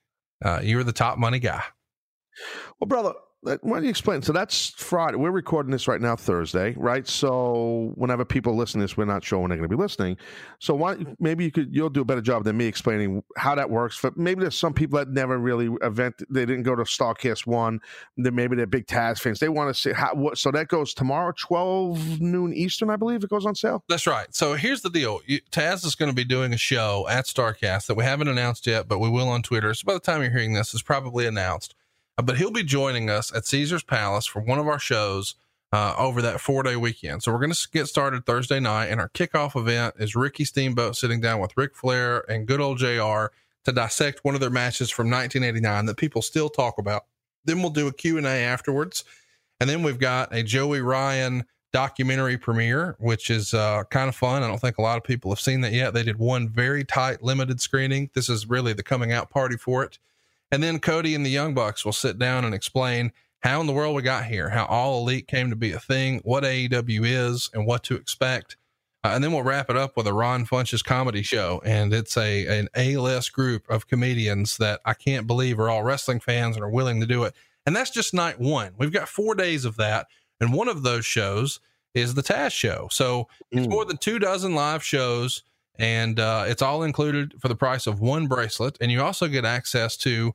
uh, 0.43 0.61
you 0.63 0.79
were 0.79 0.85
the 0.85 0.93
top 0.93 1.19
money 1.19 1.39
guy. 1.39 1.63
Well, 2.81 2.89
brother, 2.89 3.13
why 3.63 3.77
don't 3.77 3.85
you 3.85 3.91
explain? 3.91 4.23
So 4.23 4.33
that's 4.33 4.71
Friday. 4.71 5.17
We're 5.17 5.31
recording 5.31 5.71
this 5.71 5.89
right 5.89 6.01
now, 6.01 6.17
Thursday, 6.17 6.75
right? 6.77 7.07
So 7.07 7.93
whenever 7.95 8.25
people 8.25 8.57
listen 8.57 8.81
to 8.81 8.85
this, 8.85 8.97
we're 8.97 9.05
not 9.05 9.25
sure 9.25 9.39
when 9.39 9.51
they're 9.51 9.59
going 9.59 9.71
to 9.71 9.77
be 9.77 9.81
listening. 9.81 10.17
So 10.59 10.75
why 10.75 10.97
maybe 11.21 11.45
you 11.45 11.53
could 11.53 11.75
you'll 11.75 11.91
do 11.91 12.01
a 12.01 12.05
better 12.05 12.21
job 12.21 12.45
than 12.45 12.57
me 12.57 12.67
explaining 12.67 13.23
how 13.37 13.55
that 13.55 13.71
works. 13.71 13.99
But 14.03 14.17
maybe 14.17 14.41
there's 14.41 14.59
some 14.59 14.75
people 14.75 14.99
that 14.99 15.09
never 15.09 15.39
really 15.39 15.71
event. 15.83 16.17
They 16.29 16.45
didn't 16.45 16.65
go 16.65 16.75
to 16.75 16.83
Starrcast 16.83 17.47
one. 17.47 17.81
Then 18.17 18.35
maybe 18.35 18.57
they're 18.57 18.67
big 18.67 18.87
Taz 18.87 19.21
fans. 19.21 19.39
They 19.39 19.49
want 19.49 19.75
to 19.75 19.81
see 19.81 19.93
how. 19.93 20.15
What, 20.15 20.39
so 20.39 20.51
that 20.51 20.67
goes 20.67 20.93
tomorrow, 20.93 21.33
twelve 21.39 22.21
noon 22.21 22.53
Eastern, 22.53 22.91
I 22.91 22.97
believe. 22.97 23.23
It 23.23 23.31
goes 23.31 23.47
on 23.47 23.55
sale. 23.55 23.85
That's 23.89 24.09
right. 24.09 24.27
So 24.35 24.55
here's 24.55 24.83
the 24.83 24.91
deal. 24.91 25.21
You, 25.27 25.41
Taz 25.53 25.87
is 25.87 25.95
going 25.95 26.11
to 26.11 26.17
be 26.17 26.25
doing 26.25 26.53
a 26.53 26.59
show 26.59 27.07
at 27.09 27.27
Starrcast 27.27 27.87
that 27.87 27.95
we 27.95 28.03
haven't 28.03 28.27
announced 28.27 28.67
yet, 28.67 28.89
but 28.89 28.99
we 28.99 29.09
will 29.09 29.29
on 29.29 29.43
Twitter. 29.43 29.73
So 29.73 29.85
by 29.87 29.95
the 29.95 30.01
time 30.01 30.23
you're 30.23 30.33
hearing 30.33 30.55
this, 30.55 30.75
it's 30.75 30.83
probably 30.83 31.27
announced 31.27 31.76
but 32.23 32.39
he'll 32.39 32.51
be 32.51 32.63
joining 32.63 33.11
us 33.11 33.35
at 33.35 33.47
Caesar's 33.47 33.83
Palace 33.83 34.27
for 34.27 34.41
one 34.41 34.59
of 34.59 34.67
our 34.67 34.79
shows 34.79 35.35
uh, 35.73 35.95
over 35.99 36.23
that 36.23 36.41
four 36.41 36.63
day 36.63 36.77
weekend. 36.77 37.23
So 37.23 37.33
we're 37.33 37.41
going 37.41 37.53
to 37.53 37.69
get 37.73 37.87
started 37.87 38.25
Thursday 38.25 38.61
night, 38.61 38.87
and 38.87 39.01
our 39.01 39.09
kickoff 39.11 39.57
event 39.57 39.95
is 39.99 40.17
Ricky 40.17 40.45
Steamboat 40.45 40.97
sitting 40.97 41.21
down 41.21 41.41
with 41.41 41.57
Ric 41.57 41.75
Flair 41.75 42.25
and 42.31 42.47
good 42.47 42.61
old 42.61 42.79
JR 42.79 43.27
to 43.65 43.73
dissect 43.73 44.21
one 44.23 44.35
of 44.35 44.41
their 44.41 44.51
matches 44.51 44.91
from 44.91 45.11
1989 45.11 45.87
that 45.87 45.97
people 45.97 46.23
still 46.23 46.49
talk 46.49 46.79
about. 46.79 47.05
Then 47.45 47.61
we'll 47.61 47.71
do 47.71 47.89
a 47.89 47.93
Q&A 47.93 48.27
afterwards. 48.27 49.05
And 49.61 49.69
then 49.69 49.83
we've 49.83 49.99
got 49.99 50.35
a 50.35 50.43
Joey 50.43 50.81
Ryan 50.81 51.45
documentary 51.73 52.39
premiere, 52.39 52.97
which 52.99 53.29
is 53.29 53.53
uh, 53.55 53.85
kind 53.91 54.09
of 54.09 54.15
fun. 54.15 54.43
I 54.43 54.49
don't 54.49 54.61
think 54.61 54.79
a 54.79 54.83
lot 54.83 54.99
of 54.99 55.05
people 55.05 55.31
have 55.31 55.41
seen 55.41 55.63
that 55.63 55.73
yet. 55.73 55.95
They 55.95 56.03
did 56.03 56.19
one 56.19 56.49
very 56.49 56.85
tight, 56.85 57.23
limited 57.23 57.61
screening. 57.61 58.11
This 58.15 58.29
is 58.29 58.49
really 58.49 58.73
the 58.73 58.83
coming 58.83 59.13
out 59.13 59.31
party 59.31 59.57
for 59.57 59.83
it. 59.83 59.99
And 60.51 60.63
then 60.63 60.79
Cody 60.79 61.15
and 61.15 61.25
the 61.25 61.31
Young 61.31 61.55
Bucks 61.55 61.85
will 61.85 61.93
sit 61.93 62.19
down 62.19 62.45
and 62.45 62.55
explain 62.55 63.13
how 63.41 63.61
in 63.61 63.67
the 63.67 63.73
world 63.73 63.95
we 63.95 64.03
got 64.03 64.25
here, 64.25 64.51
how 64.51 64.65
all 64.67 65.01
elite 65.01 65.29
came 65.29 65.51
to 65.51 65.57
be 65.57 65.73
a 65.73 65.79
thing, 65.79 66.21
what 66.25 66.45
AEW 66.45 67.03
is, 67.05 67.51
and 67.53 67.67
what 67.67 67.83
to 67.85 67.95
expect. 67.95 68.57
Uh, 69.05 69.11
and 69.15 69.23
then 69.23 69.33
we'll 69.33 69.43
wrap 69.43 69.71
it 69.71 69.77
up 69.77 69.97
with 69.97 70.07
a 70.07 70.13
Ron 70.13 70.47
Funches 70.47 70.85
comedy 70.85 71.23
show. 71.23 71.63
And 71.65 71.93
it's 71.93 72.17
a 72.17 72.47
an 72.47 72.69
A-list 72.77 73.33
group 73.33 73.69
of 73.69 73.87
comedians 73.87 74.57
that 74.57 74.81
I 74.85 74.95
can't 74.95 75.27
believe 75.27 75.61
are 75.61 75.71
all 75.71 75.85
wrestling 75.85 76.21
fans 76.21 76.57
and 76.57 76.65
are 76.65 76.71
willing 76.71 77.01
to 77.01 77.07
do 77.07 77.25
it. 77.25 77.35
And 77.67 77.77
that's 77.77 77.91
just 77.91 78.15
night 78.15 78.41
one. 78.41 78.73
We've 78.79 78.93
got 78.93 79.09
four 79.09 79.35
days 79.35 79.65
of 79.65 79.77
that. 79.77 80.07
And 80.41 80.53
one 80.53 80.69
of 80.69 80.83
those 80.83 81.07
shows 81.07 81.61
is 81.95 82.15
the 82.15 82.23
Taz 82.23 82.53
show. 82.53 82.89
So 82.91 83.29
it's 83.51 83.67
mm. 83.67 83.71
more 83.71 83.85
than 83.85 83.97
two 83.97 84.19
dozen 84.19 84.55
live 84.55 84.83
shows 84.83 85.43
and 85.79 86.19
uh, 86.19 86.45
it's 86.47 86.63
all 86.63 86.83
included 86.83 87.35
for 87.41 87.49
the 87.49 87.57
price 87.57 87.87
of 87.87 88.01
one 88.01 88.27
bracelet. 88.27 88.79
And 88.81 88.91
you 88.91 89.03
also 89.03 89.29
get 89.29 89.45
access 89.45 89.97
to 89.99 90.33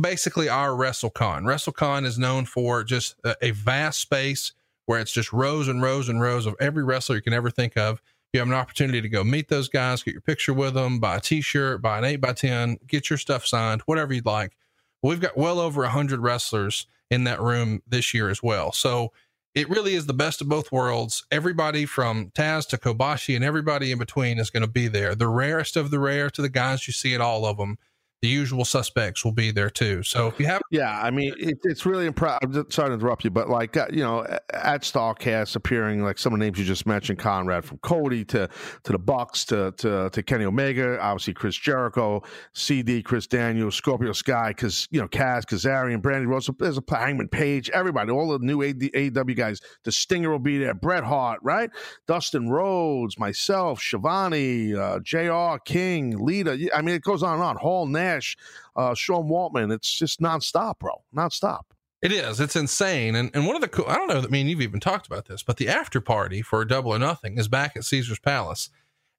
basically 0.00 0.48
our 0.48 0.70
WrestleCon. 0.70 1.42
WrestleCon 1.42 2.04
is 2.04 2.18
known 2.18 2.46
for 2.46 2.84
just 2.84 3.16
a, 3.24 3.36
a 3.42 3.50
vast 3.50 4.00
space 4.00 4.52
where 4.86 5.00
it's 5.00 5.12
just 5.12 5.32
rows 5.32 5.68
and 5.68 5.82
rows 5.82 6.08
and 6.08 6.20
rows 6.20 6.46
of 6.46 6.56
every 6.60 6.82
wrestler 6.82 7.16
you 7.16 7.22
can 7.22 7.32
ever 7.32 7.50
think 7.50 7.76
of. 7.76 8.02
You 8.32 8.40
have 8.40 8.48
an 8.48 8.54
opportunity 8.54 9.00
to 9.00 9.08
go 9.08 9.24
meet 9.24 9.48
those 9.48 9.68
guys, 9.68 10.02
get 10.02 10.14
your 10.14 10.20
picture 10.20 10.54
with 10.54 10.74
them, 10.74 11.00
buy 11.00 11.16
a 11.16 11.20
T-shirt, 11.20 11.82
buy 11.82 11.98
an 11.98 12.04
eight 12.04 12.20
by 12.20 12.32
ten, 12.32 12.78
get 12.86 13.10
your 13.10 13.18
stuff 13.18 13.44
signed, 13.46 13.82
whatever 13.86 14.14
you'd 14.14 14.26
like. 14.26 14.56
We've 15.02 15.20
got 15.20 15.36
well 15.36 15.58
over 15.58 15.84
hundred 15.86 16.20
wrestlers 16.20 16.86
in 17.10 17.24
that 17.24 17.40
room 17.40 17.82
this 17.88 18.14
year 18.14 18.28
as 18.28 18.42
well. 18.42 18.70
So 18.70 19.12
it 19.54 19.68
really 19.68 19.94
is 19.94 20.06
the 20.06 20.14
best 20.14 20.40
of 20.40 20.48
both 20.48 20.70
worlds. 20.70 21.24
Everybody 21.30 21.84
from 21.84 22.30
Taz 22.30 22.68
to 22.68 22.78
Kobashi 22.78 23.34
and 23.34 23.44
everybody 23.44 23.90
in 23.90 23.98
between 23.98 24.38
is 24.38 24.50
going 24.50 24.62
to 24.62 24.68
be 24.70 24.86
there. 24.86 25.14
The 25.14 25.28
rarest 25.28 25.76
of 25.76 25.90
the 25.90 25.98
rare 25.98 26.30
to 26.30 26.42
the 26.42 26.48
guys 26.48 26.86
you 26.86 26.92
see 26.92 27.14
at 27.14 27.20
all 27.20 27.44
of 27.44 27.56
them 27.56 27.76
the 28.22 28.28
usual 28.28 28.66
suspects 28.66 29.24
will 29.24 29.32
be 29.32 29.50
there 29.50 29.70
too. 29.70 30.02
So 30.02 30.26
if 30.26 30.38
you 30.38 30.44
have, 30.46 30.60
yeah, 30.70 31.00
I 31.02 31.10
mean, 31.10 31.32
it, 31.38 31.58
it's 31.64 31.86
really 31.86 32.04
impressive. 32.04 32.40
I'm 32.42 32.52
just, 32.52 32.72
sorry 32.72 32.90
to 32.90 32.94
interrupt 32.94 33.24
you, 33.24 33.30
but 33.30 33.48
like 33.48 33.78
uh, 33.78 33.86
you 33.90 34.02
know, 34.02 34.26
at 34.52 34.82
Starrcast 34.82 35.56
appearing 35.56 36.02
like 36.02 36.18
some 36.18 36.34
of 36.34 36.38
the 36.38 36.44
names 36.44 36.58
you 36.58 36.66
just 36.66 36.86
mentioned, 36.86 37.18
Conrad 37.18 37.64
from 37.64 37.78
Cody 37.78 38.24
to 38.26 38.48
to 38.84 38.92
the 38.92 38.98
Bucks 38.98 39.46
to 39.46 39.72
to 39.78 40.10
to 40.10 40.22
Kenny 40.22 40.44
Omega, 40.44 41.00
obviously 41.00 41.32
Chris 41.32 41.56
Jericho, 41.56 42.22
CD, 42.52 43.02
Chris 43.02 43.26
Daniels, 43.26 43.74
Scorpio 43.74 44.12
Sky, 44.12 44.48
because 44.48 44.86
you 44.90 45.00
know 45.00 45.08
Kaz, 45.08 45.44
Kazarian, 45.46 46.02
Brandi 46.02 46.26
Rhodes, 46.26 46.50
there's 46.58 46.76
a 46.76 46.82
Hangman 46.90 47.28
Page, 47.28 47.70
everybody, 47.70 48.10
all 48.10 48.28
the 48.28 48.38
new 48.40 48.58
AEW 48.58 49.34
guys. 49.34 49.60
The 49.84 49.92
Stinger 49.92 50.30
will 50.30 50.38
be 50.38 50.58
there, 50.58 50.74
Bret 50.74 51.04
Hart, 51.04 51.40
right? 51.42 51.70
Dustin 52.06 52.50
Rhodes, 52.50 53.18
myself, 53.18 53.80
Schiavone, 53.80 54.74
uh, 54.74 54.98
JR 55.00 55.56
King, 55.64 56.22
Lita. 56.22 56.68
I 56.74 56.82
mean, 56.82 56.94
it 56.94 57.02
goes 57.02 57.22
on 57.22 57.34
and 57.34 57.42
on. 57.42 57.56
Hall 57.56 57.86
Nash 57.86 58.09
Nash, 58.14 58.36
uh, 58.76 58.94
Sean 58.94 59.28
Waltman. 59.28 59.72
It's 59.72 59.92
just 59.92 60.20
nonstop, 60.20 60.78
bro. 60.78 61.02
Nonstop. 61.14 61.62
It 62.02 62.12
is. 62.12 62.40
It's 62.40 62.56
insane. 62.56 63.14
And 63.14 63.30
and 63.34 63.46
one 63.46 63.56
of 63.56 63.62
the 63.62 63.68
cool, 63.68 63.84
I 63.86 63.94
don't 63.94 64.08
know 64.08 64.20
that 64.20 64.30
me 64.30 64.40
and 64.40 64.50
you've 64.50 64.62
even 64.62 64.80
talked 64.80 65.06
about 65.06 65.26
this, 65.26 65.42
but 65.42 65.58
the 65.58 65.68
after 65.68 66.00
party 66.00 66.42
for 66.42 66.64
Double 66.64 66.92
or 66.92 66.98
Nothing 66.98 67.38
is 67.38 67.48
back 67.48 67.76
at 67.76 67.84
Caesar's 67.84 68.18
Palace. 68.18 68.70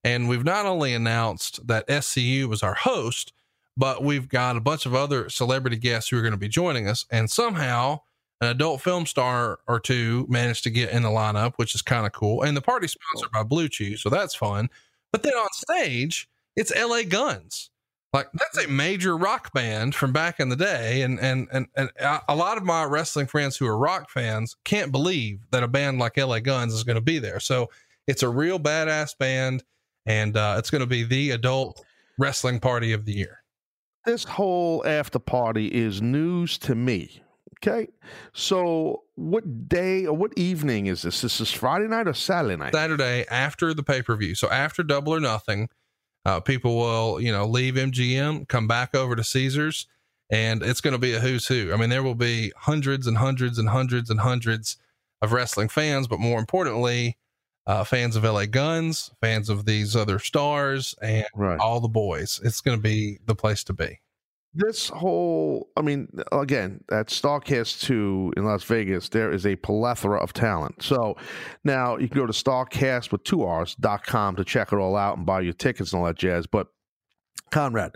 And 0.03 0.27
we've 0.27 0.43
not 0.43 0.65
only 0.65 0.93
announced 0.93 1.65
that 1.67 1.87
SCU 1.87 2.45
was 2.45 2.63
our 2.63 2.73
host, 2.73 3.33
but 3.77 4.03
we've 4.03 4.27
got 4.27 4.57
a 4.57 4.61
bunch 4.61 4.85
of 4.85 4.95
other 4.95 5.29
celebrity 5.29 5.77
guests 5.77 6.09
who 6.09 6.17
are 6.17 6.21
going 6.21 6.33
to 6.33 6.37
be 6.37 6.47
joining 6.47 6.87
us. 6.87 7.05
And 7.11 7.29
somehow 7.29 8.01
an 8.41 8.49
adult 8.49 8.81
film 8.81 9.05
star 9.05 9.59
or 9.67 9.79
two 9.79 10.25
managed 10.27 10.63
to 10.63 10.69
get 10.71 10.89
in 10.89 11.03
the 11.03 11.09
lineup, 11.09 11.53
which 11.57 11.75
is 11.75 11.81
kind 11.81 12.05
of 12.07 12.11
cool. 12.11 12.41
And 12.41 12.57
the 12.57 12.61
party 12.61 12.87
sponsored 12.87 13.31
by 13.31 13.43
BlueChew, 13.43 13.99
so 13.99 14.09
that's 14.09 14.33
fun. 14.33 14.69
But 15.11 15.23
then 15.23 15.33
on 15.33 15.47
stage, 15.53 16.27
it's 16.55 16.75
LA 16.75 17.03
Guns. 17.03 17.70
Like 18.13 18.29
that's 18.33 18.65
a 18.65 18.67
major 18.67 19.15
rock 19.17 19.53
band 19.53 19.95
from 19.95 20.11
back 20.11 20.41
in 20.41 20.49
the 20.49 20.57
day, 20.57 21.01
and 21.01 21.17
and 21.19 21.47
and 21.51 21.67
and 21.77 21.89
a 22.27 22.35
lot 22.35 22.57
of 22.57 22.63
my 22.63 22.83
wrestling 22.83 23.25
friends 23.25 23.55
who 23.55 23.65
are 23.65 23.77
rock 23.77 24.09
fans 24.09 24.57
can't 24.65 24.91
believe 24.91 25.39
that 25.51 25.63
a 25.63 25.67
band 25.67 25.97
like 25.97 26.17
LA 26.17 26.39
Guns 26.39 26.73
is 26.73 26.83
going 26.83 26.95
to 26.95 27.01
be 27.01 27.19
there. 27.19 27.39
So 27.39 27.69
it's 28.07 28.21
a 28.21 28.27
real 28.27 28.59
badass 28.59 29.17
band, 29.17 29.63
and 30.05 30.35
uh, 30.35 30.55
it's 30.57 30.69
going 30.69 30.81
to 30.81 30.87
be 30.87 31.03
the 31.03 31.31
adult 31.31 31.85
wrestling 32.19 32.59
party 32.59 32.91
of 32.91 33.05
the 33.05 33.13
year. 33.13 33.43
This 34.05 34.25
whole 34.25 34.83
after 34.85 35.19
party 35.19 35.67
is 35.67 36.01
news 36.01 36.57
to 36.59 36.75
me. 36.75 37.23
Okay, 37.63 37.87
so 38.33 39.03
what 39.15 39.69
day 39.69 40.05
or 40.05 40.17
what 40.17 40.33
evening 40.35 40.87
is 40.87 41.03
this? 41.03 41.21
This 41.21 41.39
is 41.39 41.51
Friday 41.51 41.87
night 41.87 42.07
or 42.07 42.13
Saturday 42.13 42.57
night? 42.57 42.73
Saturday 42.73 43.25
after 43.29 43.73
the 43.73 43.83
pay 43.83 44.01
per 44.01 44.17
view. 44.17 44.35
So 44.35 44.49
after 44.49 44.83
Double 44.83 45.13
or 45.13 45.19
Nothing 45.21 45.69
uh, 46.25 46.39
people 46.39 46.77
will, 46.77 47.19
you 47.19 47.31
know, 47.31 47.45
leave 47.45 47.75
MGM, 47.75 48.47
come 48.47 48.67
back 48.67 48.95
over 48.95 49.15
to 49.15 49.23
Caesars, 49.23 49.87
and 50.29 50.63
it's 50.63 50.81
going 50.81 50.93
to 50.93 50.99
be 50.99 51.13
a 51.13 51.19
who's 51.19 51.47
who. 51.47 51.73
I 51.73 51.77
mean, 51.77 51.89
there 51.89 52.03
will 52.03 52.15
be 52.15 52.51
hundreds 52.55 53.07
and 53.07 53.17
hundreds 53.17 53.57
and 53.57 53.69
hundreds 53.69 54.09
and 54.09 54.19
hundreds 54.19 54.77
of 55.21 55.31
wrestling 55.31 55.69
fans, 55.69 56.07
but 56.07 56.19
more 56.19 56.39
importantly, 56.39 57.17
uh, 57.67 57.83
fans 57.83 58.15
of 58.15 58.23
LA 58.23 58.45
Guns, 58.45 59.11
fans 59.21 59.49
of 59.49 59.65
these 59.65 59.95
other 59.95 60.19
stars, 60.19 60.95
and 61.01 61.25
right. 61.35 61.59
all 61.59 61.79
the 61.79 61.87
boys. 61.87 62.39
It's 62.43 62.61
going 62.61 62.77
to 62.77 62.81
be 62.81 63.19
the 63.25 63.35
place 63.35 63.63
to 63.65 63.73
be 63.73 63.99
this 64.53 64.89
whole 64.89 65.69
i 65.77 65.81
mean 65.81 66.09
again 66.33 66.83
at 66.91 67.07
starrcast 67.07 67.81
2 67.81 68.33
in 68.35 68.43
las 68.43 68.63
vegas 68.63 69.09
there 69.09 69.31
is 69.31 69.45
a 69.45 69.55
plethora 69.57 70.19
of 70.19 70.33
talent. 70.33 70.81
So 70.83 71.15
now 71.63 71.97
you 71.97 72.07
can 72.07 72.17
go 72.17 72.25
to 72.25 72.33
starrcast 72.33 73.11
with 73.11 73.23
two 73.23 73.43
r's.com 73.43 74.35
to 74.35 74.43
check 74.43 74.73
it 74.73 74.75
all 74.75 74.95
out 74.95 75.17
and 75.17 75.25
buy 75.25 75.41
your 75.41 75.53
tickets 75.53 75.93
and 75.93 75.99
all 75.99 76.07
that 76.07 76.17
jazz. 76.17 76.47
But 76.47 76.67
conrad 77.51 77.95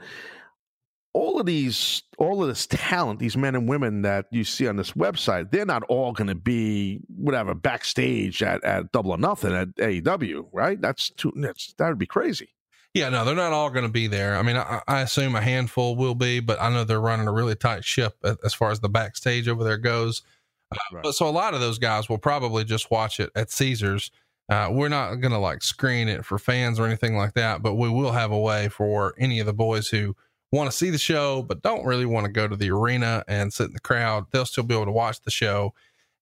all 1.13 1.39
of 1.39 1.45
these 1.45 2.03
all 2.17 2.41
of 2.41 2.49
this 2.49 2.67
talent 2.67 3.19
these 3.19 3.37
men 3.37 3.55
and 3.55 3.69
women 3.69 4.01
that 4.01 4.25
you 4.31 4.43
see 4.43 4.67
on 4.67 4.75
this 4.75 4.91
website 4.91 5.49
they're 5.49 5.65
not 5.65 5.83
all 5.83 6.11
going 6.11 6.27
to 6.27 6.35
be 6.35 6.99
whatever 7.07 7.55
backstage 7.55 8.43
at, 8.43 8.61
at 8.65 8.91
double 8.91 9.11
or 9.11 9.17
nothing 9.17 9.53
at 9.53 9.69
aew 9.77 10.45
right? 10.51 10.81
That's 10.81 11.09
too 11.11 11.31
that's 11.37 11.73
that 11.77 11.87
would 11.87 11.97
be 11.97 12.05
crazy 12.05 12.54
yeah, 12.95 13.09
no, 13.09 13.25
they're 13.25 13.35
not 13.35 13.51
all 13.51 13.69
going 13.69 13.83
to 13.83 13.91
be 13.91 14.07
there. 14.07 14.37
I 14.37 14.41
mean, 14.41 14.55
I, 14.55 14.81
I, 14.87 15.01
assume 15.01 15.35
a 15.35 15.41
handful 15.41 15.97
will 15.97 16.15
be, 16.15 16.39
but 16.39 16.61
I 16.61 16.69
know 16.69 16.85
they're 16.85 17.01
running 17.01 17.27
a 17.27 17.31
really 17.33 17.53
tight 17.53 17.83
ship 17.83 18.15
as 18.41 18.53
far 18.53 18.71
as 18.71 18.79
the 18.79 18.87
backstage 18.87 19.49
over 19.49 19.65
there 19.65 19.77
goes. 19.77 20.23
Uh, 20.71 20.77
right. 20.93 21.03
But 21.03 21.11
so 21.11 21.27
a 21.27 21.29
lot 21.29 21.53
of 21.53 21.59
those 21.59 21.77
guys 21.77 22.07
will 22.07 22.17
probably 22.17 22.63
just 22.63 22.89
watch 22.89 23.19
it 23.19 23.31
at 23.35 23.51
Caesars. 23.51 24.11
Uh, 24.47 24.69
we're 24.71 24.87
not 24.87 25.15
going 25.15 25.33
to 25.33 25.37
like 25.37 25.61
screen 25.61 26.07
it 26.07 26.23
for 26.23 26.39
fans 26.39 26.79
or 26.79 26.85
anything 26.85 27.17
like 27.17 27.33
that, 27.33 27.61
but 27.61 27.75
we 27.75 27.89
will 27.89 28.13
have 28.13 28.31
a 28.31 28.39
way 28.39 28.69
for 28.69 29.13
any 29.19 29.41
of 29.41 29.45
the 29.45 29.53
boys 29.53 29.89
who 29.89 30.15
want 30.53 30.71
to 30.71 30.77
see 30.77 30.89
the 30.89 30.97
show 30.97 31.41
but 31.41 31.61
don't 31.61 31.85
really 31.85 32.05
want 32.05 32.25
to 32.25 32.31
go 32.31 32.47
to 32.47 32.55
the 32.55 32.71
arena 32.71 33.25
and 33.27 33.51
sit 33.51 33.65
in 33.65 33.73
the 33.73 33.79
crowd. 33.81 34.25
They'll 34.31 34.45
still 34.45 34.63
be 34.63 34.73
able 34.73 34.85
to 34.85 34.91
watch 34.91 35.19
the 35.19 35.31
show. 35.31 35.73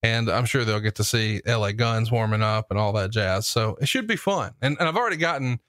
And 0.01 0.27
I'm 0.27 0.45
sure 0.45 0.65
they'll 0.65 0.79
get 0.79 0.95
to 0.95 1.03
see 1.03 1.41
LA 1.45 1.71
Guns 1.71 2.11
warming 2.11 2.41
up 2.41 2.71
and 2.71 2.79
all 2.79 2.93
that 2.93 3.11
jazz. 3.11 3.45
So 3.45 3.77
it 3.79 3.87
should 3.87 4.07
be 4.07 4.15
fun. 4.15 4.53
And, 4.59 4.75
and 4.79 4.89
I've 4.89 4.97
already 4.97 5.17
gotten 5.17 5.59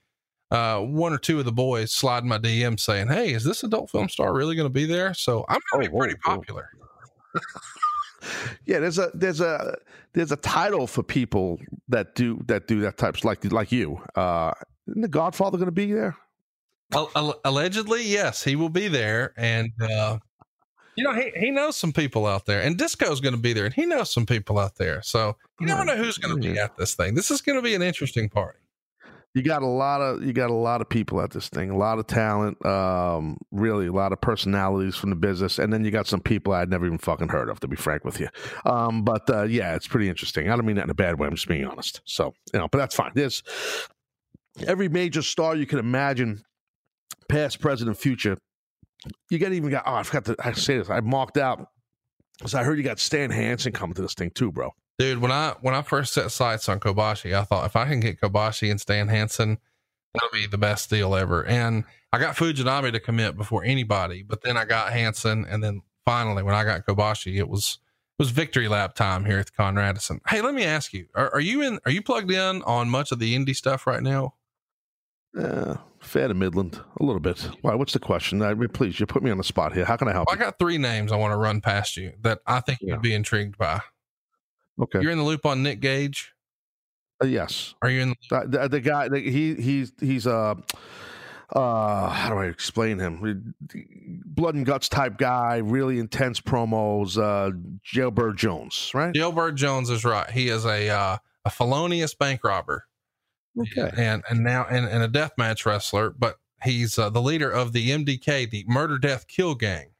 uh, 0.51 0.79
one 0.79 1.13
or 1.13 1.17
two 1.17 1.39
of 1.39 1.45
the 1.45 1.51
boys 1.51 1.91
slide 1.91 2.23
my 2.23 2.37
DM 2.37 2.79
saying, 2.79 3.07
"Hey, 3.07 3.33
is 3.33 3.43
this 3.43 3.63
adult 3.63 3.89
film 3.89 4.09
star 4.09 4.33
really 4.33 4.55
going 4.55 4.67
to 4.67 4.73
be 4.73 4.85
there?" 4.85 5.13
So 5.13 5.45
I'm 5.49 5.59
going 5.71 5.83
to 5.83 5.89
oh, 5.89 5.91
be 5.91 5.97
pretty 5.97 6.19
whoa, 6.23 6.35
popular. 6.35 6.69
yeah, 8.65 8.79
there's 8.79 8.99
a 8.99 9.11
there's 9.13 9.41
a 9.41 9.77
there's 10.13 10.31
a 10.31 10.37
title 10.37 10.87
for 10.87 11.03
people 11.03 11.59
that 11.89 12.15
do 12.15 12.39
that 12.45 12.67
do 12.67 12.81
that 12.81 12.97
types 12.97 13.23
like 13.23 13.43
like 13.51 13.71
you. 13.71 13.99
Uh, 14.15 14.51
isn't 14.87 15.01
the 15.01 15.07
Godfather 15.07 15.57
going 15.57 15.67
to 15.67 15.71
be 15.71 15.91
there? 15.91 16.15
allegedly, 17.43 18.03
yes, 18.03 18.43
he 18.43 18.55
will 18.55 18.69
be 18.69 18.87
there, 18.87 19.33
and 19.37 19.71
uh, 19.81 20.19
you 20.95 21.03
know 21.03 21.13
he 21.13 21.31
he 21.35 21.49
knows 21.49 21.75
some 21.75 21.91
people 21.91 22.27
out 22.27 22.45
there, 22.45 22.61
and 22.61 22.77
Disco's 22.77 23.19
going 23.19 23.33
to 23.33 23.41
be 23.41 23.53
there, 23.53 23.65
and 23.65 23.73
he 23.73 23.87
knows 23.87 24.11
some 24.11 24.27
people 24.27 24.59
out 24.59 24.75
there. 24.75 25.01
So 25.01 25.35
you 25.59 25.65
never 25.65 25.83
know 25.83 25.97
who's 25.97 26.19
going 26.19 26.39
to 26.39 26.53
be 26.53 26.59
at 26.59 26.77
this 26.77 26.93
thing. 26.93 27.15
This 27.15 27.31
is 27.31 27.41
going 27.41 27.57
to 27.57 27.63
be 27.63 27.73
an 27.73 27.81
interesting 27.81 28.29
party 28.29 28.59
you 29.35 29.43
got 29.43 29.61
a 29.61 29.67
lot 29.67 29.99
of 29.99 30.23
you 30.23 30.31
got 30.31 30.49
a 30.49 30.53
lot 30.53 30.79
of 30.79 30.87
people 30.87 31.19
at 31.19 31.29
this 31.29 31.49
thing, 31.49 31.69
a 31.69 31.77
lot 31.77 31.99
of 31.99 32.07
talent, 32.07 32.65
um, 32.65 33.37
really 33.51 33.87
a 33.87 33.91
lot 33.91 34.13
of 34.13 34.21
personalities 34.21 34.95
from 34.95 35.09
the 35.09 35.15
business, 35.17 35.59
and 35.59 35.73
then 35.73 35.83
you 35.83 35.91
got 35.91 36.07
some 36.07 36.21
people 36.21 36.53
I'd 36.53 36.69
never 36.69 36.85
even 36.85 36.97
fucking 36.97 37.27
heard 37.27 37.49
of, 37.49 37.59
to 37.59 37.67
be 37.67 37.75
frank 37.75 38.05
with 38.05 38.21
you. 38.21 38.29
Um, 38.65 39.03
but 39.03 39.29
uh, 39.29 39.43
yeah, 39.43 39.75
it's 39.75 39.87
pretty 39.87 40.07
interesting. 40.07 40.49
I 40.49 40.55
don't 40.55 40.65
mean 40.65 40.77
that 40.77 40.85
in 40.85 40.89
a 40.89 40.95
bad 40.95 41.19
way. 41.19 41.27
I'm 41.27 41.35
just 41.35 41.49
being 41.49 41.65
honest. 41.65 41.99
So 42.05 42.33
you 42.53 42.59
know, 42.59 42.69
but 42.71 42.77
that's 42.77 42.95
fine. 42.95 43.11
There's 43.13 43.43
every 44.65 44.87
major 44.87 45.21
star 45.21 45.53
you 45.53 45.65
can 45.65 45.79
imagine, 45.79 46.41
past, 47.27 47.59
present, 47.59 47.89
and 47.89 47.97
future. 47.97 48.37
You 49.29 49.37
got 49.37 49.51
even 49.51 49.69
got. 49.69 49.83
Oh, 49.85 49.95
I 49.95 50.03
forgot 50.03 50.25
to 50.25 50.35
I 50.39 50.53
say 50.53 50.77
this. 50.77 50.89
I 50.89 51.01
marked 51.01 51.37
out 51.37 51.67
because 52.37 52.55
I 52.55 52.63
heard 52.63 52.77
you 52.77 52.85
got 52.85 52.99
Stan 52.99 53.31
Hansen 53.31 53.73
coming 53.73 53.95
to 53.95 54.01
this 54.01 54.13
thing 54.13 54.31
too, 54.33 54.53
bro. 54.53 54.71
Dude, 54.97 55.19
when 55.19 55.31
I 55.31 55.55
when 55.61 55.73
I 55.73 55.81
first 55.81 56.13
set 56.13 56.31
sights 56.31 56.69
on 56.69 56.79
Kobashi, 56.79 57.33
I 57.33 57.43
thought 57.43 57.65
if 57.65 57.75
I 57.75 57.85
can 57.85 57.99
get 57.99 58.19
Kobashi 58.21 58.71
and 58.71 58.79
Stan 58.79 59.09
Hansen, 59.09 59.57
that'll 60.13 60.29
be 60.31 60.47
the 60.47 60.57
best 60.57 60.89
deal 60.89 61.15
ever. 61.15 61.45
And 61.45 61.83
I 62.13 62.19
got 62.19 62.35
Fujinami 62.35 62.93
to 62.93 62.99
commit 62.99 63.35
before 63.35 63.63
anybody, 63.65 64.23
but 64.23 64.41
then 64.41 64.55
I 64.55 64.63
got 64.63 64.93
Hansen, 64.93 65.45
and 65.49 65.61
then 65.61 65.81
finally 66.05 66.43
when 66.43 66.55
I 66.55 66.63
got 66.63 66.85
Kobashi, 66.85 67.37
it 67.37 67.49
was 67.49 67.79
it 68.17 68.23
was 68.23 68.31
victory 68.31 68.69
lap 68.69 68.95
time 68.95 69.25
here 69.25 69.39
at 69.39 69.47
the 69.47 69.51
Conrad 69.51 69.99
Hey, 70.27 70.41
let 70.41 70.53
me 70.53 70.63
ask 70.63 70.93
you: 70.93 71.07
are, 71.13 71.33
are, 71.33 71.41
you 71.41 71.61
in? 71.61 71.79
Are 71.85 71.91
you 71.91 72.01
plugged 72.01 72.31
in 72.31 72.61
on 72.63 72.89
much 72.89 73.11
of 73.11 73.19
the 73.19 73.35
indie 73.35 73.55
stuff 73.55 73.85
right 73.85 74.01
now? 74.01 74.35
Uh, 75.37 75.75
fair 75.99 76.29
to 76.29 76.33
Midland, 76.33 76.79
a 77.01 77.03
little 77.03 77.19
bit. 77.19 77.49
Why? 77.61 77.75
What's 77.75 77.91
the 77.91 77.99
question? 77.99 78.41
I 78.41 78.53
mean, 78.53 78.69
please, 78.69 78.97
you 78.97 79.05
put 79.05 79.21
me 79.21 79.31
on 79.31 79.37
the 79.37 79.43
spot 79.43 79.73
here. 79.73 79.83
How 79.83 79.97
can 79.97 80.07
I 80.07 80.13
help? 80.13 80.29
Well, 80.29 80.37
I 80.37 80.39
got 80.39 80.57
three 80.57 80.77
names 80.77 81.11
I 81.11 81.17
want 81.17 81.33
to 81.33 81.37
run 81.37 81.59
past 81.59 81.97
you 81.97 82.13
that 82.21 82.39
I 82.47 82.61
think 82.61 82.79
yeah. 82.81 82.93
you'd 82.93 83.01
be 83.01 83.13
intrigued 83.13 83.57
by. 83.57 83.81
Okay. 84.81 85.01
You're 85.01 85.11
in 85.11 85.17
the 85.17 85.23
loop 85.23 85.45
on 85.45 85.63
Nick 85.63 85.79
Gage. 85.79 86.33
Uh, 87.23 87.27
yes. 87.27 87.75
Are 87.81 87.89
you 87.89 88.01
in 88.01 88.09
the, 88.29 88.45
the, 88.47 88.67
the 88.67 88.81
guy? 88.81 89.07
The, 89.07 89.19
he 89.19 89.55
he's 89.55 89.93
he's 89.99 90.25
a. 90.25 90.35
Uh, 90.35 90.55
uh, 91.53 92.09
how 92.09 92.29
do 92.31 92.37
I 92.39 92.47
explain 92.47 92.97
him? 92.97 93.53
Blood 94.25 94.55
and 94.55 94.65
guts 94.65 94.89
type 94.89 95.17
guy, 95.17 95.57
really 95.57 95.99
intense 95.99 96.41
promos. 96.41 97.21
Uh, 97.21 97.55
Jailbird 97.83 98.35
Jones, 98.35 98.91
right? 98.95 99.13
Jailbird 99.13 99.55
Jones 99.55 99.91
is 99.91 100.03
right. 100.03 100.29
He 100.29 100.49
is 100.49 100.65
a 100.65 100.89
uh, 100.89 101.17
a 101.45 101.49
felonious 101.49 102.15
bank 102.15 102.43
robber. 102.43 102.85
Okay. 103.59 103.89
And 103.95 104.23
and 104.29 104.43
now 104.43 104.65
and, 104.69 104.85
and 104.85 105.03
a 105.03 105.07
death 105.07 105.33
match 105.37 105.65
wrestler, 105.65 106.09
but 106.09 106.39
he's 106.63 106.97
uh, 106.97 107.09
the 107.09 107.21
leader 107.21 107.49
of 107.49 107.73
the 107.73 107.91
MDK, 107.91 108.49
the 108.49 108.65
Murder 108.67 108.97
Death 108.97 109.27
Kill 109.27 109.55
Gang. 109.55 109.91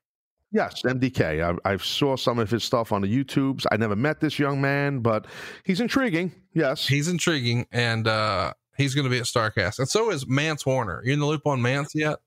Yes, 0.55 0.83
MDK. 0.83 1.59
I, 1.65 1.73
I, 1.73 1.75
saw 1.75 2.15
some 2.15 2.39
of 2.39 2.49
his 2.49 2.63
stuff 2.63 2.93
on 2.93 3.01
the 3.01 3.09
YouTubes. 3.09 3.65
I 3.73 3.75
never 3.75 3.93
met 3.93 4.21
this 4.21 4.39
young 4.39 4.61
man, 4.61 5.01
but 5.01 5.27
he's 5.65 5.81
intriguing. 5.81 6.31
Yes, 6.53 6.87
he's 6.87 7.09
intriguing, 7.09 7.67
and 7.73 8.07
uh, 8.07 8.53
he's 8.77 8.95
going 8.95 9.03
to 9.03 9.09
be 9.09 9.17
at 9.17 9.25
Starrcast, 9.25 9.79
and 9.79 9.89
so 9.89 10.11
is 10.11 10.25
Mance 10.25 10.65
Warner. 10.65 11.01
You 11.03 11.11
in 11.11 11.19
the 11.19 11.25
loop 11.25 11.45
on 11.45 11.61
Mance 11.61 11.93
yet? 11.93 12.19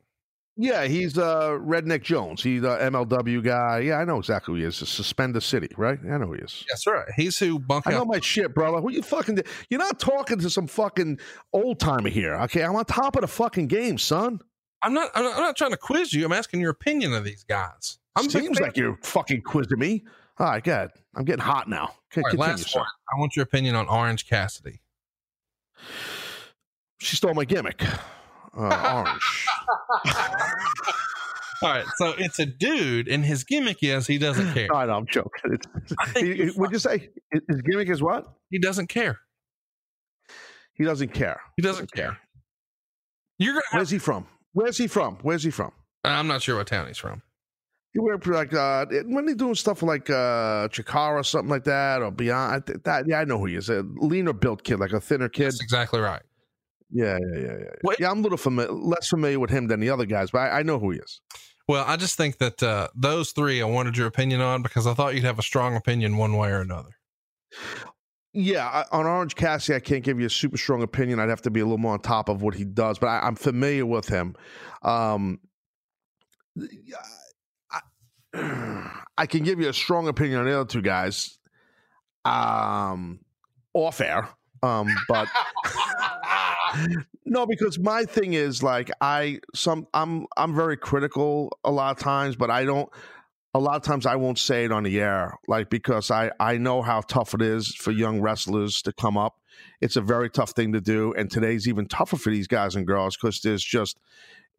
Yeah, 0.58 0.84
he's 0.84 1.16
uh 1.16 1.52
Redneck 1.52 2.02
Jones. 2.02 2.42
He's 2.42 2.64
a 2.64 2.76
MLW 2.90 3.42
guy. 3.42 3.78
Yeah, 3.78 3.94
I 3.94 4.04
know 4.04 4.18
exactly 4.18 4.52
who 4.52 4.60
he 4.60 4.66
is. 4.66 4.76
Suspender 4.76 5.40
City, 5.40 5.70
right? 5.78 5.98
I 6.04 6.18
know 6.18 6.26
who 6.26 6.34
he 6.34 6.40
is. 6.40 6.66
That's 6.68 6.86
right. 6.86 7.06
He's 7.16 7.38
who 7.38 7.58
Bunk 7.58 7.86
I 7.86 7.92
know 7.92 8.04
my 8.04 8.20
shit, 8.20 8.52
brother. 8.52 8.82
What 8.82 8.92
you 8.92 9.02
fucking? 9.02 9.36
do- 9.36 9.42
You're 9.70 9.78
not 9.78 9.98
talking 9.98 10.38
to 10.40 10.50
some 10.50 10.66
fucking 10.66 11.18
old 11.54 11.80
timer 11.80 12.10
here. 12.10 12.34
Okay, 12.42 12.62
I'm 12.62 12.76
on 12.76 12.84
top 12.84 13.16
of 13.16 13.22
the 13.22 13.28
fucking 13.28 13.68
game, 13.68 13.96
son. 13.96 14.40
I'm 14.82 14.92
not, 14.92 15.10
I'm 15.14 15.24
not. 15.24 15.36
I'm 15.36 15.42
not 15.42 15.56
trying 15.56 15.70
to 15.70 15.78
quiz 15.78 16.12
you. 16.12 16.26
I'm 16.26 16.32
asking 16.32 16.60
your 16.60 16.72
opinion 16.72 17.14
of 17.14 17.24
these 17.24 17.44
guys. 17.44 17.97
I'm 18.16 18.28
Seems 18.28 18.58
like 18.60 18.76
you're 18.76 18.98
fucking 19.02 19.42
quizzing 19.42 19.78
me. 19.78 20.04
All 20.38 20.46
right, 20.48 20.62
good. 20.62 20.90
I'm 21.14 21.24
getting 21.24 21.42
hot 21.44 21.68
now. 21.68 21.84
Okay, 22.12 22.20
All 22.20 22.22
right, 22.22 22.30
continue, 22.30 22.38
last 22.52 22.70
sir. 22.70 22.78
one. 22.80 22.88
I 23.14 23.18
want 23.20 23.36
your 23.36 23.42
opinion 23.44 23.74
on 23.74 23.88
Orange 23.88 24.28
Cassidy. 24.28 24.80
She 27.00 27.16
stole 27.16 27.34
my 27.34 27.44
gimmick. 27.44 27.82
Uh, 28.56 29.04
orange. 29.04 29.46
All 31.60 31.68
right, 31.70 31.84
so 31.96 32.14
it's 32.18 32.38
a 32.38 32.46
dude, 32.46 33.08
and 33.08 33.24
his 33.24 33.42
gimmick 33.44 33.78
is 33.82 34.06
he 34.06 34.16
doesn't 34.18 34.52
care. 34.54 34.72
I 34.74 34.86
know, 34.86 34.94
I'm 34.94 35.06
joking. 35.06 35.58
It's, 35.74 36.16
he- 36.16 36.46
what'd 36.56 36.72
you 36.72 36.78
say? 36.78 37.10
His 37.48 37.62
gimmick 37.62 37.88
is 37.88 38.00
what? 38.00 38.26
He 38.50 38.58
doesn't 38.60 38.88
care. 38.88 39.18
He 40.74 40.84
doesn't 40.84 41.12
care. 41.12 41.40
He 41.56 41.62
doesn't 41.62 41.90
care. 41.92 42.18
You're 43.38 43.54
gonna. 43.54 43.64
Where's 43.72 43.90
he 43.90 43.98
from? 43.98 44.26
Where's 44.52 44.78
he 44.78 44.86
from? 44.86 45.18
Where's 45.22 45.42
he 45.42 45.50
from? 45.50 45.72
I'm 46.04 46.28
not 46.28 46.42
sure 46.42 46.56
what 46.56 46.68
town 46.68 46.86
he's 46.86 46.98
from. 46.98 47.22
He 47.94 48.00
worked 48.00 48.24
for 48.24 48.34
like 48.34 48.52
uh 48.54 48.86
when 49.06 49.26
they 49.26 49.34
doing 49.34 49.54
stuff 49.54 49.82
like 49.82 50.10
uh 50.10 50.68
Chikara 50.68 51.20
or 51.20 51.22
something 51.24 51.48
like 51.48 51.64
that 51.64 52.02
or 52.02 52.10
beyond 52.10 52.62
I 52.68 52.72
that 52.84 53.06
yeah 53.08 53.20
I 53.20 53.24
know 53.24 53.38
who 53.38 53.46
he 53.46 53.56
is 53.56 53.68
a 53.70 53.82
leaner 53.96 54.32
built 54.34 54.62
kid 54.62 54.78
like 54.78 54.92
a 54.92 55.00
thinner 55.00 55.28
kid. 55.28 55.46
That's 55.46 55.62
exactly 55.62 56.00
right. 56.00 56.22
yeah 56.90 57.18
yeah 57.34 57.40
yeah 57.40 57.46
yeah 57.46 57.70
yeah, 57.84 57.92
yeah 57.98 58.10
I'm 58.10 58.18
a 58.18 58.22
little 58.22 58.38
familiar 58.38 58.72
less 58.72 59.08
familiar 59.08 59.40
with 59.40 59.50
him 59.50 59.68
than 59.68 59.80
the 59.80 59.90
other 59.90 60.06
guys 60.06 60.30
but 60.30 60.38
I, 60.40 60.58
I 60.58 60.62
know 60.62 60.78
who 60.78 60.90
he 60.90 60.98
is. 60.98 61.20
Well, 61.66 61.84
I 61.86 61.96
just 61.96 62.16
think 62.16 62.38
that 62.38 62.62
uh, 62.62 62.88
those 62.94 63.32
three 63.32 63.60
I 63.60 63.66
wanted 63.66 63.96
your 63.96 64.06
opinion 64.06 64.40
on 64.40 64.62
because 64.62 64.86
I 64.86 64.94
thought 64.94 65.14
you'd 65.14 65.24
have 65.24 65.38
a 65.38 65.42
strong 65.42 65.76
opinion 65.76 66.16
one 66.16 66.34
way 66.36 66.48
or 66.50 66.60
another. 66.60 66.90
yeah 68.32 68.66
I, 68.68 68.96
on 68.96 69.06
Orange 69.06 69.34
Cassidy 69.34 69.76
I 69.76 69.80
can't 69.80 70.04
give 70.04 70.20
you 70.20 70.26
a 70.26 70.30
super 70.30 70.56
strong 70.56 70.82
opinion. 70.82 71.20
I'd 71.20 71.28
have 71.30 71.42
to 71.42 71.50
be 71.50 71.60
a 71.60 71.64
little 71.64 71.78
more 71.78 71.94
on 71.94 72.00
top 72.00 72.28
of 72.28 72.42
what 72.42 72.54
he 72.54 72.64
does 72.64 72.98
but 72.98 73.08
I, 73.08 73.20
I'm 73.26 73.36
familiar 73.36 73.86
with 73.86 74.08
him. 74.08 74.34
Um 74.82 75.40
I, 78.34 79.26
can 79.26 79.42
give 79.42 79.60
you 79.60 79.68
a 79.68 79.72
strong 79.72 80.08
opinion 80.08 80.40
on 80.40 80.46
the 80.46 80.60
other 80.60 80.68
two 80.68 80.82
guys 80.82 81.38
um 82.24 83.20
off 83.74 84.00
air 84.00 84.28
um 84.62 84.88
but 85.08 85.28
no 87.24 87.46
because 87.46 87.78
my 87.78 88.04
thing 88.04 88.34
is 88.34 88.62
like 88.62 88.90
i 89.00 89.38
some 89.54 89.86
i'm 89.94 90.26
i'm 90.36 90.54
very 90.54 90.76
critical 90.76 91.56
a 91.64 91.70
lot 91.70 91.96
of 91.96 92.02
times 92.02 92.36
but 92.36 92.50
i 92.50 92.64
don't 92.64 92.90
a 93.54 93.58
lot 93.58 93.76
of 93.76 93.82
times 93.82 94.04
i 94.04 94.16
won't 94.16 94.38
say 94.38 94.64
it 94.64 94.72
on 94.72 94.82
the 94.82 95.00
air 95.00 95.34
like 95.46 95.70
because 95.70 96.10
i 96.10 96.30
i 96.40 96.58
know 96.58 96.82
how 96.82 97.00
tough 97.00 97.34
it 97.34 97.40
is 97.40 97.74
for 97.74 97.92
young 97.92 98.20
wrestlers 98.20 98.82
to 98.82 98.92
come 98.92 99.16
up. 99.16 99.40
It's 99.80 99.96
a 99.96 100.00
very 100.00 100.30
tough 100.30 100.50
thing 100.50 100.72
to 100.72 100.80
do 100.80 101.14
and 101.14 101.30
today's 101.30 101.66
even 101.66 101.86
tougher 101.88 102.16
for 102.16 102.30
these 102.30 102.46
guys 102.46 102.76
and 102.76 102.86
girls 102.86 103.16
because 103.16 103.40
there's 103.40 103.64
just 103.64 103.98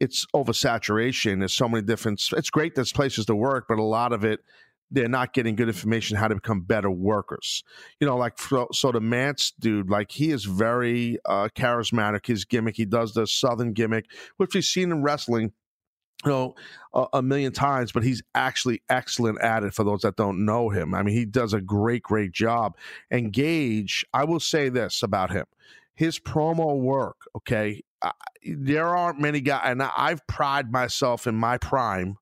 it's 0.00 0.26
oversaturation 0.34 1.38
there's 1.38 1.52
so 1.52 1.68
many 1.68 1.84
different 1.84 2.22
it's 2.32 2.50
great 2.50 2.74
there's 2.74 2.92
places 2.92 3.26
to 3.26 3.34
work 3.36 3.66
but 3.68 3.78
a 3.78 3.82
lot 3.82 4.12
of 4.12 4.24
it 4.24 4.40
they're 4.90 5.08
not 5.08 5.32
getting 5.32 5.54
good 5.54 5.68
information 5.68 6.16
how 6.16 6.28
to 6.28 6.34
become 6.34 6.62
better 6.62 6.90
workers 6.90 7.62
you 8.00 8.06
know, 8.06 8.16
like 8.16 8.38
so, 8.38 8.92
the 8.92 9.00
Mance 9.00 9.52
dude, 9.60 9.90
like 9.90 10.10
he 10.10 10.30
is 10.30 10.44
very 10.44 11.18
uh, 11.26 11.48
charismatic. 11.54 12.26
His 12.26 12.44
gimmick, 12.44 12.76
he 12.76 12.86
does 12.86 13.12
the 13.14 13.26
Southern 13.26 13.72
gimmick, 13.74 14.06
which 14.38 14.54
we've 14.54 14.64
seen 14.64 14.90
in 14.90 15.02
wrestling, 15.02 15.52
you 16.24 16.30
know, 16.30 16.54
a, 16.94 17.06
a 17.14 17.22
million 17.22 17.52
times. 17.52 17.92
But 17.92 18.04
he's 18.04 18.22
actually 18.34 18.82
excellent 18.88 19.40
at 19.42 19.64
it. 19.64 19.74
For 19.74 19.84
those 19.84 20.02
that 20.02 20.16
don't 20.16 20.44
know 20.46 20.70
him, 20.70 20.94
I 20.94 21.02
mean, 21.02 21.14
he 21.14 21.26
does 21.26 21.52
a 21.52 21.60
great, 21.60 22.02
great 22.02 22.32
job. 22.32 22.76
And 23.10 23.32
Gage, 23.32 24.04
I 24.14 24.24
will 24.24 24.40
say 24.40 24.70
this 24.70 25.02
about 25.02 25.30
him: 25.30 25.46
his 25.94 26.18
promo 26.18 26.78
work. 26.80 27.16
Okay, 27.36 27.82
there 28.44 28.88
aren't 28.88 29.20
many 29.20 29.40
guys, 29.40 29.62
and 29.64 29.82
I've 29.82 30.26
pride 30.26 30.72
myself 30.72 31.26
in 31.26 31.34
my 31.34 31.58
prime 31.58 32.16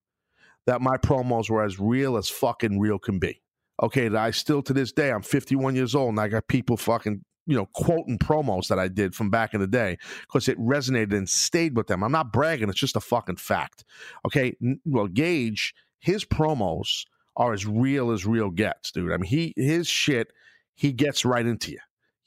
that 0.67 0.81
my 0.81 0.97
promos 0.99 1.49
were 1.49 1.63
as 1.63 1.79
real 1.79 2.17
as 2.17 2.29
fucking 2.29 2.79
real 2.79 2.99
can 2.99 3.19
be 3.19 3.43
okay, 3.83 4.09
that 4.09 4.21
I 4.21 4.31
still 4.31 4.63
to 4.63 4.73
this 4.73 4.93
day, 4.93 5.11
I'm 5.11 5.23
51 5.23 5.75
years 5.75 5.95
old 5.95 6.11
and 6.11 6.21
I 6.21 6.29
got 6.29 6.49
people 6.49 6.77
fucking, 6.77 7.25
you 7.47 7.57
know, 7.57 7.67
quoting 7.75 8.19
promos 8.19 8.69
that 8.69 8.79
I 8.79 8.89
did 8.89 9.15
from 9.15 9.31
back 9.31 9.55
in 9.55 9.61
the 9.61 9.67
day 9.67 9.99
because 10.23 10.49
it 10.49 10.59
resonated 10.59 11.17
and 11.17 11.29
stayed 11.29 11.77
with 11.77 11.87
them. 11.87 12.03
I'm 12.03 12.13
not 12.13 12.33
bragging, 12.33 12.69
it's 12.69 12.79
just 12.79 12.97
a 12.97 13.01
fucking 13.01 13.37
fact. 13.37 13.85
Okay. 14.27 14.57
Well, 14.85 15.07
Gage, 15.07 15.75
his 16.01 16.25
promos 16.25 17.05
are 17.37 17.53
as 17.53 17.67
real 17.67 18.11
as 18.11 18.27
real 18.27 18.51
gets, 18.51 18.91
dude. 18.91 19.13
I 19.13 19.17
mean, 19.17 19.29
he, 19.29 19.55
his 19.57 19.87
shit, 19.87 20.33
he 20.75 20.93
gets 20.93 21.25
right 21.25 21.47
into 21.47 21.73
you. 21.73 21.79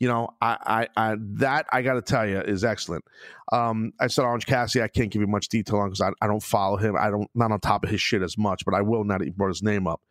You 0.01 0.07
know, 0.07 0.29
I, 0.41 0.87
I, 0.97 1.11
I 1.11 1.15
that 1.19 1.67
I 1.71 1.83
got 1.83 1.93
to 1.93 2.01
tell 2.01 2.27
you 2.27 2.39
is 2.39 2.63
excellent. 2.63 3.05
Um, 3.51 3.93
I 3.99 4.07
said 4.07 4.25
Orange 4.25 4.47
Cassidy. 4.47 4.81
I 4.81 4.87
can't 4.87 5.11
give 5.11 5.21
you 5.21 5.27
much 5.27 5.47
detail 5.47 5.77
on 5.77 5.89
because 5.89 6.01
I, 6.01 6.09
I 6.19 6.25
don't 6.25 6.41
follow 6.41 6.77
him. 6.77 6.95
I 6.99 7.11
don't 7.11 7.29
not 7.35 7.51
on 7.51 7.59
top 7.59 7.83
of 7.83 7.91
his 7.91 8.01
shit 8.01 8.23
as 8.23 8.35
much, 8.35 8.65
but 8.65 8.73
I 8.73 8.81
will 8.81 9.03
now 9.03 9.19
that 9.19 9.25
you 9.25 9.31
brought 9.31 9.49
his 9.49 9.61
name 9.61 9.85
up. 9.85 10.01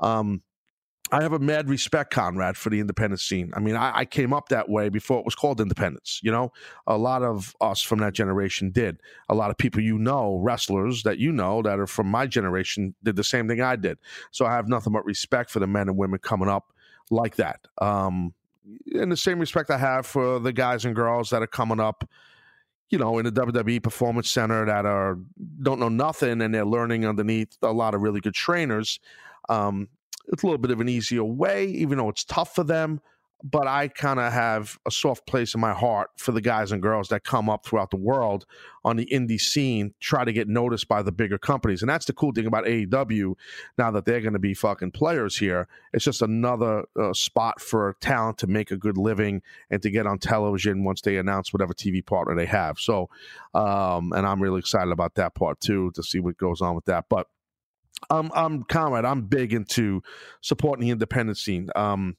Um, 0.00 0.42
I 1.12 1.22
have 1.22 1.32
a 1.32 1.38
mad 1.38 1.68
respect, 1.68 2.12
Conrad, 2.12 2.56
for 2.56 2.70
the 2.70 2.80
independent 2.80 3.20
scene. 3.20 3.52
I 3.54 3.60
mean, 3.60 3.76
I, 3.76 3.98
I 3.98 4.04
came 4.04 4.32
up 4.32 4.48
that 4.48 4.68
way 4.68 4.88
before 4.88 5.20
it 5.20 5.24
was 5.24 5.36
called 5.36 5.60
independence. 5.60 6.18
You 6.24 6.32
know, 6.32 6.50
a 6.88 6.98
lot 6.98 7.22
of 7.22 7.54
us 7.60 7.80
from 7.80 8.00
that 8.00 8.14
generation 8.14 8.72
did. 8.72 9.00
A 9.28 9.34
lot 9.36 9.50
of 9.50 9.58
people 9.58 9.80
you 9.80 9.96
know, 9.96 10.40
wrestlers 10.42 11.04
that 11.04 11.18
you 11.18 11.30
know 11.30 11.62
that 11.62 11.78
are 11.78 11.86
from 11.86 12.08
my 12.08 12.26
generation, 12.26 12.96
did 13.04 13.14
the 13.14 13.22
same 13.22 13.46
thing 13.46 13.60
I 13.60 13.76
did. 13.76 13.98
So 14.32 14.44
I 14.44 14.54
have 14.54 14.66
nothing 14.66 14.92
but 14.92 15.04
respect 15.04 15.52
for 15.52 15.60
the 15.60 15.68
men 15.68 15.88
and 15.88 15.96
women 15.96 16.18
coming 16.18 16.48
up 16.48 16.72
like 17.12 17.36
that. 17.36 17.60
Um, 17.80 18.34
and 18.94 19.12
the 19.12 19.16
same 19.16 19.38
respect 19.38 19.70
I 19.70 19.78
have 19.78 20.06
for 20.06 20.38
the 20.38 20.52
guys 20.52 20.84
and 20.84 20.94
girls 20.94 21.30
that 21.30 21.42
are 21.42 21.46
coming 21.46 21.80
up 21.80 22.08
you 22.90 22.98
know, 22.98 23.18
in 23.18 23.24
the 23.24 23.32
WWE 23.32 23.82
Performance 23.82 24.30
Center 24.30 24.64
that 24.64 24.86
are 24.86 25.18
don't 25.62 25.80
know 25.80 25.88
nothing 25.88 26.40
and 26.40 26.54
they're 26.54 26.64
learning 26.64 27.04
underneath 27.04 27.56
a 27.62 27.72
lot 27.72 27.94
of 27.94 28.00
really 28.00 28.20
good 28.20 28.34
trainers. 28.34 29.00
Um, 29.48 29.88
it's 30.28 30.42
a 30.42 30.46
little 30.46 30.58
bit 30.58 30.70
of 30.70 30.80
an 30.80 30.88
easier 30.88 31.24
way, 31.24 31.66
even 31.66 31.98
though 31.98 32.08
it's 32.08 32.24
tough 32.24 32.54
for 32.54 32.64
them. 32.64 33.00
But 33.42 33.66
I 33.66 33.88
kind 33.88 34.18
of 34.18 34.32
have 34.32 34.78
a 34.86 34.90
soft 34.90 35.26
place 35.26 35.54
in 35.54 35.60
my 35.60 35.74
heart 35.74 36.10
for 36.16 36.32
the 36.32 36.40
guys 36.40 36.72
and 36.72 36.82
girls 36.82 37.08
that 37.08 37.22
come 37.22 37.50
up 37.50 37.66
throughout 37.66 37.90
the 37.90 37.96
world 37.96 38.46
on 38.84 38.96
the 38.96 39.06
indie 39.06 39.40
scene, 39.40 39.92
try 40.00 40.24
to 40.24 40.32
get 40.32 40.48
noticed 40.48 40.88
by 40.88 41.02
the 41.02 41.12
bigger 41.12 41.36
companies. 41.36 41.82
And 41.82 41.88
that's 41.88 42.06
the 42.06 42.12
cool 42.12 42.32
thing 42.32 42.46
about 42.46 42.64
AEW 42.64 43.34
now 43.76 43.90
that 43.90 44.06
they're 44.06 44.20
going 44.20 44.32
to 44.32 44.38
be 44.38 44.54
fucking 44.54 44.92
players 44.92 45.36
here. 45.36 45.68
It's 45.92 46.04
just 46.04 46.22
another 46.22 46.84
uh, 46.98 47.12
spot 47.12 47.60
for 47.60 47.96
talent 48.00 48.38
to 48.38 48.46
make 48.46 48.70
a 48.70 48.76
good 48.76 48.96
living 48.96 49.42
and 49.70 49.82
to 49.82 49.90
get 49.90 50.06
on 50.06 50.18
television 50.18 50.82
once 50.84 51.02
they 51.02 51.18
announce 51.18 51.52
whatever 51.52 51.74
TV 51.74 52.04
partner 52.04 52.34
they 52.34 52.46
have. 52.46 52.78
So, 52.78 53.10
um, 53.54 54.12
and 54.12 54.26
I'm 54.26 54.42
really 54.42 54.60
excited 54.60 54.92
about 54.92 55.16
that 55.16 55.34
part 55.34 55.60
too 55.60 55.90
to 55.94 56.02
see 56.02 56.20
what 56.20 56.38
goes 56.38 56.62
on 56.62 56.74
with 56.74 56.86
that. 56.86 57.04
But 57.10 57.26
I'm 58.10 58.30
I'm 58.34 58.62
Conrad. 58.64 59.04
I'm 59.04 59.22
big 59.22 59.52
into 59.52 60.02
supporting 60.40 60.84
the 60.84 60.90
independent 60.90 61.38
scene. 61.38 61.68
Um, 61.74 62.16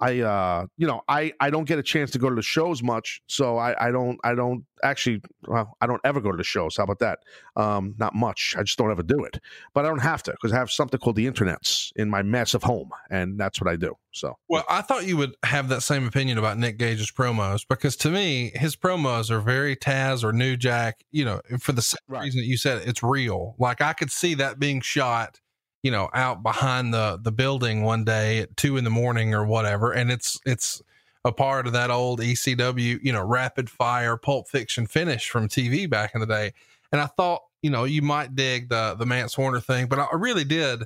I 0.00 0.20
uh, 0.20 0.66
you 0.76 0.86
know, 0.86 1.02
I 1.08 1.32
I 1.40 1.50
don't 1.50 1.64
get 1.64 1.78
a 1.78 1.82
chance 1.82 2.10
to 2.12 2.18
go 2.18 2.28
to 2.28 2.34
the 2.34 2.42
shows 2.42 2.82
much, 2.82 3.20
so 3.26 3.58
I 3.58 3.88
I 3.88 3.90
don't 3.90 4.18
I 4.24 4.34
don't 4.34 4.64
actually 4.82 5.20
well 5.46 5.76
I 5.80 5.86
don't 5.86 6.00
ever 6.04 6.20
go 6.20 6.30
to 6.30 6.36
the 6.36 6.44
shows. 6.44 6.76
How 6.76 6.84
about 6.84 7.00
that? 7.00 7.18
Um, 7.56 7.94
not 7.98 8.14
much. 8.14 8.54
I 8.58 8.62
just 8.62 8.78
don't 8.78 8.90
ever 8.90 9.02
do 9.02 9.24
it, 9.24 9.38
but 9.74 9.84
I 9.84 9.88
don't 9.88 9.98
have 10.00 10.22
to 10.24 10.32
because 10.32 10.52
I 10.52 10.56
have 10.56 10.70
something 10.70 10.98
called 10.98 11.16
the 11.16 11.26
internets 11.26 11.92
in 11.96 12.08
my 12.08 12.22
massive 12.22 12.62
home, 12.62 12.90
and 13.10 13.38
that's 13.38 13.60
what 13.60 13.70
I 13.70 13.76
do. 13.76 13.94
So 14.12 14.36
Well, 14.48 14.64
I 14.68 14.80
thought 14.82 15.06
you 15.06 15.16
would 15.18 15.34
have 15.44 15.68
that 15.68 15.82
same 15.82 16.06
opinion 16.06 16.38
about 16.38 16.58
Nick 16.58 16.78
Gage's 16.78 17.10
promos 17.12 17.66
because 17.68 17.96
to 17.96 18.10
me, 18.10 18.50
his 18.54 18.74
promos 18.76 19.30
are 19.30 19.40
very 19.40 19.76
Taz 19.76 20.24
or 20.24 20.32
New 20.32 20.56
Jack, 20.56 21.04
you 21.12 21.24
know, 21.24 21.40
for 21.58 21.72
the 21.72 21.82
same 21.82 21.98
Right. 22.08 22.24
reason 22.24 22.40
that 22.40 22.46
you 22.46 22.56
said 22.56 22.82
it's 22.86 23.02
real. 23.02 23.54
Like 23.58 23.80
I 23.80 23.92
could 23.92 24.10
see 24.10 24.34
that 24.34 24.58
being 24.58 24.80
shot, 24.80 25.40
you 25.82 25.90
know, 25.90 26.10
out 26.14 26.42
behind 26.42 26.92
the 26.92 27.18
the 27.22 27.32
building 27.32 27.82
one 27.82 28.04
day 28.04 28.40
at 28.40 28.56
two 28.56 28.76
in 28.76 28.84
the 28.84 28.90
morning 28.90 29.34
or 29.34 29.44
whatever. 29.44 29.92
And 29.92 30.10
it's 30.10 30.38
it's 30.44 30.82
a 31.24 31.32
part 31.32 31.66
of 31.66 31.72
that 31.72 31.90
old 31.90 32.20
ECW, 32.20 32.98
you 33.02 33.12
know, 33.12 33.24
rapid 33.24 33.68
fire 33.68 34.16
pulp 34.16 34.48
fiction 34.48 34.86
finish 34.86 35.28
from 35.28 35.48
TV 35.48 35.88
back 35.88 36.14
in 36.14 36.20
the 36.20 36.26
day. 36.26 36.52
And 36.92 37.00
I 37.00 37.06
thought, 37.06 37.42
you 37.62 37.70
know, 37.70 37.84
you 37.84 38.02
might 38.02 38.34
dig 38.34 38.68
the 38.68 38.94
the 38.98 39.06
Mance 39.06 39.36
Warner 39.36 39.60
thing, 39.60 39.86
but 39.86 39.98
I 39.98 40.08
really 40.14 40.44
did 40.44 40.84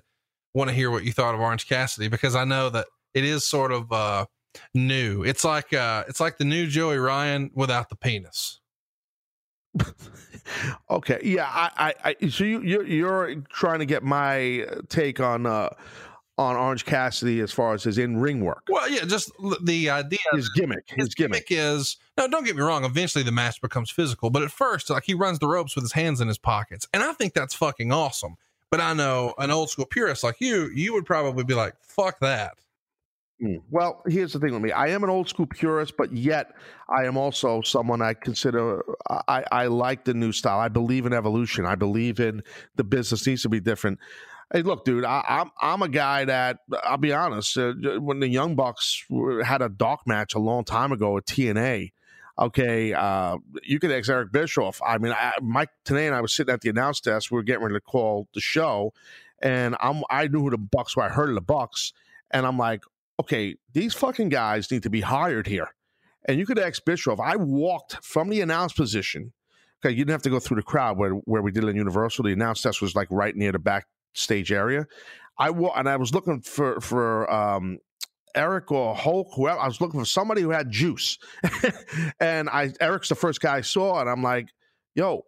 want 0.55 0.71
to 0.71 0.75
hear 0.75 0.91
what 0.91 1.05
you 1.05 1.13
thought 1.13 1.35
of 1.35 1.41
Orange 1.41 1.69
Cassidy 1.69 2.09
because 2.09 2.37
I 2.37 2.45
know 2.45 2.71
that 2.71 2.87
it 3.15 3.25
is 3.25 3.45
sort 3.45 3.73
of 3.73 3.91
uh 3.93 4.27
new. 4.75 5.25
It's 5.25 5.45
like 5.45 5.73
uh 5.73 6.05
it's 6.09 6.21
like 6.21 6.39
the 6.39 6.45
new 6.45 6.67
Joey 6.67 6.99
Ryan 6.99 7.51
without 7.55 7.89
the 7.89 7.97
penis. 7.97 8.61
okay, 10.91 11.21
yeah, 11.23 11.49
I, 11.49 11.95
I, 12.05 12.17
I 12.23 12.29
so 12.29 12.45
you 12.45 12.63
you're 12.63 12.87
you're 12.87 13.35
trying 13.51 13.79
to 13.81 13.87
get 13.87 14.03
my 14.03 14.67
take 14.89 15.21
on 15.21 15.47
uh 15.47 15.71
on 16.37 16.57
Orange 16.57 16.85
Cassidy 16.85 17.41
as 17.41 17.53
far 17.53 17.75
as 17.75 17.85
his 17.85 17.99
in 17.99 18.17
ring 18.17 18.45
work. 18.45 18.65
Well, 18.69 18.89
yeah, 18.91 19.05
just 19.05 19.31
the 19.63 19.91
idea. 19.91 20.19
His 20.33 20.49
gimmick. 20.51 20.85
His, 20.89 21.07
his 21.07 21.15
gimmick. 21.15 21.47
gimmick 21.47 21.65
is 21.67 21.97
no. 22.19 22.29
Don't 22.29 22.45
get 22.45 22.57
me 22.57 22.63
wrong. 22.63 22.85
Eventually, 22.85 23.25
the 23.25 23.33
match 23.33 23.61
becomes 23.61 23.91
physical, 23.91 24.31
but 24.31 24.43
at 24.43 24.51
first, 24.51 24.91
like 24.91 25.05
he 25.05 25.15
runs 25.15 25.39
the 25.39 25.47
ropes 25.47 25.75
with 25.77 25.85
his 25.85 25.93
hands 25.93 26.21
in 26.21 26.29
his 26.29 26.39
pockets, 26.39 26.89
and 26.93 27.03
I 27.03 27.13
think 27.13 27.35
that's 27.35 27.55
fucking 27.55 27.93
awesome. 27.93 28.37
But 28.71 28.81
I 28.81 28.93
know 28.93 29.35
an 29.39 29.51
old 29.53 29.71
school 29.71 29.87
purist 29.87 30.25
like 30.25 30.41
you, 30.41 30.69
you 30.75 30.93
would 30.95 31.07
probably 31.07 31.45
be 31.45 31.55
like, 31.55 31.75
"Fuck 31.81 32.19
that." 32.21 32.55
Mm. 33.45 33.61
Well, 33.71 34.03
here's 34.07 34.33
the 34.33 34.39
thing 34.39 34.55
with 34.55 34.63
me. 34.63 34.73
I 34.73 34.89
am 34.89 35.05
an 35.05 35.11
old 35.11 35.29
school 35.29 35.47
purist, 35.47 35.97
but 35.99 36.13
yet 36.13 36.55
I 36.89 37.05
am 37.05 37.19
also 37.19 37.61
someone 37.61 38.01
I 38.01 38.15
consider 38.15 38.83
I, 39.11 39.45
I 39.53 39.67
like 39.67 40.05
the 40.05 40.15
new 40.15 40.33
style. 40.33 40.59
I 40.59 40.69
believe 40.69 41.05
in 41.05 41.13
evolution. 41.13 41.67
I 41.67 41.75
believe 41.75 42.21
in 42.21 42.43
the 42.77 42.85
business 42.85 43.27
needs 43.27 43.43
to 43.43 43.51
be 43.51 43.61
different. 43.61 43.99
Hey, 44.51 44.63
look, 44.63 44.87
dude, 44.87 45.05
I, 45.05 45.23
I'm 45.29 45.51
I'm 45.61 45.83
a 45.83 45.89
guy 45.89 46.25
that 46.25 46.61
I'll 46.85 46.97
be 46.97 47.13
honest. 47.13 47.59
Uh, 47.59 47.75
when 47.99 48.21
the 48.21 48.29
Young 48.29 48.55
Bucks 48.55 49.05
had 49.45 49.61
a 49.61 49.69
dark 49.69 50.07
match 50.07 50.35
a 50.35 50.39
long 50.39 50.65
time 50.65 50.93
ago 50.93 51.19
at 51.19 51.27
TNA, 51.27 51.93
okay, 52.39 52.95
uh, 52.95 53.37
you 53.63 53.79
could 53.79 53.91
ask 53.91 54.09
Eric 54.09 54.33
Bischoff. 54.33 54.81
I 54.87 54.97
mean, 54.97 55.13
I, 55.13 55.35
Mike 55.43 55.71
Tenay 55.85 56.07
and 56.07 56.15
I 56.15 56.23
was 56.23 56.33
sitting 56.33 56.53
at 56.53 56.63
the 56.63 56.71
announce 56.71 57.01
desk. 57.01 57.31
We 57.31 57.37
were 57.37 57.43
getting 57.43 57.63
ready 57.63 57.75
to 57.75 57.81
call 57.81 58.27
the 58.33 58.41
show, 58.41 58.95
and 59.43 59.77
I'm 59.81 60.03
I 60.09 60.29
knew 60.29 60.41
who 60.41 60.51
the 60.51 60.59
Bucks 60.59 60.97
were. 60.97 61.03
I 61.03 61.11
heard 61.11 61.29
of 61.29 61.35
the 61.35 61.43
Bucks, 61.43 61.93
and 62.31 62.47
I'm 62.47 62.59
like, 62.59 62.85
okay, 63.21 63.57
these 63.73 63.95
fucking 63.95 64.29
guys 64.29 64.71
need 64.71 64.83
to 64.83 64.91
be 64.91 65.01
hired 65.01 65.47
here. 65.47 65.69
And 66.27 66.39
you 66.39 66.47
could 66.47 66.59
ask 66.59 66.85
Bischoff. 66.85 67.21
I 67.21 67.37
walked 67.37 68.03
from 68.03 68.29
the 68.29 68.41
announce 68.41 68.73
position. 68.73 69.33
Okay, 69.85 69.93
you 69.93 69.99
didn't 69.99 70.13
have 70.13 70.23
to 70.23 70.31
go 70.31 70.41
through 70.41 70.57
the 70.57 70.63
crowd 70.63 70.97
where 70.97 71.11
where 71.11 71.43
we 71.43 71.51
did 71.51 71.65
it 71.65 71.69
in 71.69 71.77
Universal. 71.77 72.25
The 72.25 72.33
announce 72.33 72.63
desk 72.63 72.81
was 72.81 72.95
like 72.95 73.09
right 73.11 73.37
near 73.37 73.53
the 73.53 73.59
backstage 73.59 74.51
area. 74.51 74.87
I 75.39 75.51
wa- 75.51 75.75
and 75.77 75.89
I 75.89 75.97
was 75.97 76.15
looking 76.15 76.41
for 76.41 76.81
for 76.81 77.31
um, 77.31 77.79
Eric 78.35 78.73
or 78.73 78.95
Hulk, 78.95 79.29
whoever. 79.37 79.61
I 79.61 79.67
was 79.67 79.81
looking 79.81 80.01
for 80.01 80.07
somebody 80.07 80.41
who 80.41 80.51
had 80.51 80.71
juice. 80.71 81.19
and 82.21 82.49
I 82.49 82.73
Eric's 82.81 83.11
the 83.11 83.15
first 83.15 83.41
guy 83.41 83.57
I 83.57 83.61
saw, 83.61 84.01
and 84.01 84.09
I'm 84.09 84.23
like, 84.23 84.49
yo, 84.95 85.25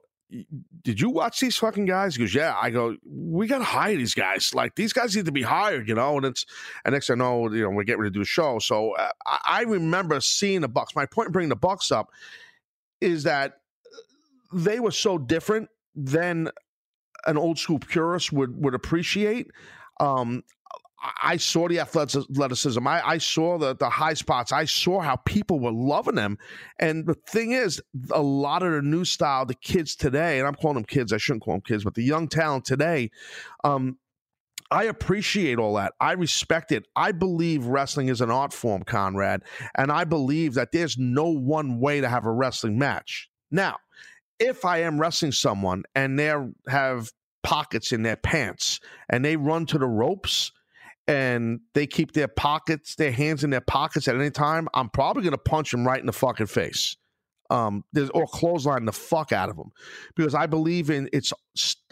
did 0.82 1.00
you 1.00 1.10
watch 1.10 1.40
these 1.40 1.56
fucking 1.56 1.86
guys? 1.86 2.16
He 2.16 2.20
goes, 2.20 2.34
yeah. 2.34 2.56
I 2.60 2.70
go, 2.70 2.96
we 3.04 3.46
got 3.46 3.58
to 3.58 3.64
hire 3.64 3.96
these 3.96 4.14
guys. 4.14 4.54
Like 4.54 4.74
these 4.74 4.92
guys 4.92 5.14
need 5.14 5.26
to 5.26 5.32
be 5.32 5.42
hired, 5.42 5.88
you 5.88 5.94
know. 5.94 6.16
And 6.16 6.26
it's 6.26 6.44
and 6.84 6.92
next 6.92 7.10
I 7.10 7.14
know, 7.14 7.52
you 7.52 7.62
know, 7.62 7.70
we're 7.70 7.84
getting 7.84 8.00
ready 8.00 8.10
to 8.10 8.18
do 8.18 8.22
a 8.22 8.26
show. 8.26 8.58
So 8.58 8.92
uh, 8.92 9.08
I, 9.24 9.38
I 9.44 9.62
remember 9.62 10.20
seeing 10.20 10.60
the 10.60 10.68
Bucks. 10.68 10.96
My 10.96 11.06
point 11.06 11.26
in 11.26 11.32
bringing 11.32 11.48
the 11.48 11.56
Bucks 11.56 11.92
up 11.92 12.10
is 13.00 13.22
that 13.22 13.60
they 14.52 14.80
were 14.80 14.90
so 14.90 15.18
different 15.18 15.68
than 15.94 16.50
an 17.26 17.36
old 17.36 17.58
school 17.58 17.78
purist 17.78 18.32
would 18.32 18.60
would 18.62 18.74
appreciate. 18.74 19.50
Um, 20.00 20.42
I- 21.22 21.36
saw 21.36 21.68
the 21.68 21.80
athleticism. 21.80 22.86
I, 22.86 23.06
I 23.06 23.18
saw 23.18 23.58
the 23.58 23.74
the 23.74 23.90
high 23.90 24.14
spots. 24.14 24.52
I 24.52 24.64
saw 24.64 25.00
how 25.00 25.16
people 25.16 25.60
were 25.60 25.72
loving 25.72 26.14
them. 26.14 26.38
And 26.78 27.06
the 27.06 27.14
thing 27.14 27.52
is, 27.52 27.82
a 28.10 28.22
lot 28.22 28.62
of 28.62 28.72
the 28.72 28.82
new 28.82 29.04
style, 29.04 29.46
the 29.46 29.54
kids 29.54 29.96
today, 29.96 30.38
and 30.38 30.46
I'm 30.46 30.54
calling 30.54 30.76
them 30.76 30.84
kids. 30.84 31.12
I 31.12 31.18
shouldn't 31.18 31.42
call 31.42 31.54
them 31.54 31.62
kids, 31.62 31.84
but 31.84 31.94
the 31.94 32.02
young 32.04 32.28
talent 32.28 32.64
today, 32.64 33.10
um, 33.64 33.98
I 34.70 34.84
appreciate 34.84 35.58
all 35.58 35.74
that. 35.74 35.92
I 36.00 36.12
respect 36.12 36.72
it. 36.72 36.86
I 36.96 37.12
believe 37.12 37.66
wrestling 37.66 38.08
is 38.08 38.20
an 38.20 38.30
art 38.30 38.52
form, 38.52 38.82
Conrad, 38.82 39.42
and 39.76 39.92
I 39.92 40.04
believe 40.04 40.54
that 40.54 40.72
there's 40.72 40.98
no 40.98 41.28
one 41.28 41.78
way 41.78 42.00
to 42.00 42.08
have 42.08 42.26
a 42.26 42.32
wrestling 42.32 42.78
match. 42.78 43.28
Now, 43.50 43.76
if 44.38 44.64
I 44.64 44.78
am 44.78 45.00
wrestling 45.00 45.32
someone 45.32 45.84
and 45.94 46.18
they 46.18 46.34
have 46.68 47.12
pockets 47.42 47.92
in 47.92 48.02
their 48.02 48.16
pants 48.16 48.80
and 49.08 49.24
they 49.24 49.36
run 49.36 49.66
to 49.66 49.78
the 49.78 49.86
ropes 49.86 50.50
and 51.08 51.60
they 51.74 51.86
keep 51.86 52.12
their 52.12 52.28
pockets, 52.28 52.96
their 52.96 53.12
hands 53.12 53.44
in 53.44 53.50
their 53.50 53.60
pockets 53.60 54.08
at 54.08 54.16
any 54.16 54.30
time, 54.30 54.68
I'm 54.74 54.88
probably 54.88 55.22
going 55.22 55.32
to 55.32 55.38
punch 55.38 55.70
them 55.70 55.86
right 55.86 56.00
in 56.00 56.06
the 56.06 56.12
fucking 56.12 56.46
face. 56.46 56.96
Um, 57.48 57.84
there's 57.92 58.10
or 58.10 58.26
clothesline 58.26 58.86
the 58.86 58.92
fuck 58.92 59.30
out 59.32 59.48
of 59.48 59.56
them 59.56 59.70
because 60.16 60.34
I 60.34 60.46
believe 60.46 60.90
in 60.90 61.08
it's 61.12 61.32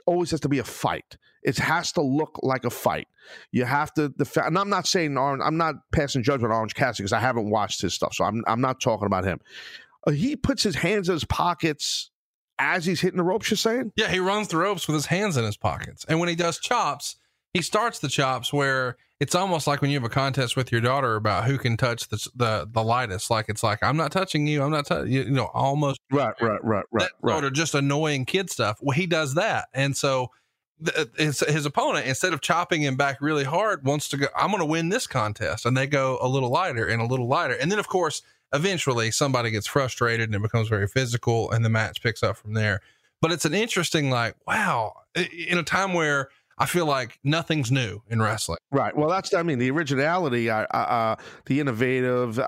always 0.06 0.30
has 0.32 0.40
to 0.40 0.48
be 0.48 0.58
a 0.58 0.64
fight. 0.64 1.16
It 1.44 1.58
has 1.58 1.92
to 1.92 2.02
look 2.02 2.40
like 2.42 2.64
a 2.64 2.70
fight. 2.70 3.06
You 3.52 3.64
have 3.64 3.92
to 3.94 4.08
defend. 4.08 4.48
And 4.48 4.58
I'm 4.58 4.70
not 4.70 4.86
saying 4.86 5.16
Orange. 5.16 5.42
I'm 5.44 5.56
not 5.56 5.76
passing 5.92 6.22
judgment 6.22 6.52
on 6.52 6.58
Orange 6.58 6.74
Cassidy 6.74 7.04
because 7.04 7.12
I 7.12 7.20
haven't 7.20 7.50
watched 7.50 7.82
his 7.82 7.94
stuff, 7.94 8.14
so 8.14 8.24
I'm 8.24 8.42
I'm 8.46 8.60
not 8.60 8.80
talking 8.80 9.06
about 9.06 9.24
him. 9.24 9.40
Uh, 10.06 10.12
he 10.12 10.36
puts 10.36 10.62
his 10.62 10.74
hands 10.74 11.08
in 11.08 11.14
his 11.14 11.24
pockets 11.24 12.10
as 12.58 12.84
he's 12.84 13.00
hitting 13.00 13.18
the 13.18 13.24
ropes. 13.24 13.50
You're 13.50 13.58
saying? 13.58 13.92
Yeah, 13.96 14.10
he 14.10 14.18
runs 14.18 14.48
the 14.48 14.56
ropes 14.56 14.88
with 14.88 14.94
his 14.94 15.06
hands 15.06 15.36
in 15.36 15.44
his 15.44 15.56
pockets, 15.56 16.04
and 16.08 16.18
when 16.18 16.28
he 16.28 16.34
does 16.34 16.58
chops, 16.58 17.16
he 17.52 17.62
starts 17.62 17.98
the 18.00 18.08
chops 18.08 18.52
where 18.52 18.96
it's 19.20 19.34
almost 19.34 19.66
like 19.66 19.80
when 19.80 19.90
you 19.90 19.96
have 19.96 20.04
a 20.04 20.08
contest 20.08 20.56
with 20.56 20.72
your 20.72 20.80
daughter 20.80 21.16
about 21.16 21.44
who 21.44 21.58
can 21.58 21.76
touch 21.76 22.08
the 22.08 22.28
the, 22.34 22.68
the 22.70 22.82
lightest. 22.82 23.30
Like 23.30 23.48
it's 23.48 23.62
like 23.62 23.82
I'm 23.82 23.96
not 23.96 24.12
touching 24.12 24.46
you. 24.46 24.62
I'm 24.62 24.70
not 24.70 24.86
touching 24.86 25.12
you. 25.12 25.22
You 25.22 25.30
know, 25.30 25.50
almost 25.54 26.00
Right, 26.10 26.34
right, 26.40 26.62
right, 26.64 26.84
right, 26.90 27.10
right. 27.22 27.44
of 27.44 27.52
just 27.52 27.74
annoying 27.74 28.24
kid 28.24 28.50
stuff. 28.50 28.78
Well, 28.80 28.96
he 28.96 29.06
does 29.06 29.34
that, 29.34 29.68
and 29.72 29.96
so 29.96 30.30
the, 30.80 31.02
uh, 31.02 31.04
his, 31.16 31.40
his 31.40 31.66
opponent, 31.66 32.06
instead 32.06 32.32
of 32.32 32.40
chopping 32.40 32.82
him 32.82 32.96
back 32.96 33.20
really 33.20 33.44
hard, 33.44 33.84
wants 33.84 34.08
to 34.08 34.16
go. 34.16 34.26
I'm 34.36 34.48
going 34.48 34.60
to 34.60 34.66
win 34.66 34.88
this 34.88 35.06
contest, 35.06 35.64
and 35.66 35.76
they 35.76 35.86
go 35.86 36.18
a 36.20 36.28
little 36.28 36.50
lighter 36.50 36.86
and 36.86 37.00
a 37.00 37.06
little 37.06 37.28
lighter, 37.28 37.54
and 37.54 37.70
then 37.70 37.78
of 37.78 37.88
course, 37.88 38.22
eventually 38.52 39.10
somebody 39.10 39.50
gets 39.50 39.66
frustrated 39.66 40.28
and 40.28 40.34
it 40.34 40.42
becomes 40.42 40.68
very 40.68 40.88
physical, 40.88 41.50
and 41.50 41.64
the 41.64 41.70
match 41.70 42.02
picks 42.02 42.22
up 42.22 42.36
from 42.36 42.54
there. 42.54 42.80
But 43.20 43.32
it's 43.32 43.44
an 43.44 43.54
interesting, 43.54 44.10
like, 44.10 44.34
wow, 44.46 44.92
in 45.14 45.56
a 45.56 45.62
time 45.62 45.94
where 45.94 46.28
I 46.56 46.66
feel 46.66 46.86
like 46.86 47.18
nothing's 47.24 47.72
new 47.72 48.02
in 48.08 48.22
wrestling. 48.22 48.58
Right. 48.70 48.96
Well, 48.96 49.08
that's 49.08 49.34
I 49.34 49.42
mean 49.42 49.58
the 49.58 49.70
originality, 49.70 50.50
uh, 50.50 50.66
uh, 50.66 51.16
the 51.46 51.60
innovative. 51.60 52.38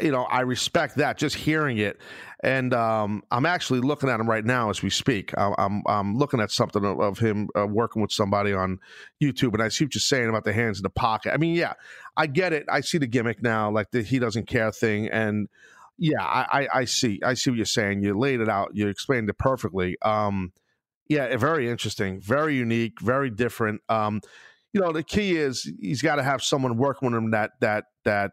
You 0.00 0.12
know, 0.12 0.24
I 0.24 0.42
respect 0.42 0.96
that. 0.96 1.18
Just 1.18 1.34
hearing 1.34 1.78
it, 1.78 1.98
and 2.44 2.72
um, 2.72 3.22
I'm 3.30 3.46
actually 3.46 3.80
looking 3.80 4.08
at 4.08 4.20
him 4.20 4.28
right 4.28 4.44
now 4.44 4.70
as 4.70 4.82
we 4.82 4.90
speak. 4.90 5.32
I'm 5.36 5.82
I'm 5.86 6.16
looking 6.16 6.40
at 6.40 6.50
something 6.50 6.84
of, 6.84 7.00
of 7.00 7.18
him 7.18 7.48
uh, 7.58 7.66
working 7.66 8.02
with 8.02 8.12
somebody 8.12 8.52
on 8.52 8.78
YouTube, 9.20 9.54
and 9.54 9.62
I 9.62 9.68
see 9.68 9.84
what 9.84 9.94
you're 9.94 10.00
saying 10.00 10.28
about 10.28 10.44
the 10.44 10.52
hands 10.52 10.78
in 10.78 10.82
the 10.84 10.90
pocket. 10.90 11.32
I 11.32 11.36
mean, 11.36 11.54
yeah, 11.54 11.72
I 12.16 12.26
get 12.26 12.52
it. 12.52 12.66
I 12.70 12.82
see 12.82 12.98
the 12.98 13.06
gimmick 13.06 13.42
now, 13.42 13.70
like 13.70 13.90
the 13.90 14.02
he 14.02 14.18
doesn't 14.18 14.46
care 14.46 14.70
thing, 14.70 15.08
and 15.08 15.48
yeah, 15.98 16.22
I, 16.22 16.46
I, 16.52 16.68
I 16.80 16.84
see. 16.84 17.20
I 17.24 17.34
see 17.34 17.50
what 17.50 17.56
you're 17.56 17.66
saying. 17.66 18.02
You 18.02 18.18
laid 18.18 18.40
it 18.40 18.48
out. 18.48 18.70
You 18.74 18.88
explained 18.88 19.28
it 19.30 19.38
perfectly. 19.38 19.96
Um, 20.02 20.52
yeah, 21.08 21.36
very 21.36 21.68
interesting, 21.68 22.20
very 22.20 22.56
unique, 22.56 23.00
very 23.00 23.30
different. 23.30 23.80
Um, 23.88 24.20
you 24.72 24.80
know, 24.80 24.92
the 24.92 25.02
key 25.02 25.36
is 25.36 25.70
he's 25.80 26.02
got 26.02 26.16
to 26.16 26.22
have 26.22 26.42
someone 26.42 26.76
working 26.76 27.10
with 27.10 27.16
him 27.16 27.30
that 27.30 27.52
that 27.60 27.84
that 28.04 28.32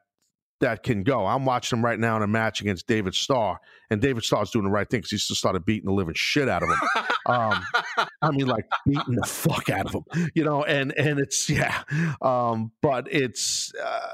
that 0.59 0.81
can 0.81 1.03
go. 1.03 1.25
I'm 1.25 1.45
watching 1.45 1.77
him 1.77 1.85
right 1.85 1.99
now 1.99 2.15
in 2.15 2.23
a 2.23 2.27
match 2.27 2.61
against 2.61 2.87
David 2.87 3.13
Starr, 3.15 3.59
and 3.89 4.01
David 4.01 4.23
Starr's 4.23 4.49
doing 4.49 4.65
the 4.65 4.71
right 4.71 4.89
thing 4.89 4.99
because 4.99 5.11
he's 5.11 5.27
just 5.27 5.39
started 5.39 5.65
beating 5.65 5.87
the 5.87 5.93
living 5.93 6.13
shit 6.15 6.49
out 6.49 6.63
of 6.63 6.69
him. 6.69 6.77
um, 7.27 7.63
I 8.21 8.31
mean, 8.31 8.47
like 8.47 8.65
beating 8.85 9.15
the 9.15 9.27
fuck 9.27 9.69
out 9.69 9.85
of 9.85 9.93
him, 9.93 10.31
you 10.33 10.43
know. 10.43 10.63
And 10.63 10.97
and 10.97 11.19
it's 11.19 11.49
yeah, 11.49 11.83
um, 12.21 12.71
but 12.81 13.07
it's 13.11 13.73
uh, 13.75 14.09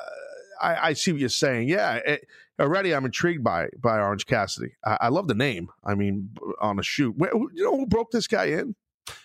I, 0.61 0.90
I 0.90 0.94
see 0.94 1.11
what 1.11 1.22
you're 1.22 1.30
saying. 1.30 1.69
Yeah, 1.69 1.95
it, 1.95 2.27
already 2.60 2.94
I'm 2.94 3.06
intrigued 3.06 3.44
by 3.44 3.69
by 3.80 3.99
Orange 3.99 4.26
Cassidy. 4.26 4.73
I, 4.86 4.98
I 5.02 5.07
love 5.10 5.27
the 5.27 5.36
name. 5.36 5.69
I 5.84 5.95
mean, 5.95 6.30
on 6.60 6.80
a 6.80 6.84
shoot, 6.84 7.18
Where, 7.18 7.31
you 7.34 7.64
know 7.64 7.77
who 7.77 7.86
broke 7.86 8.11
this 8.11 8.27
guy 8.27 8.45
in? 8.45 8.76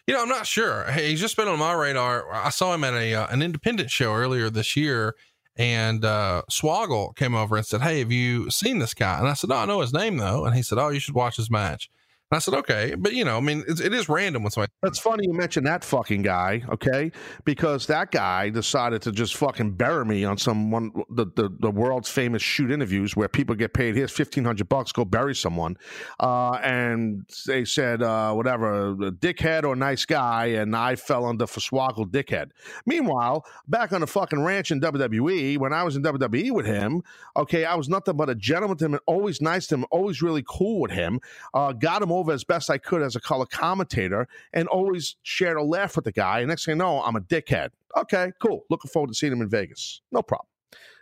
You 0.07 0.15
know, 0.15 0.23
I'm 0.23 0.29
not 0.29 0.47
sure. 0.47 0.85
Hey, 0.85 1.11
he's 1.11 1.21
just 1.21 1.37
been 1.37 1.49
on 1.49 1.59
my 1.59 1.73
radar. 1.73 2.33
I 2.33 2.51
saw 2.51 2.75
him 2.75 2.85
at 2.85 2.95
a 2.95 3.15
uh, 3.15 3.27
an 3.29 3.43
independent 3.43 3.91
show 3.91 4.15
earlier 4.15 4.51
this 4.51 4.77
year, 4.77 5.15
and 5.57 6.05
uh, 6.05 6.43
Swoggle 6.51 7.15
came 7.17 7.35
over 7.35 7.57
and 7.57 7.67
said, 7.67 7.83
"Hey, 7.83 7.99
have 8.01 8.13
you 8.13 8.51
seen 8.51 8.79
this 8.79 8.95
guy?" 8.95 9.19
And 9.19 9.29
I 9.29 9.35
said, 9.35 9.51
"No, 9.51 9.57
I 9.57 9.67
know 9.67 9.81
his 9.81 9.93
name 9.93 10.17
though." 10.17 10.45
And 10.45 10.55
he 10.55 10.63
said, 10.63 10.79
"Oh, 10.79 10.89
you 10.89 11.01
should 11.01 11.15
watch 11.15 11.37
his 11.37 11.51
match." 11.51 11.91
I 12.31 12.39
said, 12.39 12.55
"Okay," 12.55 12.95
but 12.99 13.13
you 13.13 13.25
know, 13.25 13.37
I 13.37 13.41
mean, 13.41 13.65
it 13.69 13.93
is 13.93 14.09
random 14.09 14.43
when 14.43 14.51
somebody. 14.51 14.73
That's 14.83 14.99
funny 14.99 15.25
you 15.27 15.35
mentioned 15.35 15.67
that 15.67 15.85
fucking 15.85 16.23
guy, 16.23 16.63
okay? 16.69 17.13
Because 17.45 17.87
that 17.87 18.11
guy 18.11 18.51
decided 18.51 19.03
to 19.03 19.13
just 19.13 19.37
fucking 19.37 19.73
bury 19.73 20.05
me 20.05 20.25
on 20.25 20.39
some 20.39 20.71
one 20.71 20.91
the, 21.11 21.27
the, 21.37 21.51
the 21.61 21.71
world's 21.71 22.09
famous 22.09 22.43
shoot 22.43 22.71
interviews 22.71 23.15
where 23.15 23.29
people 23.29 23.55
get 23.55 23.75
paid 23.75 23.95
here's 23.95 24.11
fifteen 24.11 24.45
hundred 24.45 24.69
bucks, 24.69 24.91
go 24.91 25.05
bury 25.05 25.35
someone. 25.35 25.77
Uh, 26.19 26.53
and 26.63 27.27
they 27.47 27.65
said 27.65 28.03
uh, 28.03 28.33
whatever, 28.33 28.95
dickhead 28.95 29.65
or 29.65 29.77
nice 29.77 30.05
guy, 30.05 30.47
and 30.47 30.75
I 30.75 30.97
fell 30.97 31.27
under 31.27 31.45
Swoggle 31.47 32.11
dickhead. 32.11 32.51
Meanwhile, 32.87 33.45
back 33.69 33.93
on 33.93 34.01
the 34.01 34.07
fucking 34.07 34.43
ranch 34.43 34.71
in 34.71 34.81
WWE, 34.81 35.59
when 35.59 35.73
I 35.73 35.83
was 35.83 35.97
in 35.97 36.03
WWE 36.03 36.53
with 36.53 36.67
him, 36.67 37.03
okay, 37.37 37.65
I 37.65 37.75
was 37.75 37.89
nothing 37.89 38.17
but 38.17 38.31
a 38.31 38.35
gentleman 38.35 38.77
to 38.79 38.87
him 38.87 38.95
and 38.95 39.03
always 39.07 39.41
nice 39.41 39.67
to 39.69 39.77
him, 39.77 39.87
always 39.91 40.23
really 40.23 40.45
cool 40.49 40.81
with 40.81 40.91
him. 40.91 41.21
Uh, 41.53 41.73
got 41.73 42.03
him 42.03 42.11
over 42.15 42.33
as 42.33 42.45
best 42.45 42.71
I 42.71 42.79
could 42.79 43.03
as 43.03 43.17
a 43.17 43.21
color 43.21 43.47
commentator 43.47 44.29
and 44.53 44.69
always 44.69 45.17
shared 45.23 45.57
a 45.57 45.63
laugh 45.63 45.97
with 45.97 46.05
the 46.05 46.13
guy. 46.13 46.41
And 46.41 46.49
next 46.49 46.65
thing 46.65 46.73
you 46.73 46.79
know, 46.79 47.03
I'm 47.03 47.17
a 47.17 47.21
dickhead. 47.21 47.71
Okay, 47.97 48.33
cool. 48.41 48.65
Looking 48.71 48.91
forward 48.91 49.09
to 49.09 49.15
seeing 49.15 49.33
him 49.33 49.43
in 49.43 49.49
Vegas. 49.49 50.03
No 50.11 50.23
problem. 50.23 50.49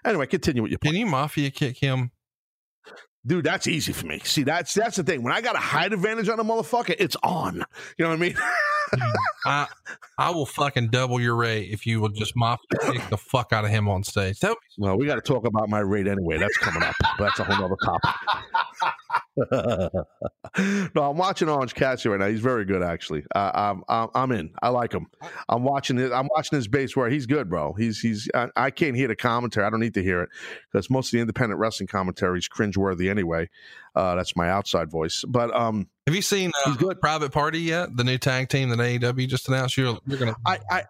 Anyway, 0.05 0.27
continue 0.27 0.63
with 0.63 0.71
your 0.71 0.79
point. 0.79 0.95
Can 0.95 1.01
you 1.01 1.07
mafia 1.07 1.51
kick 1.51 1.79
him? 1.79 2.11
Dude, 3.25 3.45
that's 3.45 3.69
easy 3.69 3.93
for 3.93 4.07
me. 4.07 4.21
See, 4.25 4.43
that's 4.43 4.75
that's 4.75 4.97
the 4.97 5.05
thing. 5.05 5.23
When 5.23 5.33
I 5.33 5.41
got 5.41 5.55
a 5.55 5.61
height 5.61 5.93
advantage 5.93 6.29
on 6.29 6.41
a 6.41 6.45
motherfucker, 6.45 6.97
it's 6.99 7.17
on. 7.23 7.65
You 7.97 8.05
know 8.05 8.09
what 8.09 8.17
I 8.17 8.19
mean? 8.19 8.37
I 9.45 9.67
I 10.19 10.31
will 10.31 10.47
fucking 10.47 10.89
double 10.89 11.21
your 11.21 11.35
rate 11.35 11.71
if 11.71 11.87
you 11.87 12.01
will 12.01 12.11
just 12.11 12.37
mop 12.37 12.61
kick 12.83 13.09
the 13.09 13.17
fuck 13.17 13.53
out 13.53 13.65
of 13.65 13.71
him 13.71 13.89
on 13.89 14.05
stage. 14.05 14.41
That 14.41 14.57
Well, 14.79 14.97
we 14.97 15.07
got 15.07 15.17
to 15.17 15.21
talk 15.21 15.47
about 15.47 15.69
my 15.69 15.81
rate 15.81 16.07
anyway. 16.07 16.39
That's 16.39 16.57
coming 16.59 16.83
up. 16.83 16.95
That's 17.19 17.39
a 17.41 17.45
whole 17.45 17.65
other 17.65 17.77
topic. 17.85 18.11
no, 20.95 21.03
I'm 21.11 21.17
watching 21.17 21.49
Orange 21.49 21.75
Cassidy 21.75 22.11
right 22.11 22.21
now. 22.21 22.29
He's 22.29 22.41
very 22.41 22.65
good, 22.65 22.83
actually. 22.83 23.25
Uh, 23.35 23.51
I'm, 23.55 23.83
I'm 23.89 24.09
I'm 24.15 24.33
in. 24.33 24.53
I 24.63 24.69
like 24.69 24.93
him. 24.93 25.07
I'm 25.49 25.65
watching 25.65 25.99
it. 25.99 26.13
I'm 26.13 26.29
watching 26.35 26.57
his 26.57 26.69
base 26.69 26.95
where 26.95 27.09
he's 27.09 27.27
good, 27.27 27.49
bro. 27.49 27.73
He's 27.73 28.01
he's. 28.01 28.29
I, 28.35 28.49
I 28.55 28.71
can't 28.71 28.95
hear 28.95 29.09
the 29.09 29.17
commentary. 29.17 29.67
I 29.67 29.71
don't 29.71 29.81
need 29.81 29.95
to 29.95 30.03
hear 30.03 30.23
it 30.23 30.29
because 30.71 30.91
most 30.91 31.09
of 31.09 31.13
the 31.13 31.21
independent 31.21 31.59
wrestling 31.59 31.87
commentary 31.87 32.39
is 32.39 32.49
cringeworthy 32.49 33.11
anyway. 33.11 33.49
Uh, 33.95 34.15
that's 34.15 34.35
my 34.37 34.49
outside 34.49 34.91
voice. 34.91 35.25
But 35.27 35.55
um, 35.55 35.89
Have 36.07 36.15
you 36.15 36.23
seen 36.23 36.51
uh, 36.65 36.75
good. 36.77 37.01
Private 37.01 37.31
Party 37.31 37.61
yet? 37.61 37.95
The 37.95 38.05
new 38.05 38.19
tag 38.19 38.49
team 38.49 38.71
that 38.71 38.79
AEW 38.79 39.29
just 39.29 39.49
announced. 39.49 39.77
You're, 39.77 39.99
you're 40.07 40.19
gonna. 40.19 40.37
I 40.47 40.59
I, 40.71 40.77
I 40.79 40.83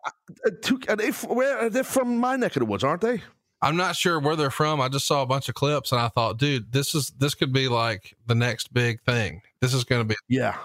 uh, 0.47 0.51
two, 0.63 0.81
are 0.89 0.97
they 0.97 1.09
f- 1.09 1.29
where 1.29 1.69
they're 1.69 1.85
from 1.85 2.19
my 2.19 2.37
neck 2.37 2.55
of 2.57 2.61
the 2.61 2.67
woods, 2.67 2.85
aren't 2.85 3.01
they? 3.01 3.23
I'm 3.61 3.77
not 3.77 3.95
sure 3.95 4.19
where 4.19 4.35
they're 4.35 4.51
from. 4.51 4.81
I 4.81 4.89
just 4.89 5.07
saw 5.07 5.23
a 5.23 5.27
bunch 5.27 5.49
of 5.49 5.55
clips 5.55 5.93
and 5.93 6.01
I 6.01 6.09
thought, 6.09 6.37
dude, 6.37 6.73
this 6.73 6.95
is 6.97 7.11
this 7.11 7.35
could 7.35 7.53
be 7.53 7.69
like 7.69 8.17
the 8.27 8.35
next 8.35 8.75
big 8.75 9.01
thing. 9.03 9.43
This 9.61 9.73
is 9.73 9.85
going 9.85 10.03
to 10.03 10.05
be. 10.05 10.17
Yeah. 10.29 10.57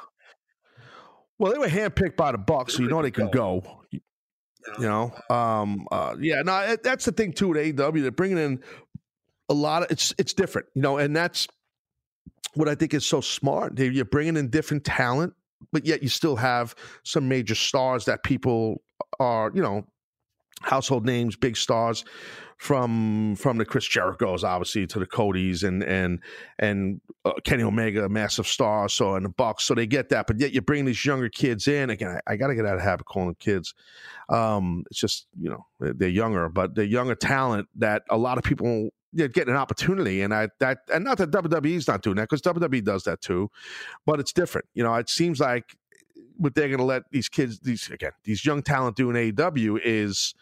Well, 1.37 1.51
they 1.51 1.59
were 1.59 1.67
handpicked 1.67 2.15
by 2.15 2.31
the 2.31 2.39
Bucks, 2.39 2.75
so 2.75 2.81
you 2.81 2.89
know 2.89 3.01
they 3.03 3.11
can 3.11 3.29
go. 3.29 3.63
You 3.91 4.01
know, 4.79 5.13
um, 5.29 5.87
uh, 5.91 6.15
yeah. 6.19 6.41
Now 6.41 6.75
that's 6.83 7.05
the 7.05 7.11
thing 7.11 7.31
too 7.33 7.49
with 7.49 7.57
AEW. 7.57 8.01
They're 8.01 8.11
bringing 8.11 8.39
in 8.39 8.63
a 9.47 9.53
lot 9.53 9.83
of 9.83 9.91
it's 9.91 10.13
it's 10.17 10.33
different, 10.33 10.67
you 10.73 10.81
know, 10.81 10.97
and 10.97 11.15
that's 11.15 11.47
what 12.57 12.67
I 12.67 12.75
think 12.75 12.93
is 12.93 13.05
so 13.05 13.21
smart. 13.21 13.77
You're 13.79 14.05
bringing 14.05 14.37
in 14.37 14.49
different 14.49 14.83
talent, 14.83 15.33
but 15.71 15.85
yet 15.85 16.03
you 16.03 16.09
still 16.09 16.35
have 16.35 16.75
some 17.03 17.27
major 17.27 17.55
stars 17.55 18.05
that 18.05 18.23
people 18.23 18.81
are, 19.19 19.51
you 19.53 19.61
know, 19.61 19.85
household 20.61 21.05
names, 21.05 21.35
big 21.35 21.55
stars 21.55 22.03
from 22.57 23.35
from 23.35 23.59
the 23.59 23.65
Chris 23.65 23.85
Jericho's 23.85 24.43
obviously 24.43 24.87
to 24.87 24.99
the 24.99 25.05
Codys 25.05 25.63
and 25.63 25.83
and 25.83 26.19
and 26.57 26.99
uh, 27.23 27.33
Kenny 27.43 27.63
Omega, 27.63 28.09
massive 28.09 28.47
star, 28.47 28.89
so 28.89 29.13
and 29.15 29.25
the 29.25 29.29
Bucks, 29.29 29.63
so 29.63 29.75
they 29.75 29.85
get 29.85 30.09
that. 30.09 30.25
But 30.27 30.39
yet 30.39 30.53
you 30.53 30.61
bring 30.61 30.85
these 30.85 31.05
younger 31.05 31.29
kids 31.29 31.67
in 31.67 31.89
again. 31.91 32.19
I, 32.27 32.33
I 32.33 32.35
got 32.35 32.47
to 32.47 32.55
get 32.55 32.65
out 32.65 32.75
of 32.75 32.81
habit 32.81 33.05
calling 33.05 33.35
kids. 33.39 33.75
Um, 34.29 34.83
it's 34.89 34.99
just 34.99 35.27
you 35.39 35.49
know 35.49 35.65
they're, 35.79 35.93
they're 35.93 36.09
younger, 36.09 36.49
but 36.49 36.73
they're 36.73 36.85
younger 36.85 37.15
talent 37.15 37.67
that 37.75 38.03
a 38.09 38.17
lot 38.17 38.37
of 38.37 38.43
people 38.43 38.89
they're 39.17 39.27
getting 39.27 39.53
an 39.53 39.59
opportunity, 39.59 40.21
and 40.21 40.33
I 40.33 40.49
that 40.59 40.79
and 40.93 41.03
not 41.03 41.17
that 41.17 41.31
WWE's 41.31 41.87
not 41.87 42.01
doing 42.01 42.15
that 42.17 42.29
because 42.29 42.41
WWE 42.41 42.83
does 42.83 43.03
that 43.03 43.21
too, 43.21 43.49
but 44.05 44.19
it's 44.19 44.31
different. 44.31 44.67
You 44.73 44.83
know, 44.83 44.93
it 44.95 45.09
seems 45.09 45.39
like 45.39 45.75
what 46.37 46.55
they're 46.55 46.67
going 46.67 46.79
to 46.79 46.85
let 46.85 47.03
these 47.11 47.27
kids, 47.29 47.59
these 47.59 47.89
again, 47.89 48.11
these 48.23 48.45
young 48.45 48.61
talent 48.61 48.95
do 48.95 49.09
in 49.09 49.33
AEW 49.33 49.79
is 49.83 50.33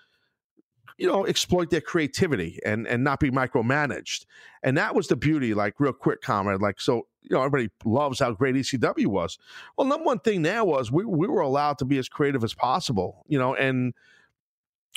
you 0.98 1.08
know 1.08 1.26
exploit 1.26 1.70
their 1.70 1.82
creativity 1.82 2.60
and 2.66 2.88
and 2.88 3.04
not 3.04 3.20
be 3.20 3.30
micromanaged 3.30 4.26
and 4.64 4.78
that 4.78 4.96
was 4.96 5.08
the 5.08 5.16
beauty 5.16 5.54
like 5.54 5.74
real 5.80 5.94
quick 5.94 6.22
Conrad 6.22 6.62
like 6.62 6.80
so 6.80 7.08
you 7.22 7.36
know 7.36 7.44
everybody 7.44 7.70
loves 7.84 8.20
how 8.20 8.32
great 8.32 8.56
ecw 8.56 9.06
was 9.08 9.38
well 9.78 9.88
number 9.88 10.06
one 10.06 10.20
thing 10.20 10.42
now 10.42 10.64
was 10.64 10.92
we, 10.92 11.04
we 11.04 11.28
were 11.28 11.42
allowed 11.42 11.78
to 11.78 11.86
be 11.86 11.98
as 11.98 12.08
creative 12.08 12.44
as 12.44 12.54
possible 12.54 13.24
you 13.28 13.38
know 13.38 13.54
and 13.56 13.94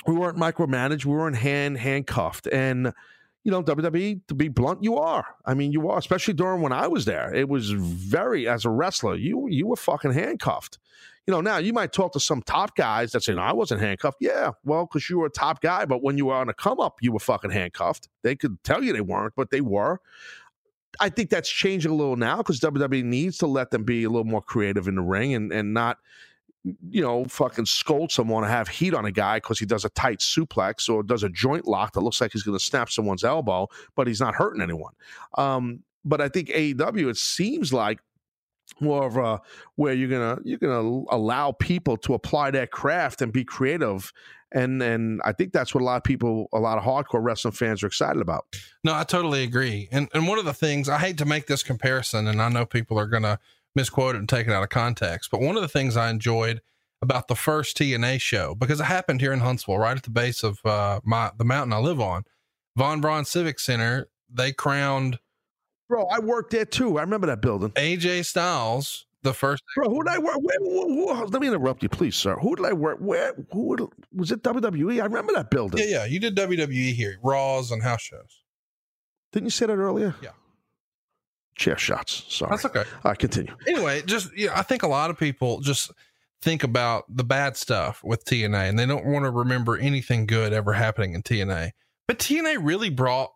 we 0.07 0.13
weren't 0.13 0.37
micromanaged 0.37 1.05
we 1.05 1.13
weren't 1.13 1.35
hand 1.35 1.77
handcuffed 1.77 2.47
and 2.47 2.93
you 3.43 3.51
know 3.51 3.63
wwe 3.63 4.19
to 4.27 4.35
be 4.35 4.47
blunt 4.47 4.83
you 4.83 4.97
are 4.97 5.25
i 5.45 5.53
mean 5.53 5.71
you 5.71 5.89
are 5.89 5.97
especially 5.97 6.33
during 6.33 6.61
when 6.61 6.73
i 6.73 6.87
was 6.87 7.05
there 7.05 7.33
it 7.33 7.47
was 7.47 7.71
very 7.71 8.47
as 8.47 8.65
a 8.65 8.69
wrestler 8.69 9.15
you 9.15 9.47
you 9.49 9.65
were 9.65 9.75
fucking 9.75 10.11
handcuffed 10.11 10.77
you 11.29 11.31
know, 11.35 11.41
now 11.41 11.57
you 11.57 11.73
might 11.73 11.93
talk 11.93 12.13
to 12.13 12.19
some 12.19 12.41
top 12.41 12.75
guys 12.75 13.11
that 13.11 13.21
say, 13.21 13.35
no, 13.35 13.43
I 13.43 13.53
wasn't 13.53 13.81
handcuffed. 13.81 14.17
Yeah, 14.19 14.53
well, 14.63 14.87
because 14.87 15.11
you 15.11 15.19
were 15.19 15.27
a 15.27 15.29
top 15.29 15.61
guy, 15.61 15.85
but 15.85 16.01
when 16.01 16.17
you 16.17 16.25
were 16.25 16.33
on 16.33 16.49
a 16.49 16.55
come 16.55 16.79
up, 16.79 16.97
you 17.01 17.11
were 17.11 17.19
fucking 17.19 17.51
handcuffed. 17.51 18.09
They 18.23 18.35
could 18.35 18.57
tell 18.63 18.83
you 18.83 18.93
they 18.93 19.01
weren't, 19.01 19.33
but 19.35 19.51
they 19.51 19.61
were. 19.61 19.99
I 20.99 21.09
think 21.09 21.29
that's 21.29 21.47
changing 21.47 21.91
a 21.91 21.93
little 21.93 22.15
now 22.15 22.37
because 22.37 22.59
WWE 22.59 23.03
needs 23.03 23.37
to 23.37 23.45
let 23.45 23.69
them 23.69 23.83
be 23.83 24.05
a 24.05 24.09
little 24.09 24.25
more 24.25 24.41
creative 24.41 24.87
in 24.87 24.95
the 24.95 25.03
ring 25.03 25.35
and, 25.35 25.51
and 25.51 25.71
not, 25.71 25.99
you 26.63 27.01
know, 27.01 27.25
fucking 27.25 27.65
scold 27.65 28.11
someone 28.11 28.43
or 28.43 28.47
have 28.47 28.67
heat 28.67 28.93
on 28.93 29.05
a 29.05 29.11
guy 29.11 29.37
because 29.37 29.59
he 29.59 29.65
does 29.65 29.85
a 29.85 29.89
tight 29.89 30.19
suplex 30.19 30.89
or 30.89 31.03
does 31.03 31.23
a 31.23 31.29
joint 31.29 31.67
lock 31.67 31.93
that 31.93 32.01
looks 32.01 32.19
like 32.19 32.31
he's 32.33 32.43
going 32.43 32.57
to 32.57 32.63
snap 32.63 32.89
someone's 32.89 33.23
elbow, 33.23 33.67
but 33.95 34.07
he's 34.07 34.19
not 34.19 34.35
hurting 34.35 34.61
anyone. 34.61 34.93
Um, 35.37 35.83
but 36.03 36.21
I 36.21 36.29
think 36.29 36.49
AEW, 36.49 37.09
it 37.09 37.17
seems 37.17 37.71
like 37.71 37.99
more 38.79 39.05
of 39.05 39.17
a 39.17 39.41
where 39.75 39.93
you're 39.93 40.09
gonna 40.09 40.39
you're 40.43 40.59
gonna 40.59 41.03
allow 41.09 41.51
people 41.51 41.97
to 41.97 42.13
apply 42.13 42.51
their 42.51 42.67
craft 42.67 43.19
and 43.19 43.33
be 43.33 43.43
creative 43.43 44.13
and 44.51 44.81
and 44.81 45.21
I 45.25 45.31
think 45.31 45.53
that's 45.53 45.73
what 45.73 45.81
a 45.81 45.85
lot 45.85 45.97
of 45.97 46.03
people 46.03 46.49
a 46.53 46.59
lot 46.59 46.77
of 46.77 46.83
hardcore 46.83 47.23
wrestling 47.23 47.51
fans 47.53 47.83
are 47.83 47.87
excited 47.87 48.21
about. 48.21 48.45
No, 48.83 48.93
I 48.93 49.03
totally 49.03 49.43
agree. 49.43 49.87
And 49.91 50.09
and 50.13 50.27
one 50.27 50.39
of 50.39 50.45
the 50.45 50.53
things 50.53 50.89
I 50.89 50.97
hate 50.97 51.17
to 51.19 51.25
make 51.25 51.47
this 51.47 51.63
comparison, 51.63 52.27
and 52.27 52.41
I 52.41 52.49
know 52.49 52.65
people 52.65 52.99
are 52.99 53.07
gonna 53.07 53.39
misquote 53.79 54.15
it 54.15 54.19
and 54.19 54.27
taken 54.27 54.51
out 54.51 54.63
of 54.63 54.69
context, 54.69 55.31
but 55.31 55.39
one 55.41 55.55
of 55.55 55.61
the 55.61 55.67
things 55.67 55.95
I 55.95 56.09
enjoyed 56.09 56.61
about 57.01 57.29
the 57.29 57.35
first 57.35 57.77
TNA 57.77 58.19
show 58.19 58.55
because 58.55 58.81
it 58.81 58.85
happened 58.85 59.21
here 59.21 59.31
in 59.31 59.39
Huntsville, 59.39 59.77
right 59.77 59.95
at 59.95 60.03
the 60.03 60.09
base 60.09 60.43
of 60.43 60.59
uh, 60.65 60.99
my 61.03 61.31
the 61.37 61.45
mountain 61.45 61.71
I 61.73 61.79
live 61.79 62.01
on, 62.01 62.23
Von 62.75 62.99
Braun 63.01 63.25
Civic 63.25 63.59
Center. 63.59 64.09
They 64.31 64.51
crowned 64.51 65.19
Bro, 65.87 66.05
I 66.05 66.19
worked 66.19 66.51
there 66.51 66.65
too. 66.65 66.99
I 66.99 67.01
remember 67.01 67.27
that 67.27 67.41
building. 67.41 67.71
AJ 67.71 68.25
Styles 68.25 69.07
the 69.23 69.33
first. 69.33 69.63
Bro, 69.75 69.89
who 69.89 70.03
did 70.03 70.13
I 70.13 70.19
work? 70.19 70.37
Where, 70.39 70.57
who, 70.59 71.15
who, 71.15 71.25
let 71.25 71.41
me 71.41 71.47
interrupt 71.47 71.81
you, 71.81 71.89
please, 71.89 72.15
sir. 72.15 72.35
Who 72.35 72.55
did 72.55 72.65
I 72.65 72.73
work? 72.73 72.99
Where? 72.99 73.33
Who 73.51 73.63
would- 73.69 73.89
was 74.13 74.31
it? 74.31 74.43
WWE? 74.43 75.01
I 75.01 75.05
remember 75.05 75.33
that 75.33 75.49
building. 75.49 75.79
Yeah, 75.83 75.99
yeah, 76.01 76.05
you 76.05 76.19
did 76.19 76.35
WWE 76.35 76.93
here, 76.93 77.17
Raws 77.23 77.71
and 77.71 77.81
house 77.81 78.01
shows. 78.01 78.43
Didn't 79.31 79.47
you 79.47 79.51
say 79.51 79.65
that 79.65 79.77
earlier? 79.77 80.15
Yeah. 80.21 80.31
Chair 81.59 81.77
shots. 81.77 82.23
Sorry. 82.29 82.49
That's 82.49 82.63
okay. 82.65 82.79
All 82.79 83.11
right, 83.11 83.19
continue. 83.19 83.53
anyway, 83.67 84.01
just 84.05 84.35
yeah, 84.35 84.57
I 84.57 84.63
think 84.63 84.83
a 84.83 84.87
lot 84.87 85.09
of 85.09 85.19
people 85.19 85.59
just 85.59 85.91
think 86.41 86.63
about 86.63 87.03
the 87.09 87.23
bad 87.25 87.57
stuff 87.57 88.01
with 88.01 88.23
TNA 88.23 88.69
and 88.69 88.79
they 88.79 88.85
don't 88.85 89.05
want 89.05 89.25
to 89.25 89.29
remember 89.29 89.77
anything 89.77 90.25
good 90.25 90.53
ever 90.53 90.71
happening 90.71 91.13
in 91.13 91.21
TNA. 91.21 91.71
But 92.07 92.17
TNA 92.17 92.59
really 92.61 92.89
brought 92.89 93.31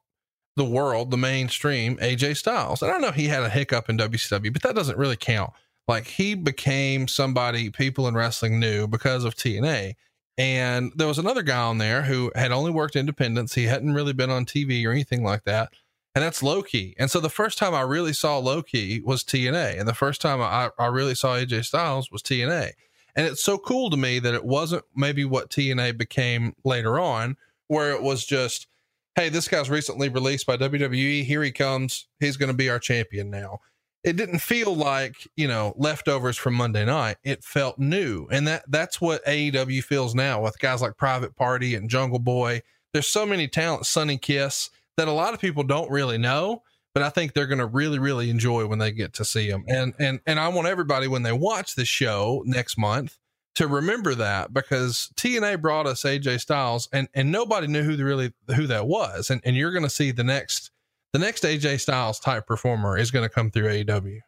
the 0.56 0.64
world, 0.64 1.12
the 1.12 1.18
mainstream, 1.18 1.98
AJ 1.98 2.38
Styles. 2.38 2.82
And 2.82 2.92
I 2.92 2.98
know 2.98 3.12
he 3.12 3.28
had 3.28 3.44
a 3.44 3.50
hiccup 3.50 3.90
in 3.90 3.98
WCW, 3.98 4.54
but 4.54 4.62
that 4.62 4.74
doesn't 4.74 4.98
really 4.98 5.18
count. 5.18 5.52
Like 5.90 6.08
he 6.08 6.34
became 6.34 7.10
somebody 7.10 7.70
people 7.72 8.08
in 8.08 8.16
wrestling 8.16 8.58
knew 8.58 8.88
because 8.88 9.26
of 9.26 9.36
TNA. 9.36 9.96
And 10.38 10.94
there 10.96 11.08
was 11.08 11.20
another 11.20 11.44
guy 11.44 11.62
on 11.62 11.78
there 11.78 12.04
who 12.04 12.32
had 12.36 12.54
only 12.54 12.72
worked 12.72 12.96
independence. 12.96 13.54
He 13.54 13.66
hadn't 13.66 13.94
really 13.94 14.14
been 14.14 14.30
on 14.30 14.46
TV 14.46 14.86
or 14.88 14.92
anything 14.92 15.24
like 15.24 15.44
that. 15.44 15.74
And 16.16 16.24
that's 16.24 16.44
Low 16.44 16.62
Ki. 16.62 16.96
And 17.00 17.10
so 17.10 17.20
the 17.20 17.30
first 17.30 17.58
time 17.58 17.74
I 17.74 17.82
really 17.82 18.14
saw 18.14 18.38
Low 18.38 18.62
Ki 18.62 19.02
was 19.04 19.24
TNA. 19.24 19.80
And 19.80 19.88
the 19.88 19.96
first 19.96 20.22
time 20.22 20.42
I, 20.42 20.70
I 20.78 20.88
really 20.88 21.16
saw 21.16 21.36
AJ 21.36 21.66
Styles 21.66 22.12
was 22.12 22.22
TNA. 22.22 22.72
And 23.16 23.28
it's 23.28 23.44
so 23.44 23.58
cool 23.58 23.90
to 23.90 23.98
me 23.98 24.20
that 24.20 24.34
it 24.34 24.46
wasn't 24.46 24.84
maybe 24.96 25.26
what 25.26 25.50
TNA 25.50 25.98
became 25.98 26.54
later 26.64 27.00
on, 27.00 27.38
where 27.68 27.92
it 27.92 28.02
was 28.02 28.26
just, 28.26 28.68
hey, 29.16 29.30
this 29.30 29.48
guy's 29.48 29.70
recently 29.70 30.10
released 30.10 30.46
by 30.46 30.58
WWE. 30.58 31.24
Here 31.24 31.44
he 31.44 31.52
comes. 31.52 32.08
He's 32.20 32.38
going 32.38 32.52
to 32.52 32.58
be 32.58 32.70
our 32.70 32.80
champion 32.80 33.30
now. 33.30 33.60
It 34.04 34.18
didn't 34.18 34.40
feel 34.40 34.76
like, 34.76 35.28
you 35.36 35.48
know, 35.48 35.74
leftovers 35.78 36.38
from 36.38 36.56
Monday 36.56 36.86
night. 36.86 37.18
It 37.24 37.44
felt 37.44 37.80
new. 37.80 38.28
And 38.32 38.48
that 38.48 38.66
that's 38.68 39.00
what 39.00 39.26
AEW 39.26 39.84
feels 39.84 40.14
now 40.14 40.42
with 40.42 40.60
guys 40.60 40.82
like 40.82 40.98
Private 40.98 41.36
Party 41.36 41.74
and 41.74 41.90
Jungle 41.90 42.20
Boy. 42.20 42.62
There's 42.92 43.08
so 43.08 43.26
many 43.26 43.48
talents, 43.48 43.90
Sonny 43.90 44.18
Kiss, 44.18 44.70
that 44.98 45.08
a 45.08 45.12
lot 45.14 45.34
of 45.34 45.40
people 45.40 45.64
don't 45.64 45.90
really 45.90 46.18
know, 46.18 46.62
but 46.94 47.04
I 47.04 47.10
think 47.10 47.34
they're 47.34 47.48
going 47.48 47.60
to 47.60 47.66
really, 47.66 48.00
really 48.00 48.30
enjoy 48.30 48.66
when 48.68 48.80
they 48.80 48.92
get 48.92 49.14
to 49.14 49.26
see 49.26 49.50
them. 49.50 49.64
And 49.68 49.94
and 50.00 50.20
and 50.26 50.40
I 50.40 50.48
want 50.50 50.68
everybody 50.68 51.08
when 51.08 51.24
they 51.24 51.32
watch 51.32 51.76
the 51.76 51.86
show 51.86 52.44
next 52.46 52.78
month 52.78 53.18
to 53.56 53.68
remember 53.68 54.16
that 54.16 54.54
because 54.54 55.12
TNA 55.16 55.62
brought 55.62 55.88
us 55.88 56.04
AJ 56.04 56.42
Styles 56.42 56.90
and 56.92 57.08
and 57.14 57.32
nobody 57.32 57.68
knew 57.68 57.84
who 57.84 57.96
the 57.96 58.04
really 58.04 58.34
who 58.56 58.68
that 58.68 58.88
was. 58.88 59.30
And 59.30 59.42
and 59.44 59.56
you're 59.56 59.72
going 59.72 59.84
to 59.84 59.90
see 59.90 60.12
the 60.12 60.24
next 60.24 60.72
the 61.14 61.20
next 61.20 61.44
AJ 61.44 61.80
Styles 61.80 62.20
type 62.20 62.48
performer 62.48 62.98
is 62.98 63.12
going 63.12 63.28
to 63.28 63.34
come 63.34 63.52
through 63.52 63.84
AEW. 63.84 64.20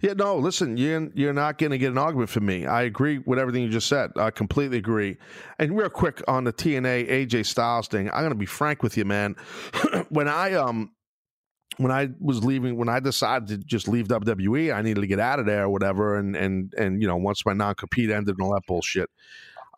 Yeah, 0.00 0.14
no, 0.14 0.36
listen, 0.36 0.76
you're 0.76 1.08
you're 1.14 1.32
not 1.32 1.58
going 1.58 1.70
to 1.70 1.78
get 1.78 1.92
an 1.92 1.98
argument 1.98 2.30
from 2.30 2.46
me. 2.46 2.66
I 2.66 2.82
agree 2.82 3.18
with 3.18 3.38
everything 3.38 3.62
you 3.62 3.68
just 3.68 3.88
said. 3.88 4.10
I 4.16 4.30
completely 4.30 4.78
agree. 4.78 5.18
And 5.58 5.76
real 5.76 5.88
quick 5.88 6.20
on 6.26 6.44
the 6.44 6.52
TNA 6.52 7.08
AJ 7.08 7.46
Styles 7.46 7.86
thing, 7.86 8.10
I'm 8.10 8.20
going 8.20 8.30
to 8.30 8.36
be 8.36 8.46
frank 8.46 8.82
with 8.82 8.96
you, 8.96 9.04
man. 9.04 9.36
when 10.08 10.28
I 10.28 10.54
um 10.54 10.90
when 11.76 11.92
I 11.92 12.10
was 12.20 12.44
leaving, 12.44 12.76
when 12.76 12.88
I 12.88 13.00
decided 13.00 13.48
to 13.48 13.58
just 13.58 13.88
leave 13.88 14.08
WWE, 14.08 14.74
I 14.74 14.82
needed 14.82 15.00
to 15.00 15.06
get 15.06 15.20
out 15.20 15.38
of 15.38 15.46
there 15.46 15.64
or 15.64 15.68
whatever. 15.68 16.16
And 16.16 16.34
and 16.34 16.74
and 16.76 17.00
you 17.00 17.06
know, 17.06 17.16
once 17.16 17.46
my 17.46 17.52
non 17.52 17.76
compete 17.76 18.10
ended 18.10 18.34
and 18.36 18.44
all 18.44 18.54
that 18.54 18.66
bullshit. 18.66 19.10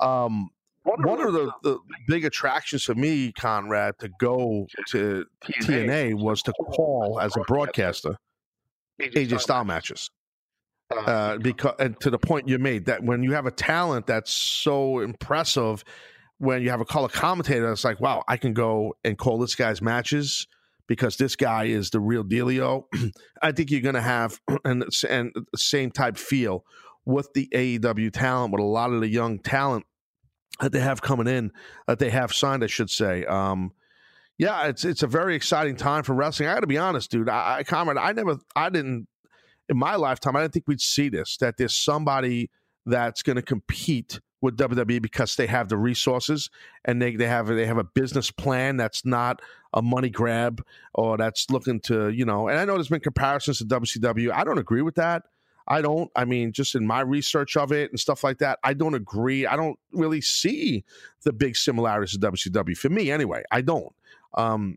Um, 0.00 0.50
one 0.84 1.20
of 1.20 1.32
the, 1.32 1.50
the 1.62 1.78
big 2.08 2.26
attractions 2.26 2.84
for 2.84 2.94
me, 2.94 3.32
Conrad, 3.32 3.98
to 4.00 4.10
go 4.20 4.66
to 4.88 5.24
TNA 5.62 6.14
was 6.14 6.42
to 6.42 6.52
call 6.52 7.18
as 7.20 7.34
a 7.36 7.40
broadcaster 7.40 8.18
AJ 9.00 9.40
style 9.40 9.64
matches. 9.64 10.10
uh, 10.94 11.38
because 11.38 11.74
and 11.78 11.98
to 12.00 12.10
the 12.10 12.18
point 12.18 12.48
you 12.48 12.58
made 12.58 12.86
that 12.86 13.02
when 13.02 13.22
you 13.22 13.32
have 13.32 13.46
a 13.46 13.50
talent 13.50 14.06
that's 14.06 14.30
so 14.30 15.00
impressive, 15.00 15.84
when 16.38 16.62
you 16.62 16.70
have 16.70 16.80
a 16.80 16.84
color 16.84 17.08
commentator, 17.08 17.70
it's 17.72 17.84
like, 17.84 18.00
wow, 18.00 18.22
I 18.28 18.36
can 18.36 18.52
go 18.52 18.94
and 19.04 19.16
call 19.16 19.38
this 19.38 19.54
guy's 19.54 19.80
matches 19.80 20.46
because 20.86 21.16
this 21.16 21.36
guy 21.36 21.64
is 21.64 21.90
the 21.90 22.00
real 22.00 22.24
dealio. 22.24 22.84
I 23.42 23.52
think 23.52 23.70
you're 23.70 23.80
going 23.80 23.94
to 23.94 24.02
have 24.02 24.40
and 24.64 24.84
and 25.08 25.32
same 25.56 25.90
type 25.90 26.16
feel 26.16 26.64
with 27.04 27.32
the 27.34 27.48
AEW 27.52 28.12
talent, 28.12 28.52
with 28.52 28.60
a 28.60 28.64
lot 28.64 28.92
of 28.92 29.00
the 29.00 29.08
young 29.08 29.38
talent 29.38 29.84
that 30.60 30.72
they 30.72 30.80
have 30.80 31.02
coming 31.02 31.26
in, 31.26 31.50
that 31.86 31.98
they 31.98 32.10
have 32.10 32.32
signed, 32.32 32.62
I 32.62 32.68
should 32.68 32.90
say. 32.90 33.24
Um, 33.24 33.72
yeah, 34.38 34.66
it's 34.66 34.84
it's 34.84 35.02
a 35.02 35.06
very 35.06 35.34
exciting 35.34 35.76
time 35.76 36.02
for 36.02 36.14
wrestling. 36.14 36.48
I 36.48 36.54
got 36.54 36.60
to 36.60 36.66
be 36.66 36.78
honest, 36.78 37.10
dude. 37.10 37.28
I, 37.28 37.58
I 37.58 37.62
comment. 37.62 37.98
I 37.98 38.12
never, 38.12 38.38
I 38.56 38.68
didn't 38.68 39.06
in 39.68 39.78
my 39.78 39.96
lifetime. 39.96 40.36
I 40.36 40.42
didn't 40.42 40.54
think 40.54 40.68
we'd 40.68 40.80
see 40.80 41.08
this. 41.08 41.36
That 41.38 41.56
there's 41.56 41.74
somebody 41.74 42.50
that's 42.86 43.22
going 43.22 43.36
to 43.36 43.42
compete 43.42 44.20
with 44.40 44.56
WWE 44.58 45.00
because 45.00 45.36
they 45.36 45.46
have 45.46 45.68
the 45.68 45.76
resources 45.76 46.50
and 46.84 47.00
they, 47.00 47.16
they 47.16 47.26
have 47.26 47.46
they 47.46 47.64
have 47.64 47.78
a 47.78 47.84
business 47.84 48.30
plan 48.30 48.76
that's 48.76 49.04
not 49.04 49.40
a 49.72 49.80
money 49.80 50.10
grab 50.10 50.62
or 50.92 51.16
that's 51.16 51.48
looking 51.50 51.80
to 51.80 52.10
you 52.10 52.24
know. 52.24 52.48
And 52.48 52.58
I 52.58 52.64
know 52.64 52.74
there's 52.74 52.88
been 52.88 53.00
comparisons 53.00 53.58
to 53.58 53.64
WCW. 53.64 54.32
I 54.32 54.44
don't 54.44 54.58
agree 54.58 54.82
with 54.82 54.96
that. 54.96 55.22
I 55.66 55.80
don't. 55.80 56.10
I 56.14 56.24
mean, 56.24 56.52
just 56.52 56.74
in 56.74 56.86
my 56.86 57.00
research 57.00 57.56
of 57.56 57.72
it 57.72 57.90
and 57.90 57.98
stuff 57.98 58.22
like 58.22 58.38
that, 58.38 58.58
I 58.62 58.74
don't 58.74 58.94
agree. 58.94 59.46
I 59.46 59.56
don't 59.56 59.78
really 59.92 60.20
see 60.20 60.84
the 61.22 61.32
big 61.32 61.56
similarities 61.56 62.12
to 62.12 62.18
WCW 62.18 62.76
for 62.76 62.90
me, 62.90 63.10
anyway. 63.10 63.44
I 63.50 63.62
don't. 63.62 63.94
Um, 64.36 64.76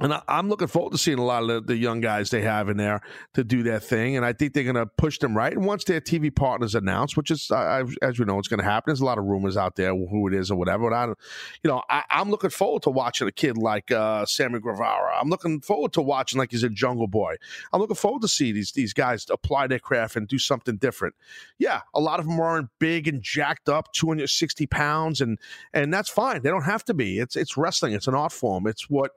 and 0.00 0.14
I, 0.14 0.22
am 0.28 0.48
looking 0.48 0.68
forward 0.68 0.92
to 0.92 0.98
seeing 0.98 1.18
a 1.18 1.24
lot 1.24 1.42
of 1.42 1.48
the, 1.48 1.60
the, 1.60 1.76
young 1.76 2.00
guys 2.00 2.30
they 2.30 2.42
have 2.42 2.68
in 2.68 2.76
there 2.76 3.00
to 3.34 3.42
do 3.42 3.62
their 3.62 3.80
thing, 3.80 4.16
and 4.16 4.24
I 4.24 4.32
think 4.32 4.52
they're 4.52 4.64
going 4.64 4.76
to 4.76 4.86
push 4.86 5.18
them 5.18 5.36
right. 5.36 5.52
And 5.52 5.64
once 5.64 5.84
their 5.84 6.00
TV 6.00 6.34
partners 6.34 6.74
announce, 6.74 7.16
which 7.16 7.30
is 7.30 7.50
uh, 7.50 7.84
as 8.00 8.18
we 8.18 8.24
know, 8.24 8.38
it's 8.38 8.48
going 8.48 8.58
to 8.58 8.64
happen. 8.64 8.84
There's 8.86 9.00
a 9.00 9.04
lot 9.04 9.18
of 9.18 9.24
rumors 9.24 9.56
out 9.56 9.76
there 9.76 9.94
who 9.94 10.28
it 10.28 10.34
is 10.34 10.50
or 10.50 10.56
whatever. 10.56 10.90
But 10.90 10.96
I, 10.96 11.06
don't 11.06 11.18
you 11.64 11.70
know, 11.70 11.82
I, 11.90 12.04
am 12.10 12.30
looking 12.30 12.50
forward 12.50 12.82
to 12.84 12.90
watching 12.90 13.26
a 13.26 13.32
kid 13.32 13.58
like 13.58 13.90
uh, 13.90 14.24
Sammy 14.26 14.60
Guevara. 14.60 15.18
I'm 15.20 15.28
looking 15.28 15.60
forward 15.60 15.92
to 15.94 16.02
watching 16.02 16.38
like 16.38 16.52
he's 16.52 16.62
a 16.62 16.68
Jungle 16.68 17.08
Boy. 17.08 17.36
I'm 17.72 17.80
looking 17.80 17.96
forward 17.96 18.22
to 18.22 18.28
see 18.28 18.52
these 18.52 18.72
these 18.72 18.92
guys 18.92 19.26
apply 19.30 19.66
their 19.66 19.80
craft 19.80 20.16
and 20.16 20.28
do 20.28 20.38
something 20.38 20.76
different. 20.76 21.14
Yeah, 21.58 21.82
a 21.94 22.00
lot 22.00 22.20
of 22.20 22.26
them 22.26 22.38
aren't 22.38 22.70
big 22.78 23.08
and 23.08 23.22
jacked 23.22 23.68
up, 23.68 23.92
260 23.92 24.66
pounds, 24.66 25.20
and 25.20 25.38
and 25.72 25.92
that's 25.92 26.08
fine. 26.08 26.42
They 26.42 26.50
don't 26.50 26.62
have 26.62 26.84
to 26.84 26.94
be. 26.94 27.18
It's 27.18 27.34
it's 27.34 27.56
wrestling. 27.56 27.94
It's 27.94 28.06
an 28.06 28.14
art 28.14 28.32
form. 28.32 28.66
It's 28.66 28.88
what 28.88 29.12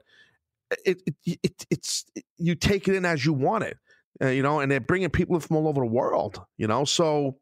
it, 0.84 1.02
it, 1.06 1.38
it 1.42 1.66
it's 1.70 2.04
it, 2.14 2.24
you 2.38 2.54
take 2.54 2.88
it 2.88 2.94
in 2.94 3.04
as 3.04 3.24
you 3.24 3.32
want 3.32 3.64
it, 3.64 3.76
uh, 4.22 4.28
you 4.28 4.42
know, 4.42 4.60
and 4.60 4.70
they're 4.70 4.80
bringing 4.80 5.10
people 5.10 5.38
from 5.40 5.56
all 5.56 5.68
over 5.68 5.80
the 5.80 5.86
world, 5.86 6.40
you 6.56 6.66
know. 6.66 6.84
So, 6.84 7.38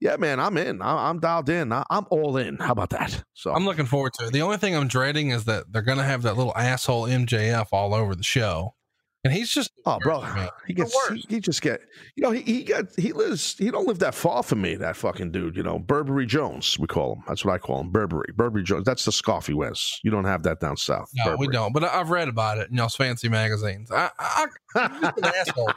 yeah, 0.00 0.16
man, 0.16 0.40
I'm 0.40 0.56
in. 0.56 0.82
I, 0.82 1.10
am 1.10 1.20
dialed 1.20 1.48
in. 1.48 1.72
I, 1.72 1.84
am 1.90 2.06
all 2.10 2.36
in. 2.36 2.56
How 2.58 2.72
about 2.72 2.90
that? 2.90 3.22
So 3.34 3.52
I'm 3.52 3.64
looking 3.64 3.86
forward 3.86 4.12
to 4.18 4.26
it. 4.26 4.32
The 4.32 4.42
only 4.42 4.58
thing 4.58 4.76
I'm 4.76 4.88
dreading 4.88 5.30
is 5.30 5.44
that 5.44 5.64
they're 5.70 5.82
going 5.82 5.98
to 5.98 6.04
have 6.04 6.22
that 6.22 6.36
little 6.36 6.56
asshole 6.56 7.04
MJF 7.04 7.68
all 7.72 7.94
over 7.94 8.14
the 8.14 8.22
show. 8.22 8.74
And 9.22 9.34
he's 9.34 9.50
just 9.50 9.70
oh, 9.84 9.98
bro, 10.02 10.24
he 10.66 10.72
gets 10.72 10.96
he, 11.08 11.24
he, 11.28 11.40
just 11.40 11.60
get 11.60 11.82
you 12.16 12.22
know 12.22 12.30
he 12.30 12.40
he 12.40 12.64
got 12.64 12.86
he 12.96 13.12
lives 13.12 13.54
he 13.58 13.70
don't 13.70 13.86
live 13.86 13.98
that 13.98 14.14
far 14.14 14.42
from 14.42 14.62
me 14.62 14.76
that 14.76 14.96
fucking 14.96 15.30
dude 15.30 15.56
you 15.56 15.62
know 15.62 15.78
Burberry 15.78 16.24
Jones 16.24 16.78
we 16.78 16.86
call 16.86 17.16
him. 17.16 17.24
That's 17.28 17.44
what 17.44 17.52
I 17.52 17.58
call 17.58 17.80
him 17.80 17.90
Burberry 17.90 18.32
Burberry 18.34 18.64
Jones. 18.64 18.86
That's 18.86 19.04
the 19.04 19.12
scarf 19.12 19.46
he 19.46 19.52
wears 19.52 20.00
you 20.02 20.10
don't 20.10 20.24
have 20.24 20.42
that 20.44 20.60
down 20.60 20.78
south 20.78 21.10
no 21.14 21.24
Burberry. 21.24 21.48
we 21.48 21.52
don't 21.52 21.74
but 21.74 21.84
I've 21.84 22.08
read 22.08 22.28
about 22.28 22.56
it 22.56 22.70
in 22.70 22.76
y'all's 22.76 22.96
fancy 22.96 23.28
magazines. 23.28 23.90
I, 23.90 24.10
I, 24.18 24.46
I'm 24.76 25.02
just 25.02 25.18
an 25.18 25.24
asshole 25.24 25.72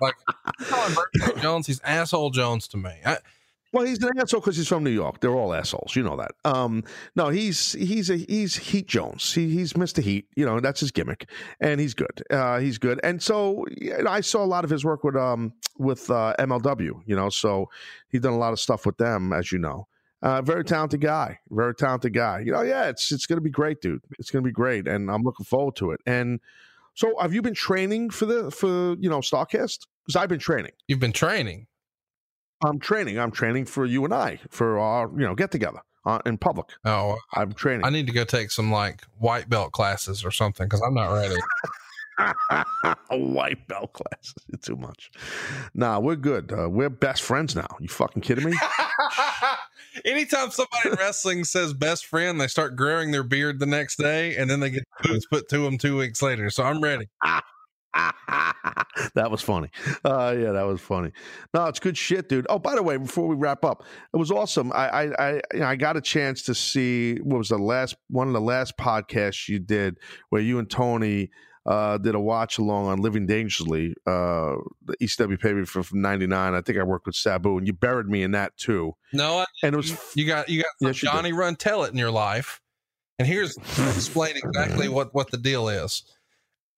like 0.00 0.14
calling 0.60 0.94
Burberry 0.94 1.40
Jones 1.42 1.66
he's 1.66 1.80
asshole 1.80 2.30
Jones 2.30 2.68
to 2.68 2.76
me. 2.76 2.92
I, 3.04 3.18
well, 3.74 3.84
he's 3.84 4.00
an 4.04 4.10
asshole 4.18 4.40
because 4.40 4.56
he's 4.56 4.68
from 4.68 4.84
New 4.84 4.90
York. 4.90 5.18
They're 5.18 5.34
all 5.34 5.52
assholes. 5.52 5.96
You 5.96 6.04
know 6.04 6.16
that. 6.16 6.30
Um, 6.44 6.84
no, 7.16 7.28
he's 7.28 7.72
he's 7.72 8.08
a 8.08 8.16
he's 8.16 8.54
Heat 8.54 8.86
Jones. 8.86 9.34
He, 9.34 9.50
he's 9.50 9.72
Mr. 9.72 10.00
Heat. 10.00 10.28
You 10.36 10.46
know 10.46 10.60
that's 10.60 10.78
his 10.78 10.92
gimmick, 10.92 11.28
and 11.60 11.80
he's 11.80 11.92
good. 11.92 12.22
Uh, 12.30 12.60
he's 12.60 12.78
good. 12.78 13.00
And 13.02 13.20
so 13.20 13.66
you 13.76 14.00
know, 14.00 14.10
I 14.10 14.20
saw 14.20 14.44
a 14.44 14.46
lot 14.46 14.62
of 14.62 14.70
his 14.70 14.84
work 14.84 15.02
with 15.02 15.16
um 15.16 15.52
with 15.76 16.08
uh, 16.08 16.34
MLW. 16.38 17.02
You 17.04 17.16
know, 17.16 17.28
so 17.30 17.68
he's 18.08 18.20
done 18.20 18.32
a 18.32 18.38
lot 18.38 18.52
of 18.52 18.60
stuff 18.60 18.86
with 18.86 18.96
them, 18.96 19.32
as 19.32 19.50
you 19.50 19.58
know. 19.58 19.88
Uh, 20.22 20.40
very 20.40 20.64
talented 20.64 21.00
guy. 21.00 21.40
Very 21.50 21.74
talented 21.74 22.14
guy. 22.14 22.40
You 22.40 22.52
know, 22.52 22.62
yeah, 22.62 22.88
it's 22.88 23.10
it's 23.10 23.26
gonna 23.26 23.40
be 23.40 23.50
great, 23.50 23.80
dude. 23.80 24.02
It's 24.20 24.30
gonna 24.30 24.42
be 24.42 24.52
great, 24.52 24.86
and 24.86 25.10
I'm 25.10 25.22
looking 25.22 25.44
forward 25.44 25.74
to 25.76 25.90
it. 25.90 26.00
And 26.06 26.38
so, 26.94 27.12
have 27.20 27.34
you 27.34 27.42
been 27.42 27.54
training 27.54 28.10
for 28.10 28.26
the 28.26 28.52
for 28.52 28.94
you 29.00 29.10
know 29.10 29.18
Starrcast? 29.18 29.86
Because 30.06 30.16
I've 30.16 30.28
been 30.28 30.38
training. 30.38 30.72
You've 30.86 31.00
been 31.00 31.12
training. 31.12 31.66
I'm 32.64 32.78
training. 32.78 33.18
I'm 33.18 33.30
training 33.30 33.66
for 33.66 33.84
you 33.84 34.04
and 34.04 34.14
I 34.14 34.40
for 34.50 34.78
our 34.78 35.10
you 35.12 35.26
know 35.26 35.34
get 35.34 35.50
together 35.50 35.80
uh, 36.06 36.20
in 36.26 36.38
public. 36.38 36.68
Oh, 36.84 37.18
I'm 37.34 37.52
training. 37.52 37.84
I 37.84 37.90
need 37.90 38.06
to 38.06 38.12
go 38.12 38.24
take 38.24 38.50
some 38.50 38.70
like 38.70 39.02
white 39.18 39.48
belt 39.48 39.72
classes 39.72 40.24
or 40.24 40.30
something 40.30 40.66
because 40.66 40.82
I'm 40.82 40.94
not 40.94 41.12
ready. 41.12 41.36
white 43.10 43.66
belt 43.66 43.92
classes. 43.92 44.34
It's 44.48 44.66
too 44.66 44.76
much. 44.76 45.10
Nah, 45.74 45.98
we're 45.98 46.16
good. 46.16 46.52
Uh, 46.52 46.68
we're 46.70 46.90
best 46.90 47.22
friends 47.22 47.56
now. 47.56 47.66
You 47.80 47.88
fucking 47.88 48.22
kidding 48.22 48.44
me? 48.44 48.56
Anytime 50.04 50.50
somebody 50.50 50.90
in 50.90 50.94
wrestling 50.94 51.44
says 51.44 51.72
best 51.72 52.06
friend, 52.06 52.40
they 52.40 52.46
start 52.46 52.76
growing 52.76 53.10
their 53.10 53.22
beard 53.22 53.58
the 53.58 53.66
next 53.66 53.96
day, 53.96 54.36
and 54.36 54.48
then 54.48 54.60
they 54.60 54.70
get 54.70 54.84
boots 55.02 55.26
put 55.26 55.48
to 55.50 55.58
them 55.58 55.78
two 55.78 55.96
weeks 55.96 56.22
later. 56.22 56.50
So 56.50 56.64
I'm 56.64 56.80
ready. 56.80 57.08
that 59.14 59.30
was 59.30 59.40
funny. 59.40 59.70
Uh, 60.04 60.34
yeah, 60.38 60.52
that 60.52 60.66
was 60.66 60.80
funny. 60.80 61.12
No, 61.52 61.66
it's 61.66 61.80
good 61.80 61.96
shit, 61.96 62.28
dude. 62.28 62.46
Oh, 62.48 62.58
by 62.58 62.74
the 62.74 62.82
way, 62.82 62.96
before 62.96 63.26
we 63.26 63.36
wrap 63.36 63.64
up, 63.64 63.84
it 64.12 64.16
was 64.16 64.30
awesome. 64.30 64.72
I 64.72 64.88
I 64.88 65.02
I, 65.04 65.32
you 65.52 65.60
know, 65.60 65.66
I 65.66 65.76
got 65.76 65.96
a 65.96 66.00
chance 66.00 66.42
to 66.44 66.54
see 66.54 67.16
what 67.16 67.38
was 67.38 67.48
the 67.48 67.58
last 67.58 67.96
one 68.08 68.26
of 68.26 68.34
the 68.34 68.40
last 68.40 68.76
podcasts 68.76 69.48
you 69.48 69.58
did 69.58 69.98
where 70.30 70.42
you 70.42 70.58
and 70.58 70.68
Tony 70.68 71.30
uh, 71.66 71.98
did 71.98 72.14
a 72.14 72.20
watch 72.20 72.58
along 72.58 72.86
on 72.88 73.00
Living 73.00 73.26
Dangerously, 73.26 73.94
uh, 74.06 74.56
the 74.84 74.96
ECW 75.00 75.40
pay 75.40 75.64
from, 75.64 75.82
from 75.82 76.00
'99. 76.00 76.54
I 76.54 76.60
think 76.60 76.78
I 76.78 76.82
worked 76.82 77.06
with 77.06 77.16
Sabu, 77.16 77.56
and 77.56 77.66
you 77.66 77.72
buried 77.72 78.06
me 78.06 78.22
in 78.22 78.32
that 78.32 78.56
too. 78.56 78.94
No, 79.12 79.38
I, 79.38 79.44
and 79.62 79.74
it 79.74 79.76
was 79.76 79.96
you 80.14 80.26
got 80.26 80.48
you 80.48 80.62
got 80.62 80.72
yes, 80.80 80.96
Johnny 80.96 81.32
Run 81.32 81.56
Tell 81.56 81.84
It 81.84 81.92
in 81.92 81.98
your 81.98 82.10
life, 82.10 82.60
and 83.18 83.26
here's 83.26 83.56
explain 83.56 84.36
exactly 84.44 84.88
what 84.88 85.14
what 85.14 85.30
the 85.30 85.38
deal 85.38 85.68
is. 85.68 86.02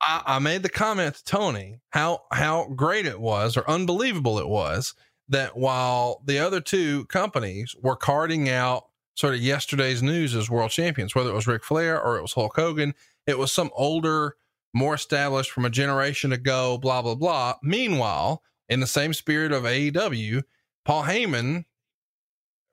I, 0.00 0.22
I 0.26 0.38
made 0.38 0.62
the 0.62 0.68
comment 0.68 1.16
to 1.16 1.24
Tony 1.24 1.80
how 1.90 2.22
how 2.32 2.68
great 2.74 3.06
it 3.06 3.20
was 3.20 3.56
or 3.56 3.68
unbelievable 3.68 4.38
it 4.38 4.48
was 4.48 4.94
that 5.28 5.56
while 5.56 6.22
the 6.24 6.38
other 6.38 6.60
two 6.60 7.04
companies 7.06 7.74
were 7.82 7.96
carding 7.96 8.48
out 8.48 8.86
sort 9.16 9.34
of 9.34 9.40
yesterday's 9.40 10.02
news 10.02 10.34
as 10.34 10.50
world 10.50 10.70
champions, 10.70 11.14
whether 11.14 11.30
it 11.30 11.34
was 11.34 11.46
Ric 11.46 11.64
Flair 11.64 12.00
or 12.00 12.16
it 12.16 12.22
was 12.22 12.34
Hulk 12.34 12.54
Hogan, 12.54 12.94
it 13.26 13.38
was 13.38 13.52
some 13.52 13.70
older, 13.74 14.36
more 14.74 14.94
established 14.94 15.50
from 15.50 15.64
a 15.64 15.70
generation 15.70 16.32
ago, 16.32 16.78
blah, 16.78 17.02
blah, 17.02 17.14
blah. 17.14 17.54
Meanwhile, 17.62 18.42
in 18.68 18.80
the 18.80 18.86
same 18.86 19.14
spirit 19.14 19.52
of 19.52 19.64
AEW, 19.64 20.42
Paul 20.84 21.04
Heyman, 21.04 21.64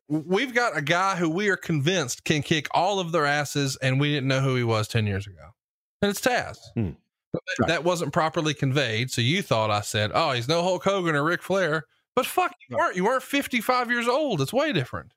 we've 0.09 0.53
got 0.53 0.77
a 0.77 0.81
guy 0.81 1.15
who 1.15 1.29
we 1.29 1.49
are 1.49 1.57
convinced 1.57 2.23
can 2.23 2.43
kick 2.43 2.67
all 2.71 2.99
of 2.99 3.11
their 3.11 3.25
asses, 3.25 3.77
and 3.77 3.99
we 3.99 4.11
didn't 4.11 4.27
know 4.27 4.41
who 4.41 4.55
he 4.55 4.63
was 4.63 4.87
10 4.87 5.07
years 5.07 5.25
ago. 5.25 5.55
And 6.01 6.11
it's 6.11 6.21
Taz. 6.21 6.57
Hmm. 6.75 6.91
Right. 7.33 7.67
That 7.67 7.83
wasn't 7.83 8.13
properly 8.13 8.53
conveyed. 8.53 9.11
So 9.11 9.21
you 9.21 9.41
thought 9.41 9.71
I 9.71 9.81
said, 9.81 10.11
"Oh, 10.13 10.31
he's 10.31 10.47
no 10.47 10.61
Hulk 10.61 10.83
Hogan 10.83 11.15
or 11.15 11.23
Ric 11.23 11.41
Flair," 11.41 11.85
but 12.15 12.25
fuck, 12.25 12.53
you 12.69 12.77
weren't. 12.77 12.95
You 12.95 13.05
weren't 13.05 13.23
55 13.23 13.89
years 13.89 14.07
old. 14.07 14.41
It's 14.41 14.53
way 14.53 14.71
different. 14.71 15.13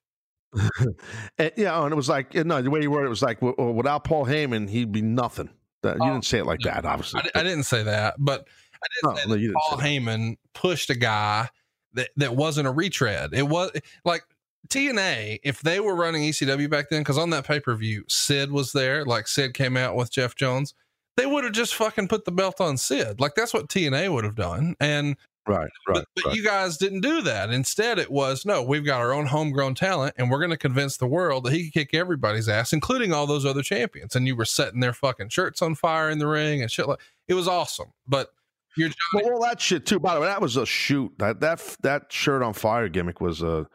and, 1.39 1.53
yeah, 1.57 1.83
and 1.83 1.93
it 1.93 1.97
was 1.97 2.09
like 2.09 2.35
no, 2.35 2.63
the 2.63 2.71
way 2.71 2.81
you 2.81 2.91
were, 2.91 3.05
it 3.05 3.11
was 3.11 3.23
like 3.23 3.43
well, 3.43 3.55
without 3.73 4.05
Paul 4.05 4.25
Heyman, 4.25 4.69
he'd 4.69 4.93
be 4.93 5.03
nothing. 5.03 5.51
You 5.85 5.95
oh, 6.01 6.13
didn't 6.13 6.25
say 6.25 6.39
it 6.39 6.47
like 6.47 6.61
no, 6.65 6.71
that, 6.71 6.85
obviously. 6.85 7.21
I, 7.35 7.41
I, 7.41 7.43
didn't 7.45 7.63
say 7.63 7.85
that, 7.85 8.17
but 8.19 8.49
I 8.75 8.87
did 8.95 9.09
no, 9.09 9.15
say 9.15 9.29
no, 9.29 9.37
that 9.37 9.55
Paul 9.69 9.79
Heyman 9.79 10.37
pushed 10.53 10.91
a 10.91 10.97
guy 10.97 11.49
that 11.93 12.11
that 12.17 12.35
wasn't 12.35 12.67
a 12.67 12.73
retread. 12.73 13.35
It 13.35 13.47
was 13.47 13.71
like 14.05 14.23
TNA, 14.69 15.41
if 15.45 15.61
they 15.61 15.81
were 15.81 15.95
running 15.95 16.23
ECW 16.23 16.69
back 16.69 16.89
then, 16.89 17.03
because 17.03 17.19
on 17.19 17.31
that 17.31 17.47
pay 17.47 17.61
per 17.61 17.75
view, 17.77 18.05
Sid 18.09 18.51
was 18.51 18.73
there. 18.73 19.05
Like 19.05 19.29
Sid 19.29 19.55
came 19.55 19.77
out 19.77 19.95
with 19.95 20.11
Jeff 20.11 20.35
Jones 20.35 20.75
they 21.17 21.27
would 21.27 21.45
have 21.45 21.53
just 21.53 21.75
fucking 21.75 22.09
put 22.09 22.25
the 22.25 22.33
belt 22.33 22.61
on 22.61 22.77
Sid. 22.77 23.21
Like 23.21 23.35
that's 23.35 23.55
what 23.55 23.69
TNA 23.69 24.13
would 24.13 24.25
have 24.25 24.35
done. 24.35 24.75
And 24.81 25.17
right, 25.47 25.69
right. 25.89 25.95
But, 25.95 26.07
but 26.15 26.25
right. 26.27 26.37
you 26.37 26.45
guys 26.45 26.77
didn't 26.77 27.01
do 27.01 27.23
that. 27.23 27.51
Instead, 27.51 27.99
it 27.99 28.11
was 28.11 28.45
no, 28.45 28.63
we've 28.63 28.85
got 28.85 29.01
our 29.01 29.13
own 29.13 29.27
homegrown 29.27 29.75
talent, 29.75 30.15
and 30.19 30.31
we're 30.31 30.39
going 30.39 30.51
to 30.51 30.57
convince 30.57 30.97
the 30.97 31.07
world 31.07 31.45
that 31.45 31.53
he 31.53 31.71
can 31.71 31.71
kick 31.71 31.95
everybody's 31.95 32.49
ass, 32.49 32.73
including 32.73 33.13
all 33.13 33.27
those 33.27 33.47
other 33.47 33.63
champions. 33.63 34.15
And 34.15 34.27
you 34.27 34.37
were 34.37 34.45
setting 34.45 34.81
their 34.81 34.93
fucking 34.93 35.31
shirts 35.31 35.63
on 35.63 35.75
fire 35.75 36.11
in 36.11 36.19
the 36.19 36.27
ring 36.27 36.63
and 36.63 36.71
shit 36.71 36.89
like 36.89 37.01
it 37.29 37.35
was 37.35 37.49
awesome. 37.49 37.93
But 38.07 38.31
you're 38.77 38.91
well, 39.15 39.25
well, 39.25 39.41
that 39.41 39.61
shit 39.61 39.87
too. 39.87 39.99
By 39.99 40.15
the 40.15 40.21
way, 40.21 40.27
that 40.27 40.43
was 40.43 40.57
a 40.57 40.67
shoot. 40.67 41.13
That 41.19 41.41
that 41.41 41.77
that 41.83 42.13
shirt 42.13 42.43
on 42.43 42.53
fire 42.53 42.89
gimmick 42.89 43.21
was 43.21 43.41
a, 43.43 43.67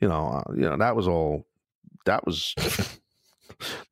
you 0.00 0.08
know, 0.08 0.28
uh, 0.28 0.52
you 0.54 0.62
know 0.62 0.76
that 0.76 0.94
was 0.94 1.08
all. 1.08 1.46
That 2.06 2.24
was 2.24 2.54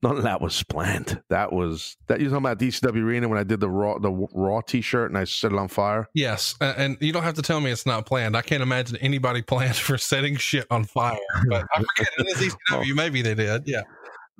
none 0.03 0.17
of 0.17 0.23
that 0.23 0.41
was 0.41 0.63
planned. 0.65 1.21
That 1.31 1.53
was 1.53 1.97
that 2.07 2.21
you 2.21 2.27
talking 2.29 2.39
about 2.45 2.59
ECW 2.59 3.03
Arena 3.03 3.29
when 3.29 3.39
I 3.39 3.45
did 3.45 3.61
the 3.61 3.71
raw 3.71 3.99
the 3.99 4.11
raw 4.33 4.61
T-shirt 4.61 5.11
and 5.11 5.19
I 5.19 5.25
set 5.25 5.53
it 5.53 5.59
on 5.59 5.69
fire. 5.69 6.09
Yes, 6.15 6.55
a- 6.61 6.79
and 6.79 6.97
you 7.01 7.13
don't 7.13 7.23
have 7.23 7.35
to 7.35 7.43
tell 7.43 7.61
me 7.61 7.71
it's 7.71 7.87
not 7.87 8.07
planned. 8.07 8.37
I 8.37 8.43
can't 8.43 8.63
imagine 8.63 8.97
anybody 8.99 9.43
planned 9.49 9.77
for 9.77 9.99
setting 9.99 10.37
shit 10.37 10.67
on 10.71 10.85
fire. 10.85 11.19
But 11.49 11.67
I 11.75 11.79
forget 11.79 12.13
it 12.19 12.27
is 12.29 12.55
ECW. 12.71 12.95
Maybe 12.95 13.23
they 13.23 13.35
did. 13.35 13.63
Yeah. 13.67 13.83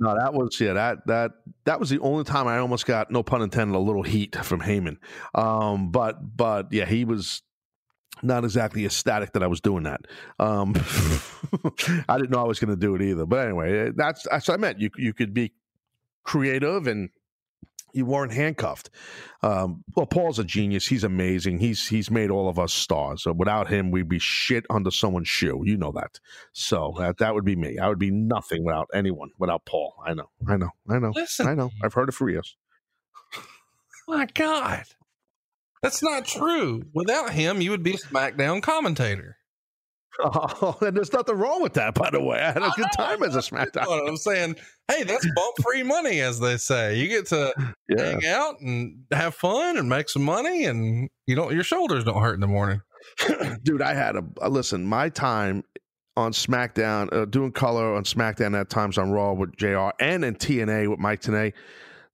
No, 0.01 0.15
that 0.17 0.33
was 0.33 0.61
yeah 0.61 0.75
that 0.75 0.99
that 1.07 1.33
that 1.65 1.81
was 1.81 1.91
the 1.91 1.99
only 1.99 2.23
time 2.23 2.47
I 2.47 2.59
almost 2.59 2.87
got 2.87 3.11
no 3.11 3.25
pun 3.25 3.43
intended 3.43 3.75
a 3.75 3.81
little 3.81 4.05
heat 4.05 4.37
from 4.45 4.61
Heyman. 4.61 4.99
Um, 5.35 5.91
but 5.91 6.37
but 6.37 6.73
yeah, 6.73 6.85
he 6.85 7.05
was 7.05 7.43
not 8.23 8.45
exactly 8.45 8.85
ecstatic 8.85 9.33
that 9.33 9.43
I 9.43 9.47
was 9.47 9.61
doing 9.61 9.85
that. 9.85 10.01
Um, 10.39 10.75
I 12.09 12.19
didn't 12.19 12.31
know 12.31 12.41
I 12.41 12.47
was 12.47 12.59
going 12.59 12.71
to 12.71 12.77
do 12.77 12.95
it 12.95 13.03
either. 13.03 13.27
But 13.27 13.47
anyway, 13.47 13.91
that's 13.95 14.27
that's 14.31 14.49
what 14.49 14.55
I 14.55 14.57
meant. 14.59 14.81
You 14.81 14.91
you 14.97 15.13
could 15.13 15.35
be 15.35 15.53
creative 16.25 16.87
and 16.87 17.11
you 17.93 18.05
weren't 18.05 18.33
handcuffed. 18.33 18.91
Um, 19.43 19.85
well, 19.97 20.07
Paul's 20.07 20.39
a 20.39 20.45
genius. 20.45 20.87
He's 20.87 21.05
amazing. 21.05 21.59
He's 21.59 21.89
he's 21.89 22.11
made 22.11 22.31
all 22.31 22.49
of 22.49 22.59
us 22.59 22.73
stars. 22.73 23.23
So 23.23 23.33
without 23.33 23.69
him, 23.69 23.91
we'd 23.91 24.09
be 24.09 24.19
shit 24.19 24.67
under 24.71 24.91
someone's 24.91 25.29
shoe. 25.29 25.63
You 25.65 25.77
know 25.77 25.93
that. 25.93 26.21
So 26.53 26.95
that 26.99 27.19
that 27.19 27.35
would 27.35 27.45
be 27.45 27.57
me. 27.57 27.79
I 27.79 27.89
would 27.89 27.99
be 27.99 28.11
nothing 28.11 28.65
without 28.65 28.89
anyone. 28.93 29.31
Without 29.39 29.65
Paul. 29.65 29.95
I 30.07 30.15
know. 30.15 30.29
I 30.47 30.57
know. 30.57 30.71
I 30.89 30.99
know. 30.99 31.13
Listen, 31.15 31.49
I 31.49 31.55
know. 31.55 31.71
I've 31.83 31.95
heard 31.95 32.09
it 32.09 32.13
for 32.13 32.29
years. 32.29 32.57
my 34.07 34.27
God, 34.35 34.85
that's 35.83 36.03
not 36.03 36.25
true. 36.25 36.83
Without 36.95 37.31
him, 37.33 37.61
you 37.61 37.71
would 37.71 37.83
be 37.83 37.95
a 37.95 37.99
SmackDown 37.99 38.63
commentator. 38.63 39.37
Oh, 40.21 40.77
and 40.81 40.97
there's 40.97 41.13
nothing 41.13 41.37
wrong 41.37 41.63
with 41.63 41.75
that, 41.75 41.95
by 41.95 42.11
the 42.11 42.21
way. 42.21 42.41
I 42.41 42.47
had 42.53 42.63
a 42.63 42.67
I 42.67 42.73
good 42.75 42.87
know, 42.99 43.05
time 43.05 43.23
as 43.23 43.37
a 43.37 43.39
SmackDown. 43.39 43.87
what 43.87 44.09
I'm 44.09 44.17
saying, 44.17 44.57
hey, 44.91 45.05
that's 45.05 45.25
bump 45.37 45.55
free 45.63 45.85
money, 45.85 46.21
as 46.21 46.41
they 46.41 46.57
say. 46.57 46.97
You 46.99 47.07
get 47.09 47.27
to 47.27 47.53
Yeah. 47.89 48.05
hang 48.05 48.27
out 48.27 48.61
and 48.61 49.05
have 49.13 49.35
fun 49.37 49.77
and 49.77 49.89
make 49.89 50.09
some 50.09 50.25
money, 50.25 50.65
and 50.65 51.09
you 51.27 51.37
don't 51.37 51.53
your 51.55 51.63
shoulders 51.63 52.03
don't 52.05 52.21
hurt 52.21 52.35
in 52.35 52.41
the 52.41 52.47
morning. 52.49 52.81
dude 53.63 53.81
i 53.81 53.95
had 53.95 54.17
a 54.17 54.25
uh, 54.43 54.49
listen 54.49 54.85
my 54.85 55.09
time 55.09 55.63
on 56.17 56.33
smackdown 56.33 57.11
uh, 57.13 57.25
doing 57.25 57.53
color 57.53 57.95
on 57.95 58.03
smackdown 58.03 58.59
at 58.61 58.69
times 58.69 58.99
on 58.99 59.13
raw 59.13 59.33
with 59.33 59.57
jr 59.57 59.91
and 60.01 60.25
in 60.25 60.35
tna 60.35 60.89
with 60.89 60.99
mike 60.99 61.21
Tenay. 61.23 61.53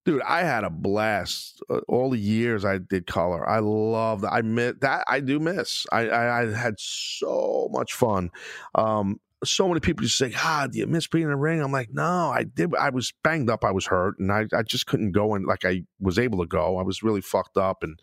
Dude 0.05 0.23
i 0.23 0.43
had 0.43 0.65
a 0.65 0.71
blast 0.71 1.63
uh, 1.71 1.79
all 1.89 2.11
the 2.11 2.19
years 2.19 2.65
i 2.65 2.79
did 2.79 3.07
color 3.07 3.49
i 3.49 3.59
love 3.59 4.21
that 4.23 4.33
i 4.33 4.43
miss 4.43 4.75
that 4.81 5.05
i 5.09 5.21
do 5.21 5.39
miss 5.39 5.87
I, 5.93 6.09
I 6.09 6.43
i 6.43 6.55
had 6.55 6.75
so 6.79 7.69
much 7.73 7.95
fun 7.95 8.31
um 8.75 9.21
so 9.45 9.69
many 9.69 9.81
people 9.81 10.03
just 10.03 10.17
say, 10.17 10.33
"Ah, 10.37 10.67
do 10.71 10.79
you 10.79 10.87
miss 10.87 11.07
being 11.07 11.25
in 11.25 11.31
the 11.31 11.37
ring?" 11.37 11.61
I'm 11.61 11.73
like, 11.73 11.91
"No, 11.93 12.31
I 12.31 12.45
did. 12.45 12.75
I 12.75 12.91
was 12.91 13.13
banged 13.23 13.51
up. 13.51 13.65
I 13.65 13.71
was 13.71 13.87
hurt, 13.87 14.19
and 14.19 14.33
I, 14.33 14.47
I 14.53 14.63
just 14.63 14.87
couldn't 14.87 15.13
go 15.13 15.35
And 15.35 15.47
like 15.47 15.65
I 15.65 15.85
was 16.01 16.19
able 16.19 16.39
to 16.41 16.47
go. 16.47 16.79
I 16.79 16.83
was 16.83 17.03
really 17.03 17.21
fucked 17.21 17.57
up 17.57 17.83
and 17.83 17.99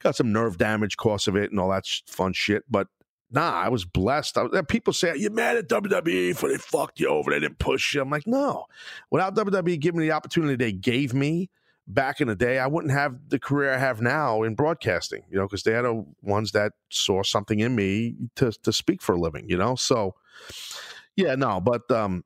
got 0.00 0.16
some 0.16 0.32
nerve 0.32 0.58
damage 0.58 0.96
cause 0.96 1.28
of 1.28 1.36
it 1.36 1.50
and 1.50 1.60
all 1.60 1.70
that 1.70 1.86
sh- 1.86 2.02
fun 2.06 2.32
shit. 2.32 2.64
But 2.70 2.88
nah, 3.30 3.52
I 3.52 3.68
was 3.68 3.84
blessed. 3.84 4.38
I, 4.38 4.42
was- 4.44 4.62
people 4.68 4.92
say 4.92 5.14
you're 5.16 5.30
mad 5.30 5.56
at 5.56 5.68
WWE 5.68 6.36
for 6.36 6.48
they 6.48 6.56
fucked 6.58 7.00
you 7.00 7.08
over, 7.08 7.30
they 7.30 7.40
didn't 7.40 7.58
push 7.58 7.94
you. 7.94 8.02
I'm 8.02 8.10
like, 8.10 8.26
no. 8.26 8.66
Without 9.10 9.34
WWE 9.34 9.78
giving 9.80 10.00
me 10.00 10.06
the 10.06 10.12
opportunity 10.12 10.56
they 10.56 10.72
gave 10.72 11.14
me 11.14 11.50
back 11.86 12.20
in 12.20 12.28
the 12.28 12.36
day, 12.36 12.58
I 12.58 12.66
wouldn't 12.66 12.92
have 12.92 13.16
the 13.28 13.38
career 13.38 13.72
I 13.72 13.78
have 13.78 14.00
now 14.00 14.42
in 14.42 14.54
broadcasting. 14.54 15.22
You 15.30 15.38
know, 15.38 15.46
because 15.46 15.62
they 15.62 15.74
are 15.74 15.82
the 15.82 16.04
ones 16.22 16.52
that 16.52 16.72
saw 16.90 17.22
something 17.22 17.60
in 17.60 17.74
me 17.74 18.16
to 18.36 18.52
to 18.52 18.72
speak 18.72 19.02
for 19.02 19.14
a 19.14 19.18
living. 19.18 19.48
You 19.48 19.56
know, 19.56 19.74
so 19.74 20.14
yeah, 21.16 21.34
no, 21.34 21.60
but 21.60 21.90
um. 21.90 22.24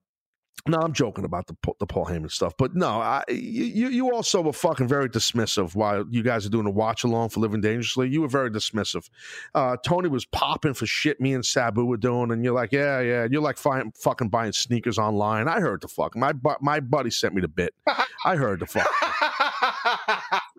No, 0.69 0.79
I'm 0.79 0.93
joking 0.93 1.25
about 1.25 1.49
the 1.49 1.55
Paul- 1.55 1.77
the 1.81 1.87
Paul 1.87 2.07
Heyman 2.07 2.31
stuff, 2.31 2.55
but 2.57 2.77
no, 2.77 2.87
I, 3.01 3.25
you 3.29 3.89
you 3.89 4.15
also 4.15 4.41
were 4.41 4.53
fucking 4.53 4.87
very 4.87 5.09
dismissive 5.09 5.75
while 5.75 6.05
you 6.09 6.23
guys 6.23 6.47
are 6.47 6.51
doing 6.51 6.67
a 6.67 6.71
watch 6.71 7.03
along 7.03 7.31
for 7.31 7.41
Living 7.41 7.61
Dangerously. 7.61 8.09
You 8.09 8.21
were 8.21 8.29
very 8.29 8.49
dismissive. 8.49 9.11
Uh, 9.57 9.77
Tony 9.85 10.09
was 10.09 10.25
popping 10.25 10.75
for 10.75 10.87
shit 10.87 11.21
me 11.21 11.35
and 11.35 11.45
Sabu 11.45 11.85
were 11.85 11.97
doing, 11.97 12.31
and 12.31 12.45
you're 12.45 12.55
like, 12.55 12.71
yeah, 12.71 13.01
yeah. 13.01 13.27
You're 13.29 13.43
like 13.43 13.59
fi- 13.59 13.83
fucking 13.97 14.29
buying 14.29 14.53
sneakers 14.53 14.99
online. 14.99 15.49
I 15.49 15.59
heard 15.59 15.81
the 15.81 15.89
fuck. 15.89 16.15
My 16.17 16.33
my 16.61 16.79
buddy 16.79 17.11
sent 17.11 17.35
me 17.35 17.41
the 17.41 17.49
bit. 17.49 17.75
I 18.25 18.37
heard 18.37 18.61
the 18.61 18.67
fuck. 18.67 18.87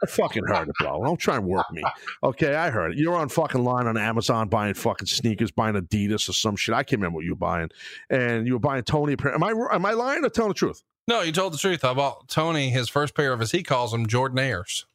I 0.01 0.05
fucking 0.07 0.43
heard 0.47 0.69
it, 0.69 0.75
bro. 0.79 1.03
Don't 1.03 1.17
try 1.17 1.35
and 1.35 1.45
work 1.45 1.71
me. 1.71 1.83
Okay, 2.23 2.55
I 2.55 2.69
heard 2.69 2.93
it. 2.93 2.97
You're 2.97 3.15
on 3.15 3.29
fucking 3.29 3.63
line 3.63 3.87
on 3.87 3.97
Amazon 3.97 4.49
buying 4.49 4.73
fucking 4.73 5.07
sneakers, 5.07 5.51
buying 5.51 5.75
Adidas 5.75 6.27
or 6.29 6.33
some 6.33 6.55
shit. 6.55 6.73
I 6.73 6.83
can't 6.83 6.99
remember 6.99 7.17
what 7.17 7.25
you 7.25 7.31
were 7.31 7.37
buying, 7.37 7.69
and 8.09 8.47
you 8.47 8.53
were 8.53 8.59
buying 8.59 8.83
Tony. 8.83 9.13
a 9.13 9.33
Am 9.33 9.43
I 9.43 9.51
am 9.71 9.85
I 9.85 9.91
lying 9.91 10.25
or 10.25 10.29
telling 10.29 10.49
the 10.49 10.55
truth? 10.55 10.83
No, 11.07 11.21
you 11.21 11.31
told 11.31 11.53
the 11.53 11.57
truth. 11.57 11.83
I 11.83 11.93
bought 11.93 12.29
Tony 12.29 12.69
his 12.69 12.89
first 12.89 13.13
pair 13.15 13.33
of, 13.33 13.41
as 13.41 13.51
he 13.51 13.61
calls 13.61 13.91
them, 13.91 14.07
Jordan 14.07 14.39
Airs. 14.39 14.85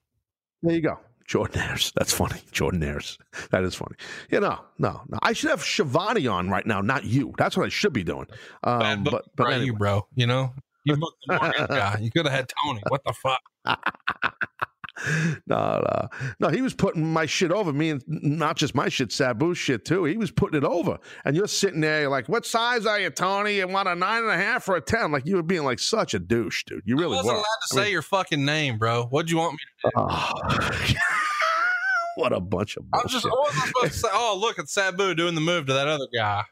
There 0.63 0.75
you 0.75 0.81
go. 0.81 0.99
Jordan 1.27 1.61
Ayers. 1.61 1.93
That's 1.95 2.13
funny. 2.13 2.41
Jordan 2.53 2.83
Ayers. 2.83 3.19
That 3.51 3.63
is 3.63 3.75
funny. 3.75 3.97
You 4.31 4.41
know, 4.41 4.61
no, 4.79 5.03
no. 5.09 5.19
I 5.23 5.35
should 5.35 5.51
have 5.51 5.63
Schiavone 5.63 6.27
on 6.27 6.49
right 6.49 6.67
now, 6.67 6.81
not 6.81 7.05
you. 7.05 7.35
That's 7.37 7.55
what 7.55 7.67
I 7.67 7.69
should 7.69 7.93
be 7.93 8.03
doing. 8.03 8.27
Um, 8.65 8.81
Bad 8.81 9.05
but 9.05 9.25
but 9.37 9.49
anyway. 9.49 9.67
you, 9.67 9.73
bro. 9.75 10.07
You 10.15 10.27
know, 10.27 10.55
you 10.85 10.97
booked 10.97 11.19
the 11.27 11.67
guy. 11.69 11.99
You 12.01 12.11
could 12.11 12.25
have 12.25 12.35
had 12.35 12.51
Tony. 12.65 12.81
What 12.89 13.03
the 13.05 13.13
fuck? 13.13 13.41
no, 15.47 15.81
no, 15.81 16.09
no. 16.41 16.49
He 16.49 16.61
was 16.63 16.75
putting 16.75 17.05
my 17.13 17.27
shit 17.27 17.51
over 17.53 17.73
me, 17.73 17.91
and 17.91 18.03
not 18.07 18.57
just 18.57 18.75
my 18.75 18.89
shit, 18.89 19.11
Sabu's 19.11 19.57
shit 19.59 19.85
too. 19.85 20.05
He 20.05 20.17
was 20.17 20.31
putting 20.31 20.59
it 20.59 20.65
over, 20.65 20.99
and 21.25 21.37
you're 21.37 21.47
sitting 21.49 21.81
there 21.81 22.01
you're 22.03 22.11
like, 22.11 22.29
"What 22.29 22.45
size 22.47 22.87
are 22.87 22.99
you, 22.99 23.11
Tony? 23.11 23.57
You 23.57 23.69
want 23.69 23.89
a 23.89 23.95
nine 23.95 24.23
and 24.25 24.33
a 24.33 24.37
half 24.37 24.69
or 24.69 24.77
a 24.77 24.81
ten? 24.81 25.13
Like 25.13 25.27
you 25.27 25.37
were 25.37 25.43
being 25.43 25.65
like 25.65 25.79
such 25.79 26.15
a 26.15 26.19
douche, 26.19 26.65
dude. 26.67 26.83
You 26.85 26.97
I 26.97 27.01
really 27.01 27.17
wasn't 27.17 27.35
were. 27.35 27.35
allowed 27.35 27.43
to 27.45 27.69
I 27.73 27.75
say 27.77 27.83
mean- 27.85 27.93
your 27.93 28.03
fucking 28.03 28.45
name, 28.45 28.79
bro. 28.79 29.05
What'd 29.05 29.31
you 29.31 29.37
want 29.39 29.53
me 29.53 29.59
to 29.85 29.91
do? 29.91 29.91
Oh. 29.97 30.95
what 32.17 32.33
a 32.33 32.41
bunch 32.41 32.77
of 32.77 32.85
I 32.93 32.99
bullshit. 33.03 33.05
was 33.05 33.13
just, 33.23 33.27
I 33.27 33.31
wasn't 33.39 33.65
supposed 33.67 33.93
to 33.93 33.99
say, 34.01 34.09
oh, 34.13 34.39
look, 34.41 34.59
it's 34.59 34.73
Sabu 34.73 35.15
doing 35.15 35.35
the 35.35 35.41
move 35.41 35.67
to 35.67 35.73
that 35.75 35.87
other 35.89 36.07
guy. 36.15 36.43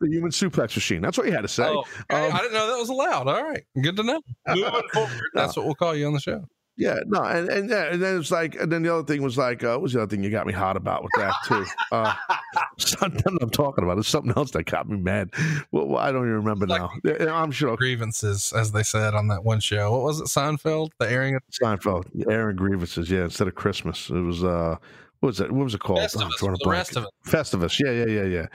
the 0.00 0.08
human 0.08 0.30
suplex 0.30 0.76
machine. 0.76 1.00
That's 1.00 1.16
what 1.16 1.26
you 1.26 1.32
had 1.32 1.42
to 1.42 1.48
say. 1.48 1.64
Oh, 1.64 1.84
okay. 2.10 2.26
Um, 2.28 2.34
I 2.34 2.38
didn't 2.38 2.52
know 2.52 2.66
that 2.68 2.78
was 2.78 2.88
allowed. 2.90 3.26
All 3.28 3.42
right. 3.42 3.62
Good 3.82 3.96
to 3.96 4.02
know. 4.02 4.20
Moving 4.48 4.82
forward, 4.92 5.10
that's 5.34 5.56
what 5.56 5.64
we'll 5.66 5.74
call 5.74 5.94
you 5.96 6.06
on 6.06 6.12
the 6.12 6.20
show. 6.20 6.44
Yeah, 6.76 7.00
no, 7.06 7.22
and 7.22 7.48
and, 7.50 7.68
yeah, 7.68 7.92
and 7.92 8.02
then 8.02 8.18
it's 8.18 8.30
like, 8.30 8.54
and 8.54 8.72
then 8.72 8.82
the 8.82 8.92
other 8.94 9.04
thing 9.04 9.22
was 9.22 9.36
like, 9.36 9.62
uh, 9.62 9.72
what 9.72 9.82
was 9.82 9.92
the 9.92 10.00
other 10.02 10.08
thing 10.08 10.24
you 10.24 10.30
got 10.30 10.46
me 10.46 10.54
hot 10.54 10.76
about 10.76 11.02
with 11.02 11.12
that 11.18 11.34
too? 11.46 11.64
Uh, 11.92 12.14
something 12.78 13.36
I'm 13.42 13.50
talking 13.50 13.84
about. 13.84 13.98
It's 13.98 14.08
something 14.08 14.32
else 14.36 14.52
that 14.52 14.64
got 14.64 14.88
me 14.88 14.96
mad. 14.98 15.30
Well, 15.70 15.96
I 15.98 16.10
don't 16.12 16.22
even 16.22 16.36
remember 16.36 16.66
Like- 16.66 16.80
now. 17.04 17.34
I'm 17.36 17.50
sure 17.52 17.76
Grievances, 17.76 18.52
as 18.54 18.72
they 18.72 18.82
said 18.82 19.14
on 19.14 19.28
that 19.28 19.44
one 19.44 19.60
show. 19.60 19.92
What 19.92 20.02
was 20.02 20.20
it? 20.20 20.24
Seinfeld? 20.28 20.90
The 20.98 21.10
airing 21.10 21.34
of 21.36 21.42
Seinfeld, 21.50 22.04
Aaron 22.30 22.56
Grievances. 22.56 23.10
Yeah, 23.10 23.24
instead 23.24 23.48
of 23.48 23.54
Christmas, 23.54 24.08
it 24.08 24.14
was 24.14 24.42
uh, 24.42 24.76
what 25.20 25.26
was 25.28 25.40
it? 25.40 25.52
What 25.52 25.64
was 25.64 25.74
it 25.74 25.80
called? 25.80 26.00
Festivus, 26.00 26.22
Oh, 26.22 26.24
I'm 26.24 26.30
drawing 26.38 26.54
a 26.54 26.64
the 26.64 26.70
rest 26.70 26.96
of 26.96 27.04
it. 27.04 27.10
Festivus. 27.26 27.78
Yeah, 27.84 27.92
yeah, 27.92 28.06
yeah, 28.06 28.24
yeah, 28.24 28.46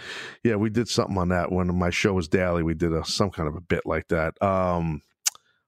yeah. 0.44 0.56
We 0.56 0.70
did 0.72 0.90
something 0.90 1.18
on 1.18 1.30
that 1.30 1.52
when 1.52 1.74
my 1.78 1.92
show 1.92 2.14
was 2.14 2.28
daily. 2.28 2.64
We 2.64 2.74
did 2.74 2.94
a, 2.94 3.06
some 3.06 3.30
kind 3.30 3.48
of 3.48 3.56
a 3.56 3.62
bit 3.62 3.86
like 3.86 4.08
that. 4.10 4.42
Um, 4.42 5.02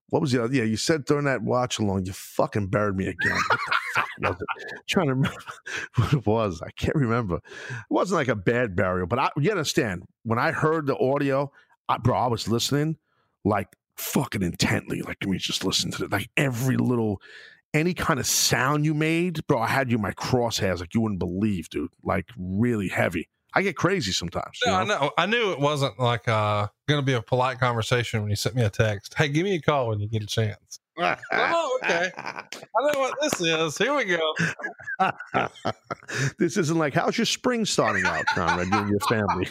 what 0.10 0.22
was 0.22 0.32
the 0.32 0.44
other? 0.44 0.54
Yeah, 0.54 0.64
you 0.64 0.78
said 0.78 1.06
during 1.06 1.26
that 1.26 1.42
watch 1.42 1.80
along, 1.80 2.06
you 2.06 2.14
fucking 2.14 2.68
buried 2.68 2.96
me 2.96 3.08
again. 3.08 3.40
What 3.50 3.60
the 3.60 3.72
fuck 3.96 4.08
was 4.20 4.36
it? 4.42 4.78
trying 4.88 5.08
to 5.08 5.14
remember 5.14 5.42
what 5.96 6.14
it 6.14 6.26
was. 6.26 6.62
I 6.62 6.72
can't 6.72 6.96
remember. 6.96 7.36
It 7.38 7.76
wasn't 7.90 8.18
like 8.18 8.28
a 8.28 8.36
bad 8.36 8.76
burial, 8.76 9.08
but 9.08 9.20
I 9.20 9.30
you 9.38 9.52
understand 9.52 10.04
when 10.24 10.40
I 10.40 10.52
heard 10.52 10.88
the 10.88 10.98
audio, 10.98 11.52
I, 11.88 11.98
bro, 11.98 12.18
I 12.18 12.28
was 12.28 12.48
listening 12.48 12.98
like 13.46 13.68
fucking 13.98 14.44
intently. 14.44 15.02
Like, 15.02 15.18
let 15.22 15.30
me 15.30 15.38
just 15.38 15.64
listen 15.64 15.92
to 15.92 16.06
it. 16.06 16.12
Like 16.12 16.30
every 16.38 16.78
little 16.78 17.22
any 17.74 17.94
kind 17.94 18.20
of 18.20 18.26
sound 18.26 18.86
you 18.86 18.94
made, 18.94 19.46
bro, 19.48 19.60
I 19.60 19.68
had 19.68 19.92
you 19.92 19.98
in 19.98 20.02
my 20.02 20.14
crosshairs 20.14 20.80
like 20.80 20.94
you 20.94 21.02
wouldn't 21.02 21.20
believe, 21.20 21.70
dude. 21.70 21.92
Like 22.04 22.26
really 22.38 22.88
heavy. 22.88 23.30
I 23.56 23.62
get 23.62 23.76
crazy 23.76 24.12
sometimes. 24.12 24.58
you 24.66 24.72
No, 24.72 24.78
I 24.78 24.84
know? 24.84 25.00
know. 25.00 25.12
I 25.18 25.26
knew 25.26 25.52
it 25.52 25.60
wasn't 25.60 26.00
like 26.00 26.28
uh 26.28 26.68
going 26.88 27.02
to 27.02 27.06
be 27.06 27.14
a 27.14 27.22
polite 27.22 27.60
conversation 27.60 28.22
when 28.22 28.30
you 28.30 28.36
sent 28.36 28.56
me 28.56 28.64
a 28.64 28.70
text. 28.70 29.14
Hey, 29.16 29.28
give 29.30 29.44
me 29.44 29.56
a 29.56 29.62
call 29.62 29.88
when 29.90 30.00
you 30.00 30.08
get 30.08 30.24
a 30.24 30.28
chance. 30.28 30.80
Oh, 31.32 31.80
okay. 31.82 32.12
I 32.18 32.44
know 32.92 33.00
what 33.00 33.14
this 33.22 33.40
is. 33.40 33.78
Here 33.78 33.96
we 33.96 34.04
go. 34.04 34.20
this 36.40 36.58
isn't 36.58 36.78
like 36.78 36.94
how's 36.94 37.18
your 37.18 37.24
spring 37.26 37.64
starting 37.64 38.06
out, 38.06 38.26
Conrad, 38.26 38.68
you 38.68 38.78
and 38.78 38.90
your 38.90 39.00
family. 39.08 39.48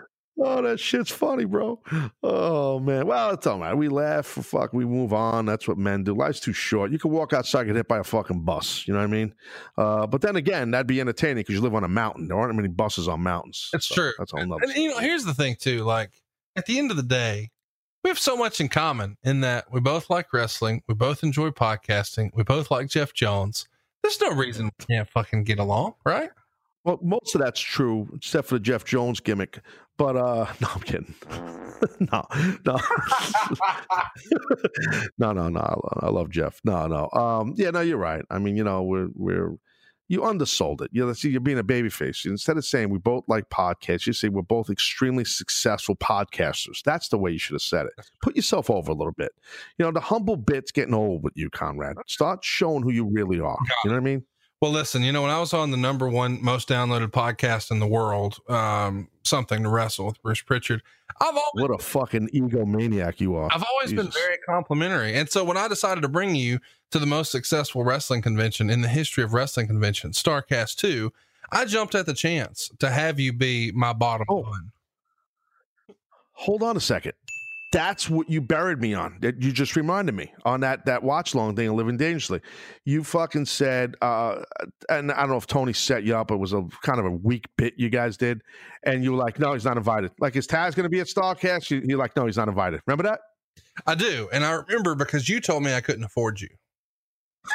oh, 0.38 0.62
that 0.62 0.78
shit's 0.80 1.10
funny, 1.10 1.44
bro. 1.44 1.80
Oh 2.22 2.78
man. 2.78 3.06
Well, 3.06 3.30
it's 3.30 3.46
all 3.46 3.58
right. 3.58 3.74
We 3.74 3.88
laugh, 3.88 4.26
fuck, 4.26 4.72
we 4.72 4.84
move 4.84 5.12
on. 5.12 5.46
That's 5.46 5.66
what 5.66 5.78
men 5.78 6.04
do. 6.04 6.14
Life's 6.14 6.40
too 6.40 6.52
short. 6.52 6.90
You 6.90 6.98
can 6.98 7.10
walk 7.10 7.32
outside, 7.32 7.64
get 7.64 7.76
hit 7.76 7.88
by 7.88 7.98
a 7.98 8.04
fucking 8.04 8.42
bus. 8.42 8.86
You 8.86 8.94
know 8.94 9.00
what 9.00 9.06
I 9.06 9.12
mean? 9.12 9.34
Uh, 9.76 10.06
but 10.06 10.20
then 10.20 10.36
again, 10.36 10.70
that'd 10.70 10.86
be 10.86 11.00
entertaining 11.00 11.38
because 11.38 11.54
you 11.54 11.60
live 11.60 11.74
on 11.74 11.84
a 11.84 11.88
mountain. 11.88 12.28
There 12.28 12.38
aren't 12.38 12.54
many 12.54 12.68
buses 12.68 13.08
on 13.08 13.20
mountains. 13.20 13.68
That's 13.72 13.86
So 13.86 13.94
true. 13.94 14.12
That's 14.18 14.32
all. 14.32 14.40
And, 14.40 14.52
and, 14.52 14.74
you 14.76 14.90
know, 14.90 14.98
here's 14.98 15.24
the 15.24 15.34
thing 15.34 15.56
too. 15.58 15.84
Like 15.84 16.10
at 16.56 16.66
the 16.66 16.78
end 16.78 16.90
of 16.90 16.96
the 16.96 17.02
day, 17.02 17.50
we 18.04 18.10
have 18.10 18.18
so 18.18 18.36
much 18.36 18.60
in 18.60 18.68
common 18.68 19.16
in 19.24 19.40
that 19.40 19.72
we 19.72 19.80
both 19.80 20.08
like 20.08 20.32
wrestling, 20.32 20.82
we 20.86 20.94
both 20.94 21.22
enjoy 21.22 21.50
podcasting, 21.50 22.30
we 22.34 22.42
both 22.44 22.70
like 22.70 22.88
Jeff 22.88 23.12
Jones. 23.12 23.68
There's 24.02 24.20
no 24.20 24.30
reason 24.30 24.70
we 24.78 24.86
can't 24.86 25.08
fucking 25.08 25.44
get 25.44 25.58
along, 25.58 25.94
right? 26.06 26.30
Well, 26.88 26.98
most 27.02 27.34
of 27.34 27.42
that's 27.42 27.60
true, 27.60 28.08
except 28.14 28.48
for 28.48 28.54
the 28.54 28.60
Jeff 28.60 28.82
Jones 28.82 29.20
gimmick. 29.20 29.60
But 29.98 30.16
uh, 30.16 30.46
no, 30.60 30.68
I'm 30.74 30.80
kidding. 30.80 31.14
no, 32.00 32.24
no, 32.64 32.78
no, 35.18 35.32
no, 35.32 35.48
no. 35.50 35.60
I 35.60 36.06
I 36.06 36.08
love 36.08 36.30
Jeff. 36.30 36.62
No, 36.64 36.86
no. 36.86 37.10
Um, 37.12 37.52
yeah, 37.58 37.68
no, 37.68 37.82
you're 37.82 37.98
right. 37.98 38.24
I 38.30 38.38
mean, 38.38 38.56
you 38.56 38.64
know, 38.64 38.82
we're 38.82 39.08
we're 39.14 39.56
you 40.08 40.24
undersold 40.24 40.80
it. 40.80 40.88
You 40.90 41.04
know, 41.04 41.12
see, 41.12 41.28
you're 41.28 41.42
being 41.42 41.58
a 41.58 41.64
babyface. 41.64 42.24
Instead 42.24 42.56
of 42.56 42.64
saying 42.64 42.88
we 42.88 42.96
both 42.96 43.24
like 43.28 43.50
podcasts, 43.50 44.06
you 44.06 44.14
say 44.14 44.30
we're 44.30 44.40
both 44.40 44.70
extremely 44.70 45.26
successful 45.26 45.94
podcasters. 45.94 46.82
That's 46.84 47.08
the 47.08 47.18
way 47.18 47.32
you 47.32 47.38
should 47.38 47.52
have 47.52 47.60
said 47.60 47.84
it. 47.84 47.92
Put 48.22 48.34
yourself 48.34 48.70
over 48.70 48.92
a 48.92 48.94
little 48.94 49.12
bit. 49.12 49.32
You 49.76 49.84
know, 49.84 49.92
the 49.92 50.00
humble 50.00 50.36
bit's 50.36 50.72
getting 50.72 50.94
old 50.94 51.22
with 51.22 51.34
you, 51.36 51.50
Conrad. 51.50 51.96
Start 52.06 52.42
showing 52.42 52.82
who 52.82 52.92
you 52.92 53.04
really 53.04 53.40
are. 53.40 53.58
You 53.84 53.90
know 53.90 53.96
what 53.96 54.00
I 54.00 54.00
mean? 54.00 54.24
Well, 54.60 54.72
listen, 54.72 55.02
you 55.02 55.12
know, 55.12 55.22
when 55.22 55.30
I 55.30 55.38
was 55.38 55.54
on 55.54 55.70
the 55.70 55.76
number 55.76 56.08
one 56.08 56.42
most 56.42 56.68
downloaded 56.68 57.08
podcast 57.12 57.70
in 57.70 57.78
the 57.78 57.86
world, 57.86 58.38
um, 58.48 59.08
something 59.22 59.62
to 59.62 59.68
wrestle 59.68 60.06
with 60.06 60.20
Bruce 60.20 60.40
Prichard, 60.40 60.82
I've 61.20 61.36
always, 61.36 61.68
What 61.68 61.70
a 61.70 61.78
fucking 61.78 62.30
egomaniac 62.34 63.20
you 63.20 63.36
are. 63.36 63.48
I've 63.52 63.62
always 63.62 63.92
been 63.92 64.10
very 64.10 64.36
complimentary. 64.48 65.14
And 65.14 65.28
so 65.30 65.44
when 65.44 65.56
I 65.56 65.68
decided 65.68 66.00
to 66.00 66.08
bring 66.08 66.34
you 66.34 66.58
to 66.90 66.98
the 66.98 67.06
most 67.06 67.30
successful 67.30 67.84
wrestling 67.84 68.20
convention 68.20 68.68
in 68.68 68.80
the 68.80 68.88
history 68.88 69.22
of 69.22 69.32
wrestling 69.32 69.68
conventions, 69.68 70.20
Starrcast 70.20 70.74
2, 70.76 71.12
I 71.52 71.64
jumped 71.64 71.94
at 71.94 72.06
the 72.06 72.14
chance 72.14 72.68
to 72.80 72.90
have 72.90 73.20
you 73.20 73.32
be 73.32 73.70
my 73.72 73.92
bottom 73.92 74.26
Oh. 74.28 74.40
one. 74.42 74.72
Hold 76.32 76.62
on 76.64 76.76
a 76.76 76.80
second. 76.80 77.12
That's 77.70 78.08
what 78.08 78.30
you 78.30 78.40
buried 78.40 78.80
me 78.80 78.94
on. 78.94 79.18
That 79.20 79.42
you 79.42 79.52
just 79.52 79.76
reminded 79.76 80.14
me 80.14 80.32
on 80.46 80.60
that 80.60 80.86
that 80.86 81.02
watch 81.02 81.34
long 81.34 81.54
thing 81.54 81.68
of 81.68 81.74
living 81.74 81.98
dangerously. 81.98 82.40
You 82.86 83.04
fucking 83.04 83.44
said, 83.44 83.94
uh, 84.00 84.42
and 84.88 85.12
I 85.12 85.20
don't 85.20 85.28
know 85.30 85.36
if 85.36 85.46
Tony 85.46 85.74
set 85.74 86.02
you 86.02 86.16
up. 86.16 86.30
It 86.30 86.36
was 86.36 86.54
a 86.54 86.66
kind 86.82 86.98
of 86.98 87.04
a 87.04 87.10
weak 87.10 87.44
bit 87.58 87.74
you 87.76 87.90
guys 87.90 88.16
did, 88.16 88.40
and 88.84 89.04
you 89.04 89.12
were 89.12 89.18
like, 89.18 89.38
"No, 89.38 89.52
he's 89.52 89.66
not 89.66 89.76
invited." 89.76 90.12
Like, 90.18 90.34
is 90.34 90.46
Taz 90.46 90.74
going 90.74 90.84
to 90.84 90.88
be 90.88 91.00
at 91.00 91.08
Starrcast? 91.08 91.70
You- 91.70 91.82
You're 91.84 91.98
like, 91.98 92.16
"No, 92.16 92.24
he's 92.24 92.38
not 92.38 92.48
invited." 92.48 92.80
Remember 92.86 93.02
that? 93.02 93.20
I 93.86 93.94
do. 93.94 94.30
And 94.32 94.46
I 94.46 94.52
remember 94.52 94.94
because 94.94 95.28
you 95.28 95.38
told 95.38 95.62
me 95.62 95.74
I 95.74 95.82
couldn't 95.82 96.04
afford 96.04 96.40
you. 96.40 96.48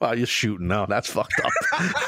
Well, 0.00 0.18
you're 0.18 0.26
shooting 0.26 0.66
now. 0.66 0.86
That's 0.86 1.08
fucked 1.08 1.40
up. 1.42 1.52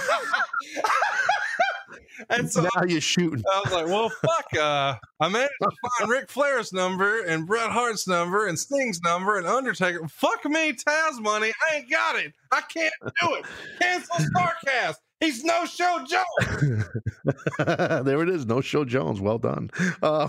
And 2.29 2.51
so 2.51 2.63
now 2.63 2.83
you're 2.87 3.01
shooting. 3.01 3.43
I 3.53 3.61
was 3.65 3.73
like, 3.73 3.87
well, 3.87 4.09
fuck. 4.09 4.57
Uh, 4.57 4.95
I 5.21 5.29
managed 5.29 5.53
to 5.63 5.71
find 5.99 6.11
Ric 6.11 6.29
Flair's 6.29 6.73
number 6.73 7.23
and 7.23 7.47
Bret 7.47 7.71
Hart's 7.71 8.09
number 8.09 8.47
and 8.47 8.59
Sting's 8.59 9.01
number 9.03 9.39
and 9.39 9.47
Undertaker. 9.47 10.07
Fuck 10.09 10.45
me, 10.45 10.73
Taz 10.73 11.21
money. 11.21 11.53
I 11.71 11.77
ain't 11.77 11.91
got 11.91 12.17
it. 12.17 12.33
I 12.53 12.63
can't 12.63 12.93
do 13.03 13.35
it. 13.35 13.45
Cancel 13.81 14.17
Starrcast. 14.17 14.97
He's 15.21 15.45
no 15.45 15.65
show 15.65 16.05
Jones. 16.07 16.85
there 18.05 18.23
it 18.23 18.29
is. 18.29 18.45
No 18.45 18.61
show 18.61 18.85
Jones. 18.85 19.21
Well 19.21 19.39
done. 19.39 19.71
Uh, 20.03 20.29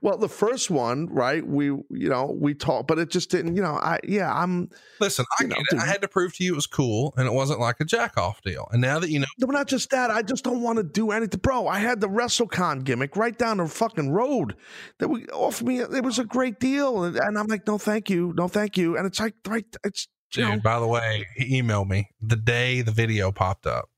well, 0.00 0.18
the 0.18 0.28
first 0.28 0.70
one, 0.70 1.06
right? 1.06 1.46
We, 1.46 1.66
you 1.66 1.84
know, 1.90 2.36
we 2.38 2.52
talked, 2.52 2.88
but 2.88 2.98
it 2.98 3.10
just 3.10 3.30
didn't, 3.30 3.54
you 3.54 3.62
know, 3.62 3.74
I, 3.74 3.98
yeah, 4.02 4.32
I'm, 4.32 4.68
Listen, 5.00 5.24
I 5.38 5.44
know, 5.44 5.56
dude. 5.70 5.80
I 5.80 5.86
had 5.86 6.02
to 6.02 6.08
prove 6.08 6.34
to 6.36 6.44
you 6.44 6.52
it 6.52 6.56
was 6.56 6.66
cool 6.66 7.14
and 7.16 7.26
it 7.26 7.32
wasn't 7.32 7.60
like 7.60 7.80
a 7.80 7.84
jack 7.84 8.18
off 8.18 8.42
deal. 8.42 8.68
And 8.72 8.82
now 8.82 8.98
that 8.98 9.08
you 9.10 9.20
know, 9.20 9.26
no, 9.38 9.46
not 9.46 9.68
just 9.68 9.90
that. 9.90 10.10
I 10.10 10.22
just 10.22 10.44
don't 10.44 10.62
want 10.62 10.78
to 10.78 10.82
do 10.82 11.10
anything. 11.12 11.40
Bro, 11.40 11.68
I 11.68 11.78
had 11.78 12.00
the 12.00 12.08
WrestleCon 12.08 12.84
gimmick 12.84 13.16
right 13.16 13.36
down 13.36 13.58
the 13.58 13.68
fucking 13.68 14.10
road 14.10 14.56
that 14.98 15.08
we 15.08 15.26
offered 15.26 15.66
me. 15.66 15.80
It 15.80 16.04
was 16.04 16.18
a 16.18 16.24
great 16.24 16.58
deal. 16.58 17.04
And, 17.04 17.16
and 17.16 17.38
I'm 17.38 17.46
like, 17.46 17.66
no, 17.66 17.78
thank 17.78 18.10
you. 18.10 18.34
No, 18.36 18.48
thank 18.48 18.76
you. 18.76 18.96
And 18.96 19.06
it's 19.06 19.20
like, 19.20 19.34
right, 19.46 19.64
it's, 19.84 20.08
dude, 20.32 20.44
know, 20.48 20.60
by 20.60 20.78
the 20.80 20.86
way, 20.86 21.26
he 21.34 21.60
emailed 21.60 21.88
me 21.88 22.10
the 22.20 22.36
day 22.36 22.82
the 22.82 22.90
video 22.92 23.32
popped 23.32 23.66
up. 23.66 23.88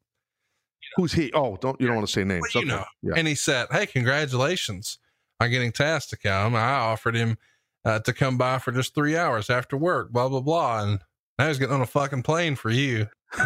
who's 0.96 1.12
he? 1.12 1.30
Oh, 1.32 1.56
don't, 1.56 1.80
you 1.80 1.86
don't 1.86 1.96
want 1.96 2.06
to 2.09 2.12
say 2.12 2.24
names. 2.24 2.46
Well, 2.55 2.64
you 2.64 2.70
Okay. 2.70 2.76
know. 2.78 2.84
Yeah. 3.02 3.14
And 3.16 3.26
he 3.28 3.34
said, 3.34 3.68
Hey, 3.70 3.86
congratulations 3.86 4.98
on 5.40 5.50
getting 5.50 5.72
Taz 5.72 6.09
to 6.10 6.16
come. 6.16 6.55
I 6.56 6.70
offered 6.74 7.14
him 7.14 7.38
uh, 7.84 8.00
to 8.00 8.12
come 8.12 8.36
by 8.38 8.59
for 8.59 8.72
just 8.72 8.94
three 8.94 9.16
hours 9.16 9.50
after 9.50 9.76
work, 9.76 10.10
blah, 10.12 10.28
blah, 10.28 10.40
blah. 10.40 10.82
And 10.82 11.00
now 11.38 11.48
he's 11.48 11.59
getting 11.59 11.74
on 11.74 11.80
a 11.80 11.86
fucking 11.86 12.22
plane 12.22 12.56
for 12.56 12.70
you. 12.70 13.09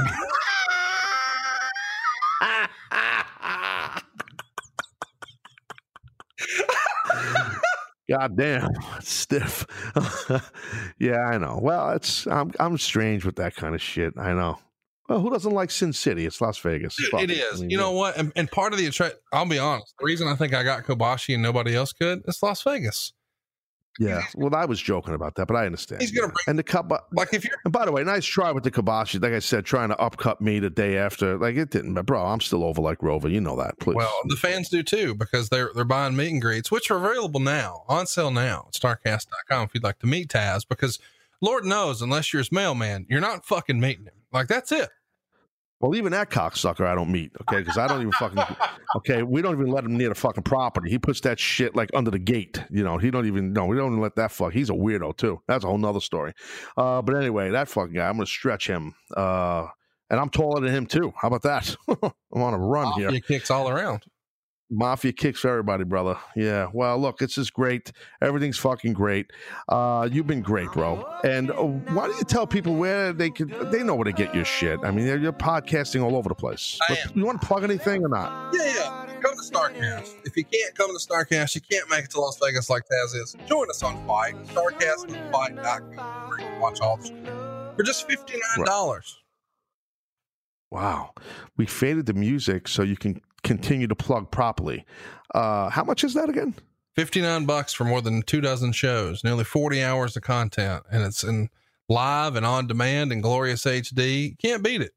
God 8.12 8.36
damn, 8.36 8.68
stiff. 9.00 9.66
yeah, 10.98 11.20
I 11.20 11.38
know. 11.38 11.58
Well, 11.62 11.90
it's 11.92 12.26
I'm 12.26 12.52
I'm 12.60 12.76
strange 12.76 13.24
with 13.24 13.36
that 13.36 13.56
kind 13.56 13.74
of 13.74 13.80
shit. 13.80 14.12
I 14.18 14.34
know. 14.34 14.58
Well, 15.08 15.20
who 15.20 15.30
doesn't 15.30 15.52
like 15.52 15.70
Sin 15.70 15.92
City? 15.92 16.26
It's 16.26 16.40
Las 16.40 16.58
Vegas. 16.58 16.96
Dude, 16.96 17.08
Fuck 17.10 17.22
it 17.22 17.30
I 17.30 17.34
is. 17.34 17.60
mean, 17.60 17.70
you 17.70 17.76
know 17.76 17.92
what? 17.92 18.16
And, 18.16 18.32
and 18.36 18.50
part 18.50 18.72
of 18.72 18.78
the 18.78 18.86
attract, 18.86 19.16
I'll 19.32 19.46
be 19.46 19.58
honest, 19.58 19.94
the 19.98 20.04
reason 20.04 20.28
I 20.28 20.36
think 20.36 20.54
I 20.54 20.62
got 20.62 20.84
Kobashi 20.84 21.34
and 21.34 21.42
nobody 21.42 21.74
else 21.74 21.92
could 21.92 22.22
is 22.26 22.38
Las 22.42 22.62
Vegas. 22.62 23.12
Yeah. 23.98 24.24
Well, 24.34 24.54
I 24.54 24.64
was 24.64 24.80
joking 24.80 25.14
about 25.14 25.34
that, 25.34 25.46
but 25.46 25.56
I 25.56 25.66
understand. 25.66 26.00
He's 26.00 26.12
gonna 26.12 26.32
yeah. 26.32 26.50
and 26.50 26.58
the 26.58 26.62
cup. 26.62 26.90
Like 27.12 27.34
if 27.34 27.44
you're, 27.44 27.56
And 27.64 27.72
by 27.72 27.84
the 27.84 27.92
way, 27.92 28.02
nice 28.04 28.24
try 28.24 28.50
with 28.50 28.64
the 28.64 28.70
Kobashi. 28.70 29.22
Like 29.22 29.32
I 29.32 29.38
said, 29.38 29.64
trying 29.64 29.90
to 29.90 29.98
upcut 29.98 30.40
me 30.40 30.58
the 30.58 30.70
day 30.70 30.96
after. 30.96 31.36
Like 31.36 31.56
it 31.56 31.70
didn't. 31.70 31.94
But 31.94 32.06
bro, 32.06 32.24
I'm 32.24 32.40
still 32.40 32.64
over 32.64 32.80
like 32.80 33.02
Rover. 33.02 33.28
You 33.28 33.40
know 33.40 33.56
that. 33.56 33.78
Please. 33.80 33.96
well, 33.96 34.14
the 34.28 34.36
fans 34.36 34.68
do 34.68 34.82
too 34.82 35.14
because 35.14 35.50
they're 35.50 35.70
they're 35.74 35.84
buying 35.84 36.16
meet 36.16 36.32
and 36.32 36.40
greets, 36.40 36.70
which 36.70 36.90
are 36.90 36.96
available 36.96 37.40
now 37.40 37.84
on 37.88 38.06
sale 38.06 38.30
now 38.30 38.68
at 38.68 38.74
starrcast.com 38.74 39.64
if 39.64 39.74
you'd 39.74 39.84
like 39.84 39.98
to 39.98 40.06
meet 40.06 40.28
Taz. 40.28 40.66
Because 40.66 40.98
Lord 41.40 41.64
knows, 41.64 42.00
unless 42.00 42.32
you're 42.32 42.40
his 42.40 42.52
mailman, 42.52 43.06
you're 43.10 43.20
not 43.20 43.44
fucking 43.44 43.80
meeting 43.80 44.06
him. 44.06 44.14
Like 44.32 44.48
that's 44.48 44.72
it. 44.72 44.88
Well, 45.82 45.96
even 45.96 46.12
that 46.12 46.30
cocksucker 46.30 46.86
I 46.86 46.94
don't 46.94 47.10
meet, 47.10 47.32
okay? 47.42 47.58
Because 47.58 47.76
I 47.76 47.88
don't 47.88 48.00
even 48.00 48.12
fucking, 48.12 48.56
okay? 48.98 49.24
We 49.24 49.42
don't 49.42 49.54
even 49.54 49.66
let 49.66 49.82
him 49.82 49.96
near 49.96 50.10
the 50.10 50.14
fucking 50.14 50.44
property. 50.44 50.88
He 50.88 50.98
puts 50.98 51.20
that 51.22 51.40
shit 51.40 51.74
like 51.74 51.90
under 51.92 52.12
the 52.12 52.20
gate. 52.20 52.62
You 52.70 52.84
know, 52.84 52.98
he 52.98 53.10
don't 53.10 53.26
even, 53.26 53.52
no, 53.52 53.66
we 53.66 53.76
don't 53.76 53.88
even 53.88 54.00
let 54.00 54.14
that 54.14 54.30
fuck. 54.30 54.52
He's 54.52 54.70
a 54.70 54.74
weirdo 54.74 55.16
too. 55.16 55.42
That's 55.48 55.64
a 55.64 55.66
whole 55.66 55.78
nother 55.78 55.98
story. 55.98 56.34
Uh, 56.76 57.02
but 57.02 57.16
anyway, 57.16 57.50
that 57.50 57.68
fucking 57.68 57.94
guy, 57.94 58.08
I'm 58.08 58.14
going 58.14 58.26
to 58.26 58.30
stretch 58.30 58.68
him. 58.68 58.94
Uh, 59.16 59.66
and 60.08 60.20
I'm 60.20 60.30
taller 60.30 60.60
than 60.60 60.72
him 60.72 60.86
too. 60.86 61.12
How 61.20 61.26
about 61.26 61.42
that? 61.42 61.74
I'm 61.88 62.42
on 62.42 62.54
a 62.54 62.58
run 62.58 62.92
here. 62.92 63.06
Mafia 63.06 63.20
kicks 63.20 63.50
all 63.50 63.68
around. 63.68 64.04
Mafia 64.72 65.12
kicks 65.12 65.40
for 65.40 65.48
everybody, 65.48 65.84
brother. 65.84 66.16
Yeah. 66.34 66.68
Well, 66.72 66.98
look, 66.98 67.20
it's 67.20 67.34
just 67.34 67.52
great. 67.52 67.92
Everything's 68.22 68.58
fucking 68.58 68.94
great. 68.94 69.30
Uh, 69.68 70.08
you've 70.10 70.26
been 70.26 70.40
great, 70.40 70.72
bro. 70.72 71.06
And 71.24 71.50
uh, 71.50 71.62
why 71.62 72.06
don't 72.06 72.16
you 72.18 72.24
tell 72.24 72.46
people 72.46 72.76
where 72.76 73.12
they 73.12 73.28
can? 73.28 73.52
They 73.70 73.82
know 73.82 73.94
where 73.94 74.04
to 74.04 74.12
get 74.12 74.34
your 74.34 74.46
shit. 74.46 74.80
I 74.82 74.90
mean, 74.90 75.06
you're, 75.06 75.18
you're 75.18 75.32
podcasting 75.32 76.02
all 76.02 76.16
over 76.16 76.28
the 76.28 76.34
place. 76.34 76.78
You 77.14 77.24
want 77.26 77.40
to 77.40 77.46
plug 77.46 77.64
anything 77.64 78.02
or 78.02 78.08
not? 78.08 78.54
Yeah, 78.54 78.66
yeah. 78.66 79.06
Come 79.20 79.36
to 79.36 79.42
Starrcast. 79.42 80.14
If 80.24 80.36
you 80.36 80.44
can't 80.44 80.74
come 80.74 80.90
to 80.90 81.06
Starrcast, 81.06 81.54
you 81.54 81.60
can't 81.60 81.88
make 81.90 82.06
it 82.06 82.10
to 82.12 82.20
Las 82.20 82.38
Vegas 82.42 82.70
like 82.70 82.84
Taz 82.84 83.14
is. 83.14 83.36
Join 83.46 83.68
us 83.68 83.82
on 83.82 84.04
FITE, 84.06 84.34
StarcastFight.com, 84.46 86.28
where 86.28 86.40
you 86.40 86.46
can 86.46 86.60
watch 86.60 86.80
all 86.80 86.96
the 86.96 87.08
for 87.76 87.82
just 87.82 88.08
$59. 88.08 89.14
Wow. 90.70 91.12
We 91.56 91.66
faded 91.66 92.06
the 92.06 92.14
music 92.14 92.66
so 92.66 92.82
you 92.82 92.96
can 92.96 93.20
continue 93.42 93.86
to 93.86 93.94
plug 93.94 94.30
properly. 94.30 94.84
Uh, 95.34 95.68
how 95.70 95.84
much 95.84 96.04
is 96.04 96.14
that 96.14 96.28
again? 96.28 96.54
59 96.94 97.46
bucks 97.46 97.72
for 97.72 97.84
more 97.84 98.02
than 98.02 98.22
two 98.22 98.40
dozen 98.40 98.72
shows, 98.72 99.24
nearly 99.24 99.44
40 99.44 99.82
hours 99.82 100.16
of 100.16 100.22
content, 100.22 100.84
and 100.90 101.02
it's 101.02 101.24
in 101.24 101.48
live 101.88 102.36
and 102.36 102.44
on 102.44 102.66
demand 102.66 103.12
and 103.12 103.22
glorious 103.22 103.64
HD. 103.64 104.38
Can't 104.38 104.62
beat 104.62 104.82
it. 104.82 104.92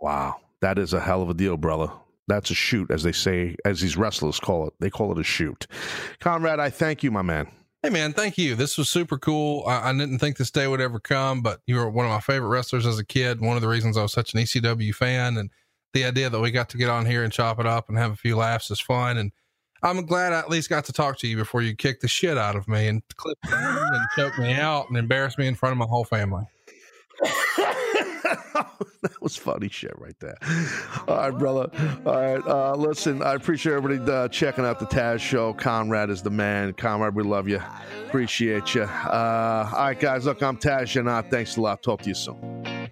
Wow. 0.00 0.36
That 0.60 0.78
is 0.78 0.92
a 0.92 1.00
hell 1.00 1.22
of 1.22 1.30
a 1.30 1.34
deal, 1.34 1.56
brother. 1.56 1.88
That's 2.26 2.50
a 2.50 2.54
shoot, 2.54 2.90
as 2.90 3.04
they 3.04 3.12
say, 3.12 3.56
as 3.64 3.80
these 3.80 3.96
wrestlers 3.96 4.40
call 4.40 4.66
it. 4.66 4.74
They 4.80 4.90
call 4.90 5.12
it 5.12 5.18
a 5.18 5.24
shoot. 5.24 5.66
Conrad, 6.20 6.60
I 6.60 6.68
thank 6.68 7.02
you, 7.02 7.10
my 7.10 7.22
man. 7.22 7.48
Hey 7.82 7.90
man, 7.90 8.12
thank 8.12 8.36
you. 8.36 8.56
This 8.56 8.76
was 8.76 8.88
super 8.88 9.18
cool. 9.18 9.62
I, 9.66 9.90
I 9.90 9.92
didn't 9.92 10.18
think 10.18 10.36
this 10.36 10.50
day 10.50 10.66
would 10.66 10.80
ever 10.80 10.98
come, 10.98 11.42
but 11.42 11.60
you 11.64 11.76
were 11.76 11.88
one 11.88 12.06
of 12.06 12.10
my 12.10 12.20
favorite 12.20 12.48
wrestlers 12.48 12.84
as 12.84 12.98
a 12.98 13.04
kid. 13.04 13.40
One 13.40 13.54
of 13.54 13.62
the 13.62 13.68
reasons 13.68 13.96
I 13.96 14.02
was 14.02 14.12
such 14.12 14.34
an 14.34 14.40
ECW 14.40 14.92
fan, 14.92 15.36
and 15.36 15.50
the 15.92 16.04
idea 16.04 16.30
that 16.30 16.40
we 16.40 16.50
got 16.50 16.68
to 16.70 16.76
get 16.76 16.88
on 16.88 17.06
here 17.06 17.24
and 17.24 17.32
chop 17.32 17.58
it 17.60 17.66
up 17.66 17.88
and 17.88 17.98
have 17.98 18.12
a 18.12 18.16
few 18.16 18.36
laughs 18.36 18.70
is 18.70 18.80
fun. 18.80 19.16
And 19.16 19.32
I'm 19.82 20.04
glad 20.06 20.32
I 20.32 20.40
at 20.40 20.50
least 20.50 20.68
got 20.68 20.84
to 20.86 20.92
talk 20.92 21.18
to 21.18 21.28
you 21.28 21.36
before 21.36 21.62
you 21.62 21.74
kicked 21.74 22.02
the 22.02 22.08
shit 22.08 22.36
out 22.36 22.56
of 22.56 22.68
me 22.68 22.88
and 22.88 23.02
clip 23.16 23.38
me 23.44 23.52
and 23.52 24.06
choke 24.16 24.38
me 24.38 24.52
out 24.52 24.88
and 24.88 24.98
embarrass 24.98 25.38
me 25.38 25.46
in 25.46 25.54
front 25.54 25.72
of 25.72 25.78
my 25.78 25.86
whole 25.86 26.04
family. 26.04 26.44
that 29.02 29.16
was 29.20 29.36
funny 29.36 29.68
shit 29.68 29.96
right 29.98 30.18
there. 30.20 30.36
All 31.06 31.16
right, 31.16 31.30
brother. 31.30 31.70
All 32.04 32.20
right. 32.20 32.44
Uh, 32.46 32.74
listen, 32.74 33.22
I 33.22 33.34
appreciate 33.34 33.74
everybody 33.74 34.10
uh, 34.10 34.28
checking 34.28 34.64
out 34.64 34.78
the 34.80 34.86
Taz 34.86 35.20
show. 35.20 35.52
Conrad 35.54 36.10
is 36.10 36.22
the 36.22 36.30
man. 36.30 36.72
Conrad, 36.74 37.14
we 37.14 37.22
love 37.22 37.48
you. 37.48 37.62
Appreciate 38.06 38.74
you. 38.74 38.82
Uh, 38.82 39.70
all 39.72 39.78
right, 39.78 39.98
guys. 39.98 40.26
Look, 40.26 40.42
I'm 40.42 40.56
Taz 40.56 40.82
Janot. 40.82 41.30
Thanks 41.30 41.56
a 41.56 41.60
lot. 41.60 41.82
Talk 41.82 42.02
to 42.02 42.08
you. 42.08 42.14
Soon 42.14 42.90